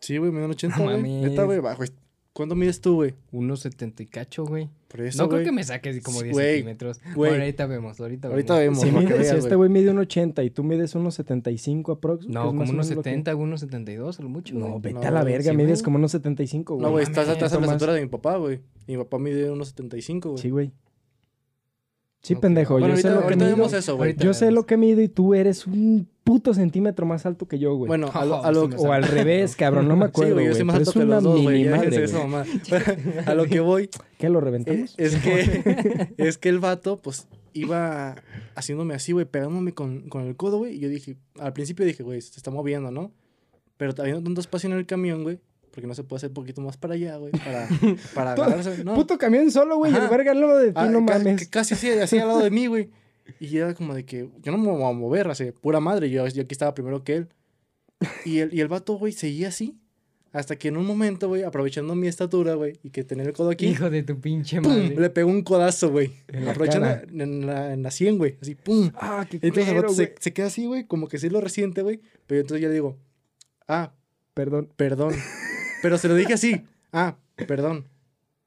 sí, 0.00 0.18
güey, 0.18 0.30
medía 0.30 0.46
un 0.46 0.52
80, 0.52 0.76
No 0.76 0.84
güey. 0.84 1.02
Neta, 1.02 1.44
güey, 1.44 1.60
bajo. 1.60 1.84
¿Cuánto 2.32 2.56
mides 2.56 2.80
tú, 2.80 2.96
güey? 2.96 3.14
Unos 3.30 3.60
70 3.60 4.02
y 4.02 4.06
cacho, 4.06 4.44
güey. 4.44 4.68
Por 4.94 5.00
eso, 5.04 5.20
No 5.24 5.28
creo 5.28 5.38
güey. 5.40 5.46
que 5.46 5.50
me 5.50 5.64
saques 5.64 6.00
como 6.04 6.22
10 6.22 6.32
Güey, 6.32 6.46
centímetros. 6.58 7.00
güey. 7.02 7.14
Bueno, 7.30 7.42
ahorita 7.42 7.66
vemos, 7.66 8.00
ahorita, 8.00 8.28
Ahorita 8.28 8.56
vemos. 8.60 8.78
vemos. 8.78 8.80
Si, 8.84 8.94
para 8.94 9.00
que 9.08 9.14
mide- 9.14 9.24
si 9.24 9.32
veas, 9.32 9.44
este 9.44 9.54
güey 9.56 9.68
mide 9.68 9.90
un 9.90 9.98
80 9.98 10.44
y 10.44 10.50
tú 10.50 10.62
mides 10.62 10.94
unos 10.94 11.14
75 11.16 11.90
aprox. 11.90 12.28
No, 12.28 12.44
como 12.46 12.60
unos 12.60 12.70
menos 12.70 12.90
lo 12.90 13.02
que- 13.02 13.10
70, 13.10 13.34
unos 13.34 13.58
72, 13.60 14.20
a 14.20 14.22
lo 14.22 14.28
mucho. 14.28 14.54
No, 14.54 14.78
vete 14.78 14.94
No, 14.94 15.02
a 15.02 15.10
la 15.10 15.24
verga, 15.24 15.50
sí, 15.50 15.56
mides 15.56 15.82
como 15.82 15.96
unos 15.96 16.12
75, 16.12 16.74
güey. 16.74 16.86
No, 16.86 16.92
güey, 16.92 17.02
estás, 17.02 17.28
estás 17.28 17.52
a 17.54 17.58
la 17.58 17.66
estatura 17.66 17.92
de 17.94 18.02
mi 18.02 18.06
papá, 18.08 18.36
güey. 18.36 18.60
Mi 18.86 18.96
papá 18.96 19.18
mide 19.18 19.50
unos 19.50 19.66
75, 19.70 20.28
güey. 20.30 20.40
Sí, 20.42 20.50
güey. 20.50 20.70
Sí, 22.24 22.34
pendejo. 22.36 22.74
Bueno, 22.74 22.88
yo 22.96 23.00
sé 23.00 23.08
ahorita, 23.08 23.14
lo 23.14 23.20
que 23.20 23.24
ahorita 23.34 23.44
mido. 23.44 23.56
vemos 23.56 23.72
eso, 23.74 23.96
güey. 23.96 24.10
Ahorita 24.10 24.24
Yo 24.24 24.34
sé 24.34 24.50
lo 24.50 24.66
que 24.66 24.76
mido 24.76 25.00
y 25.02 25.08
tú 25.08 25.34
eres 25.34 25.66
un 25.66 26.08
puto 26.24 26.54
centímetro 26.54 27.04
más 27.04 27.26
alto 27.26 27.46
que 27.46 27.58
yo, 27.58 27.74
güey. 27.76 27.86
Bueno, 27.86 28.10
a 28.14 28.24
lo, 28.24 28.42
a 28.44 28.50
lo- 28.50 28.62
sí 28.62 28.68
me 28.68 28.76
o 28.76 28.92
al 28.92 29.02
revés, 29.04 29.54
cabrón, 29.56 29.86
no 29.88 29.94
me 29.96 30.06
Sí, 30.06 30.08
acuerdo, 30.08 30.32
güey, 30.34 30.46
güey. 30.46 30.52
yo 30.54 30.56
soy 30.56 30.64
más 30.64 30.76
alto 30.76 30.92
que 30.94 31.04
los 31.04 31.22
dos, 31.22 31.42
güey. 31.42 31.68
a 33.26 33.34
lo 33.34 33.44
que 33.46 33.60
voy 33.60 33.90
¿Qué 34.18 34.28
lo 34.30 34.40
reventamos? 34.40 34.94
es 34.96 35.16
que 35.16 36.08
es 36.16 36.38
que 36.38 36.48
el 36.48 36.58
vato, 36.60 37.00
pues, 37.02 37.26
iba 37.52 38.16
haciéndome 38.54 38.94
así, 38.94 39.12
güey, 39.12 39.26
pegándome 39.26 39.72
con, 39.74 40.08
con 40.08 40.24
el 40.26 40.34
codo, 40.36 40.58
güey. 40.58 40.76
Y 40.76 40.80
yo 40.80 40.88
dije, 40.88 41.16
al 41.38 41.52
principio 41.52 41.84
dije, 41.84 42.02
güey, 42.02 42.20
se 42.20 42.36
está 42.36 42.50
moviendo, 42.50 42.90
¿no? 42.90 43.12
Pero 43.76 43.92
habiendo 43.98 44.22
tanto 44.22 44.40
espacio 44.40 44.70
en 44.70 44.76
el 44.78 44.86
camión, 44.86 45.22
güey, 45.24 45.40
porque 45.74 45.86
no 45.88 45.94
se 45.94 46.04
puede 46.04 46.18
hacer 46.18 46.30
un 46.30 46.34
poquito 46.34 46.60
más 46.60 46.76
para 46.76 46.94
allá, 46.94 47.16
güey, 47.16 47.32
para, 47.32 47.68
para 48.14 48.32
agarrarse. 48.32 48.84
No, 48.84 48.94
Puto 48.94 49.18
camión 49.18 49.50
solo, 49.50 49.76
güey. 49.76 49.92
y 49.92 49.96
El 49.96 50.08
verga 50.08 50.30
al 50.30 50.40
lado 50.40 50.58
de 50.58 50.68
ti, 50.68 50.72
Ah, 50.76 50.86
no 50.86 51.00
mames. 51.00 51.42
ca- 51.48 51.50
Casi 51.60 51.74
así, 51.74 51.90
así 51.90 52.18
al 52.18 52.28
lado 52.28 52.40
de 52.40 52.50
mí, 52.50 52.66
güey. 52.66 52.90
Y 53.40 53.56
era 53.56 53.74
como 53.74 53.94
de 53.94 54.04
que 54.04 54.28
yo 54.42 54.52
no 54.52 54.58
me 54.58 54.70
voy 54.70 54.82
a 54.84 54.92
mover, 54.92 55.28
así, 55.28 55.50
pura 55.50 55.80
madre. 55.80 56.10
Yo, 56.10 56.26
yo 56.28 56.42
aquí 56.42 56.52
estaba 56.52 56.74
primero 56.74 57.02
que 57.02 57.16
él. 57.16 57.28
Y 58.24 58.38
el, 58.38 58.54
y 58.54 58.60
el 58.60 58.68
vato, 58.68 58.94
güey, 58.98 59.12
seguía 59.12 59.48
así. 59.48 59.78
Hasta 60.32 60.56
que 60.56 60.66
en 60.68 60.76
un 60.76 60.84
momento, 60.84 61.28
güey, 61.28 61.42
aprovechando 61.44 61.94
mi 61.94 62.06
estatura, 62.08 62.54
güey, 62.54 62.78
y 62.82 62.90
que 62.90 63.04
tenía 63.04 63.24
el 63.24 63.32
codo 63.32 63.50
aquí, 63.50 63.66
Hijo 63.68 63.88
de 63.88 64.02
tu 64.02 64.20
pinche 64.20 64.60
¡pum! 64.60 64.72
madre. 64.72 64.96
le 64.96 65.10
pegó 65.10 65.30
un 65.30 65.42
codazo, 65.42 65.90
güey. 65.90 66.12
En 66.28 66.44
la 66.44 66.50
Aprovechando 66.50 66.88
en 67.24 67.46
la, 67.46 67.72
en 67.72 67.82
la 67.84 67.90
100, 67.92 68.18
güey. 68.18 68.36
Así, 68.42 68.54
¡pum! 68.56 68.90
Ah, 68.96 69.24
qué 69.30 69.38
Entonces 69.40 69.68
el 69.72 69.76
vato 69.80 69.94
se 69.94 70.32
queda 70.32 70.46
así, 70.48 70.66
güey, 70.66 70.86
como 70.86 71.06
que 71.08 71.18
sí 71.18 71.30
lo 71.30 71.40
resiente, 71.40 71.82
güey. 71.82 72.00
Pero 72.26 72.40
entonces 72.40 72.62
yo 72.62 72.68
le 72.68 72.74
digo, 72.74 72.96
ah, 73.68 73.92
Perdón. 74.34 74.68
perdón. 74.76 75.14
Pero 75.84 75.98
se 75.98 76.08
lo 76.08 76.14
dije 76.14 76.32
así, 76.32 76.64
ah, 76.94 77.18
perdón. 77.46 77.84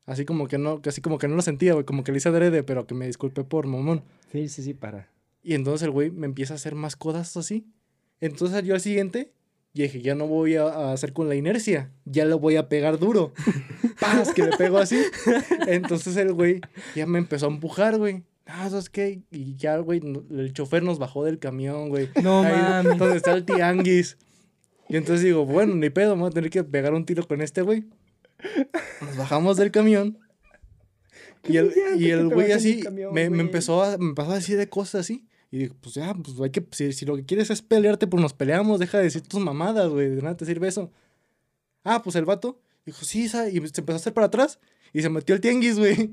Así 0.07 0.25
como 0.25 0.47
que 0.47 0.57
no, 0.57 0.81
casi 0.81 1.01
como 1.01 1.19
que 1.19 1.27
no 1.27 1.35
lo 1.35 1.43
sentía, 1.43 1.73
güey, 1.73 1.85
como 1.85 2.03
que 2.03 2.11
le 2.11 2.17
hice 2.17 2.29
adrede, 2.29 2.63
pero 2.63 2.87
que 2.87 2.95
me 2.95 3.05
disculpe 3.05 3.43
por 3.43 3.67
mamón. 3.67 4.01
Sí, 4.31 4.49
sí, 4.49 4.63
sí, 4.63 4.73
para. 4.73 5.11
Y 5.43 5.53
entonces 5.53 5.85
el 5.85 5.91
güey 5.91 6.09
me 6.09 6.25
empieza 6.25 6.55
a 6.55 6.55
hacer 6.55 6.73
más 6.73 6.95
codazos 6.95 7.45
así. 7.45 7.67
Entonces 8.21 8.63
yo 8.63 8.73
al 8.73 8.81
siguiente, 8.81 9.33
y 9.71 9.83
dije, 9.83 10.01
ya 10.01 10.15
no 10.15 10.25
voy 10.25 10.55
a, 10.55 10.91
hacer 10.91 11.13
con 11.13 11.29
la 11.29 11.35
inercia, 11.35 11.91
ya 12.05 12.25
le 12.25 12.33
voy 12.33 12.55
a 12.55 12.69
pegar 12.69 12.97
duro. 12.97 13.33
¡Paz! 14.01 14.33
Que 14.33 14.41
le 14.41 14.57
pego 14.57 14.79
así. 14.79 14.99
Entonces 15.67 16.17
el 16.17 16.33
güey 16.33 16.61
ya 16.95 17.05
me 17.05 17.19
empezó 17.19 17.45
a 17.45 17.49
empujar, 17.49 17.99
güey. 17.99 18.23
Ah, 18.47 18.67
¿sabes 18.67 18.89
qué? 18.89 19.21
Y 19.29 19.55
ya, 19.57 19.77
güey, 19.77 20.01
el 20.31 20.53
chofer 20.53 20.81
nos 20.81 20.97
bajó 20.97 21.23
del 21.23 21.37
camión, 21.37 21.89
güey. 21.89 22.09
No 22.23 22.41
Ahí 22.41 22.59
mames. 22.59 22.97
donde 22.97 23.17
está 23.17 23.33
el 23.33 23.45
tianguis. 23.45 24.17
Y 24.89 24.95
entonces 24.95 25.23
digo, 25.23 25.45
bueno, 25.45 25.75
ni 25.75 25.89
pedo, 25.89 26.15
voy 26.15 26.27
a 26.27 26.31
tener 26.31 26.49
que 26.49 26.63
pegar 26.63 26.93
un 26.93 27.05
tiro 27.05 27.27
con 27.27 27.41
este 27.41 27.61
güey. 27.61 27.85
Nos 29.01 29.17
bajamos 29.17 29.57
del 29.57 29.71
camión. 29.71 30.19
Y 31.43 31.57
el, 31.57 31.73
y 31.97 32.11
el 32.11 32.29
güey 32.29 32.51
así 32.51 32.81
camión, 32.81 33.13
me, 33.13 33.29
me 33.29 33.41
empezó 33.41 33.83
a, 33.83 33.97
me 33.97 34.09
empezó 34.09 34.31
a 34.31 34.35
decir 34.35 34.57
de 34.57 34.69
cosas 34.69 35.01
así. 35.01 35.25
Y 35.49 35.59
digo, 35.59 35.75
pues 35.79 35.95
ya, 35.95 36.13
pues 36.13 36.39
hay 36.41 36.49
que, 36.49 36.65
si, 36.71 36.91
si 36.91 37.05
lo 37.05 37.15
que 37.15 37.25
quieres 37.25 37.49
es 37.49 37.61
pelearte, 37.61 38.07
pues 38.07 38.21
nos 38.21 38.33
peleamos, 38.33 38.79
deja 38.79 38.97
de 38.97 39.05
decir 39.05 39.21
tus 39.21 39.39
mamadas, 39.39 39.89
güey, 39.89 40.09
de 40.09 40.21
nada 40.21 40.35
te 40.35 40.45
sirve 40.45 40.67
eso. 40.67 40.91
Ah, 41.83 42.01
pues 42.03 42.15
el 42.17 42.25
vato 42.25 42.59
dijo, 42.85 43.05
sí, 43.05 43.29
sa-", 43.29 43.49
y 43.49 43.65
se 43.67 43.81
empezó 43.81 43.93
a 43.93 43.95
hacer 43.95 44.13
para 44.13 44.27
atrás 44.27 44.59
y 44.93 45.01
se 45.01 45.09
metió 45.09 45.35
el 45.35 45.41
tianguis, 45.41 45.77
güey. 45.77 45.93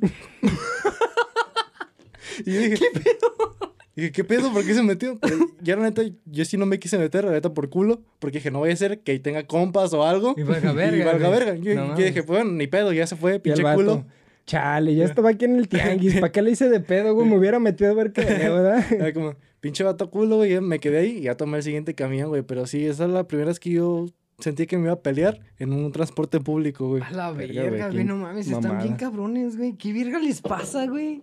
y 2.47 2.53
yo 2.53 2.61
dije, 2.61 2.77
¿qué 2.77 3.01
pedo? 3.01 3.64
Dije, 3.97 4.11
¿qué 4.12 4.24
pedo? 4.24 4.53
¿Por 4.53 4.64
qué 4.64 4.74
se 4.74 4.82
metió? 4.82 5.18
Pero 5.20 5.36
ya 5.61 5.76
la 5.76 5.82
neta, 5.84 6.03
yo 6.26 6.45
sí 6.45 6.57
no 6.57 6.66
me 6.66 6.78
quise 6.78 6.99
meter, 6.99 7.24
la 7.24 7.30
neta, 7.32 7.55
por 7.55 7.70
culo, 7.70 8.01
porque 8.18 8.38
dije, 8.38 8.51
no 8.51 8.61
vaya 8.61 8.74
a 8.74 8.76
ser 8.76 9.01
que 9.01 9.12
ahí 9.12 9.18
tenga 9.20 9.47
compas 9.47 9.92
o 9.92 10.05
algo. 10.05 10.34
Y 10.36 10.42
valga 10.42 10.72
verga, 10.74 10.97
Y 10.97 11.03
valga 11.05 11.28
verga. 11.28 11.55
Yo, 11.55 11.74
No 11.74 11.80
yo 11.82 11.88
mames. 11.90 12.05
dije, 12.07 12.22
pues 12.22 12.40
bueno, 12.40 12.53
ni 12.53 12.66
pedo, 12.66 12.92
ya 12.92 13.07
se 13.07 13.16
fue, 13.16 13.32
Y 13.32 13.34
el 13.34 13.40
pinche 13.40 13.62
culo. 13.74 14.05
Chale, 14.47 14.95
ya 14.95 15.05
estaba 15.07 15.30
aquí 15.30 15.47
en 15.47 15.57
el 15.57 15.68
tianguis. 15.68 16.16
¿Para 16.20 16.30
qué 16.30 16.42
le 16.42 16.51
hice 16.51 16.68
de 16.68 16.80
pedo, 16.80 17.14
güey? 17.14 17.26
Me 17.26 17.38
hubiera 17.38 17.59
metido 17.59 17.90
a 17.90 17.95
ver 17.95 18.12
qué, 18.12 18.24
¿verdad? 18.24 18.84
Era 18.92 19.12
como, 19.14 19.34
pinche 19.61 19.84
vato 19.84 20.11
culo, 20.11 20.36
güey. 20.36 20.61
Me 20.61 20.80
quedé 20.80 20.99
ahí 20.99 21.18
y 21.18 21.20
ya 21.22 21.36
tomé 21.36 21.57
el 21.57 21.62
siguiente 21.62 21.95
camión, 21.95 22.28
güey. 22.28 22.42
Pero 22.42 22.66
sí, 22.66 22.84
esa 22.84 23.05
es 23.05 23.11
la 23.11 23.26
primera 23.26 23.49
vez 23.49 23.59
que 23.59 23.70
yo 23.70 24.07
sentí 24.38 24.66
que 24.66 24.76
me 24.76 24.84
iba 24.84 24.92
a 24.92 25.01
pelear 25.01 25.40
en 25.59 25.72
un 25.72 25.92
transporte 25.92 26.40
público, 26.40 26.88
güey. 26.88 27.03
A 27.03 27.11
la 27.12 27.30
Verga, 27.32 27.62
verga, 27.62 27.90
güey, 27.90 28.05
no 28.05 28.16
mames, 28.16 28.49
están 28.49 28.76
bien 28.78 28.97
cabrones, 28.97 29.57
güey. 29.57 29.74
¿Qué 29.78 29.92
verga 29.95 30.18
les 30.18 30.42
pasa, 30.42 30.86
güey? 30.88 31.22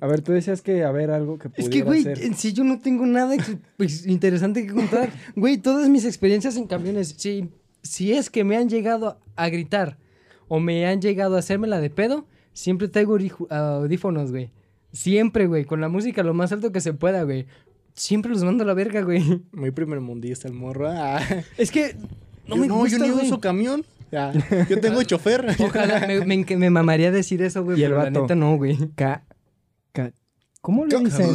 A 0.00 0.06
ver, 0.06 0.20
tú 0.20 0.32
decías 0.32 0.60
que 0.62 0.84
a 0.84 0.90
ver 0.90 1.10
algo 1.10 1.38
que 1.38 1.48
Es 1.48 1.54
pudiera 1.54 1.70
que, 1.72 1.82
güey, 1.82 2.00
hacer. 2.00 2.22
en 2.22 2.34
sí 2.34 2.52
yo 2.52 2.64
no 2.64 2.80
tengo 2.80 3.06
nada 3.06 3.34
pues, 3.76 4.06
interesante 4.06 4.66
que 4.66 4.72
contar. 4.72 5.10
Güey, 5.34 5.56
todas 5.58 5.88
mis 5.88 6.04
experiencias 6.04 6.56
en 6.56 6.66
camiones, 6.66 7.14
si, 7.16 7.48
si 7.82 8.12
es 8.12 8.28
que 8.30 8.44
me 8.44 8.56
han 8.56 8.68
llegado 8.68 9.18
a 9.36 9.48
gritar 9.48 9.98
o 10.48 10.60
me 10.60 10.86
han 10.86 11.00
llegado 11.00 11.36
a 11.36 11.38
hacerme 11.38 11.66
la 11.66 11.80
de 11.80 11.90
pedo, 11.90 12.26
siempre 12.52 12.88
traigo 12.88 13.16
audífonos, 13.50 14.30
güey. 14.32 14.50
Siempre, 14.92 15.46
güey, 15.46 15.64
con 15.64 15.80
la 15.80 15.88
música 15.88 16.22
lo 16.22 16.34
más 16.34 16.52
alto 16.52 16.72
que 16.72 16.80
se 16.80 16.92
pueda, 16.94 17.22
güey. 17.24 17.46
Siempre 17.94 18.30
los 18.30 18.44
mando 18.44 18.64
a 18.64 18.66
la 18.66 18.74
verga, 18.74 19.00
güey. 19.02 19.42
Muy 19.52 19.70
primer 19.70 20.00
mundista 20.00 20.46
el 20.48 20.54
morro. 20.54 20.88
Ah. 20.90 21.20
Es 21.58 21.70
que 21.70 21.96
no 22.46 22.56
Yo- 22.56 22.60
me 22.62 22.68
gusta, 22.68 22.98
yo 22.98 23.04
ni 23.04 23.10
güey. 23.10 23.26
uso 23.26 23.40
camión. 23.40 23.84
Yo 24.68 24.80
tengo 24.80 25.02
chofer. 25.02 25.46
Ojalá, 25.58 26.06
me, 26.06 26.24
me, 26.44 26.56
me 26.56 26.70
mamaría 26.70 27.10
decir 27.10 27.42
eso, 27.42 27.64
güey, 27.64 27.80
Y 27.80 27.82
el 27.84 27.90
pero 27.90 27.98
la 28.02 28.04
vato. 28.10 28.20
neta 28.22 28.34
no, 28.34 28.56
güey. 28.56 28.76
Ca- 28.94 29.24
¿Cómo 30.60 30.84
le 30.86 30.98
dicen? 30.98 31.28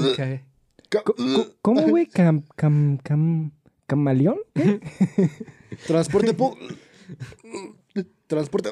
Ca- 0.89 1.03
co- 1.03 1.15
¿Cómo, 1.61 1.81
güey? 1.87 2.05
Cam, 2.07 2.43
cam, 2.55 2.97
cam, 2.97 3.51
¿Camaleón? 3.87 4.37
¿Qué? 4.53 4.79
Transporte 5.87 6.35
pu- 6.35 6.57
Transporte. 8.27 8.69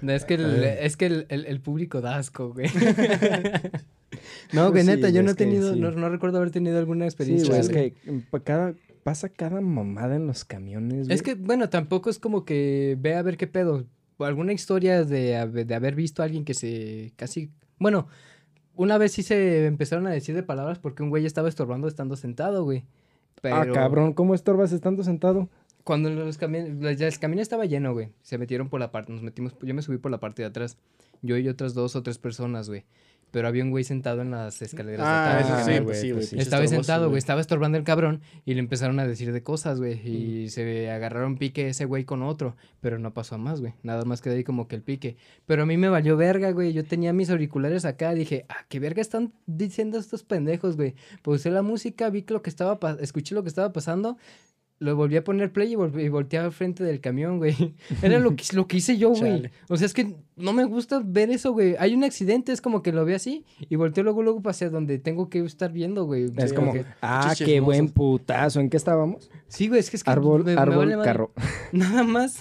No, 0.00 0.12
es 0.12 0.24
que 0.24 0.34
el, 0.34 0.64
es 0.64 0.96
que 0.96 1.06
el, 1.06 1.26
el- 1.28 1.46
el 1.46 1.60
público 1.60 2.00
da 2.00 2.16
asco, 2.16 2.52
güey. 2.52 2.68
no, 4.52 4.70
güey, 4.70 4.72
Pues 4.72 4.84
sí, 4.84 4.90
neta, 4.90 5.08
yo 5.10 5.22
no 5.22 5.30
he 5.30 5.34
tenido, 5.34 5.74
sí. 5.74 5.80
no, 5.80 5.90
no 5.90 6.08
recuerdo 6.08 6.38
haber 6.38 6.50
tenido 6.50 6.78
alguna 6.78 7.04
Sí, 7.04 7.08
experiencia. 7.08 7.48
güey, 7.48 7.60
es 7.60 7.68
que 7.68 7.94
cada, 8.44 8.74
pasa 9.04 9.28
cada 9.28 9.60
mamada 9.60 10.16
en 10.16 10.26
los 10.26 10.44
camiones, 10.44 11.06
güey. 11.06 11.14
Es 11.14 11.22
que, 11.22 11.34
bueno, 11.34 11.68
tampoco 11.70 12.10
es 12.10 12.18
como 12.18 12.44
que 12.44 12.96
ve 13.00 13.14
a 13.14 13.22
ver 13.22 13.36
qué 13.36 13.46
pedo. 13.46 13.86
Alguna 14.18 14.52
historia 14.52 15.04
de, 15.04 15.64
de 15.64 15.74
haber 15.74 15.94
visto 15.96 16.22
a 16.22 16.26
alguien 16.26 16.44
que 16.44 16.54
se 16.54 17.12
casi... 17.16 17.50
Bueno, 17.78 18.08
una 18.74 18.98
vez 18.98 19.12
sí 19.12 19.22
se 19.22 19.66
empezaron 19.66 20.06
a 20.06 20.10
decir 20.10 20.34
de 20.34 20.42
palabras 20.42 20.78
porque 20.78 21.02
un 21.02 21.10
güey 21.10 21.26
estaba 21.26 21.48
estorbando 21.48 21.88
estando 21.88 22.16
sentado, 22.16 22.64
güey. 22.64 22.84
Pero 23.40 23.56
Ah, 23.56 23.66
cabrón, 23.72 24.12
¿cómo 24.12 24.34
estorbas 24.34 24.72
estando 24.72 25.02
sentado? 25.02 25.48
Cuando 25.84 26.10
los 26.10 26.38
camiones, 26.38 26.96
ya 26.96 27.08
el 27.08 27.18
camión 27.18 27.40
estaba 27.40 27.64
lleno, 27.64 27.92
güey. 27.92 28.10
Se 28.22 28.38
metieron 28.38 28.68
por 28.68 28.78
la 28.78 28.92
parte, 28.92 29.12
nos 29.12 29.22
metimos, 29.22 29.56
yo 29.60 29.74
me 29.74 29.82
subí 29.82 29.98
por 29.98 30.10
la 30.12 30.20
parte 30.20 30.42
de 30.42 30.48
atrás. 30.48 30.78
Yo 31.22 31.36
y 31.36 31.48
otras 31.48 31.74
dos 31.74 31.96
o 31.96 32.02
tres 32.02 32.18
personas, 32.18 32.68
güey. 32.68 32.84
Pero 33.32 33.48
había 33.48 33.64
un 33.64 33.70
güey 33.70 33.82
sentado 33.82 34.22
en 34.22 34.30
las 34.30 34.62
escaleras 34.62 35.04
Ah, 35.08 35.34
de 35.36 35.40
eso 35.42 35.56
sí, 35.58 35.70
güey, 35.72 35.84
pues 35.84 36.00
sí, 36.00 36.06
pues 36.12 36.14
güey. 36.14 36.22
sí. 36.26 36.30
pinche 36.30 36.42
Estaba 36.44 36.66
sentado, 36.68 37.08
güey, 37.08 37.18
estaba 37.18 37.40
estorbando 37.40 37.76
el 37.78 37.82
cabrón 37.84 38.20
y 38.44 38.54
le 38.54 38.60
empezaron 38.60 39.00
a 39.00 39.06
decir 39.06 39.32
de 39.32 39.42
cosas, 39.42 39.80
güey. 39.80 40.06
Y 40.06 40.48
se 40.50 40.90
agarraron 40.90 41.36
pique 41.38 41.68
ese 41.68 41.84
güey 41.86 42.04
con 42.04 42.22
otro, 42.22 42.56
pero 42.80 42.98
no 43.00 43.12
pasó 43.12 43.34
a 43.34 43.38
más, 43.38 43.60
güey. 43.60 43.72
Nada 43.82 44.04
más 44.04 44.20
quedó 44.20 44.34
ahí 44.34 44.44
como 44.44 44.68
que 44.68 44.76
el 44.76 44.82
pique. 44.82 45.16
Pero 45.46 45.64
a 45.64 45.66
mí 45.66 45.76
me 45.76 45.88
valió 45.88 46.16
verga, 46.16 46.50
güey. 46.52 46.72
Yo 46.72 46.84
tenía 46.84 47.12
mis 47.12 47.30
auriculares 47.30 47.84
acá, 47.84 48.14
dije, 48.14 48.44
ah, 48.48 48.64
qué 48.68 48.78
verga 48.78 49.00
están 49.00 49.32
diciendo 49.46 49.98
estos 49.98 50.22
pendejos, 50.22 50.76
güey. 50.76 50.94
Puse 51.22 51.50
la 51.50 51.62
música, 51.62 52.10
vi 52.10 52.24
lo 52.28 52.42
que 52.42 52.50
estaba, 52.50 52.78
escuché 53.00 53.34
lo 53.34 53.42
que 53.42 53.48
estaba 53.48 53.72
pasando. 53.72 54.18
Lo 54.82 54.96
volví 54.96 55.16
a 55.16 55.22
poner 55.22 55.52
play 55.52 55.72
y, 55.72 55.74
volví, 55.76 56.02
y 56.02 56.08
volteé 56.08 56.40
al 56.40 56.50
frente 56.50 56.82
del 56.82 57.00
camión, 57.00 57.38
güey. 57.38 57.54
Era 58.02 58.18
lo 58.18 58.34
que, 58.34 58.44
lo 58.54 58.66
que 58.66 58.78
hice 58.78 58.98
yo, 58.98 59.10
güey. 59.10 59.50
O 59.68 59.76
sea, 59.76 59.86
es 59.86 59.94
que 59.94 60.16
no 60.36 60.52
me 60.52 60.64
gusta 60.64 61.00
ver 61.04 61.30
eso, 61.30 61.52
güey. 61.52 61.76
Hay 61.78 61.94
un 61.94 62.02
accidente, 62.02 62.50
es 62.50 62.60
como 62.60 62.82
que 62.82 62.90
lo 62.90 63.04
veo 63.04 63.14
así 63.14 63.44
y 63.68 63.76
volteo 63.76 64.02
luego, 64.02 64.22
luego 64.22 64.42
hacia 64.50 64.70
donde 64.70 64.98
tengo 64.98 65.28
que 65.28 65.38
estar 65.44 65.70
viendo, 65.72 66.04
güey. 66.04 66.32
Es 66.36 66.50
Sí, 66.50 66.56
como, 66.56 66.72
que- 66.72 66.84
ah, 67.00 67.32
qué 67.38 67.60
buen 67.60 67.90
putazo. 67.90 68.58
¿En 68.60 68.68
qué 68.70 68.76
estábamos? 68.76 69.30
Sí, 69.46 69.68
güey, 69.68 69.78
es 69.78 69.88
que 69.90 69.96
es 69.96 70.02
que 70.04 70.10
Árbol, 70.10 70.42
me- 70.44 70.54
vale 70.56 70.96
carro. 71.04 71.30
Nada 71.72 72.02
más, 72.02 72.40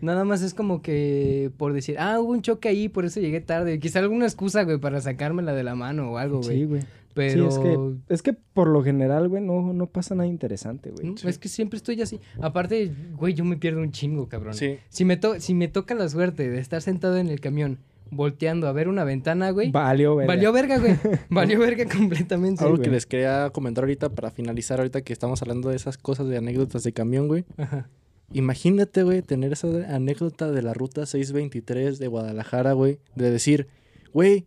nada 0.00 0.24
más 0.24 0.42
es 0.42 0.54
como 0.54 0.82
que 0.82 1.50
por 1.56 1.72
decir, 1.72 1.96
ah, 2.00 2.18
hubo 2.18 2.32
un 2.32 2.42
choque 2.42 2.68
ahí, 2.68 2.88
por 2.88 3.04
eso 3.04 3.20
llegué 3.20 3.40
tarde. 3.40 3.78
Quizá 3.78 4.00
alguna 4.00 4.24
excusa, 4.26 4.64
güey, 4.64 4.78
para 4.78 5.00
sacármela 5.00 5.52
de 5.54 5.62
la 5.62 5.74
mano 5.74 6.10
o 6.10 6.18
algo, 6.18 6.40
güey. 6.40 6.56
Sí, 6.58 6.64
güey. 6.64 6.82
Pero 7.16 7.50
Sí, 7.50 7.56
es 7.56 7.58
que, 7.62 8.14
es 8.14 8.22
que 8.22 8.32
por 8.34 8.68
lo 8.68 8.84
general, 8.84 9.26
güey, 9.28 9.42
no, 9.42 9.72
no 9.72 9.86
pasa 9.86 10.14
nada 10.14 10.28
interesante, 10.28 10.90
güey. 10.90 11.06
¿no? 11.08 11.14
es 11.28 11.38
que 11.38 11.48
siempre 11.48 11.78
estoy 11.78 12.00
así. 12.02 12.20
Aparte, 12.42 12.92
güey, 13.16 13.32
yo 13.32 13.42
me 13.44 13.56
pierdo 13.56 13.80
un 13.80 13.90
chingo, 13.90 14.28
cabrón. 14.28 14.52
Sí. 14.52 14.76
Si 14.90 15.04
me, 15.06 15.16
to- 15.16 15.40
si 15.40 15.54
me 15.54 15.66
toca 15.68 15.94
la 15.94 16.08
suerte 16.10 16.48
de 16.50 16.58
estar 16.60 16.82
sentado 16.82 17.16
en 17.16 17.28
el 17.28 17.40
camión, 17.40 17.78
volteando 18.10 18.68
a 18.68 18.72
ver 18.72 18.88
una 18.88 19.02
ventana, 19.04 19.50
güey, 19.50 19.70
Valió, 19.72 20.12
güey. 20.12 20.26
valió 20.26 20.52
verga, 20.52 20.78
güey. 20.78 20.94
Valió 21.30 21.58
verga 21.58 21.86
completamente. 21.86 22.62
Algo 22.62 22.78
que 22.78 22.90
les 22.90 23.06
quería 23.06 23.48
comentar 23.50 23.84
ahorita 23.84 24.10
para 24.10 24.30
finalizar, 24.30 24.78
ahorita 24.78 25.00
que 25.00 25.12
estamos 25.14 25.40
hablando 25.40 25.70
de 25.70 25.76
esas 25.76 25.96
cosas 25.96 26.28
de 26.28 26.36
anécdotas 26.36 26.84
de 26.84 26.92
camión, 26.92 27.28
güey. 27.28 27.44
Ajá. 27.56 27.88
Imagínate, 28.32 29.02
güey, 29.04 29.22
tener 29.22 29.52
esa 29.52 29.68
anécdota 29.94 30.50
de 30.50 30.60
la 30.60 30.74
ruta 30.74 31.06
623 31.06 31.98
de 31.98 32.08
Guadalajara, 32.08 32.72
güey. 32.74 32.98
De 33.14 33.30
decir, 33.30 33.68
güey, 34.12 34.46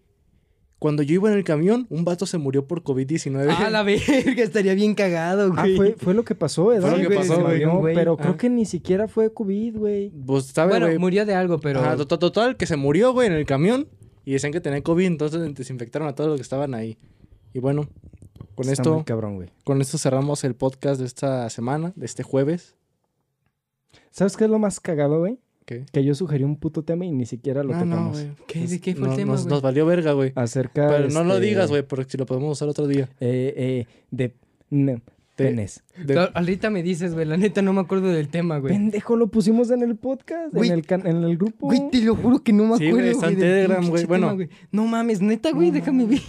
cuando 0.79 1.03
yo 1.03 1.13
iba 1.15 1.29
en 1.29 1.37
el 1.37 1.43
camión, 1.43 1.85
un 1.89 2.05
vato 2.05 2.25
se 2.25 2.37
murió 2.37 2.65
por 2.65 2.83
COVID-19. 2.83 3.53
Ah, 3.57 3.69
la 3.69 3.83
verga, 3.83 4.41
estaría 4.41 4.73
bien 4.73 4.95
cagado, 4.95 5.51
Ah, 5.55 5.61
güey. 5.63 5.75
fue, 5.75 5.95
fue 5.97 6.13
lo 6.13 6.23
que 6.23 6.35
pasó, 6.35 6.67
¿verdad? 6.67 6.89
Fue 6.89 6.97
lo 7.03 7.09
que 7.09 7.15
güey? 7.15 7.27
pasó, 7.27 7.41
güey. 7.41 7.53
murió, 7.65 7.77
Güey. 7.79 7.95
Pero 7.95 8.13
Ah. 8.17 8.21
creo 8.21 8.37
que 8.37 8.49
ni 8.49 8.65
siquiera 8.65 9.07
fue 9.09 9.33
COVID, 9.33 9.77
güey. 9.77 10.09
Pues, 10.25 10.45
¿sabes, 10.45 10.71
Bueno, 10.71 10.85
güey? 10.87 10.97
murió 10.97 11.25
de 11.25 11.35
algo, 11.35 11.59
pero... 11.59 11.81
Ajá, 11.81 11.97
to- 11.97 12.17
total, 12.19 12.55
que 12.57 12.65
se 12.65 12.77
murió, 12.77 13.11
güey, 13.13 13.27
en 13.27 13.33
el 13.33 13.45
camión. 13.45 13.87
Y 14.25 14.33
decían 14.33 14.51
que 14.53 14.61
tenía 14.61 14.81
COVID, 14.81 15.05
entonces 15.05 15.53
desinfectaron 15.53 16.07
a 16.07 16.15
todos 16.15 16.29
los 16.29 16.37
que 16.37 16.43
estaban 16.43 16.73
ahí. 16.73 16.97
Y 17.53 17.59
bueno, 17.59 17.89
con 18.55 18.69
Está 18.69 18.73
esto, 18.81 18.93
muy 18.95 19.03
cabrón, 19.03 19.35
güey. 19.35 19.49
con 19.63 19.81
esto 19.81 19.97
cerramos 19.97 20.43
el 20.43 20.55
podcast 20.55 20.99
de 20.99 21.07
esta 21.07 21.49
semana, 21.49 21.93
de 21.95 22.05
este 22.05 22.23
jueves. 22.23 22.75
¿Sabes 24.11 24.37
qué 24.37 24.43
es 24.45 24.49
lo 24.49 24.59
más 24.59 24.79
cagado, 24.79 25.19
güey? 25.19 25.39
Que 25.91 26.03
yo 26.03 26.15
sugerí 26.15 26.43
un 26.43 26.55
puto 26.57 26.83
tema 26.83 27.05
y 27.05 27.11
ni 27.11 27.25
siquiera 27.25 27.63
lo 27.63 27.73
Ah, 27.73 27.85
no, 27.85 27.95
tocamos. 27.95 28.17
güey. 28.23 28.31
¿Qué- 28.47 28.67
de 28.67 28.79
qué 28.79 28.95
fue 28.95 29.03
el 29.05 29.09
no- 29.11 29.15
tema, 29.15 29.31
nos, 29.33 29.41
güey? 29.43 29.49
nos 29.53 29.61
valió 29.61 29.85
verga, 29.85 30.13
güey. 30.13 30.31
Acerca. 30.35 30.87
Pero 30.87 31.09
no 31.09 31.23
lo 31.23 31.35
este, 31.35 31.45
digas, 31.47 31.69
güey, 31.69 31.83
porque 31.83 32.11
si 32.11 32.17
lo 32.17 32.25
podemos 32.25 32.51
usar 32.57 32.67
otro 32.69 32.87
día. 32.87 33.09
Eh, 33.19 33.53
eh, 33.55 33.85
de. 34.11 34.33
no, 34.69 34.99
penes. 35.35 35.83
De- 36.05 36.15
No, 36.15 36.27
Ahorita 36.33 36.69
me 36.69 36.83
dices, 36.83 37.13
güey, 37.13 37.25
la 37.25 37.37
neta 37.37 37.61
no 37.61 37.71
me 37.71 37.79
acuerdo 37.79 38.09
del 38.09 38.27
tema, 38.27 38.57
güey. 38.59 38.73
Pendejo, 38.73 39.15
lo 39.15 39.27
pusimos 39.27 39.71
en 39.71 39.83
el 39.83 39.95
podcast, 39.95 40.53
Güey. 40.53 40.67
en, 40.69 40.75
el 40.75 40.85
can- 40.85 41.07
en 41.07 41.23
el 41.23 41.37
grupo. 41.37 41.67
Güey, 41.67 41.89
te 41.89 42.01
lo 42.01 42.15
juro 42.17 42.43
que 42.43 42.51
no 42.51 42.65
me 42.65 42.77
Sí, 42.77 42.87
acuerdo, 42.87 42.97
güey, 43.05 43.11
está 43.11 43.27
en 43.29 43.35
del 43.35 43.41
Telegram, 43.41 43.89
güey. 43.89 44.05
Bueno. 44.05 44.35
tema, 44.37 44.49
No 44.73 44.85
mames, 44.85 45.21
neta, 45.21 45.51
güey, 45.51 45.71
déjame 45.71 46.05
ver. 46.07 46.19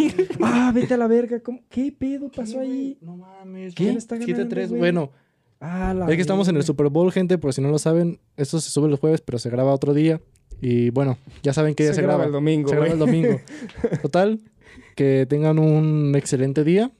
Ah, 0.40 0.70
vete 0.72 0.94
a 0.94 0.96
la 0.96 1.08
verga. 1.08 1.40
¿cómo? 1.40 1.60
¿Qué 1.68 1.90
pedo 1.96 2.30
pasó 2.30 2.60
ahí? 2.60 2.98
No 3.00 3.16
mames. 3.16 3.74
¿Quién 3.74 3.88
güey. 3.90 3.98
está 3.98 4.14
ganando, 4.16 4.32
7-3, 4.44 4.68
güey? 4.68 4.78
Bueno, 4.78 5.10
Ah, 5.60 5.92
la 5.94 6.06
es 6.06 6.16
que 6.16 6.22
estamos 6.22 6.48
en 6.48 6.56
el. 6.56 6.62
Super 6.62 6.88
Bowl, 6.88 7.12
gente, 7.12 7.36
por 7.36 7.52
si 7.52 7.60
no 7.60 7.68
lo 7.68 7.78
saben. 7.78 8.18
Esto 8.36 8.60
se 8.60 8.70
sube 8.70 8.88
los 8.88 8.98
jueves, 8.98 9.20
pero 9.20 9.38
se 9.38 9.50
graba 9.50 9.74
otro 9.74 9.92
día. 9.92 10.20
Y 10.60 10.90
bueno, 10.90 11.18
ya 11.42 11.52
saben 11.52 11.74
que 11.74 11.84
ya 11.84 11.94
se, 11.94 12.02
graba. 12.02 12.24
el 12.24 12.32
domingo, 12.32 12.68
Se 12.68 12.76
graba 12.76 12.92
el 12.92 12.98
domingo. 12.98 13.40
Total, 14.02 14.40
que 14.96 15.26
tengan 15.28 15.58
un 15.58 16.14
excelente 16.16 16.64
día 16.64 16.90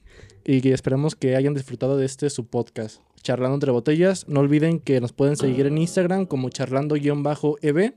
y 0.45 0.61
que 0.61 0.73
esperemos 0.73 1.15
que 1.15 1.35
hayan 1.35 1.53
disfrutado 1.53 1.97
de 1.97 2.05
este 2.05 2.29
su 2.29 2.47
podcast. 2.47 3.01
Charlando 3.21 3.55
entre 3.55 3.71
botellas. 3.71 4.27
No 4.27 4.39
olviden 4.39 4.79
que 4.79 4.99
nos 5.01 5.11
pueden 5.13 5.35
seguir 5.35 5.67
en 5.67 5.77
Instagram 5.77 6.25
como 6.25 6.49
charlando-eb. 6.49 7.93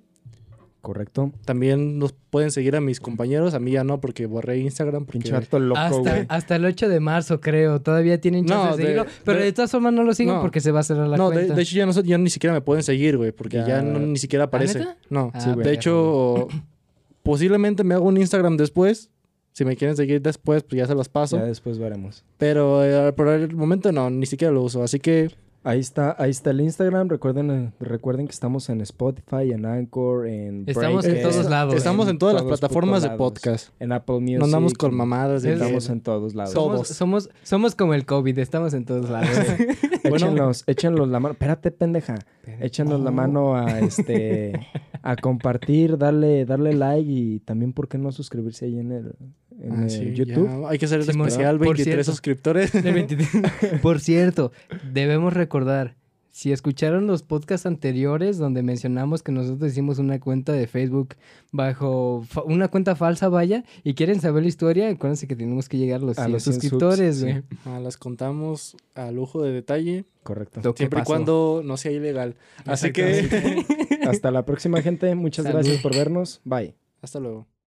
Correcto. 0.85 1.33
También 1.47 1.99
nos 1.99 2.13
pueden 2.13 2.51
seguir 2.51 2.77
a 2.77 2.81
mis 2.83 3.01
compañeros. 3.01 3.55
A 3.55 3.59
mí 3.59 3.71
ya 3.73 3.83
no, 3.85 4.01
porque 4.01 4.27
borré 4.27 4.59
Instagram. 4.59 5.07
Porque... 5.07 5.19
Pinche 5.19 5.59
loco, 5.59 5.81
Hasta, 5.81 5.99
güey. 5.99 6.27
hasta 6.29 6.57
el 6.57 6.65
8 6.67 6.89
de 6.91 7.01
marzo, 7.01 7.41
creo. 7.41 7.81
Todavía 7.81 8.21
tienen 8.21 8.45
chance 8.45 8.71
No, 8.71 8.77
de 8.77 8.83
seguirlo. 8.83 9.07
pero 9.25 9.39
de- 9.39 9.45
de, 9.47 9.53
todas 9.55 9.71
formas 9.71 9.95
no 9.95 10.05
lo 10.05 10.13
sigan 10.13 10.37
no. 10.37 10.41
porque 10.43 10.61
se 10.61 10.71
va 10.71 10.81
a 10.81 10.83
cerrar 10.83 11.09
la 11.09 11.17
no, 11.17 11.31
de, 11.31 11.37
cuenta. 11.37 11.55
de 11.55 11.63
hecho 11.63 11.75
ya, 11.75 11.87
no, 11.87 11.93
ya 11.93 12.19
ni 12.19 12.29
siquiera 12.29 12.53
me 12.53 12.61
pueden 12.61 12.83
seguir, 12.85 13.17
güey, 13.17 13.33
porque 13.33 13.57
ya, 13.57 13.67
Ya. 13.67 13.83
no, 13.83 13.99
ni 13.99 14.19
siquiera 14.19 14.45
aparece. 14.45 14.81
neta? 14.81 14.97
No, 15.09 15.31
Ah, 15.35 15.41
Sí, 15.41 15.51
güey. 15.53 15.65
de 15.67 15.73
hecho, 15.73 16.49
posiblemente 17.23 17.83
me 17.85 17.95
hago 17.95 18.05
un 18.07 18.17
Instagram 18.19 18.57
después. 18.57 19.11
Si 19.53 19.65
me 19.65 19.77
quieren 19.77 19.97
seguir 19.97 20.21
después, 20.21 20.65
pues 20.65 20.79
ya 20.79 20.87
se 20.87 20.95
los 20.95 21.09
paso. 21.09 21.37
Ya 21.39 21.45
después 21.45 21.79
veremos. 21.79 22.25
Pero 22.39 22.85
eh, 22.85 23.13
por 23.13 23.29
el 23.29 23.55
momento 23.55 23.93
no, 23.93 24.11
ni 24.11 24.27
siquiera 24.27 24.53
lo 24.53 24.63
uso. 24.63 24.83
Así 24.83 24.99
que 24.99 25.31
Ahí 25.67 25.81
está, 25.81 26.15
ahí 26.19 26.31
está 26.31 26.51
el 26.51 26.61
Instagram. 26.61 27.09
Recuerden, 27.09 27.51
eh, 27.51 27.73
recuerden 27.81 28.27
que 28.27 28.33
estamos 28.33 28.69
en 28.69 28.83
Spotify, 28.83 29.51
en 29.53 29.65
Anchor, 29.65 30.27
en 30.27 30.65
Estamos 30.67 31.07
en 31.07 31.23
todos 31.23 31.49
lados. 31.49 31.75
estamos 31.75 32.07
en 32.09 32.19
todas 32.19 32.35
las 32.35 32.43
plataformas 32.45 33.03
de 33.03 33.11
podcast. 33.13 33.71
En 33.81 33.93
Apple 33.93 34.21
Music. 34.21 34.39
No 34.41 34.45
andamos 34.45 34.75
con 34.75 34.95
mamadas 34.95 35.43
de 35.43 35.55
Estamos 35.55 35.89
en 35.89 36.01
todos 36.03 36.35
lados. 36.35 36.53
Somos- 36.53 36.89
Somos, 36.89 37.31
somos, 37.43 37.75
como 37.75 37.95
el 37.95 38.05
COVID, 38.05 38.39
estamos 38.41 38.75
en 38.75 38.85
todos 38.85 39.09
lados. 39.09 39.31
Bueno. 40.05 40.17
Échenlos, 40.27 40.65
échenlos 40.67 41.09
la 41.09 41.19
mano. 41.19 41.33
Espérate, 41.33 41.71
pendeja. 41.71 42.17
Échenos 42.61 43.01
la 43.01 43.09
Oh. 43.09 43.13
mano 43.15 43.57
a 43.57 43.81
este 43.81 44.53
a 45.03 45.17
compartir, 45.17 45.97
darle, 45.97 46.45
darle 46.45 46.75
like 46.75 47.11
y 47.11 47.41
también 47.41 47.73
por 47.73 47.89
qué 47.89 47.97
no 47.97 48.13
suscribirse 48.13 48.67
ahí 48.67 48.79
en 48.79 48.93
el, 48.93 49.15
en 49.61 49.73
Ah, 49.73 49.89
sí, 49.89 50.13
YouTube. 50.15 50.49
ya. 50.63 50.69
Hay 50.69 50.79
que 50.79 50.87
hacer 50.87 51.01
el 51.01 51.07
Simón, 51.07 51.29
especial, 51.29 51.59
por 51.59 51.67
23 51.69 51.85
cierto. 51.95 52.11
suscriptores. 52.11 52.75
El 52.75 52.95
23. 52.95 53.81
Por 53.81 54.01
cierto, 54.01 54.53
debemos 54.93 55.33
recordar, 55.33 55.97
si 56.31 56.51
escucharon 56.51 57.07
los 57.07 57.23
podcasts 57.23 57.65
anteriores 57.65 58.39
donde 58.39 58.65
mencionamos 58.65 59.23
que 59.23 59.31
nosotros 59.31 59.71
hicimos 59.71 60.01
una 60.01 60.19
cuenta 60.19 60.53
de 60.53 60.67
Facebook 60.67 61.15
bajo 61.53 62.25
fa- 62.29 62.43
una 62.43 62.67
cuenta 62.67 62.97
falsa, 62.97 63.29
vaya, 63.29 63.63
y 63.85 63.95
quieren 63.95 64.21
saber 64.21 64.43
la 64.43 64.49
historia, 64.49 64.89
acuérdense 64.89 65.29
que 65.29 65.37
tenemos 65.37 65.69
que 65.69 65.79
llegar 65.79 66.01
a 66.01 66.05
los, 66.05 66.19
A 66.19 66.23
100 66.25 66.33
los 66.33 66.43
100 66.43 66.55
suscriptores, 66.55 67.17
subs, 67.19 67.23
güey. 67.31 67.35
sí. 67.43 67.57
Ah, 67.67 67.79
las 67.79 67.97
contamos 67.97 68.77
a 68.97 69.13
lujo 69.13 69.43
de 69.45 69.53
detalle, 69.53 70.05
Correcto. 70.25 70.61
Lo 70.65 70.73
siempre 70.75 71.01
y 71.01 71.05
cuando 71.05 71.63
no 71.65 71.77
sea 71.77 71.93
ilegal. 71.93 72.35
Así 72.65 72.91
que 72.93 73.65
Hasta 74.09 74.31
la 74.33 74.45
próxima, 74.45 74.83
gente. 74.83 75.15
Muchas 75.15 75.45
Salud. 75.45 75.59
gracias 75.61 75.83
por 75.83 75.95
vernos. 75.95 76.41
Bye. 76.45 76.75
hasta 77.01 77.21
luego. 77.21 77.47